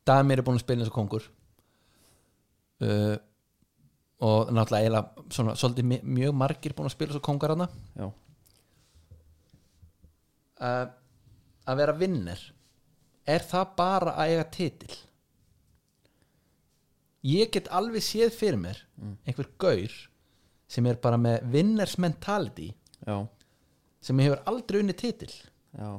Damir 0.07 0.39
er 0.41 0.45
búin 0.47 0.59
að 0.59 0.63
spila 0.65 0.83
eins 0.85 0.91
og 0.91 0.95
kongur. 0.97 1.25
Uh, 2.85 3.15
og 4.23 4.51
náttúrulega 4.53 4.83
eiginlega 4.85 5.25
svona, 5.35 5.55
svolítið 5.59 6.05
mjög 6.07 6.37
margir 6.39 6.75
búin 6.75 6.87
að 6.89 6.95
spila 6.95 7.17
og 7.17 7.25
kongar 7.25 7.51
hana 7.55 7.67
já, 7.95 8.05
uh, 10.63 10.85
að 11.65 11.81
vera 11.81 11.97
vinner 11.99 12.41
er 13.25 13.45
það 13.45 13.75
bara 13.79 14.15
að 14.15 14.33
eiga 14.33 14.47
titil? 14.53 14.95
Ég 17.25 17.49
get 17.51 17.71
alveg 17.73 18.03
séð 18.05 18.35
fyrir 18.37 18.59
mér 18.61 18.83
einhver 19.25 19.49
gaur 19.59 19.93
sem 20.69 20.85
er 20.85 20.99
bara 21.01 21.17
með 21.17 21.47
winners 21.53 21.97
mentality 22.01 22.69
já, 23.01 23.17
sem 24.05 24.21
hefur 24.21 24.43
aldrei 24.49 24.83
unni 24.83 24.93
titil. 24.97 25.31
Já. 25.75 25.89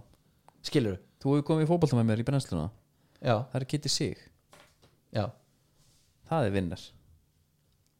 Skilur 0.67 1.01
Þú 1.23 1.33
hefur 1.35 1.47
komið 1.49 1.65
í 1.65 1.69
fótbolta 1.71 1.97
með 1.99 2.07
mér 2.11 2.21
í 2.23 2.25
brennsluna. 2.29 2.67
Já, 3.19 3.35
Það 3.51 3.57
er 3.59 3.65
Kitty 3.73 3.91
Sig, 3.91 4.19
já, 5.17 5.25
það 6.29 6.47
er 6.47 6.53
vinnar 6.55 6.83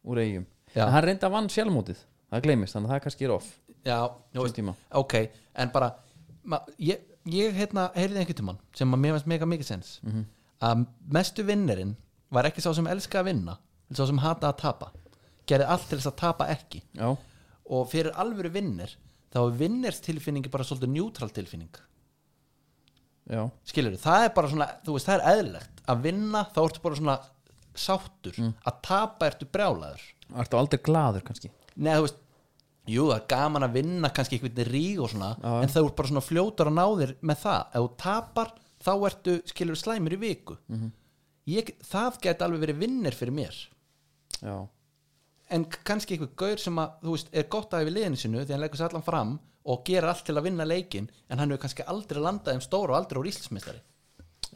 Úr 0.07 0.23
eigum 0.23 0.47
Já. 0.77 0.85
En 0.87 0.93
hann 0.93 1.05
reynda 1.07 1.29
vann 1.33 1.49
sjálfmótið. 1.53 2.01
Það 2.33 2.43
gleymist, 2.45 2.75
þannig 2.75 2.91
að 2.91 2.95
það 2.95 3.05
kannski 3.05 3.27
er 3.27 3.35
off. 3.37 3.53
Já 3.87 3.99
tíma. 4.57 4.75
ok, 4.99 5.15
en 5.55 5.71
bara 5.73 5.93
ma, 6.43 6.59
ég, 6.83 7.05
ég 7.31 7.55
hérna, 7.55 7.87
heyrði 7.95 8.21
einhvern 8.21 8.41
tímann 8.41 8.59
sem 8.77 8.93
að 8.93 9.03
mér 9.05 9.15
finnst 9.15 9.31
mega 9.31 9.49
mikið 9.49 9.69
sens. 9.71 9.93
Að 10.61 10.85
mestu 11.13 11.47
vinnerinn 11.47 11.95
var 12.35 12.49
ekki 12.49 12.65
sá 12.65 12.73
sem 12.75 12.89
elska 12.91 13.23
að 13.23 13.31
vinna 13.31 13.57
sá 13.95 14.03
sem 14.09 14.19
hata 14.19 14.51
að 14.51 14.61
tapa. 14.65 14.91
Gerði 15.47 15.69
allt 15.71 15.89
til 15.89 16.01
þess 16.01 16.11
að 16.11 16.21
tapa 16.25 16.49
ekki. 16.51 16.83
Já, 16.99 17.15
og 17.67 17.89
fyrir 17.91 18.15
alvöru 18.19 18.51
vinnir 18.55 18.97
þá 19.33 19.41
er 19.45 19.59
vinners 19.61 20.03
tilfinningi 20.03 20.51
bara 20.51 20.67
svolítið 20.67 20.93
njútral 20.93 21.31
tilfinning. 21.35 21.79
Já, 23.31 23.47
skilur 23.67 23.97
það 23.99 24.27
er 24.27 24.35
bara 24.35 24.51
svona, 24.51 24.69
þú 24.87 24.99
veist, 24.99 25.09
það 25.09 25.17
er 25.17 25.33
eðlilegt. 25.33 25.81
Að 25.87 26.05
vinna 26.05 26.45
þá 26.51 26.61
ertu 26.67 26.83
bara 26.83 26.99
svona 26.99 27.17
sáttur 27.81 28.39
að 28.43 28.79
tapa 28.87 29.31
ertu 29.31 29.49
brjálaður. 29.53 30.05
Ertu 30.43 30.59
aldrei 30.59 30.81
glaður 30.83 31.25
kannski? 31.27 31.51
Nei, 31.77 31.93
þú 31.95 32.07
veist, 32.07 32.21
jú, 32.91 33.09
það 33.11 33.17
er 33.19 33.27
gaman 33.33 33.67
að 33.67 33.77
vinna 33.81 34.13
kannski 34.15 34.39
einhvern 34.39 34.71
ríg 34.71 35.03
og 35.03 35.11
svona 35.13 35.33
Já. 35.39 35.51
en 35.63 35.73
það 35.75 35.83
er 35.83 35.97
bara 35.99 36.13
svona 36.13 36.25
fljótar 36.25 36.71
að 36.71 36.79
ná 36.79 36.87
þér 37.01 37.17
með 37.21 37.43
það. 37.43 37.67
Ef 37.67 37.85
þú 37.87 37.91
tapar, 38.05 38.55
þá 38.87 38.93
ertu 39.11 39.37
skilur 39.53 39.81
slæmur 39.81 40.17
í 40.17 40.21
viku. 40.23 40.57
Ég, 41.47 41.75
það 41.87 42.23
geti 42.25 42.47
alveg 42.47 42.65
verið 42.65 42.81
vinnir 42.83 43.15
fyrir 43.15 43.37
mér. 43.37 43.59
Já, 44.43 44.57
en 45.51 45.67
kannski 45.87 46.17
einhver 46.17 46.33
gaur 46.39 46.59
sem 46.61 46.79
að, 46.83 46.97
þú 47.05 47.13
veist, 47.15 47.29
er 47.33 47.47
gott 47.53 47.75
að 47.75 47.85
yfir 47.87 47.95
liðinu 47.97 48.19
sinu 48.21 48.41
því 48.43 48.55
hann 48.55 48.65
leggur 48.65 48.81
sér 48.81 48.91
allan 48.91 49.05
fram 49.07 49.37
og 49.67 49.85
gerir 49.87 50.11
allt 50.11 50.25
til 50.27 50.35
að 50.39 50.47
vinna 50.49 50.67
leikin 50.67 51.07
en 51.31 51.39
hann 51.41 51.53
hefur 51.53 51.63
kannski 51.67 51.87
aldrei 51.91 52.23
landað 52.23 52.59
um 52.59 52.65
stóra 52.65 52.95
og 52.95 52.99
aldrei 53.01 53.21
úr 53.21 53.29
íslensmistari 53.31 53.83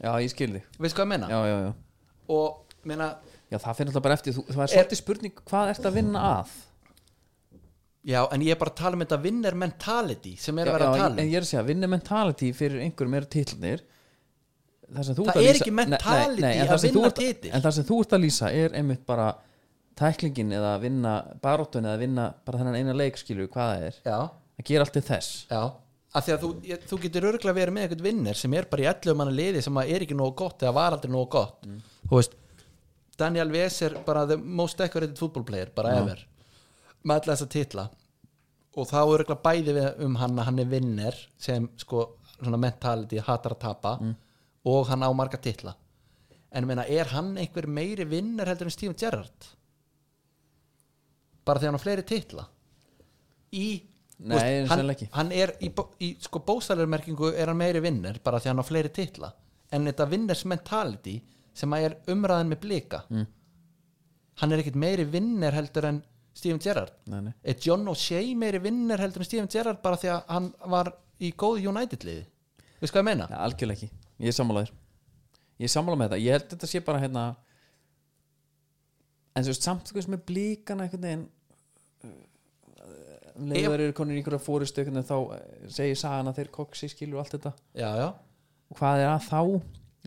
já, 0.01 0.11
ég 0.23 0.31
skil 0.31 0.51
þig. 0.55 0.67
Veist 0.81 0.97
hvað 0.97 1.05
ég 1.07 1.11
meina? 1.13 1.29
Já, 1.31 1.39
já, 1.47 1.57
já. 1.67 1.71
Og 2.35 2.70
meina, 2.89 3.07
Já, 3.51 3.57
það 3.59 3.75
finnir 3.77 3.91
alltaf 3.91 4.03
bara 4.05 4.15
eftir, 4.15 4.33
þú, 4.37 4.43
það 4.47 4.61
er 4.63 4.71
svolítið 4.71 4.99
spurning 5.01 5.33
hvað 5.49 5.69
ert 5.73 5.85
að 5.89 5.95
vinna 5.99 6.19
að? 6.39 6.51
Já, 8.07 8.21
en 8.33 8.41
ég 8.41 8.55
er 8.55 8.57
bara 8.57 8.71
að 8.73 8.79
tala 8.79 8.97
um 8.97 9.03
þetta 9.03 9.17
vinner 9.21 9.57
mentality 9.61 10.31
sem 10.41 10.57
er 10.57 10.65
já, 10.65 10.71
að 10.71 10.77
vera 10.79 10.85
já, 10.85 10.91
að 10.95 11.01
tala 11.03 11.11
En 11.11 11.19
um 11.21 11.29
ég 11.31 11.37
er 11.37 11.45
að 11.45 11.49
segja, 11.51 11.63
vinna 11.67 11.89
mentality 11.91 12.47
fyrir 12.57 12.81
einhverjum 12.85 13.17
eru 13.19 13.29
titlarnir. 13.35 13.83
Það, 14.91 15.03
sem 15.07 15.17
þú 15.19 15.25
Það 15.27 15.29
ert 15.29 15.37
að 15.37 15.43
er 15.43 15.53
lýsa- 15.53 15.61
ekki 15.65 15.73
mentality 15.77 16.47
en 16.47 16.63
að 16.63 16.71
það 16.71 16.81
sem 16.81 16.89
þú 16.89 16.95
vinna 16.97 17.11
ert- 17.11 17.21
titil. 17.21 17.51
En 17.53 17.61
það 17.67 17.75
sem 17.77 17.85
þú 17.91 17.99
ert 18.05 18.15
að 18.17 18.23
lýsa 18.25 18.49
er 18.63 18.75
einmitt 18.81 19.05
bara 19.05 19.27
tæklingin 20.01 20.55
eða 20.57 20.71
að 20.77 20.81
vinna 20.87 21.13
baróttun 21.45 21.85
eða 21.85 21.93
að 21.99 22.03
vinna 22.07 22.25
bara 22.47 22.57
þennan 22.63 22.79
eina 22.81 22.97
leik 22.97 23.17
skilur 23.21 23.47
hvað 23.53 23.69
það 23.75 23.85
er. 23.91 24.01
Já, 24.09 24.17
að 24.57 24.65
gera 24.71 24.87
allt 24.87 24.93
til 24.97 25.05
þess. 25.11 25.29
Já. 25.51 25.61
Af 26.11 26.25
því 26.25 26.33
að 26.33 26.41
þú, 26.43 26.49
ég, 26.67 26.81
þú 26.89 26.97
getur 27.05 27.27
örgulega 27.29 27.55
verið 27.61 27.73
með 27.77 27.85
einhvern 27.85 28.03
vinner 28.09 28.35
sem 28.35 28.53
er 28.57 28.65
bara 28.67 28.81
í 28.83 28.87
11 28.89 29.15
manna 29.15 29.31
liði 29.31 29.61
sem 29.63 29.77
að 29.79 29.93
er 29.95 30.03
ekki 30.07 30.17
nógu 30.19 30.33
gott 30.41 30.59
eða 30.65 30.73
var 30.75 30.97
aldrei 30.97 31.11
nógu 31.13 31.29
gott. 31.37 31.61
Þú 32.09 32.17
veist, 32.17 32.33
Daniel 33.21 33.51
Vess 33.53 33.81
er 33.85 33.95
bara 34.05 34.25
the 34.29 34.37
most 34.37 34.77
decorated 34.81 35.17
football 35.19 35.45
player 35.47 35.69
bara 35.75 35.93
ever. 36.01 36.23
Með 37.05 37.19
alla 37.21 37.35
þessa 37.35 37.49
titla. 37.53 37.85
Og 38.79 38.87
þá 38.87 38.97
er 39.01 39.13
örgulega 39.19 39.41
bæði 39.45 39.73
við 39.77 40.03
um 40.07 40.17
hann 40.21 40.37
að 40.39 40.47
hann 40.49 40.59
er 40.63 40.69
vinner 40.71 41.17
sem 41.41 41.65
sko 41.81 42.05
svona 42.37 42.59
mentality 42.61 43.19
hatar 43.21 43.55
að 43.57 43.63
tapa. 43.65 43.95
Og 44.71 44.85
hann 44.91 45.03
á 45.05 45.09
marga 45.17 45.39
titla. 45.41 45.73
En 46.51 46.65
meina, 46.67 46.83
er 46.91 47.07
hann 47.13 47.33
einhver 47.39 47.67
meiri 47.71 48.03
vinner 48.11 48.49
heldur 48.51 48.67
en 48.67 48.73
Steven 48.75 48.95
Gerrard? 48.99 49.47
Bara 51.47 51.59
því 51.61 51.69
hann 51.71 51.79
á 51.79 51.83
fleiri 51.83 52.03
titla? 52.07 52.43
Í 53.55 53.67
Nei, 54.21 54.35
þú 54.35 54.37
veist, 54.37 54.45
hann, 54.69 54.77
sennilega 54.77 54.97
ekki. 54.99 55.07
hann 55.15 55.31
er 55.33 55.51
í, 55.65 55.69
bó- 55.73 55.89
í 56.05 56.09
sko 56.21 56.39
bóstælarmerkingu 56.45 57.31
er 57.33 57.49
hann 57.49 57.57
meiri 57.57 57.81
vinner 57.81 58.19
bara 58.23 58.37
því 58.39 58.51
hann 58.51 58.61
á 58.61 58.65
fleiri 58.67 58.91
titla. 58.93 59.31
En 59.73 59.87
þetta 59.87 60.05
vinners 60.11 60.43
mentality 60.45 61.15
sem 61.57 61.75
að 61.75 61.87
er 61.87 61.97
umræðin 62.13 62.51
með 62.51 62.61
blika. 62.65 63.03
Mm. 63.09 63.27
hann 64.41 64.53
er 64.55 64.61
ekkit 64.63 64.79
meiri 64.79 65.05
vinner 65.05 65.53
heldur 65.53 65.85
en 65.89 66.01
Steven 66.33 66.61
Gerrard. 66.63 66.93
Nei, 67.11 67.19
nei. 67.27 67.33
er 67.43 67.57
John 67.61 67.87
O'Shea 67.91 68.35
meiri 68.39 68.61
vinner 68.63 69.01
heldur 69.03 69.21
en 69.21 69.27
Steven 69.27 69.49
Gerrard 69.51 69.81
bara 69.83 69.99
því 69.99 70.13
að 70.13 70.21
hann 70.31 70.47
var 70.71 70.93
í 71.21 71.33
góðu 71.37 71.67
United 71.69 72.05
liði 72.07 72.23
veist 72.79 72.95
hvað 72.95 73.03
ég 73.03 73.09
meina? 73.11 73.27
ja, 73.29 73.41
Algjörlega 73.45 73.77
ekki, 73.77 73.91
ég 74.23 74.31
er 74.31 74.37
sammálaður 74.37 74.71
Ég 75.61 75.67
er 75.67 75.73
sammála 75.75 75.99
með 75.99 76.07
þetta, 76.07 76.21
ég 76.23 76.33
held 76.33 76.47
þetta 76.55 76.69
sé 76.71 76.79
bara 76.81 77.01
hérna 77.03 77.25
En 79.35 79.45
þú 79.45 79.51
veist, 79.51 79.67
samt 79.67 79.91
sko 79.91 80.01
sem 80.01 80.15
er 80.17 80.23
einhvern 80.25 81.05
veginn 81.05 81.27
um 82.07 83.51
leiður 83.51 83.79
eru 83.85 83.95
konur 83.95 84.15
í 84.15 84.19
einhverja 84.21 84.43
fórustu 84.43 84.83
þá 84.83 85.15
eh, 85.35 85.69
segir 85.71 85.99
sagan 85.99 86.29
að 86.31 86.41
þeir 86.41 86.51
koksi 86.55 86.89
skilur 86.91 87.21
allt 87.21 87.35
þetta. 87.37 87.53
Já, 87.77 87.89
já. 87.99 88.07
Hvað 88.77 89.03
er 89.03 89.09
að 89.11 89.27
þá? 89.27 89.39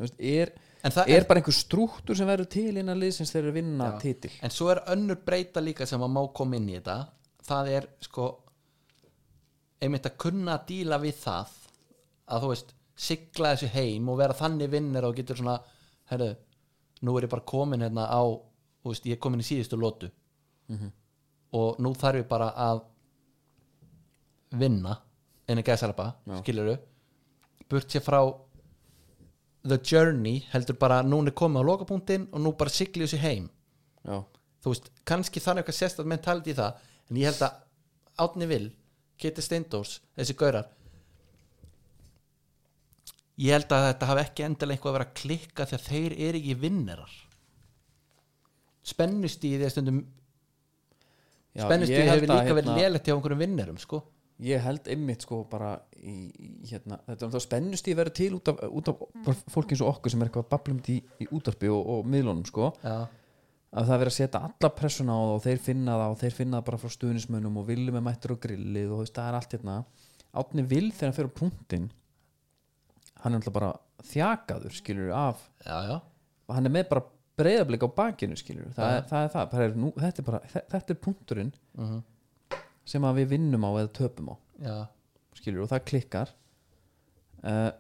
Veist, 0.03 0.19
er, 0.19 0.53
En 0.85 0.93
það 0.93 1.11
er 1.17 1.25
bara 1.29 1.41
einhver 1.41 1.57
struktúr 1.57 2.17
sem 2.19 2.29
verður 2.29 2.49
til 2.53 2.77
innan 2.77 3.01
liðsins 3.01 3.33
þeir 3.33 3.43
eru 3.47 3.53
að 3.55 3.59
vinna 3.59 3.87
Já. 3.89 3.99
titil? 4.03 4.33
En 4.45 4.53
svo 4.53 4.69
er 4.73 4.83
önnur 4.93 5.21
breyta 5.25 5.63
líka 5.65 5.87
sem 5.89 6.03
að 6.05 6.13
má 6.13 6.21
koma 6.37 6.59
inn 6.59 6.69
í 6.69 6.77
þetta. 6.77 6.97
Það 7.49 7.71
er 7.79 7.87
sko 8.05 8.27
einmitt 9.85 10.09
að 10.09 10.19
kunna 10.25 10.59
að 10.59 10.67
díla 10.69 10.99
við 11.01 11.17
það 11.23 11.55
að 12.35 12.45
þú 12.45 12.51
veist, 12.53 12.75
sigla 12.95 13.55
þessu 13.55 13.71
heim 13.75 14.09
og 14.13 14.19
vera 14.21 14.37
þannig 14.39 14.71
vinnir 14.73 15.07
og 15.09 15.17
getur 15.19 15.41
svona 15.41 15.57
herru, 16.13 16.31
nú 17.05 17.17
er 17.19 17.27
ég 17.27 17.33
bara 17.33 17.49
komin 17.49 17.83
hérna 17.85 18.07
á 18.07 18.23
veist, 18.87 19.07
ég 19.09 19.17
er 19.17 19.23
komin 19.25 19.43
í 19.43 19.47
síðustu 19.47 19.79
lótu 19.81 20.11
og 21.55 21.81
nú 21.83 21.93
þarf 21.99 22.23
ég 22.23 22.29
bara 22.29 22.53
að 22.57 22.85
vinna 24.55 24.99
en 25.49 25.61
að 25.61 25.67
gæsalapa, 25.67 26.15
Já. 26.25 26.39
skilur 26.43 26.79
burt 27.69 27.91
sér 27.91 28.05
frá 28.05 28.21
the 29.65 29.81
journey, 29.81 30.45
heldur 30.53 30.79
bara 30.81 31.03
núna 31.07 31.33
er 31.33 31.39
komið 31.39 31.65
á 31.65 31.69
lokapunktinn 31.71 32.29
og 32.33 32.45
nú 32.45 32.55
bara 32.59 32.73
sigli 32.73 33.07
þessu 33.07 33.21
heim. 33.25 33.51
Já, 34.05 34.21
þú 34.65 34.73
veist, 34.75 34.91
kannski 35.09 35.43
þannig 35.43 35.65
eitthvað 35.65 35.81
sérstætt 35.81 36.11
mentality 36.13 36.53
í 36.53 36.59
það, 36.59 36.81
en 37.11 37.21
ég 37.21 37.31
held 37.31 37.45
að 37.49 37.61
Átni 38.25 38.47
Vil, 38.47 38.65
Keti 39.19 39.43
Steindós 39.43 39.99
þessi 40.15 40.37
gaurar 40.39 40.69
ég 43.41 43.55
held 43.55 43.73
að 43.75 43.87
þetta 43.89 44.09
hafi 44.11 44.23
ekki 44.25 44.47
endilega 44.47 44.77
eitthvað 44.77 44.93
að 44.93 44.97
vera 44.99 45.09
að 45.09 45.17
klikka 45.21 45.67
því 45.69 45.77
að 45.77 45.87
þeir 45.89 46.17
eru 46.29 46.41
ekki 46.41 46.57
vinnerar. 46.63 47.15
Spennustíði 48.85 49.67
er 49.67 49.73
stundum 49.73 50.03
já 51.55 51.65
ég 51.65 51.71
held 51.71 51.89
hefur 51.89 52.29
að, 52.29 52.35
líka 52.35 52.57
verið 52.59 52.69
hérna, 52.69 52.77
lélegt 52.79 53.09
hjá 53.09 53.15
einhverjum 53.15 53.43
vinnerum 53.43 53.81
sko. 53.83 54.03
Ég 54.43 54.61
held 54.65 54.89
einmitt 54.91 55.23
sko 55.23 55.45
bara 55.51 55.77
í, 56.03 56.15
hérna, 56.67 56.99
þetta 57.07 57.27
er 57.29 57.35
þá 57.37 57.41
spennust 57.45 57.87
í 57.89 57.95
verið 57.95 58.15
til 58.19 58.31
út 58.39 58.49
af, 58.51 58.63
út 58.67 58.89
af 58.91 59.03
bara 59.25 59.37
fólk 59.55 59.71
eins 59.73 59.83
og 59.85 59.93
okkur 59.95 60.11
sem 60.11 60.23
er 60.25 60.29
eitthvað 60.31 60.49
bablumt 60.51 60.89
í, 60.91 60.97
í 61.23 61.29
útarpi 61.31 61.69
og, 61.71 61.87
og 61.87 62.09
miðlunum 62.11 62.45
sko. 62.49 62.73
Já, 62.83 62.97
að 63.75 63.87
það 63.89 63.95
er 63.95 64.03
verið 64.05 64.13
að 64.13 64.19
setja 64.19 64.41
alla 64.49 64.71
pressuna 64.75 65.15
á 65.15 65.23
það 65.23 65.35
og 65.37 65.43
þeir 65.47 65.61
finna 65.69 65.95
það 66.01 66.13
og 66.15 66.19
þeir 66.25 66.35
finna 66.41 66.59
það 66.61 66.67
bara 66.71 66.83
frá 66.83 66.91
stuðnismönnum 66.97 67.57
og 67.63 67.69
viljum 67.71 67.95
með 67.99 68.05
mættur 68.09 68.35
og 68.37 68.41
grillið 68.45 68.93
og 68.99 69.07
það 69.11 69.29
er 69.31 69.39
allt 69.41 69.57
hérna. 69.57 69.79
Átni 70.35 70.65
vil 70.67 70.89
þegar 70.91 71.09
hann 71.11 71.17
fyrir 71.21 71.31
á 71.31 71.39
punktinn 71.39 71.89
hann 73.25 73.33
er 73.35 73.39
alltaf 73.41 73.55
bara 73.57 73.73
þjakaður 74.05 74.75
skilur 74.77 75.13
af, 75.17 75.45
já, 75.65 75.77
já, 75.89 75.97
hann 76.53 76.69
er 76.69 76.75
með 76.75 76.89
bara 76.91 77.05
breyðablik 77.39 77.87
á 77.87 77.89
bakinu 77.97 78.37
skilur 78.39 78.67
það, 78.77 78.91
Já. 78.91 78.97
er, 78.99 79.07
það 79.11 79.23
er 79.25 79.31
það, 79.35 79.47
bara 79.55 79.65
er 79.71 79.79
nú, 79.81 79.89
þetta 79.97 80.21
er 80.23 80.27
bara 80.29 80.41
þe- 80.53 80.65
þetta 80.75 80.93
er 80.95 80.99
punkturinn. 81.07 81.53
Mhm. 81.79 82.03
Sem 82.89 83.07
að 83.09 83.21
við 83.23 83.31
vinnum 83.35 83.65
á 83.67 83.71
eða 83.81 83.93
töpum 84.01 84.33
á. 84.33 84.37
Já. 84.65 84.77
skilur 85.35 85.65
og 85.65 85.71
það 85.73 85.85
klikkar. 85.91 86.31
Uh, 87.45 87.73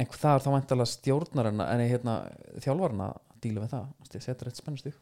en 0.00 0.10
það 0.10 0.34
er 0.34 0.44
þá 0.44 0.50
væntalega 0.56 0.90
stjórnarinn 0.90 1.62
en 1.64 1.84
hérna 1.86 2.16
þjálfarinn 2.60 3.04
að 3.06 3.14
díla 3.40 3.62
við 3.64 3.72
það 3.74 3.86
Þú 4.10 4.20
setur 4.24 4.50
eitt 4.50 4.58
spennustig. 4.60 4.94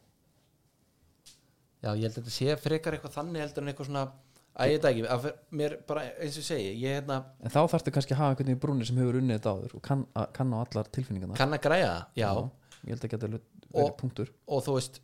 Já, 1.79 1.93
ég 1.95 2.03
held 2.03 2.11
að 2.13 2.17
þetta 2.19 2.33
sé 2.35 2.55
frekar 2.59 2.95
eitthvað 2.95 3.15
þannig 3.15 3.41
heldur 3.43 3.63
en 3.63 3.71
eitthvað 3.71 3.87
svona 3.89 4.03
að 4.59 4.71
ég 4.73 4.81
það 4.83 4.89
ekki, 4.91 5.03
að 5.15 5.27
mér 5.55 5.75
bara 5.87 6.03
eins 6.19 6.37
og 6.41 6.45
segi, 6.45 6.71
ég 6.81 6.97
hérna 6.97 7.19
en 7.39 7.53
þá 7.53 7.59
þarftu 7.71 7.93
kannski 7.95 8.15
að 8.15 8.19
hafa 8.19 8.33
einhvern 8.33 8.49
veginn 8.49 8.57
í 8.57 8.61
brúni 8.65 8.87
sem 8.89 8.99
hefur 8.99 9.19
unnið 9.21 9.37
þetta 9.37 9.53
áður 9.55 9.75
og 9.77 9.83
kann, 9.85 10.01
að, 10.19 10.25
kann 10.35 10.51
á 10.51 10.57
allar 10.59 10.89
tilfinningarna 10.97 11.39
kann 11.39 11.55
að 11.55 11.61
græja 11.63 11.91
það, 11.93 12.01
já, 12.19 12.29
ég 12.83 12.91
held 12.93 13.05
að 13.07 13.15
verið 13.23 13.85
Og- 13.85 13.93
punktur. 13.99 14.31
og 14.49 14.63
þú 14.65 14.75
veist 14.79 14.99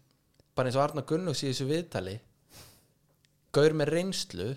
bara 0.57 0.71
eins 0.71 0.79
og 0.79 0.83
Arna 0.83 1.05
Gunnlaugs 1.07 1.43
í 1.45 1.51
þessu 1.51 1.67
viðtali 1.69 2.17
gaur 3.55 3.75
með 3.77 3.91
reynslu 3.95 4.49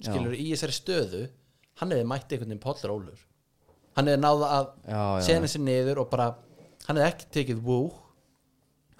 skilur 0.00 0.36
í 0.36 0.46
þessari 0.52 0.76
stöðu 0.76 1.24
hann 1.80 1.92
hefði 1.94 2.06
mætt 2.08 2.30
einhvern 2.32 2.50
veginn 2.52 2.62
pollur 2.64 2.94
ólur 2.94 3.26
hann 3.96 4.08
hefði 4.10 4.22
náða 4.22 4.52
að 4.56 4.70
já, 4.84 5.00
já, 5.00 5.26
sena 5.28 5.50
sér 5.50 5.64
niður 5.66 6.02
og 6.04 6.10
bara 6.12 6.30
hann 6.86 7.00
hefði 7.00 7.10
ekki 7.10 7.30
tekið 7.36 7.62
wú 7.66 7.80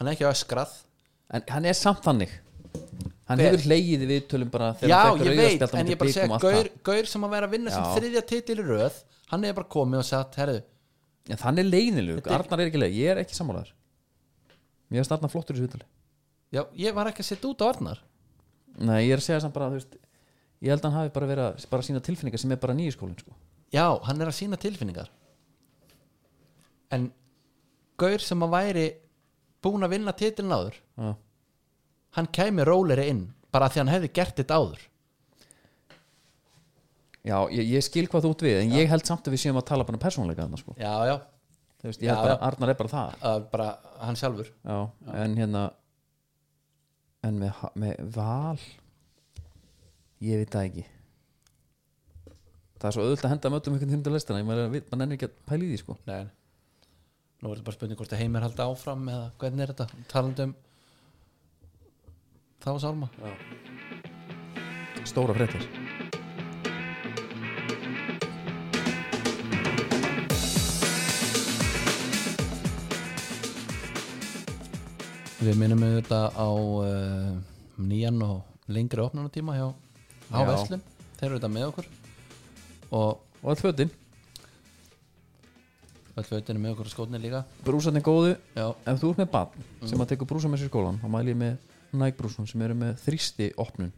hann 0.01 0.09
hefði 0.09 0.17
ekki 0.17 0.31
öskrað. 0.31 0.77
En 1.31 1.45
hann 1.53 1.67
er 1.69 1.77
samt 1.77 2.01
þannig. 2.07 2.33
Hann 3.31 3.39
Hver? 3.39 3.53
hefur 3.53 3.67
hleyið 3.69 4.05
við 4.09 4.23
tölum 4.33 4.51
bara 4.51 4.73
já 4.81 4.97
ég 5.21 5.37
veit 5.39 5.63
en 5.79 5.91
ég 5.93 5.99
bara 6.01 6.15
segja 6.15 6.39
gaur, 6.43 6.71
gaur 6.89 7.07
sem 7.07 7.27
að 7.27 7.35
vera 7.37 7.47
að 7.47 7.53
vinna 7.55 7.75
sem 7.75 7.85
Já. 7.85 7.91
þriðja 7.99 8.23
titil 8.27 8.57
í 8.57 8.65
röð 8.65 8.97
hann 9.31 9.45
hefði 9.47 9.59
bara 9.61 9.71
komið 9.77 10.01
og 10.01 10.07
sagt 10.09 10.39
herðu. 10.41 10.63
En 11.31 11.39
þannig 11.39 11.63
er 11.63 11.71
leiðinlug, 11.71 12.31
Arnar 12.33 12.63
er 12.65 12.71
ekki 12.73 12.81
leið 12.81 12.97
ég 12.97 13.13
er 13.13 13.21
ekki 13.23 13.37
sammálaður. 13.37 13.71
Mér 14.91 15.05
er 15.05 15.13
Arnar 15.15 15.31
flottur 15.31 15.55
í 15.55 15.61
þessu 15.61 15.69
viðtali. 15.69 15.87
Já 16.51 16.63
ég 16.81 16.97
var 16.97 17.13
ekki 17.13 17.23
að 17.23 17.29
setja 17.31 17.53
út 17.53 17.63
á 17.63 17.67
Arnar 17.69 18.03
nei, 18.79 19.07
ég 19.07 19.13
er 19.17 19.19
að 19.23 19.27
segja 19.27 19.41
samt 19.45 19.55
bara, 19.55 19.69
þú 19.73 19.79
veist 19.81 19.97
ég 20.61 20.71
held 20.75 20.83
að 20.85 20.91
hann 20.91 20.99
hafi 21.01 21.13
bara 21.15 21.27
verið 21.31 21.47
að 21.49 21.65
bara 21.73 21.83
sína 21.87 22.03
tilfinningar 22.05 22.41
sem 22.43 22.53
er 22.53 22.61
bara 22.63 22.75
nýju 22.77 22.93
skólinn 22.97 23.19
sko. 23.19 23.33
já 23.73 23.87
hann 24.07 24.21
er 24.21 24.29
að 24.31 24.37
sína 24.39 24.57
tilfinningar. 24.61 25.11
En 26.91 27.11
gaur 28.01 28.19
sem 28.25 28.43
að 28.43 28.51
væri 28.55 28.87
búin 29.63 29.85
að 29.87 29.93
vinna 29.95 30.13
titilin 30.17 30.53
áður 30.57 30.77
já, 30.99 31.15
hann 32.17 32.27
kæmi 32.35 32.65
róleri 32.67 33.09
inn 33.13 33.27
bara 33.53 33.69
því 33.71 33.79
hann 33.85 33.93
hefði 33.95 34.13
gert 34.15 34.37
þetta 34.41 34.57
áður. 34.61 34.87
Já 37.27 37.37
ég, 37.53 37.67
ég 37.77 37.85
skil 37.85 38.07
hvað 38.09 38.25
þú 38.25 38.31
út 38.35 38.43
við 38.47 38.63
en 38.63 38.71
ég 38.79 38.89
held 38.89 39.05
samt 39.05 39.27
að 39.29 39.35
við 39.37 39.43
séum 39.45 39.59
að 39.61 39.67
tala 39.69 39.85
bara 39.85 39.99
um 39.99 40.03
persónleika 40.03 40.47
þarna 40.47 40.61
sko. 40.61 40.75
já, 40.81 40.95
já, 41.11 41.17
Þú 41.81 41.89
veist, 41.89 42.03
ég 42.05 42.09
Já, 42.11 42.13
held 42.15 42.25
bara, 42.27 42.33
já. 42.37 42.41
Arnar 42.49 42.69
er 42.73 42.77
bara 42.77 42.91
það 42.93 43.13
uh, 43.25 43.37
bara 43.53 43.67
hann 44.05 44.17
sjálfur. 44.21 44.49
Já, 44.69 44.79
en 45.25 45.37
hérna 45.41 45.63
en 47.27 47.39
með, 47.41 47.61
með 47.81 48.01
val? 48.15 48.61
Ég 50.25 50.41
veit 50.43 50.53
það 50.53 50.67
ekki. 50.71 50.87
Það 52.81 52.89
er 52.89 52.97
svo 52.97 53.05
auðvitað 53.05 53.27
að 53.29 53.35
henda 53.35 53.53
mötum 53.53 53.77
einhvern 53.77 53.95
hundar 53.97 54.15
listana, 54.17 54.45
maður 54.49 54.75
nennir 54.97 55.19
ekki 55.19 55.29
að 55.29 55.39
pæla 55.49 55.67
í 55.67 55.71
því 55.71 55.81
sko. 55.83 55.97
Nei. 56.09 56.25
nú 57.41 57.51
er 57.51 57.57
þetta 57.57 57.69
bara 57.69 57.77
spurning 57.77 58.01
hvort 58.01 58.13
að 58.17 58.21
heimir 58.21 58.45
halda 58.45 58.67
áfram 58.69 59.07
eða 59.09 59.31
hvernig 59.41 59.65
er 59.65 59.73
þetta? 59.73 60.05
Talandi 60.13 60.49
um 60.49 60.59
þá 62.61 62.73
sálma 62.83 63.09
stóra 65.09 65.37
fréttir 65.37 65.90
við 75.41 75.57
minnum 75.57 75.83
auðvitað 75.87 76.37
á 76.37 76.49
uh, 76.53 77.31
nýjan 77.81 78.21
og 78.27 78.69
lengri 78.71 79.01
opnunatíma 79.05 79.57
hjá 79.57 79.67
á. 79.71 80.39
Veslum 80.45 80.83
þeir 81.17 81.27
eru 81.31 81.39
þetta 81.39 81.51
með 81.53 81.67
okkur. 81.71 81.89
Og 82.91 83.11
og 83.41 83.49
all 83.55 83.57
fötin, 83.57 83.89
öll 86.13 86.27
fötin 86.29 86.59
er 86.59 86.61
með 86.61 86.75
okkur 86.75 86.91
og 86.91 86.93
skótnir 86.93 87.23
líka. 87.23 87.41
Brúsarnir 87.65 88.05
góðu. 88.05 88.35
Já, 88.53 88.67
ef 88.69 89.01
þú 89.01 89.15
ert 89.15 89.23
með 89.23 89.31
barn 89.33 89.69
sem 89.89 90.05
að 90.05 90.11
tekur 90.13 90.29
brúsa 90.29 90.51
með 90.53 90.65
sér 90.65 90.73
skólan 90.73 91.01
þá 91.01 91.07
mæli 91.15 91.33
ég 91.33 91.41
með 91.41 92.03
nægbrúsum 92.03 92.49
sem 92.51 92.65
eru 92.67 92.77
með 92.77 93.01
þrýsti 93.07 93.49
opnun. 93.61 93.95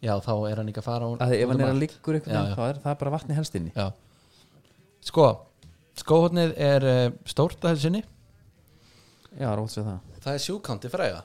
Já 0.00 0.14
þá 0.24 0.32
er 0.48 0.62
hann 0.62 0.70
ekki 0.72 0.80
að 0.80 0.88
fara 0.88 1.10
að 1.10 1.34
ef 1.36 1.44
út 1.44 1.52
hann 1.52 1.60
um 1.60 1.66
er 1.66 1.74
að 1.74 1.82
liggur 1.82 2.16
eitthvað 2.16 2.54
það 2.54 2.70
er, 2.70 2.80
það 2.86 2.94
er 2.94 3.00
bara 3.02 3.12
vatni 3.18 3.36
helst 3.36 3.58
inni. 3.60 3.74
Já. 3.76 3.90
sko 5.04 5.26
skóhotnið 6.00 6.56
er 6.56 6.88
uh, 6.88 7.04
stórt 7.28 7.60
að 7.60 7.76
þessinni 7.76 8.02
já, 9.38 9.48
rót 9.54 9.72
sér 9.72 9.86
það. 9.86 10.20
Það 10.24 10.36
er 10.36 10.44
sjúkanti 10.44 10.90
fræga. 10.92 11.22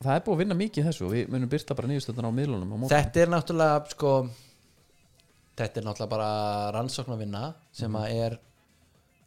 Það 0.00 0.14
er 0.14 0.24
búið 0.24 0.34
að 0.34 0.42
vinna 0.44 0.56
mikið 0.56 0.88
þessu 0.88 1.10
við 1.10 1.30
munum 1.32 1.50
byrta 1.52 1.76
bara 1.76 1.90
nýjustöndar 1.90 2.28
á 2.30 2.32
miðlunum 2.32 2.72
á 2.72 2.92
þetta 2.94 3.20
er 3.20 3.32
náttúrulega 3.32 3.90
sko 3.92 4.12
þetta 5.58 5.80
er 5.80 5.86
náttúrulega 5.88 6.12
bara 6.14 6.28
rannsóknarvinna 6.76 7.42
sem 7.74 7.98
að 7.98 8.06
er 8.14 8.36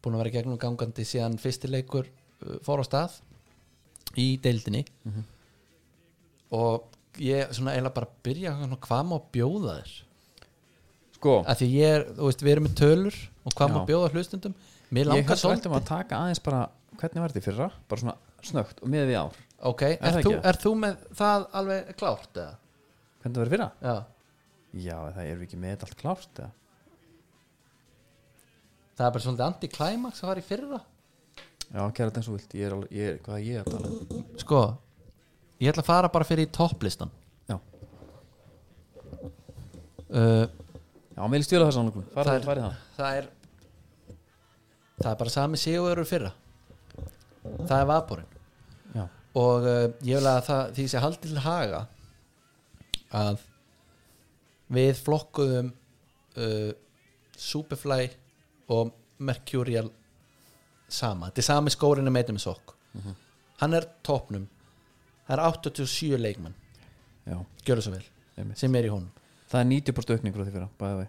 búin 0.01 0.18
að 0.18 0.24
vera 0.24 0.34
gegnum 0.38 0.60
gangandi 0.62 1.05
síðan 1.08 1.38
fyrstileikur 1.41 2.08
uh, 2.08 2.58
fór 2.66 2.82
á 2.82 2.86
stað 2.88 3.20
í 4.18 4.30
deildinni. 4.41 4.86
Og 6.55 6.88
ég 7.22 7.53
svona 7.53 7.76
eiginlega 7.76 7.97
bara 7.97 8.12
byrja 8.24 8.55
hvað 8.88 9.08
má 9.10 9.18
bjóða 9.34 9.78
þér? 9.82 9.95
Sko, 11.18 11.36
að 11.49 11.62
því 11.62 11.68
ég 11.74 11.95
er, 11.97 12.03
þú 12.14 12.28
veist, 12.30 12.43
við 12.45 12.53
erum 12.53 12.68
með 12.68 12.76
tölur 12.78 13.16
og 13.43 13.55
hvað 13.58 13.72
má 13.74 13.80
bjóða 13.89 14.12
hlustundum 14.14 14.58
mér 14.93 15.09
langar 15.11 15.39
svolítið. 15.41 15.73
að 15.77 15.88
taka 15.89 16.19
aðeins 16.21 16.43
bara 16.43 16.61
hvernig 16.97 17.21
var 17.23 17.33
þetta 17.33 17.41
í 17.41 17.47
fyrra, 17.47 17.67
bara 17.89 18.01
svona 18.01 18.15
snögt 18.47 18.81
og 18.83 18.91
með 18.93 19.09
við 19.11 19.17
ár, 19.21 19.39
ok, 19.71 19.81
Er 19.88 19.97
er, 20.11 20.21
þú, 20.23 20.31
er 20.51 20.59
þú 20.61 20.71
með 20.83 21.01
það 21.17 21.47
alveg 21.61 21.91
klárt 21.99 22.39
eða? 22.43 22.53
hvernig 23.21 23.35
það 23.38 23.43
verið 23.43 23.55
fyrra? 23.55 23.69
Já, 23.81 23.95
já, 24.88 24.97
það 25.17 25.23
erum 25.25 25.41
við 25.41 25.47
ekki 25.47 25.59
með 25.63 25.73
þetta 25.75 25.88
allt 25.89 25.99
klárt 26.01 26.41
eða? 26.43 26.51
það 28.97 29.05
er 29.07 29.13
bara 29.17 29.23
svolítið 29.27 29.45
anti-climax 29.47 30.23
að 30.23 30.29
fara 30.31 30.41
í 30.41 30.47
fyrra. 30.47 30.79
Já, 31.67 31.81
kæra 31.91 32.07
þetta 32.09 32.21
eins 32.21 32.29
og 32.31 32.38
vilt, 32.38 32.53
ég 32.57 32.65
er, 32.65 32.73
alveg, 32.77 32.91
ég 32.97 33.09
er 33.11 33.17
hvað 33.25 33.43
ég 33.45 33.59
er 33.59 33.65
að 33.65 33.73
tala 33.75 33.89
um? 33.91 34.21
Sko, 34.41 34.61
ég 35.61 35.69
ætla 35.73 35.83
að 35.83 35.89
fara 35.91 36.09
bara 36.13 36.27
fyrir 36.29 36.47
í 36.47 36.51
topplistan. 36.55 37.11
Já, 37.51 37.57
uh, 40.07 40.45
já, 41.13 41.21
mér 41.27 41.41
líst 41.43 41.51
vel 41.53 41.61
að 41.65 41.67
það 41.67 41.77
Það 42.97 43.17
er- 43.19 43.29
það 44.97 45.03
það 45.03 45.11
er 45.11 45.11
það 45.11 45.19
bara 45.21 45.33
sami 45.33 45.59
sigur 45.61 46.03
fyrra. 46.07 46.31
Það 47.43 47.77
er 47.79 47.89
vaporinn. 47.91 48.33
Og 49.37 49.67
uh, 49.69 49.83
ég 50.01 50.17
vil 50.17 50.25
að 50.25 50.39
það, 50.47 50.61
því 50.73 50.87
sé 50.89 51.01
haldið 51.03 51.33
til 51.35 51.43
haga 51.43 51.81
að 53.17 53.43
við 54.73 55.01
flokkuðum 55.05 55.69
uh, 56.41 56.71
Superfly 57.37 58.07
og 58.73 58.95
Mercurial 59.21 59.91
sama, 60.89 61.29
þetta 61.29 61.43
er 61.43 61.47
sami 61.51 61.73
skórinni 61.73 62.13
meitum 62.13 62.39
með 62.39 62.47
sokk. 62.47 62.73
Hann 63.61 63.77
er 63.77 63.85
toppnum. 64.05 64.47
Það 65.27 65.37
er 65.37 65.43
87 65.45 66.17
leikmann 66.17 66.55
já, 67.27 67.37
gjörðu 67.67 67.83
svo 67.83 67.93
vel, 67.93 68.03
sem 68.57 68.75
er 68.79 68.87
í 68.87 68.91
honum. 68.91 69.11
Það 69.51 69.61
er 69.61 69.69
90% 69.71 70.13
aukning 70.15 70.35
frá 70.35 70.43
því 70.43 70.53
fyrra 70.55 70.69
bæði 70.79 70.99
vei 71.01 71.07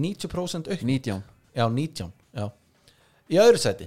90% 0.00 0.70
auk 0.70 0.82
19 0.86 1.22
Já, 1.56 1.64
19 1.66 2.06
já. 2.06 2.19
Í 3.30 3.38
öðru 3.38 3.60
sæti. 3.62 3.86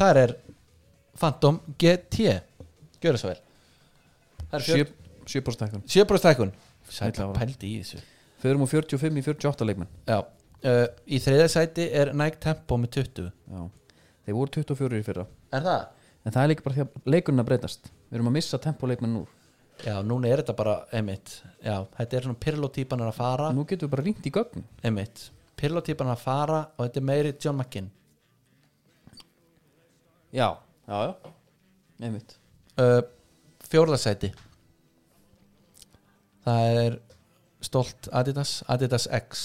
Þar 0.00 0.18
er 0.24 0.32
Phantom 1.20 1.60
GT 1.78 2.40
Gjöra 3.00 3.20
svo 3.20 3.30
vel. 3.30 3.38
Það 4.50 4.58
er 4.58 4.66
7 4.66 4.96
7% 5.30 5.64
hækkun. 5.66 5.82
7% 5.86 6.28
hækkun. 6.30 6.52
Sæll 6.90 7.12
Sætla 7.12 7.28
ára. 7.28 7.36
pældi 7.38 7.68
í 7.70 7.80
þessu. 7.84 8.00
Förum 8.42 8.64
úr 8.64 8.70
45 8.72 9.20
í 9.20 9.22
48 9.22 9.66
leikmenn. 9.68 9.88
Já. 10.08 10.18
Uh, 10.60 10.86
Í 11.08 11.20
þriða 11.22 11.46
sæti 11.48 11.86
er 11.96 12.10
Nike 12.12 12.40
Tempo 12.42 12.76
með 12.76 12.90
20 12.98 13.28
Já. 13.30 13.60
Þeir 14.26 14.36
voru 14.36 14.50
24 14.58 14.98
í 15.00 15.04
fyrra. 15.06 15.24
Er 15.56 15.62
það? 15.64 15.84
En 16.26 16.34
það 16.34 16.42
er 16.42 16.50
líka 16.52 16.64
bara 16.66 16.76
því 16.76 16.82
að 16.84 17.12
leikunna 17.14 17.44
breytast. 17.48 17.88
Við 18.10 18.18
erum 18.18 18.28
að 18.32 18.36
missa 18.36 18.58
tempoleikmenn 18.60 19.14
nú 19.16 19.22
Já, 19.80 19.94
núna 20.04 20.28
er 20.28 20.42
þetta 20.42 20.52
bara 20.58 20.74
einmitt 20.92 21.38
Já, 21.64 21.78
þetta 21.96 22.16
er 22.18 22.26
svona 22.26 22.40
Pirlo-típan 22.42 23.00
að 23.06 23.14
fara. 23.16 23.46
Nú 23.56 23.62
getum 23.64 23.88
við 23.88 23.94
bara 23.94 24.04
ringt 24.04 24.26
í 24.28 24.32
gögn 24.34 24.66
Einmitt. 24.84 25.22
Pirlo-típan 25.56 26.10
að 26.12 26.20
fara 26.26 26.58
og 26.76 26.82
þetta 26.84 27.00
er 27.00 27.06
meiri 27.08 27.32
John 27.40 27.56
McKinn 27.56 27.88
Já, 30.32 30.48
já, 30.88 30.98
já. 31.06 31.32
Einmitt. 32.06 32.36
Uh, 32.80 33.02
Fjórða 33.70 33.98
sæti. 34.00 34.30
Það 36.46 36.78
er 36.84 36.96
stolt 37.64 38.08
Adidas 38.16 38.52
Adidas 38.72 39.06
X. 39.12 39.42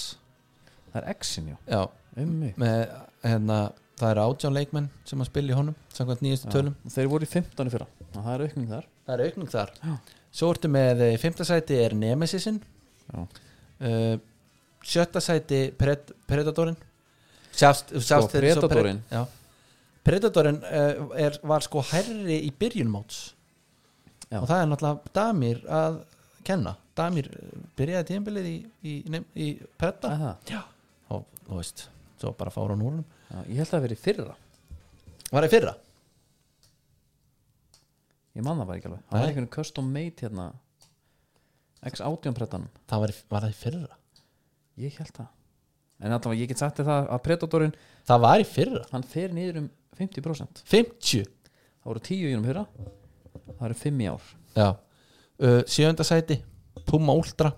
Það 0.94 1.02
er 1.02 1.10
X-in, 1.18 1.50
já. 1.52 1.58
Já, 1.70 1.82
Einmitt. 2.22 2.60
Með 2.62 2.86
hérna 3.26 3.58
það 4.00 4.12
eru 4.14 4.24
átján 4.30 4.56
leikmenn 4.56 4.88
sem 5.08 5.22
að 5.24 5.30
spila 5.32 5.52
í 5.54 5.58
honum 5.58 5.76
samkvæmt 5.96 6.24
nýjastu 6.24 6.52
tölum, 6.52 6.76
Já. 6.84 6.94
Þeir 6.96 7.10
voru 7.12 7.28
í 7.28 7.32
15 7.32 7.70
í 7.70 7.74
fyrra. 7.74 7.88
Og 8.12 8.18
það 8.22 8.32
er 8.36 8.44
aukning 8.48 8.70
þar. 8.72 8.88
Það 9.06 9.14
er 9.16 9.24
aukning 9.30 9.52
þar. 9.52 9.74
Já. 9.82 9.96
svo 10.36 10.50
ertu 10.52 10.72
með 10.72 11.04
í 11.08 11.12
fymta 11.22 11.46
sæti 11.48 11.78
er 11.80 11.94
Nemesisin 11.96 12.58
Já. 13.14 13.22
uh, 13.22 14.16
sjötta 14.84 15.22
sæti 15.24 15.62
Pred 15.80 16.12
Predatorin. 16.28 16.76
Sjást, 17.56 17.94
sjást 18.04 18.34
þeir 18.36 18.50
svo 18.56 18.66
Predatorinn? 18.68 19.00
Pred- 19.08 19.16
já. 19.16 19.26
Predatorin 20.06 20.60
uh, 20.62 21.08
er, 21.18 21.40
var 21.44 21.66
sko 21.66 21.82
hærri 21.92 22.42
í 22.46 22.52
byrjun 22.54 22.92
móts. 22.94 23.32
Já. 24.26 24.40
og 24.42 24.48
það 24.50 24.62
er 24.62 24.70
náttúrulega 24.72 25.14
Damir 25.16 25.60
að 25.70 25.98
kenna. 26.46 26.72
Damir 26.98 27.28
eh, 27.30 27.58
byrjaði 27.78 28.08
tímabilið 28.10 28.48
í, 28.50 28.56
í, 28.88 28.94
í, 29.38 29.48
já. 30.50 30.62
og 31.14 31.26
þú 31.46 31.60
veist, 31.60 31.84
svo 32.22 32.32
bara 32.38 32.54
fára 32.54 32.74
á 32.74 32.80
núrunum 32.80 33.06
Ég 33.50 33.58
held 33.60 33.66
að 33.68 33.74
það 33.74 33.86
verið 33.86 34.02
fyrra. 34.02 34.36
Var 35.32 35.46
það 35.46 35.54
fyrra? 35.56 35.74
Ég 38.36 38.46
man 38.46 38.60
það 38.60 38.70
bara 38.70 38.80
ekki 38.80 38.90
alveg. 38.90 39.04
Það 39.10 39.20
var 39.20 39.32
einhvern 39.32 39.52
custom 39.56 39.90
made 39.92 40.26
hérna 40.26 40.50
X18 41.86 42.36
prettanum 42.38 42.70
það 42.90 43.04
var, 43.04 43.16
var 43.34 43.48
það 43.48 43.58
fyrra? 43.62 43.98
Ég 44.82 45.00
held 45.00 45.14
það. 45.16 45.32
En 46.04 46.12
allavega 46.12 46.42
ég 46.42 46.52
get 46.52 46.60
sagt 46.60 46.80
þér 46.80 46.90
það 46.90 47.10
að 47.16 47.22
Predatorinn 47.26 47.76
það 48.08 48.24
var 48.26 48.44
í 48.44 48.48
fyrra. 48.50 48.84
Hann 48.92 49.06
fer 49.08 49.36
niður 49.36 49.62
um 49.64 49.70
50% 50.00 50.64
50 50.66 51.26
Það 51.86 51.92
voru 51.92 52.02
10 52.02 52.26
í 52.26 52.34
um 52.36 52.44
fyrra. 52.48 52.64
Það 53.60 53.66
eru 53.68 53.76
5 53.78 54.00
í 54.02 54.06
ár. 54.10 54.30
Já. 54.58 54.68
Uh, 55.38 55.60
Sjönda 55.70 56.04
sæti 56.08 56.40
Puma 56.90 57.14
Ultra. 57.14 57.52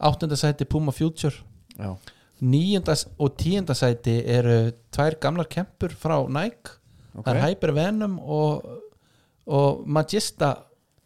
Áttunda 0.00 0.36
sæti 0.38 0.64
Puma 0.70 0.92
Future. 0.94 1.34
Já, 1.76 1.96
Níunda 2.40 2.94
s- 2.96 3.08
og 3.18 3.34
tíunda 3.36 3.74
sæti 3.76 4.14
eru 4.24 4.70
tvær 4.94 5.18
gamlar 5.20 5.48
kempur 5.50 5.92
frá 5.92 6.14
Nike. 6.28 6.76
Ok 7.16 7.26
Það 7.26 7.34
er 7.36 7.42
Hyper 7.48 7.72
Venom 7.76 8.18
og, 8.22 8.64
og 9.46 9.82
Magista 9.86 10.54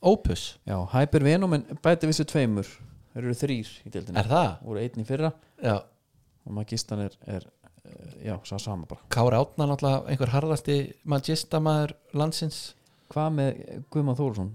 Opus. 0.05 0.59
Já, 0.69 0.77
Hyper 0.93 1.25
Venom 1.25 1.55
en 1.57 1.65
bæti 1.83 2.07
vissu 2.07 2.25
tveimur. 2.29 2.69
Þeir 3.15 3.25
eru 3.25 3.35
þrýr 3.41 3.73
í 3.87 3.91
deildinni. 3.95 4.21
Er 4.21 4.29
það? 4.29 4.53
voru 4.69 4.83
einn 4.85 5.01
í 5.01 5.07
fyrra. 5.09 5.33
Já. 5.65 5.79
Og 6.45 6.53
Magistan 6.61 7.01
er, 7.07 7.17
er 7.27 7.47
já, 8.25 8.39
sá 8.45 8.59
sama 8.59 8.87
bara. 8.87 9.03
Kári 9.13 9.37
Átna 9.37 9.69
náttúrulega 9.69 10.09
einhver 10.09 10.33
harðasti 10.35 10.79
Magista 11.05 11.61
maður 11.61 11.97
landsins. 12.17 12.75
Hvað 13.13 13.35
með 13.39 13.59
Guðmann 13.93 14.19
Þórsson? 14.19 14.53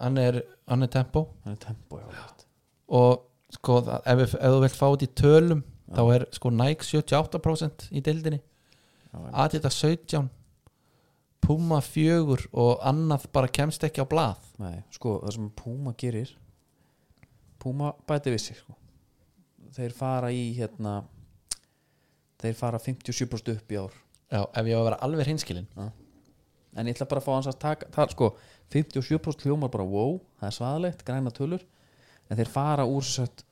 Hann 0.00 0.20
er, 0.20 0.42
hann 0.70 0.86
er 0.86 0.92
tempo. 0.92 1.26
Hann 1.44 1.56
er 1.56 1.62
tempo, 1.64 2.00
já, 2.00 2.06
já. 2.14 2.46
og 2.90 3.26
sko 3.54 3.80
ef, 3.82 4.20
ef 4.22 4.34
þú 4.38 4.60
vilt 4.62 4.78
fá 4.78 4.86
þetta 4.86 5.06
í 5.06 5.14
tölum 5.18 5.62
þá 5.90 6.02
er 6.14 6.26
sko 6.34 6.52
Nike 6.54 6.86
78% 6.86 7.88
í 7.90 8.02
deildinni. 8.06 8.40
Já 9.10 9.18
Adidas 9.42 9.80
17 9.82 10.28
Puma 11.40 11.80
4 11.82 12.50
og 12.52 12.82
annað 12.86 13.24
bara 13.34 13.50
kemst 13.50 13.82
ekki 13.86 14.04
á 14.04 14.06
blað. 14.06 14.44
Nei, 14.60 14.82
sko, 14.94 15.16
það 15.24 15.34
sem 15.34 15.48
Puma 15.56 15.94
gerir 15.98 16.36
Puma 17.60 17.94
bæti 18.08 18.32
vissi 18.32 18.54
sko. 18.56 18.76
þeir 19.74 19.92
fara 19.94 20.30
í 20.34 20.50
hérna 20.56 21.00
þeir 22.40 22.56
fara 22.58 22.80
57% 22.82 23.52
upp 23.54 23.74
í 23.74 23.80
ár. 23.80 23.98
Já, 24.30 24.40
ef 24.44 24.70
ég 24.70 24.78
var 24.78 24.80
að 24.80 24.88
vera 24.90 25.02
alveg 25.06 25.30
hinskilin 25.30 25.68
en 25.80 26.86
ég 26.86 26.94
ætla 26.94 27.08
bara 27.10 27.18
að 27.18 27.26
fá 27.26 27.32
hans 27.34 27.48
að 27.50 27.56
taka 27.64 27.88
það, 27.90 28.12
sko, 28.14 28.26
57% 28.70 29.46
hljómar 29.46 29.72
bara 29.74 29.86
wow, 29.90 30.20
það 30.38 30.46
er 30.48 30.54
svaðalegt, 30.54 31.00
græna 31.06 31.32
tölur. 31.34 31.64
En 32.30 32.38
þeir 32.38 32.52
fara 32.52 32.84
úr 32.86 33.02
sett 33.02 33.42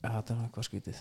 ja, 0.00 0.10
þetta 0.14 0.34
er 0.34 0.44
eitthvað 0.46 0.68
skvítið 0.68 1.00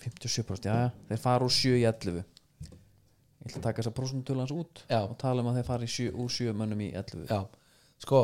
57%, 0.00 0.68
já, 0.68 0.76
já, 0.86 0.92
þeir 1.10 1.22
fara 1.22 1.46
úr 1.46 1.54
7 1.54 1.74
í 1.76 1.82
11 1.88 2.20
ég 2.20 3.48
ætla 3.48 3.60
að 3.60 3.66
taka 3.66 3.80
þessa 3.80 3.96
prosentölu 3.96 4.42
hans 4.42 4.54
út 4.54 4.82
Já. 4.88 5.00
og 5.00 5.16
tala 5.20 5.40
um 5.44 5.50
að 5.50 5.60
þeir 5.60 5.68
fara 5.68 5.88
sjö, 5.88 6.08
úr 6.12 6.32
7 6.32 6.54
mönnum 6.56 6.80
í 6.84 6.90
11 6.96 7.28
Já, 7.30 7.40
sko 8.04 8.22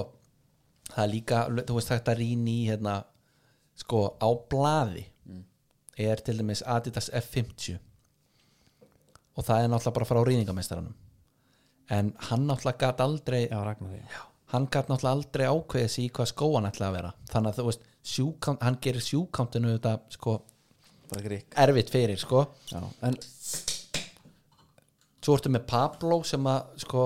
það 0.91 1.03
er 1.05 1.13
líka, 1.13 1.43
þú 1.69 1.79
veist 1.79 1.93
þetta 1.93 2.17
rýni 2.19 2.57
í 2.63 2.67
hérna, 2.71 2.97
sko 3.81 4.03
á 4.21 4.29
blaði 4.51 5.07
er 5.97 6.23
til 6.25 6.39
dæmis 6.39 6.63
Adidas 6.67 7.11
F50. 7.11 7.77
Og 9.37 9.45
það 9.45 9.63
er 9.63 9.69
náttúrulega 9.73 9.97
bara 9.99 10.09
frá 10.09 10.23
rýningameistaranum. 10.25 10.95
En 11.91 12.13
hann 12.31 12.47
náttúrulega 12.49 12.79
gat 12.79 13.01
aldrei 13.01 13.47
já, 13.49 13.61
já. 14.11 14.23
hann 14.53 14.69
gat 14.71 14.89
náttúrulega 14.89 15.17
aldrei 15.17 15.47
ákveðið 15.47 15.89
sig 15.93 16.05
í 16.05 16.13
hvað 16.13 16.33
skóan 16.33 16.69
ætla 16.69 16.91
að 16.91 16.99
vera. 16.99 17.15
Þannig 17.33 17.53
að 17.53 17.61
þú 17.61 17.67
veist, 17.71 17.89
sjúkant, 18.07 18.63
hann 18.63 18.79
gerir 18.83 19.05
sjúkantinu 19.05 19.73
þetta 19.77 19.99
sko 20.17 20.39
erfitt 21.57 21.91
fyrir 21.91 22.19
sko. 22.19 22.47
Já, 22.71 22.81
en 23.07 23.19
svo 25.23 25.37
ertu 25.37 25.53
með 25.53 25.67
Pablo 25.71 26.23
sem 26.27 26.47
að 26.51 26.77
sko 26.83 27.05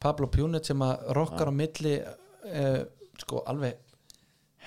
Pablo 0.00 0.30
Punet 0.32 0.68
sem 0.68 0.80
að 0.84 1.06
rokkar 1.16 1.50
á 1.52 1.54
milli 1.54 1.98
uh, 2.00 2.82
sko 3.20 3.42
alveg 3.50 3.89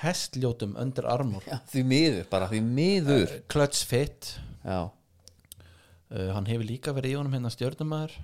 hestljótum 0.04 0.76
undir 0.80 1.08
armur. 1.10 1.46
Já, 1.48 1.58
því 1.72 1.84
miður, 1.90 2.28
bara 2.32 2.50
því 2.52 2.62
miður. 2.68 3.34
Clutch 3.52 3.84
Fit 3.88 4.34
já, 4.64 4.80
uh, 4.90 6.30
hann 6.36 6.48
hefur 6.50 6.68
líka 6.68 6.94
verið 6.96 7.16
í 7.16 7.18
honum 7.20 7.36
hérna 7.36 7.52
stjörnumæður 7.54 8.16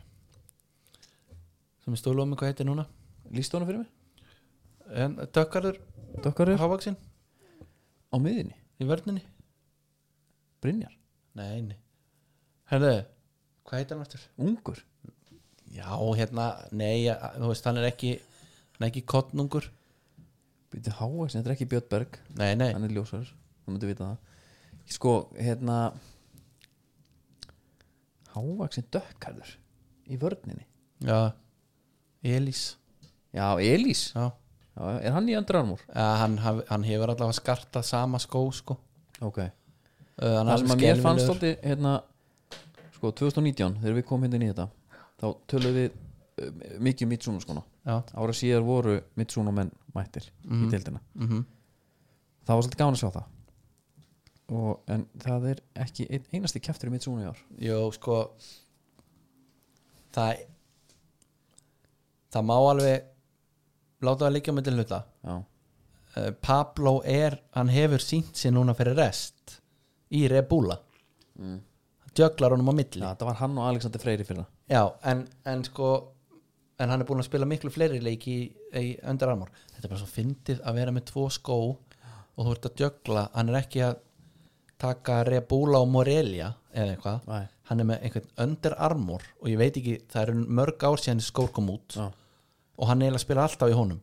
sem 1.83 1.95
er 1.95 2.01
stólu 2.01 2.25
um 2.25 2.35
hvað 2.35 2.53
heitir 2.53 2.67
núna. 2.69 2.85
Líst 3.33 3.53
honum 3.55 3.69
fyrir 3.69 3.83
mig? 3.83 3.93
En 4.89 5.15
dökkarður. 5.35 5.79
Hávaksinn 6.59 6.97
á 8.09 8.15
miðinni, 8.17 8.55
í 8.81 8.87
vörninni. 8.89 9.21
Brynjar, 10.59 10.95
nei, 11.37 11.75
herðu, 12.71 12.95
hvað 13.69 13.79
heitir 13.79 13.95
hann 13.95 14.07
eftir? 14.07 14.23
ungur? 14.41 14.81
Já, 15.69 15.93
hérna, 16.17 16.49
nei, 16.73 17.05
þú 17.37 17.51
veist 17.51 17.67
hann 17.69 17.77
er 17.79 17.87
ekki 17.91 18.15
hann 18.17 18.87
er 18.87 18.89
ekki 18.89 19.05
kottnungur 19.07 19.69
Býttu 20.69 20.93
hávaxin, 20.99 21.39
þetta 21.39 21.49
er 21.49 21.55
ekki 21.55 21.69
Björn 21.71 21.89
Berg. 21.89 22.19
Nei, 22.37 22.53
nei, 22.59 22.69
hann 22.75 22.85
er 22.85 22.93
ljósar, 22.93 23.29
þú 23.63 23.73
myndir 23.73 23.89
vita 23.91 24.11
það. 24.11 24.17
Sko, 24.89 25.13
hérna 25.37 25.77
hávaxin 28.35 28.87
dökkarður 28.93 29.55
í 30.09 30.19
vörninni. 30.21 30.65
Já 31.05 31.31
Elís. 32.25 32.77
Já, 33.31 33.55
Elís, 33.61 34.11
já. 34.13 34.31
Já, 34.79 34.83
er 35.03 35.15
hann 35.15 35.27
í 35.29 35.35
Under 35.35 35.59
Armour? 35.59 35.81
Ja, 35.91 36.07
hann, 36.21 36.37
hann 36.39 36.85
hefur 36.87 37.11
allavega 37.11 37.35
skartað 37.35 37.85
sama 37.87 38.19
skó 38.21 38.45
sko. 38.55 38.77
ok, 39.19 39.39
uh, 39.43 40.35
það 40.47 40.53
sem 40.61 40.73
að 40.73 40.83
mér 40.85 41.01
fannst 41.03 41.27
þótti 41.27 41.49
hérna, 41.63 41.95
sko, 42.95 43.11
2019 43.21 43.81
þegar 43.81 43.97
við 43.97 44.05
komum 44.07 44.27
hérna 44.27 44.39
inn 44.39 44.45
í 44.47 44.51
þetta 44.53 44.67
þá 45.19 45.27
tölum 45.51 45.75
við 45.75 45.89
uh, 45.89 46.53
mikið 46.87 47.07
um 47.07 47.11
Mitsuno 47.11 47.43
skona 47.43 47.65
ára 47.89 48.35
síðar 48.35 48.65
voru 48.67 48.97
Mitsuno 49.19 49.51
menn 49.55 49.71
mættir 49.95 50.29
Mhm. 50.45 50.65
í 50.67 50.71
deildina. 50.71 51.01
Mm 51.15 51.45
það 52.49 52.55
var 52.55 52.63
svolítið 52.63 52.79
gaman 52.81 52.95
að 52.97 53.01
sjá 53.03 53.09
það. 53.13 53.27
Og, 54.49 54.79
en 54.89 55.03
það 55.21 55.43
er 55.51 55.59
ekki 55.83 56.07
ein, 56.09 56.23
einasti 56.33 56.59
kæftur 56.65 56.89
í 56.89 56.93
Mitsuno 56.95 57.21
í 57.21 57.27
ár. 57.29 57.37
Jó, 57.61 57.91
sko 57.93 58.15
það 60.15 60.41
það 62.33 62.47
má 62.49 62.55
alveg 62.57 63.07
láta 64.01 64.25
það 64.25 64.33
líka 64.33 64.55
með 64.55 64.67
til 64.69 64.75
hluta. 64.79 64.99
Já, 65.23 65.35
uh, 66.17 66.31
Pablo 66.41 67.01
er, 67.05 67.37
hann 67.53 67.69
hefur 67.73 68.01
sínt 68.01 68.33
sér 68.37 68.55
núna 68.55 68.73
fyrir 68.77 68.97
rest 68.97 69.59
í 70.09 70.25
Rebula 70.31 70.79
mm. 71.37 71.59
jöglar 72.17 72.55
honum 72.55 72.73
á 72.73 72.75
milli. 72.81 73.03
Já, 73.03 73.13
það 73.13 73.29
var 73.29 73.41
hann 73.43 73.57
og 73.61 73.69
Alexander 73.69 74.01
Freyri 74.01 74.25
fyrir 74.25 74.45
Já, 74.69 74.83
en, 75.11 75.27
en 75.45 75.63
sko 75.67 75.91
en 76.79 76.91
hann 76.93 77.03
er 77.03 77.07
búin 77.09 77.21
að 77.21 77.27
spila 77.27 77.47
miklu 77.49 77.71
fleiri 77.73 77.99
leiki 78.03 78.35
í, 78.35 78.43
í 78.79 78.89
Under 79.09 79.33
Armour. 79.33 79.51
Þetta 79.73 79.85
er 79.87 79.93
bara 79.93 80.01
svo 80.01 80.11
fyndið 80.13 80.61
að 80.63 80.79
vera 80.79 80.93
með 80.95 81.07
tvo 81.11 81.25
skó 81.33 81.57
og 81.59 82.45
þú 82.47 82.53
ert 82.55 82.67
að 82.69 82.77
djögla. 82.81 83.25
Hann 83.35 83.51
er 83.51 83.59
ekki 83.59 83.83
að 83.83 83.97
taka 84.79 85.23
Rebula 85.27 85.81
og 85.83 85.89
Morelia 85.91 86.53
eða 86.71 86.93
eitthvað. 86.95 87.31
Hann 87.69 87.83
er 87.83 87.89
með 87.89 88.05
einhvern 88.07 88.29
Under 88.45 88.75
Armour 88.87 89.25
og 89.41 89.49
ég 89.51 89.59
veit 89.59 89.79
ekki, 89.81 89.97
það 90.09 90.23
eru 90.23 90.45
mörg 90.59 90.85
ár 90.87 91.03
síðan 91.03 91.23
skór 91.25 91.51
kom 91.55 91.67
út 91.73 91.97
Já. 91.99 92.05
og 92.79 92.87
hann 92.89 93.03
eiginlega 93.03 93.25
spila 93.25 93.43
alltaf 93.47 93.71
í 93.71 93.75
honum. 93.77 93.99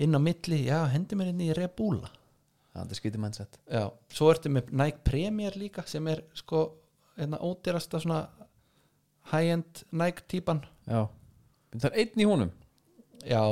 Inn 0.00 0.16
á 0.16 0.20
milli, 0.20 0.62
já, 0.68 0.78
hendi 0.92 1.16
mér 1.16 1.30
inn 1.32 1.44
í 1.44 1.52
Rebula. 1.56 2.08
Það 2.76 2.90
er 2.92 2.98
skítið 2.98 3.22
mindset. 3.22 3.60
Já, 3.72 3.84
svo 4.12 4.32
ertu 4.32 4.50
með 4.52 4.72
Nike 4.76 5.04
Premier 5.04 5.54
líka 5.56 5.84
sem 5.88 6.08
er 6.12 6.20
sko 6.36 6.66
einna 7.16 7.38
ódýrasta 7.40 8.00
svona 8.02 8.26
high-end 9.32 9.84
Nike 9.96 10.26
típan. 10.28 10.60
Já, 10.88 11.06
það 11.82 11.90
er 11.90 11.98
einn 12.02 12.22
í 12.22 12.28
honum. 12.28 12.52
Já, 13.26 13.42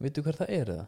veitu 0.00 0.24
hver 0.24 0.38
það 0.38 0.54
er 0.56 0.72
eða? 0.76 0.86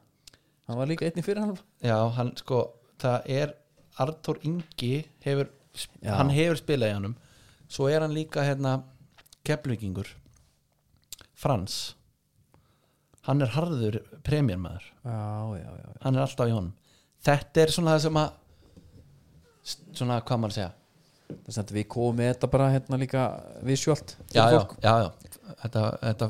Hann 0.69 0.79
var 0.79 0.91
líka 0.91 1.09
einn 1.09 1.19
í 1.19 1.25
fyrir 1.27 1.43
hann 1.43 1.57
já, 1.83 1.97
hann 2.17 2.31
sko 2.39 2.63
það 3.03 3.29
er 3.35 3.55
Artur 4.01 4.39
Ingi 4.47 4.93
hefur, 5.25 5.51
hann 6.07 6.31
hefur 6.33 6.61
spilað 6.61 6.93
í 6.93 6.97
hannum 6.97 7.17
svo 7.73 7.89
er 7.91 8.05
hann 8.05 8.15
líka 8.15 8.45
hérna 8.47 8.83
keflvíkingur. 9.47 10.11
Frans. 11.35 11.97
Hann 13.27 13.43
er 13.43 13.53
harður 13.55 14.01
premjörmaður. 14.27 14.85
Hann 15.05 16.15
er 16.15 16.23
alltaf 16.25 16.51
í 16.51 16.55
honum. 16.55 16.75
Þetta 17.23 17.63
er 17.63 17.75
svona 17.75 17.97
það 17.97 18.05
sem 18.07 18.23
að 18.23 18.39
svona 19.95 20.21
hvað 20.27 20.41
maður 20.43 20.53
að 20.53 20.59
segja 20.59 20.71
þess 21.47 21.63
að 21.63 21.75
við 21.77 21.87
komum 21.93 22.19
með 22.21 22.33
þetta 22.33 22.51
bara 22.53 22.71
hérna 22.73 22.99
líka 23.01 23.27
visuált 23.67 24.17
já, 24.35 24.45
já, 24.53 24.61
já, 24.85 24.95
já. 25.05 25.09
Þetta, 25.63 25.85
þetta 26.03 26.29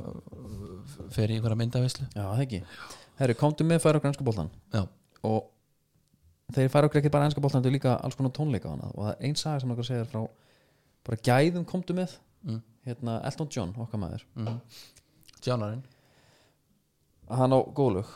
fer 1.12 1.30
í 1.32 1.38
einhverja 1.38 1.60
myndavislu 1.60 2.08
já, 2.08 2.22
það 2.22 2.44
ekki. 2.46 2.62
Herru, 3.20 3.38
komdu 3.38 3.66
með 3.68 3.82
færa 3.84 4.00
okkur 4.00 4.12
ennska 4.12 4.26
boltan 4.26 4.50
já, 4.72 4.82
og 5.28 5.48
þeir 6.56 6.72
færa 6.72 6.88
okkur 6.88 7.02
ekki 7.02 7.12
bara 7.12 7.28
ennska 7.28 7.44
boltan 7.44 7.62
þetta 7.62 7.72
er 7.72 7.78
líka 7.78 7.96
alls 8.00 8.18
konar 8.18 8.34
tónleika 8.36 8.72
á 8.72 8.74
hana 8.74 8.92
og 8.92 9.00
það 9.04 9.12
er 9.14 9.28
ein 9.28 9.40
saga 9.40 9.62
sem 9.62 9.74
okkur 9.76 9.88
segir 9.88 10.10
frá 10.10 10.22
bara 11.02 11.24
gæðum 11.26 11.64
komdu 11.68 11.96
með. 11.98 12.14
Mm, 12.46 12.60
hérna 12.86 13.18
Elton 13.26 13.50
John, 13.50 13.74
okkar 13.82 14.00
maður. 14.02 14.24
Mm. 14.38 14.60
Johnarinn 15.42 15.82
hann 17.32 17.54
á 17.54 17.58
góðlög. 17.74 18.08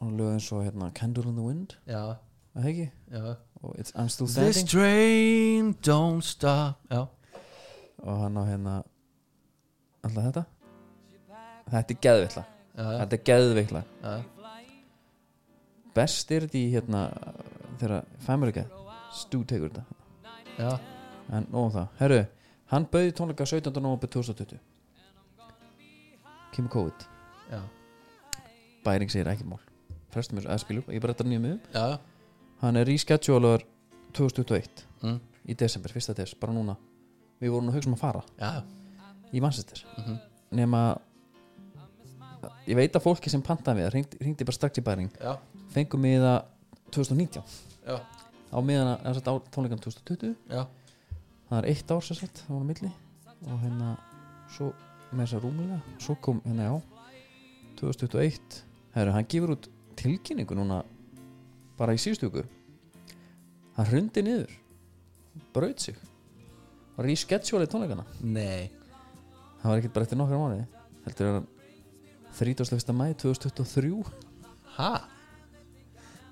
Hann 0.00 0.14
á 0.14 0.18
lög 0.18 0.34
eins 0.34 0.50
og 0.52 0.64
hérna 0.66 0.90
Candle 0.94 1.28
in 1.30 1.36
the 1.36 1.44
Wind. 1.44 1.76
Já, 1.86 2.18
það 2.54 2.68
ekki? 2.72 2.86
Já 3.12 3.36
og 3.62 3.76
It's, 3.78 3.92
I'm 3.94 4.08
Still 4.08 4.26
This 4.26 4.56
Standing. 4.56 4.68
train 4.68 5.74
don't 5.86 6.20
stop. 6.20 6.78
Já, 6.90 7.06
og 8.02 8.18
hann 8.22 8.36
á 8.36 8.42
hérna 8.46 8.82
alltaf 10.02 10.24
þetta? 10.24 10.44
Þetta 11.70 11.94
er 11.94 12.44
já, 12.76 12.84
þetta 12.98 13.16
er 13.16 13.24
geðveitla 13.28 13.82
já. 14.02 14.22
best 15.94 16.32
er 16.32 16.46
þetta 16.46 16.58
í 16.58 16.70
hérna 16.72 17.02
þegar 17.80 18.04
Family 18.26 18.52
Guy 18.56 18.64
Stu 19.12 19.42
tegur 19.44 19.68
þetta. 19.68 19.84
Já. 20.58 20.78
en 21.32 21.46
nóðum 21.52 21.72
það, 21.76 21.88
herru, 22.00 22.20
hann 22.72 22.86
bauði 22.92 23.12
tónleika 23.16 23.46
17. 23.46 23.72
november 23.80 24.08
2020 24.08 24.58
kemur 26.52 26.72
COVID 26.72 27.06
já. 27.52 27.60
bæring 28.84 29.12
segir 29.12 29.30
ekki 29.32 29.46
mál. 29.48 29.60
Frestum 30.12 30.36
þessu 30.38 30.50
aðskilu, 30.52 30.82
ég 30.92 31.00
bara 31.00 31.14
þetta 31.14 31.28
nýjum 31.28 31.46
miðum 31.46 31.60
já. 31.72 32.11
Hann 32.62 32.76
er 32.80 32.86
reschedulaður 32.88 33.64
2021 34.16 34.86
Mm. 35.02 35.18
í 35.48 35.54
desember, 35.58 35.90
fyrsta 35.90 36.14
des, 36.14 36.34
bara 36.38 36.52
núna 36.54 36.76
við 37.42 37.50
vorum 37.50 37.68
að 37.72 37.74
hugsa 37.74 37.88
um 37.90 37.94
að 37.96 37.98
fara 38.04 38.22
já. 38.38 38.62
í 39.32 39.40
Manchester 39.42 39.82
Mhm. 39.98 40.18
nema 40.52 40.82
ég 42.66 42.76
veit 42.78 42.92
að 42.94 43.02
fólki 43.02 43.30
sem 43.30 43.42
pantaði 43.42 43.82
við 43.82 43.90
ringdi, 43.94 44.18
ringdi 44.22 44.44
bara 44.46 44.52
strax 44.56 44.78
í 44.78 44.82
bæring 44.86 45.10
já. 45.20 45.36
fengum 45.74 46.02
við 46.02 46.20
það 46.22 46.44
2019 46.92 47.42
já. 47.86 47.98
á 48.52 48.58
meðan 48.62 48.98
að 49.02 49.22
á 49.26 49.34
tónleikan 49.50 49.80
2020 49.80 50.36
já. 50.50 50.66
það 51.50 51.58
er 51.58 51.68
eitt 51.72 51.90
ár 51.90 52.00
sér 52.06 52.20
sett, 52.20 52.44
það 52.46 52.54
var 52.58 52.64
milli 52.64 52.92
og 53.46 53.58
hérna 53.60 53.96
svo 54.54 54.72
með 55.12 55.24
þess 55.26 55.34
að 55.34 55.42
rúmulega, 55.42 55.80
svo 55.98 56.14
kom 56.20 56.40
hérna 56.46 56.62
já 56.70 56.82
2021 57.76 58.62
herru, 58.94 59.12
hann 59.12 59.26
gefur 59.26 59.56
út 59.56 59.68
tilkynningu 59.96 60.54
núna 60.54 60.84
bara 61.78 61.94
í 61.96 62.00
síðustu 62.00 62.28
viku. 62.28 62.44
Hann 63.76 63.88
hrundi 63.88 64.24
niður. 64.26 64.52
Braut 65.54 65.80
sig. 65.80 65.96
Var 66.96 67.08
í 67.08 67.16
sketsjóli 67.16 67.68
tónleikana? 67.70 68.04
Nei. 68.20 68.68
Það 69.62 69.70
var 69.70 69.80
ekkert 69.80 69.96
bara 69.96 70.08
eftir 70.08 70.20
nokkra 70.20 70.40
mánuði. 70.40 70.66
Heldur 71.06 71.30
hann 71.30 71.48
31. 72.36 72.92
mæ 72.96 73.12
2023 73.20 74.04
ha? 74.76 74.92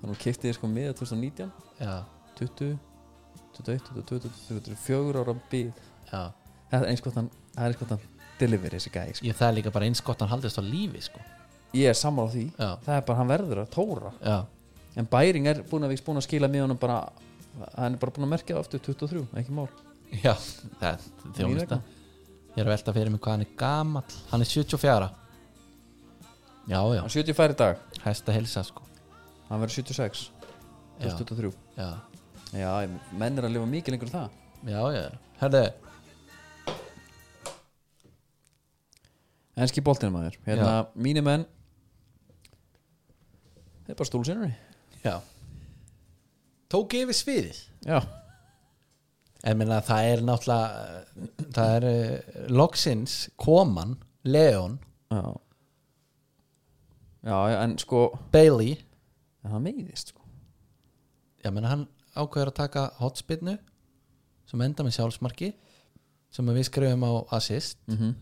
þannig 0.00 0.14
að 0.14 0.22
kipti 0.22 0.48
þér 0.48 0.56
sko 0.56 0.70
miða 0.70 0.94
2019 0.96 1.50
já, 1.80 1.94
20 2.38 2.78
21, 3.60 3.90
22, 4.06 4.30
23, 4.48 4.76
4 4.86 5.20
ára 5.20 5.34
bíð. 5.50 5.74
Já. 6.08 6.30
það 6.70 6.78
er 6.78 6.86
eins 6.92 7.02
gott 7.04 7.18
hann 7.18 7.28
það 7.52 7.60
er 7.64 7.66
eins 7.68 7.80
gott 7.82 7.92
hann 7.92 8.06
deliver 8.40 8.76
þessi 8.76 8.92
gæði 8.94 9.16
sko. 9.18 9.26
ég 9.28 9.36
það 9.36 9.48
er 9.50 9.56
líka 9.58 9.72
bara 9.74 9.90
eins 9.90 10.00
gott 10.06 10.22
að 10.22 10.30
hann 10.30 10.38
haldist 10.38 10.60
á 10.60 10.64
lífi 10.64 11.02
sko. 11.04 11.20
ég 11.76 11.90
er 11.90 11.98
sammála 11.98 12.32
á 12.32 12.34
því. 12.34 12.46
Já, 12.54 12.70
það 12.86 12.94
er 12.96 13.04
bara 13.10 13.18
hann 13.20 13.30
verður 13.34 13.62
að 13.64 13.70
tóra. 13.74 14.12
Já, 14.24 14.38
en 14.98 15.06
Bæring 15.10 15.46
er 15.50 15.62
búin 15.70 15.86
að, 15.86 15.94
búin 16.06 16.18
að 16.18 16.26
skila 16.26 16.48
miðunum 16.50 16.78
bara 16.80 17.00
hann 17.76 17.94
er 17.94 18.00
bara 18.00 18.14
búin 18.14 18.26
að 18.26 18.32
merkja 18.34 18.58
aftur 18.60 18.82
23 18.82 19.24
ekki 19.40 19.54
mál. 19.54 19.68
Já 20.24 20.34
það 20.34 20.86
er 20.90 21.04
þjónusta. 21.38 21.78
vegna. 21.78 21.80
ég 22.50 22.60
er 22.62 22.66
að 22.66 22.72
velta 22.74 22.94
fyrir 22.96 23.12
mig 23.14 23.22
hvað 23.22 23.36
hann 23.36 23.44
er 23.46 23.52
gamall. 23.60 24.16
Hann 24.32 24.44
er 24.44 24.50
74 24.50 25.10
já, 26.70 26.78
já, 26.78 27.00
hann 27.00 27.10
er 27.10 27.14
75 27.14 27.54
í 27.54 27.58
dag. 27.62 27.84
Hæsta 28.04 28.34
helsa 28.34 28.64
sko. 28.66 28.86
hann 29.48 29.62
verður 29.62 29.80
76 29.80 30.28
Já. 31.00 31.14
23 31.16 31.54
já, 31.80 31.86
já, 32.52 32.70
menn 33.16 33.38
er 33.40 33.46
að 33.48 33.54
lifa 33.54 33.68
mikið 33.70 33.94
lengur 33.94 34.10
en 34.10 34.16
það. 34.18 34.34
Já, 34.68 34.80
já. 34.92 35.04
Herðu, 35.40 35.62
enski 39.56 39.80
boltinu 39.84 40.12
maður. 40.12 40.36
Hérna, 40.44 40.74
mínir 40.92 41.24
menn. 41.24 41.46
Það 43.86 43.94
er 43.94 43.96
bara 44.02 44.10
stúlsinnari 44.10 44.52
já. 45.04 45.20
Tók 46.70 46.94
yfir 46.94 47.16
sviðið? 47.16 47.60
Já, 47.86 48.00
En 49.40 49.56
minna, 49.56 49.78
það 49.84 50.06
er 50.10 50.22
náttúrulega 50.24 51.44
það 51.56 51.74
er 51.76 51.86
uh, 51.88 52.40
loksins 52.52 53.14
koman, 53.40 53.94
Leon. 54.28 54.76
Já. 55.08 55.22
Já, 57.24 57.36
en 57.62 57.76
sko 57.80 58.02
Bailey, 58.32 58.76
en 59.44 59.54
hann 59.54 59.64
meiðist 59.64 60.12
sko. 60.12 60.24
Ég 61.44 61.54
menna 61.56 61.72
hann 61.72 61.86
ákveður 62.12 62.52
að 62.52 62.58
taka 62.58 62.84
hotspinnu 63.00 63.56
sem 64.48 64.64
enda 64.64 64.84
með 64.84 64.98
sjálfsmarki 64.98 65.54
sem 66.32 66.52
við 66.52 66.68
skrifum 66.68 67.06
á 67.08 67.12
assist. 67.38 67.78
Mm 67.88 67.96
-hmm. 67.96 68.14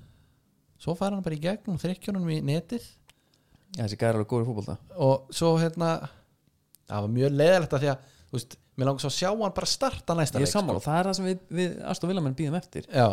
svo 0.78 0.94
fær 0.94 1.14
hann 1.14 1.22
bara 1.22 1.34
í 1.34 1.42
gegnum 1.42 1.78
þrykkjunum 1.78 2.30
í 2.30 2.40
netið. 2.42 2.84
Já, 3.74 3.84
þessi 3.84 3.98
gæri 3.98 4.14
alveg 4.14 4.28
góður 4.30 4.42
í 4.42 4.46
fótbolta. 4.46 4.78
Og 4.96 5.34
svo 5.34 5.58
hérna 5.58 6.08
það 6.88 7.04
var 7.04 7.14
mjög 7.14 7.34
leðilegt 7.38 7.76
að 7.76 7.84
því 7.84 7.90
að 7.92 8.12
þú 8.28 8.38
veist, 8.38 8.58
mér 8.78 8.88
langar 8.88 9.04
svo 9.04 9.10
að 9.10 9.16
sjá 9.16 9.28
hann 9.30 9.56
bara 9.58 9.70
starta 9.70 10.16
næsta 10.18 10.42
leik 10.42 10.52
sammála, 10.52 10.84
það 10.84 11.00
er 11.00 11.08
það 11.08 11.18
sem 11.18 11.28
við, 11.28 11.42
við 11.58 11.74
Aston 11.92 12.12
Villamenn 12.12 12.38
býðum 12.38 12.58
eftir. 12.60 12.86
Sko. 12.86 13.02
já, 13.02 13.08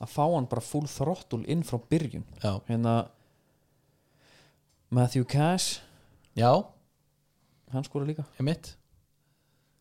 að 0.00 0.12
fá 0.16 0.22
hann 0.24 0.50
bara 0.50 0.64
full 0.64 0.90
throttle 0.90 1.42
inn 1.52 1.64
frá 1.66 1.80
byrjun. 1.92 2.26
Já, 2.42 2.52
hérna 2.68 2.98
Matthew 4.90 5.26
Cash. 5.30 5.80
Já, 6.38 6.50
hann 7.74 7.86
skora 7.86 8.08
líka. 8.08 8.26
Ég 8.38 8.46
mitt 8.46 8.76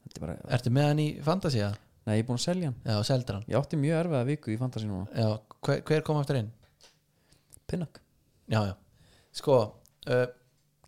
Þetta 0.10 0.18
er 0.18 0.24
bara, 0.24 0.36
ertu 0.56 0.72
með 0.74 0.88
hann 0.90 1.02
í 1.04 1.08
Fantasia? 1.22 1.70
nei, 2.10 2.18
ég 2.18 2.24
er 2.24 2.28
búin 2.28 2.40
að 2.40 2.46
selja 2.48 2.70
hann. 2.72 2.78
Já, 2.88 2.98
seldur 3.06 3.38
hann. 3.38 3.48
Ég 3.50 3.60
átti 3.60 3.80
mjög 3.80 4.00
erfiða 4.04 4.28
viku 4.30 4.54
í 4.54 4.58
fantasy 4.60 4.90
núna. 4.90 5.06
Já, 5.14 5.28
hver, 5.68 5.82
hver 5.86 6.06
kom 6.08 6.20
aftur 6.20 6.40
inn? 6.40 6.50
Pinnock, 7.70 8.00
já, 8.50 8.64
já, 8.66 8.74
sko 9.38 9.58
uh, 10.10 10.24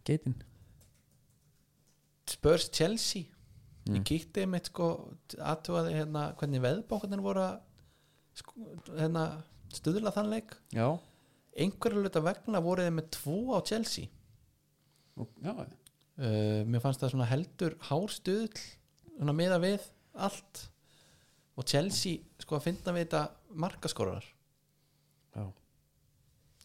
geitin 0.07 0.33
Spurs 2.31 2.69
Chelsea. 2.71 3.27
Mm. 3.81 3.97
ég 3.97 4.03
kíkti 4.05 4.45
mitt 4.45 4.69
sko 4.69 4.87
aðtúaði 5.41 5.95
hérna 5.97 6.27
hvernig 6.37 6.61
veðbókarnir 6.61 7.23
voru 7.25 7.47
sko, 8.37 8.53
hérna 8.93 9.23
stuðla 9.73 10.13
þann 10.13 10.29
leik. 10.35 10.53
Já, 10.75 10.85
einhverju 11.57 12.03
luta 12.05 12.21
vegna 12.23 12.61
voru 12.63 12.85
þið 12.85 12.93
með 12.99 13.07
tvo 13.17 13.37
á 13.57 13.59
Chelsea. 13.65 14.11
Já, 15.41 15.53
uh, 15.53 16.61
mér 16.69 16.83
fannst 16.83 17.01
það 17.01 17.15
svona 17.15 17.29
heldur 17.31 17.75
hárstuðl 17.89 18.61
svona 19.17 19.35
miða 19.37 19.57
við 19.61 19.89
allt. 20.13 20.67
Og 21.59 21.67
Chelsea 21.67 22.21
sko 22.41 22.57
að 22.57 22.69
finna 22.69 22.93
við 22.95 23.05
þetta 23.05 23.25
markaskorar 23.59 24.23
já, 25.35 25.43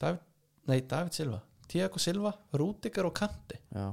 David, 0.00 0.22
nei 0.70 0.78
David 0.88 1.16
Silva 1.16 1.40
Tiago 1.70 1.98
Silva, 1.98 2.32
Rúdikar 2.54 3.06
og 3.08 3.14
Kanti 3.16 3.58
já. 3.74 3.86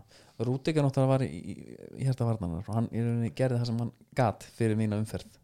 Rúdika 0.43 0.83
náttúrulega 0.83 1.09
var 1.09 1.23
í, 1.25 1.29
í, 1.29 1.53
í 2.01 2.07
hérta 2.07 2.25
varnanar 2.27 2.65
og 2.67 2.75
hann 2.77 2.89
í 2.93 3.31
gerði 3.37 3.59
það 3.61 3.69
sem 3.69 3.79
hann 3.83 3.91
gat 4.17 4.45
fyrir 4.57 4.77
mína 4.77 4.99
umferð. 5.01 5.39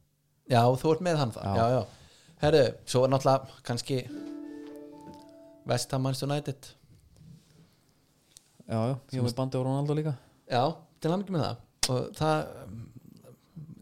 Já 0.49 0.61
þú 0.81 0.93
ert 0.95 1.03
með 1.05 1.19
hann 1.21 1.33
það 1.35 1.45
Já. 1.45 1.55
já, 1.59 1.67
já. 1.75 2.35
herru, 2.43 2.61
svo 2.89 3.03
er 3.05 3.13
náttúrulega 3.13 3.61
kannski 3.69 3.99
Vestham 5.69 6.05
Manchester 6.05 6.29
United. 6.29 6.69
Já, 8.69 8.79
já, 8.91 8.95
ég 9.17 9.25
var 9.25 9.35
bandi 9.41 9.57
á 9.57 9.61
Ronaldo 9.65 9.97
líka. 9.97 10.13
Já, 10.49 10.63
til 11.01 11.11
hann 11.13 11.23
ekki 11.25 11.33
með 11.33 11.45
það. 11.45 11.65
Og 11.89 12.09
það 12.17 12.39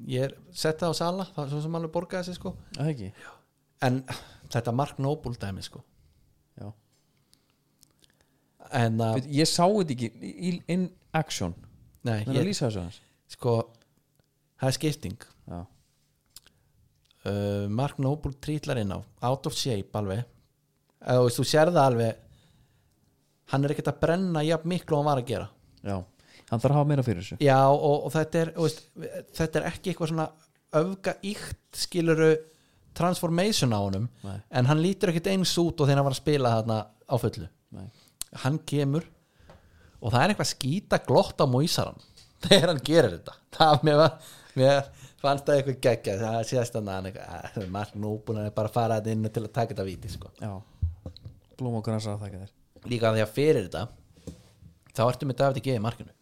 ég 0.08 0.28
er 0.30 0.36
sett 0.56 0.80
það 0.80 0.92
á 0.92 1.00
sala 1.00 1.26
það 1.36 1.44
er 1.44 1.52
svo 1.52 1.62
sem 1.66 1.78
alveg 1.80 1.92
borgaði 1.96 2.30
sig 2.30 2.38
sko. 2.40 2.54
En 3.84 4.02
þetta 4.48 4.74
Mark 4.76 5.00
Noble 5.04 5.36
dæmi 5.40 5.64
sko. 5.66 5.84
Já 6.60 6.72
en 8.76 9.02
að, 9.04 9.20
Veit, 9.22 9.32
Ég 9.40 9.50
sá 9.50 9.64
þetta 9.66 9.96
ekki 9.96 10.12
í, 10.22 10.54
in 10.74 10.88
action. 11.16 11.56
Nei, 12.08 12.22
er 12.22 12.32
að 12.32 12.40
ég, 12.42 12.48
lýsa 12.50 12.68
þessu 12.68 12.86
hans 12.86 13.02
sko 13.28 13.54
það 14.58 14.70
er 14.70 14.76
skipting. 14.78 15.26
Já, 15.48 15.60
uh, 17.28 17.66
Mark 17.70 18.00
Noble 18.02 18.34
trítlar 18.44 18.80
inn 18.82 18.94
á. 18.96 19.00
Out 19.28 19.50
of 19.50 19.58
shape 19.58 20.00
alveg. 20.00 20.24
Veist, 21.04 21.40
þú 21.40 21.46
sér 21.48 21.72
það 21.72 21.84
alveg. 21.92 22.24
Hann 23.52 23.64
er 23.64 23.74
ekkert 23.74 23.92
að 23.94 24.00
brenna 24.02 24.44
jafn 24.44 24.72
miklu 24.72 24.98
og 24.98 25.04
hann 25.04 25.10
var 25.12 25.22
að 25.22 25.30
gera. 25.30 25.48
Já. 25.86 25.98
Hann 26.48 26.62
þarf 26.64 26.74
að 26.74 26.80
hafa 26.80 26.90
meira 26.90 27.04
fyrir 27.06 27.24
þessu. 27.24 27.38
Já 27.44 27.60
og, 27.68 28.08
og 28.08 28.12
þetta 28.16 28.40
er 28.42 28.52
þú 28.56 28.66
veist, 28.66 28.84
þetta 29.36 29.60
er 29.60 29.68
ekki 29.70 29.92
eitthvað 29.92 30.12
svona 30.14 30.28
öfga 30.78 31.14
íkt 31.28 31.80
skiluru 31.80 32.32
transformation 32.98 33.76
á 33.76 33.80
honum. 33.80 34.08
Nei. 34.26 34.40
en 34.50 34.70
hann 34.72 34.82
lítur 34.84 35.12
ekkert 35.12 35.30
eins 35.32 35.54
út 35.62 35.78
og 35.78 35.88
þegar 35.88 36.02
hann 36.02 36.08
var 36.08 36.16
að 36.16 36.22
spila 36.24 36.54
þarna 36.58 36.80
á 36.88 37.16
fullu. 37.22 37.50
Nei. 37.78 37.88
Hann 38.44 38.60
kemur 38.68 39.08
og 40.02 40.14
það 40.14 40.24
er 40.24 40.34
eitthvað 40.34 40.52
skýta 40.52 41.00
glott 41.06 41.42
á 41.42 41.46
móísaran 41.50 42.02
þegar 42.46 42.74
hann 42.74 42.84
gerir 42.86 43.18
þetta. 43.18 43.36
Það 43.58 43.86
mér, 43.88 44.02
var, 44.02 44.34
mér 44.58 44.82
fannst 45.22 45.48
það 45.48 45.62
eitthvað 45.62 45.80
geggja 45.88 46.18
það 46.22 46.38
séðast 46.52 46.78
að 46.80 46.92
hann 46.94 47.72
Mark 47.74 47.96
Núbúin 47.98 48.44
er 48.44 48.54
bara 48.56 48.72
að 48.72 48.78
fara 48.78 49.00
þetta 49.00 49.16
inn 49.16 49.32
til 49.32 49.46
að 49.46 49.54
taka 49.56 49.74
þetta 49.74 49.88
víti 49.88 50.14
sko. 50.14 50.32
Já, 50.42 50.54
blóm 51.58 51.80
og 51.80 51.86
græsar 51.88 52.16
að 52.16 52.28
þakka 52.28 52.44
þér. 52.44 52.54
Líka 52.92 53.14
því 53.16 53.26
að 53.26 53.34
fyrir 53.40 53.68
þetta 53.68 53.88
þá 54.94 55.04
ertu 55.08 55.30
með 55.30 55.42
David 55.42 55.66
G 55.66 55.76
í 55.76 55.84
markinu. 55.84 56.14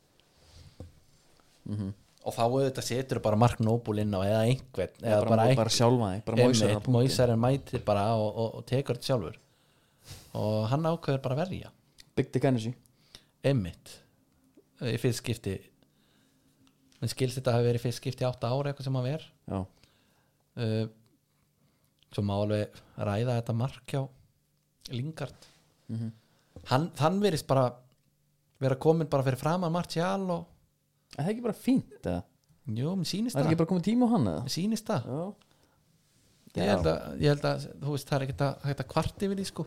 Og 2.26 2.34
þá 2.34 2.41
auðvitað 2.45 2.88
setur 2.88 3.19
bara 3.22 3.38
Mark 3.38 3.60
Noble 3.61 4.02
inn 4.02 4.15
á 4.15 4.22
eða 4.23 4.44
einhvern 4.48 4.95
eða 5.03 5.18
bara, 5.22 5.30
bara, 5.30 5.56
bara 5.60 5.73
bara 6.26 6.45
Einmitt, 6.45 6.88
Moisaren 6.90 7.41
mætir 7.41 7.84
bara 7.86 8.07
og, 8.18 8.30
og, 8.32 8.56
og 8.60 8.65
tekur 8.69 8.98
þetta 8.98 9.11
sjálfur. 9.11 9.38
Og 10.40 10.65
hann 10.72 10.88
ákveður 10.90 11.22
bara 11.22 11.38
að 11.38 11.44
verja 11.44 11.72
Big 12.15 12.31
Dick 12.31 12.45
Energy. 12.47 12.73
Emmitt 13.45 13.95
í 14.85 14.97
fyrst 14.99 15.21
skipti. 15.21 15.55
En 17.03 17.11
skilst 17.11 17.37
þetta 17.39 17.53
hafi 17.55 17.67
verið 17.67 17.81
í 17.81 17.83
fyrst 17.85 18.01
skipti 18.01 18.25
átta 18.27 18.49
ára 18.51 18.71
eitthvað 18.71 18.87
sem 18.87 18.99
að 18.99 19.07
ver. 19.09 19.25
Já, 19.51 19.59
uh, 20.63 20.85
svo 22.15 22.23
má 22.23 22.35
alveg 22.39 22.77
ræða 22.95 23.39
þetta 23.39 23.55
mark 23.59 23.91
hjá 23.91 24.05
Lingard. 24.95 25.49
Mhm. 25.91 26.11
hann, 26.71 26.85
hann 26.97 27.19
verist 27.21 27.45
bara 27.45 27.67
vera 28.59 28.75
komin 28.75 29.09
bara 29.09 29.23
fyrir 29.23 29.37
framan 29.37 29.71
Martial 29.71 30.23
og 30.31 30.45
Er 31.15 31.23
það 31.23 31.29
ekki 31.31 31.43
bara 31.45 31.53
fínt 31.53 31.99
eða? 32.01 32.23
jú, 32.75 32.93
sýnist 33.05 33.35
Það 33.35 33.39
er 33.39 33.45
það 33.45 33.51
ekki 33.51 33.59
bara 33.59 33.69
komið 33.69 33.85
tíma 33.85 34.07
á 34.07 34.13
hann 34.15 34.29
sýnist 34.49 34.87
það. 34.89 35.05
Já. 35.05 35.25
Ég 36.55 36.71
held, 36.71 36.87
að, 36.87 37.19
ég 37.19 37.29
held 37.33 37.45
að, 37.45 37.67
þú 37.83 37.93
veist, 37.93 38.07
það 38.09 38.15
er 38.17 38.25
ekkert 38.25 38.43
að, 38.45 38.65
hægt 38.69 38.81
að 38.81 38.89
kvart 38.93 39.23
yfir 39.27 39.39
því 39.39 39.45
sko 39.49 39.65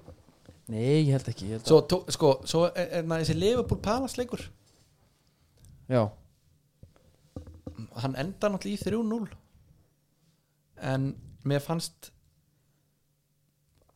Nei, 0.68 0.82
ég 1.06 1.14
held 1.16 1.28
ekki 1.32 1.48
ég 1.48 1.56
held 1.56 1.68
svo, 1.70 1.80
tó, 1.88 2.02
sko, 2.12 2.34
svo 2.48 2.66
er, 2.68 2.90
er 3.00 3.06
na, 3.08 3.20
þessi 3.22 3.36
Liverpool 3.38 3.80
Palace 3.84 4.20
leikur? 4.20 4.42
Já, 5.88 6.02
hann 8.02 8.18
enda 8.20 8.50
náttúrulega 8.52 8.76
í 8.76 8.82
3-0 8.84 9.30
en 10.92 11.08
mér 11.48 11.64
fannst 11.64 12.12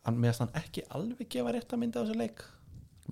hann, 0.07 0.17
mér 0.17 0.33
fannst 0.33 0.47
hann 0.47 0.63
ekki 0.63 0.87
alveg 0.97 1.29
gefa 1.33 1.55
rétt 1.55 1.75
að 1.77 1.83
mynda 1.83 2.01
á 2.01 2.05
þessu 2.07 2.19
leik. 2.19 2.45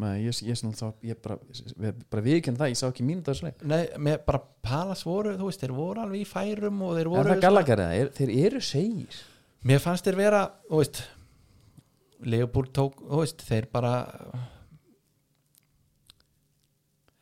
Nei, 0.01 0.15
ég, 0.23 0.37
ég, 0.47 0.55
ég, 0.55 0.77
sá, 0.79 0.87
ég 1.05 1.19
bara, 1.21 1.37
ég, 1.59 2.03
bara 2.09 2.25
viðkynna 2.25 2.63
það, 2.63 2.73
ég 2.73 2.81
sá 2.81 2.87
ekki 2.89 3.05
mínútu 3.05 3.35
þessu 3.35 3.49
leik. 3.49 3.65
Nei, 3.69 3.83
mér 4.01 4.23
bara 4.25 4.41
Palace 4.65 5.05
voru, 5.05 5.35
þú 5.37 5.51
veist, 5.51 5.63
þeir 5.65 5.77
voru 5.77 6.05
alveg 6.05 6.23
í 6.23 6.29
færum 6.31 6.81
og 6.87 6.97
þeir 6.97 7.07
Er 7.07 7.13
voru 7.13 7.35
það 7.35 7.45
gallagari 7.45 7.87
það? 7.89 7.97
Er, 8.01 8.13
þeir 8.17 8.37
eru 8.47 8.63
segir 8.65 9.21
mér 9.67 9.83
fannst 9.83 10.07
þeir 10.07 10.17
vera, 10.17 10.45
þú 10.71 10.81
veist 10.81 11.03
Leopold 12.29 12.73
tók, 12.77 12.99
þú 13.01 13.23
veist, 13.23 13.45
þeir 13.47 13.69
bara 13.73 13.93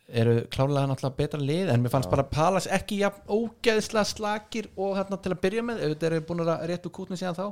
eru 0.09 0.39
klálega 0.49 0.89
náttúrulega 0.89 1.17
betra 1.19 1.41
lið 1.41 1.71
en 1.73 1.83
mér 1.85 1.93
fannst 1.93 2.11
bara 2.11 2.25
Palace 2.33 2.71
ekki 2.73 3.03
jafn 3.03 3.29
ógeðslega 3.29 4.09
slakir 4.09 4.71
og 4.77 4.97
hérna 4.97 5.19
til 5.21 5.35
að 5.35 5.43
byrja 5.43 5.65
með 5.69 5.83
auðvitað 5.85 6.09
eru 6.09 6.27
búin 6.31 6.45
að 6.47 6.65
réttu 6.71 6.93
kútni 6.95 7.19
síðan 7.21 7.37
þá. 7.37 7.47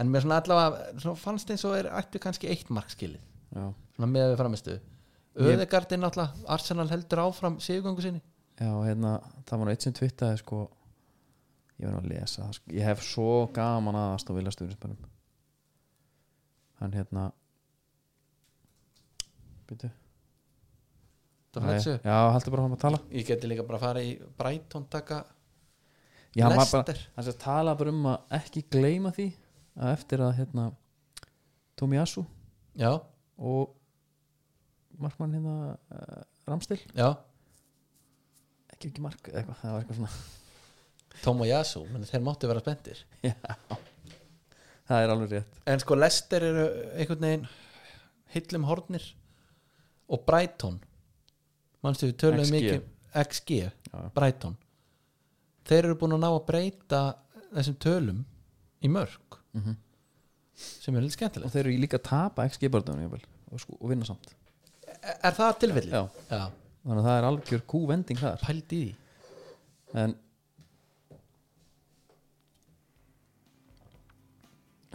En 0.00 0.08
mér 0.08 0.24
svona 0.24 0.40
allavega 0.40 1.02
svona 1.02 1.20
fannst 1.20 1.52
eins 1.52 1.66
og 1.68 1.76
er 1.76 1.90
ættu 1.92 2.22
kannski 2.22 2.48
eitt 2.48 2.72
markskilið. 2.72 3.20
Já, 3.52 3.66
svona 3.96 4.08
með 4.08 4.30
við 4.30 4.38
framistu 4.40 4.78
Öðegardin 5.32 6.02
náttúrulega, 6.04 6.42
Arsenal 6.52 6.88
heldur 6.90 7.22
áfram 7.22 7.54
sigugöngu 7.60 8.04
sinni. 8.04 8.20
Já 8.60 8.72
hérna, 8.84 9.14
það 9.48 9.58
var 9.58 9.68
nú 9.68 9.72
eitt 9.72 9.84
sem 9.84 9.94
twittaði 9.96 10.40
sko. 10.42 10.66
Ég 11.80 11.88
nú 11.88 12.00
að 12.02 12.10
lesa 12.12 12.48
sko. 12.52 12.72
Ég 12.72 12.84
hef 12.84 13.00
svo 13.04 13.46
gaman 13.54 13.96
að 13.96 14.34
vilja 14.36 14.52
stuðnismennum 14.52 15.11
Hann 16.82 16.94
hérna 16.96 17.28
þessu 21.52 21.94
Já, 22.02 22.16
haldur 22.34 22.54
bara 22.54 22.64
hann 22.66 22.74
að 22.76 22.82
tala. 22.82 22.98
Ég 23.12 23.26
geti 23.28 23.48
líka 23.50 23.64
bara 23.68 23.78
að 23.78 23.84
fara 23.86 24.02
í 24.04 24.12
Brighton 24.38 24.86
taka 24.90 25.22
Já, 26.32 26.46
Leicester. 26.48 27.00
hann 27.16 27.26
sem 27.26 27.36
tala 27.40 27.74
bara 27.76 27.92
um 27.92 28.06
að 28.08 28.36
ekki 28.38 28.62
gleyma 28.72 29.12
því 29.12 29.26
að 29.76 29.90
eftir 29.98 30.22
að 30.24 30.34
hérna 30.38 30.68
Tomiyasu 31.76 32.24
Já, 32.80 32.94
og 33.36 33.74
markmann 35.02 35.34
hérna 35.36 35.56
uh, 35.92 36.22
Ramstil, 36.48 36.78
já, 36.96 37.10
ekki 38.72 38.90
ekki 38.90 39.04
mark 39.04 39.28
eitthvað, 39.28 39.58
það 39.60 39.74
var 39.74 39.82
eitthvað 39.84 39.98
svona. 40.00 40.12
Tom 41.22 41.42
og 41.44 41.48
Yasu 41.50 41.82
menn 41.92 42.06
þeir 42.08 42.24
máttu 42.24 42.48
vera 42.50 42.62
spendir 42.64 43.02
Já, 43.22 43.34
það 44.92 45.04
er 45.04 45.12
alveg 45.14 45.34
rétt. 45.36 45.60
En 45.72 45.82
sko 45.82 45.98
Leicester 45.98 46.46
eru 46.46 46.64
einhvern 46.92 47.26
veginn 47.26 47.46
hillum 48.36 48.66
hornir. 48.70 49.06
Og 50.12 50.26
Brighton. 50.28 50.80
Manstu 51.82 52.10
við 52.10 52.18
töluðum 52.20 52.48
XG. 52.48 52.58
mikið 52.58 53.22
XG, 53.22 53.62
Já. 53.92 54.02
Brighton. 54.16 54.58
Þeir 55.68 55.86
eru 55.88 55.96
búin 56.00 56.16
að 56.16 56.22
ná 56.24 56.28
að 56.32 56.44
breyta 56.48 57.00
þessum 57.52 57.78
tölum 57.82 58.20
í 58.82 58.90
mörg. 58.92 59.40
Mm 59.56 59.80
sem 60.62 60.96
er 60.96 61.06
og 61.06 61.12
skemmtilegt. 61.12 61.52
Þeir 61.54 61.66
eru 61.66 61.82
líka 61.82 61.98
að 61.98 62.06
tapa 62.08 62.46
XG 62.50 62.70
börnum 62.72 63.00
og, 63.12 63.60
sko, 63.60 63.76
og 63.78 63.92
vinna 63.92 64.06
samt. 64.08 64.34
Er, 65.02 65.32
það 65.34 65.54
tilfelli? 65.62 65.92
Já. 65.92 66.02
Já, 66.28 66.42
þannig 66.84 67.00
að 67.00 67.08
það 67.08 67.16
er 67.18 67.28
algjör 67.28 67.64
kúvending 67.72 68.20
þar. 68.20 68.42
Pældi 68.42 68.78
í 68.78 68.82
því. 68.82 68.92
En 70.02 70.14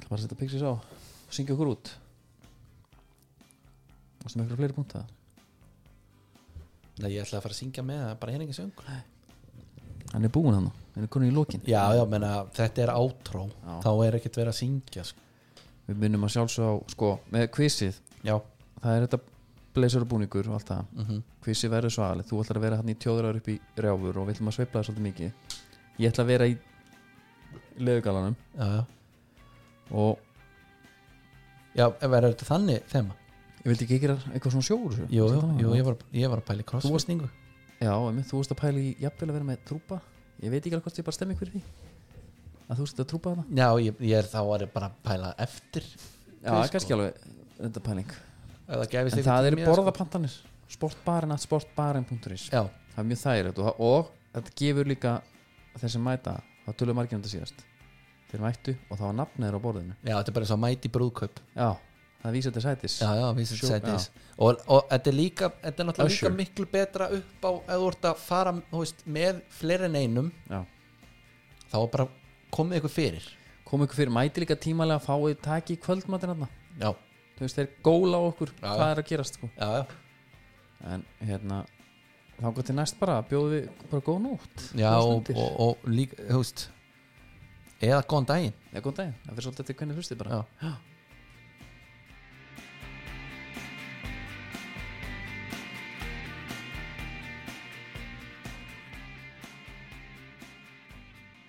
ætla 0.07 0.15
bara 0.15 0.21
að 0.21 0.23
setja 0.23 0.39
pixis 0.39 0.63
á 0.63 0.71
og 0.71 1.35
syngja 1.35 1.53
okkur 1.55 1.73
út? 1.73 1.91
Og 4.23 4.31
sem 4.31 4.43
ykkur 4.43 4.59
fleiri 4.59 4.75
punta 4.75 5.03
Nei, 6.97 7.11
ég 7.13 7.21
ætla 7.21 7.37
að 7.37 7.43
fara 7.43 7.53
að 7.53 7.59
syngja 7.59 7.83
með 7.85 7.99
það, 8.01 8.19
bara 8.21 8.33
henni 8.33 8.47
ekki 8.47 8.57
söng 8.57 8.73
hann 10.13 10.23
er 10.23 10.31
búinn 10.31 10.55
hann, 10.55 10.69
hann 10.95 11.03
er 11.03 11.09
konið 11.11 11.29
í 11.29 11.35
lokin. 11.35 11.63
Já, 11.67 11.81
já, 11.93 12.01
menna, 12.07 12.45
þetta 12.55 12.83
er 12.85 12.91
átró. 12.95 13.43
Já. 13.51 13.73
þá 13.83 13.89
er 14.05 14.17
ekkert 14.17 14.39
verið 14.39 14.53
að 14.53 14.59
syngja 14.61 15.03
sko. 15.03 15.25
við 15.89 15.99
minnum 15.99 16.23
að 16.23 16.33
sjálfsög 16.37 16.63
á, 16.71 16.73
sko, 16.95 17.09
með 17.35 17.45
quizið. 17.57 17.99
Já, 18.23 18.37
það 18.79 18.93
er 18.93 19.05
þetta 19.05 19.19
blazer 19.75 20.07
og 20.07 20.09
búningur 20.15 20.47
og 20.47 20.57
allt 20.57 20.71
það. 20.71 20.93
Mm 20.95 21.23
quizið 21.47 21.71
verður 21.71 21.93
svo 21.93 22.03
aðalegt, 22.03 22.31
þú 22.31 22.41
ætlar 22.41 22.57
að 22.57 22.63
vera 22.65 22.77
hann 22.79 22.89
í 22.91 22.95
tjóðrar 22.99 23.37
upp 23.39 23.45
í 23.47 23.59
rjáfur 23.77 24.17
og 24.17 24.25
við 24.27 24.33
ætlum 24.33 24.49
að 24.49 24.55
sveifla 24.57 24.79
það 24.79 24.87
svolítið 24.87 25.05
mikið. 25.05 25.59
Ég 25.99 26.11
ætla 26.11 26.23
að 26.23 26.31
vera 26.33 26.47
í 26.47 26.57
leðugalanum 27.77 28.35
já, 28.57 28.65
já 28.67 28.96
og 29.91 30.23
Já, 31.77 31.85
verður 32.01 32.33
þetta 32.33 32.47
þannig 32.47 32.87
þema? 32.89 33.17
ég 33.61 33.67
vildi 33.71 33.85
ekki 33.85 33.99
gera 34.01 34.15
eitthvað 34.31 34.55
svona 34.55 34.67
sjóur 34.67 34.95
Jú, 35.11 35.27
jú, 35.27 35.41
jú 35.61 35.73
ég, 35.77 35.83
var, 35.85 35.97
ég 36.15 36.31
var 36.31 36.41
að 36.41 36.47
pæla 36.47 36.63
í 36.63 36.67
crossfitningu 36.71 37.29
Já, 37.77 37.91
einmitt, 37.93 38.25
þú 38.29 38.39
veist 38.41 38.53
að 38.55 38.61
pæla 38.63 38.81
í 38.81 38.93
jafnvel 39.03 39.27
að 39.29 39.35
vera 39.37 39.45
með 39.45 39.59
trúpa. 39.69 39.99
Ég 40.41 40.49
veit 40.49 40.63
ekki 40.63 40.73
alveg 40.73 40.87
hvort 40.87 40.97
ég 40.97 41.05
bara 41.05 41.17
stemmi 41.17 41.35
því 41.37 41.61
Að 42.67 42.79
þú 42.79 42.87
veist 42.87 43.01
að 43.03 43.09
trúpa 43.11 43.33
hana 43.35 43.45
Já, 43.59 43.67
ég, 43.85 44.01
ég 44.01 44.17
er 44.17 44.29
þá 44.31 44.39
ég 44.63 44.71
bara 44.73 44.89
að 44.89 44.97
pæla 45.05 45.29
eftir. 45.45 45.85
Já, 46.41 46.49
það 46.49 46.63
er 46.63 46.73
kannski 46.73 46.95
alveg 46.97 47.21
þetta 47.59 47.83
pæling. 47.85 48.15
Það 48.67 48.97
En 48.97 49.27
það 49.27 49.49
eru 49.51 49.59
sko. 49.61 49.69
borðapantanir. 49.69 50.33
Sportbaren 50.67 51.31
að 51.31 51.43
sportbaren.is 51.45 52.49
Já, 52.51 52.65
Það 52.95 52.99
er 53.03 53.07
mjög 53.11 53.21
þægilegt 53.21 53.61
og, 53.61 53.79
og 53.87 54.09
þetta 54.33 54.53
gefur 54.59 54.89
líka 54.89 55.13
þeir 55.77 55.93
sem 55.93 56.03
mæta 56.03 56.33
þá 56.65 56.71
tölum 56.81 56.97
margir 56.97 57.19
um 57.19 57.23
síðast 57.29 57.61
þeir 58.31 58.41
mættu 58.43 58.73
og 58.89 58.97
þá 58.99 59.03
var 59.07 59.17
nafnæður 59.21 59.57
á 59.57 59.61
borðinu 59.65 59.95
já, 60.03 60.13
þetta 60.17 60.31
er 60.31 60.35
bara 60.37 60.45
eins 60.47 60.55
og 60.55 60.59
mæti 60.63 60.91
brúðkaup 60.91 61.39
já, 61.55 61.69
það 62.23 62.35
vísir 62.37 62.53
til 62.57 62.63
sætis, 62.65 62.95
já, 63.01 63.09
já, 63.21 63.27
vísir 63.37 63.59
til 63.59 63.69
Sjú- 63.69 63.71
sætis. 63.71 64.09
og, 64.37 64.61
og 64.67 64.87
þetta 64.91 65.11
er 65.13 65.17
líka 65.17 65.49
þetta 65.63 65.83
er 65.83 65.87
náttúrulega 65.89 66.11
Usher. 66.13 66.31
líka 66.31 66.37
miklu 66.41 66.65
betra 66.73 67.09
upp 67.17 67.47
á 67.47 67.51
eða 67.67 67.79
þú 67.81 67.87
ert 67.93 68.07
að 68.11 68.21
fara 68.25 68.53
þú 68.71 68.81
veist, 68.83 69.05
með 69.07 69.41
fleiri 69.59 69.85
en 69.91 69.95
einum 70.01 70.31
já. 70.49 70.59
þá 71.71 71.77
er 71.83 71.91
bara 71.95 72.07
komið 72.57 72.81
ykkur 72.81 72.95
fyrir 72.97 73.29
kom 73.67 73.83
ykkur 73.83 73.99
fyrir 74.01 74.13
mæti 74.15 74.43
líka 74.43 74.55
tímalega 74.59 75.03
fáið 75.03 75.39
taki 75.43 75.75
í 75.75 75.81
kvöldmatin 75.83 76.33
þarna. 76.33 76.47
já, 76.79 76.91
þú 77.37 77.45
veist 77.47 77.57
þeir 77.61 77.71
góla 77.83 78.19
á 78.19 78.23
okkur 78.31 78.51
Já, 78.57 78.67
hvað 78.67 78.85
já. 78.85 78.91
er 78.91 79.01
að 79.03 79.09
gerast 79.13 79.39
sko. 79.39 79.49
já, 79.55 79.67
já, 79.77 79.85
en 80.93 81.03
hérna 81.25 81.63
þá 82.37 82.51
gott 82.53 82.67
til 82.69 82.75
næst 82.77 82.99
bara 82.99 83.21
bjóðum 83.25 83.53
við 83.55 83.69
bara 83.91 84.03
góð 84.05 84.19
nótt 84.21 84.65
já 84.77 84.89
góðar 84.91 85.07
og, 85.07 85.21
stundir. 85.23 85.37
og, 85.41 85.61
og 85.67 85.87
líka, 85.89 86.19
þú 86.29 86.41
veist 86.43 86.67
eða 87.81 88.03
góðan 88.03 88.29
daginn. 88.33 88.53
Eða 88.73 88.83
góðan 88.85 88.99
daginn, 89.01 89.17
það 89.23 89.33
fyrir 89.33 89.47
svolítið 89.47 89.67
til 89.69 89.77
hvernig 89.81 89.99
fyrstu 89.99 90.19
bara. 90.21 90.43
Já. 90.61 90.71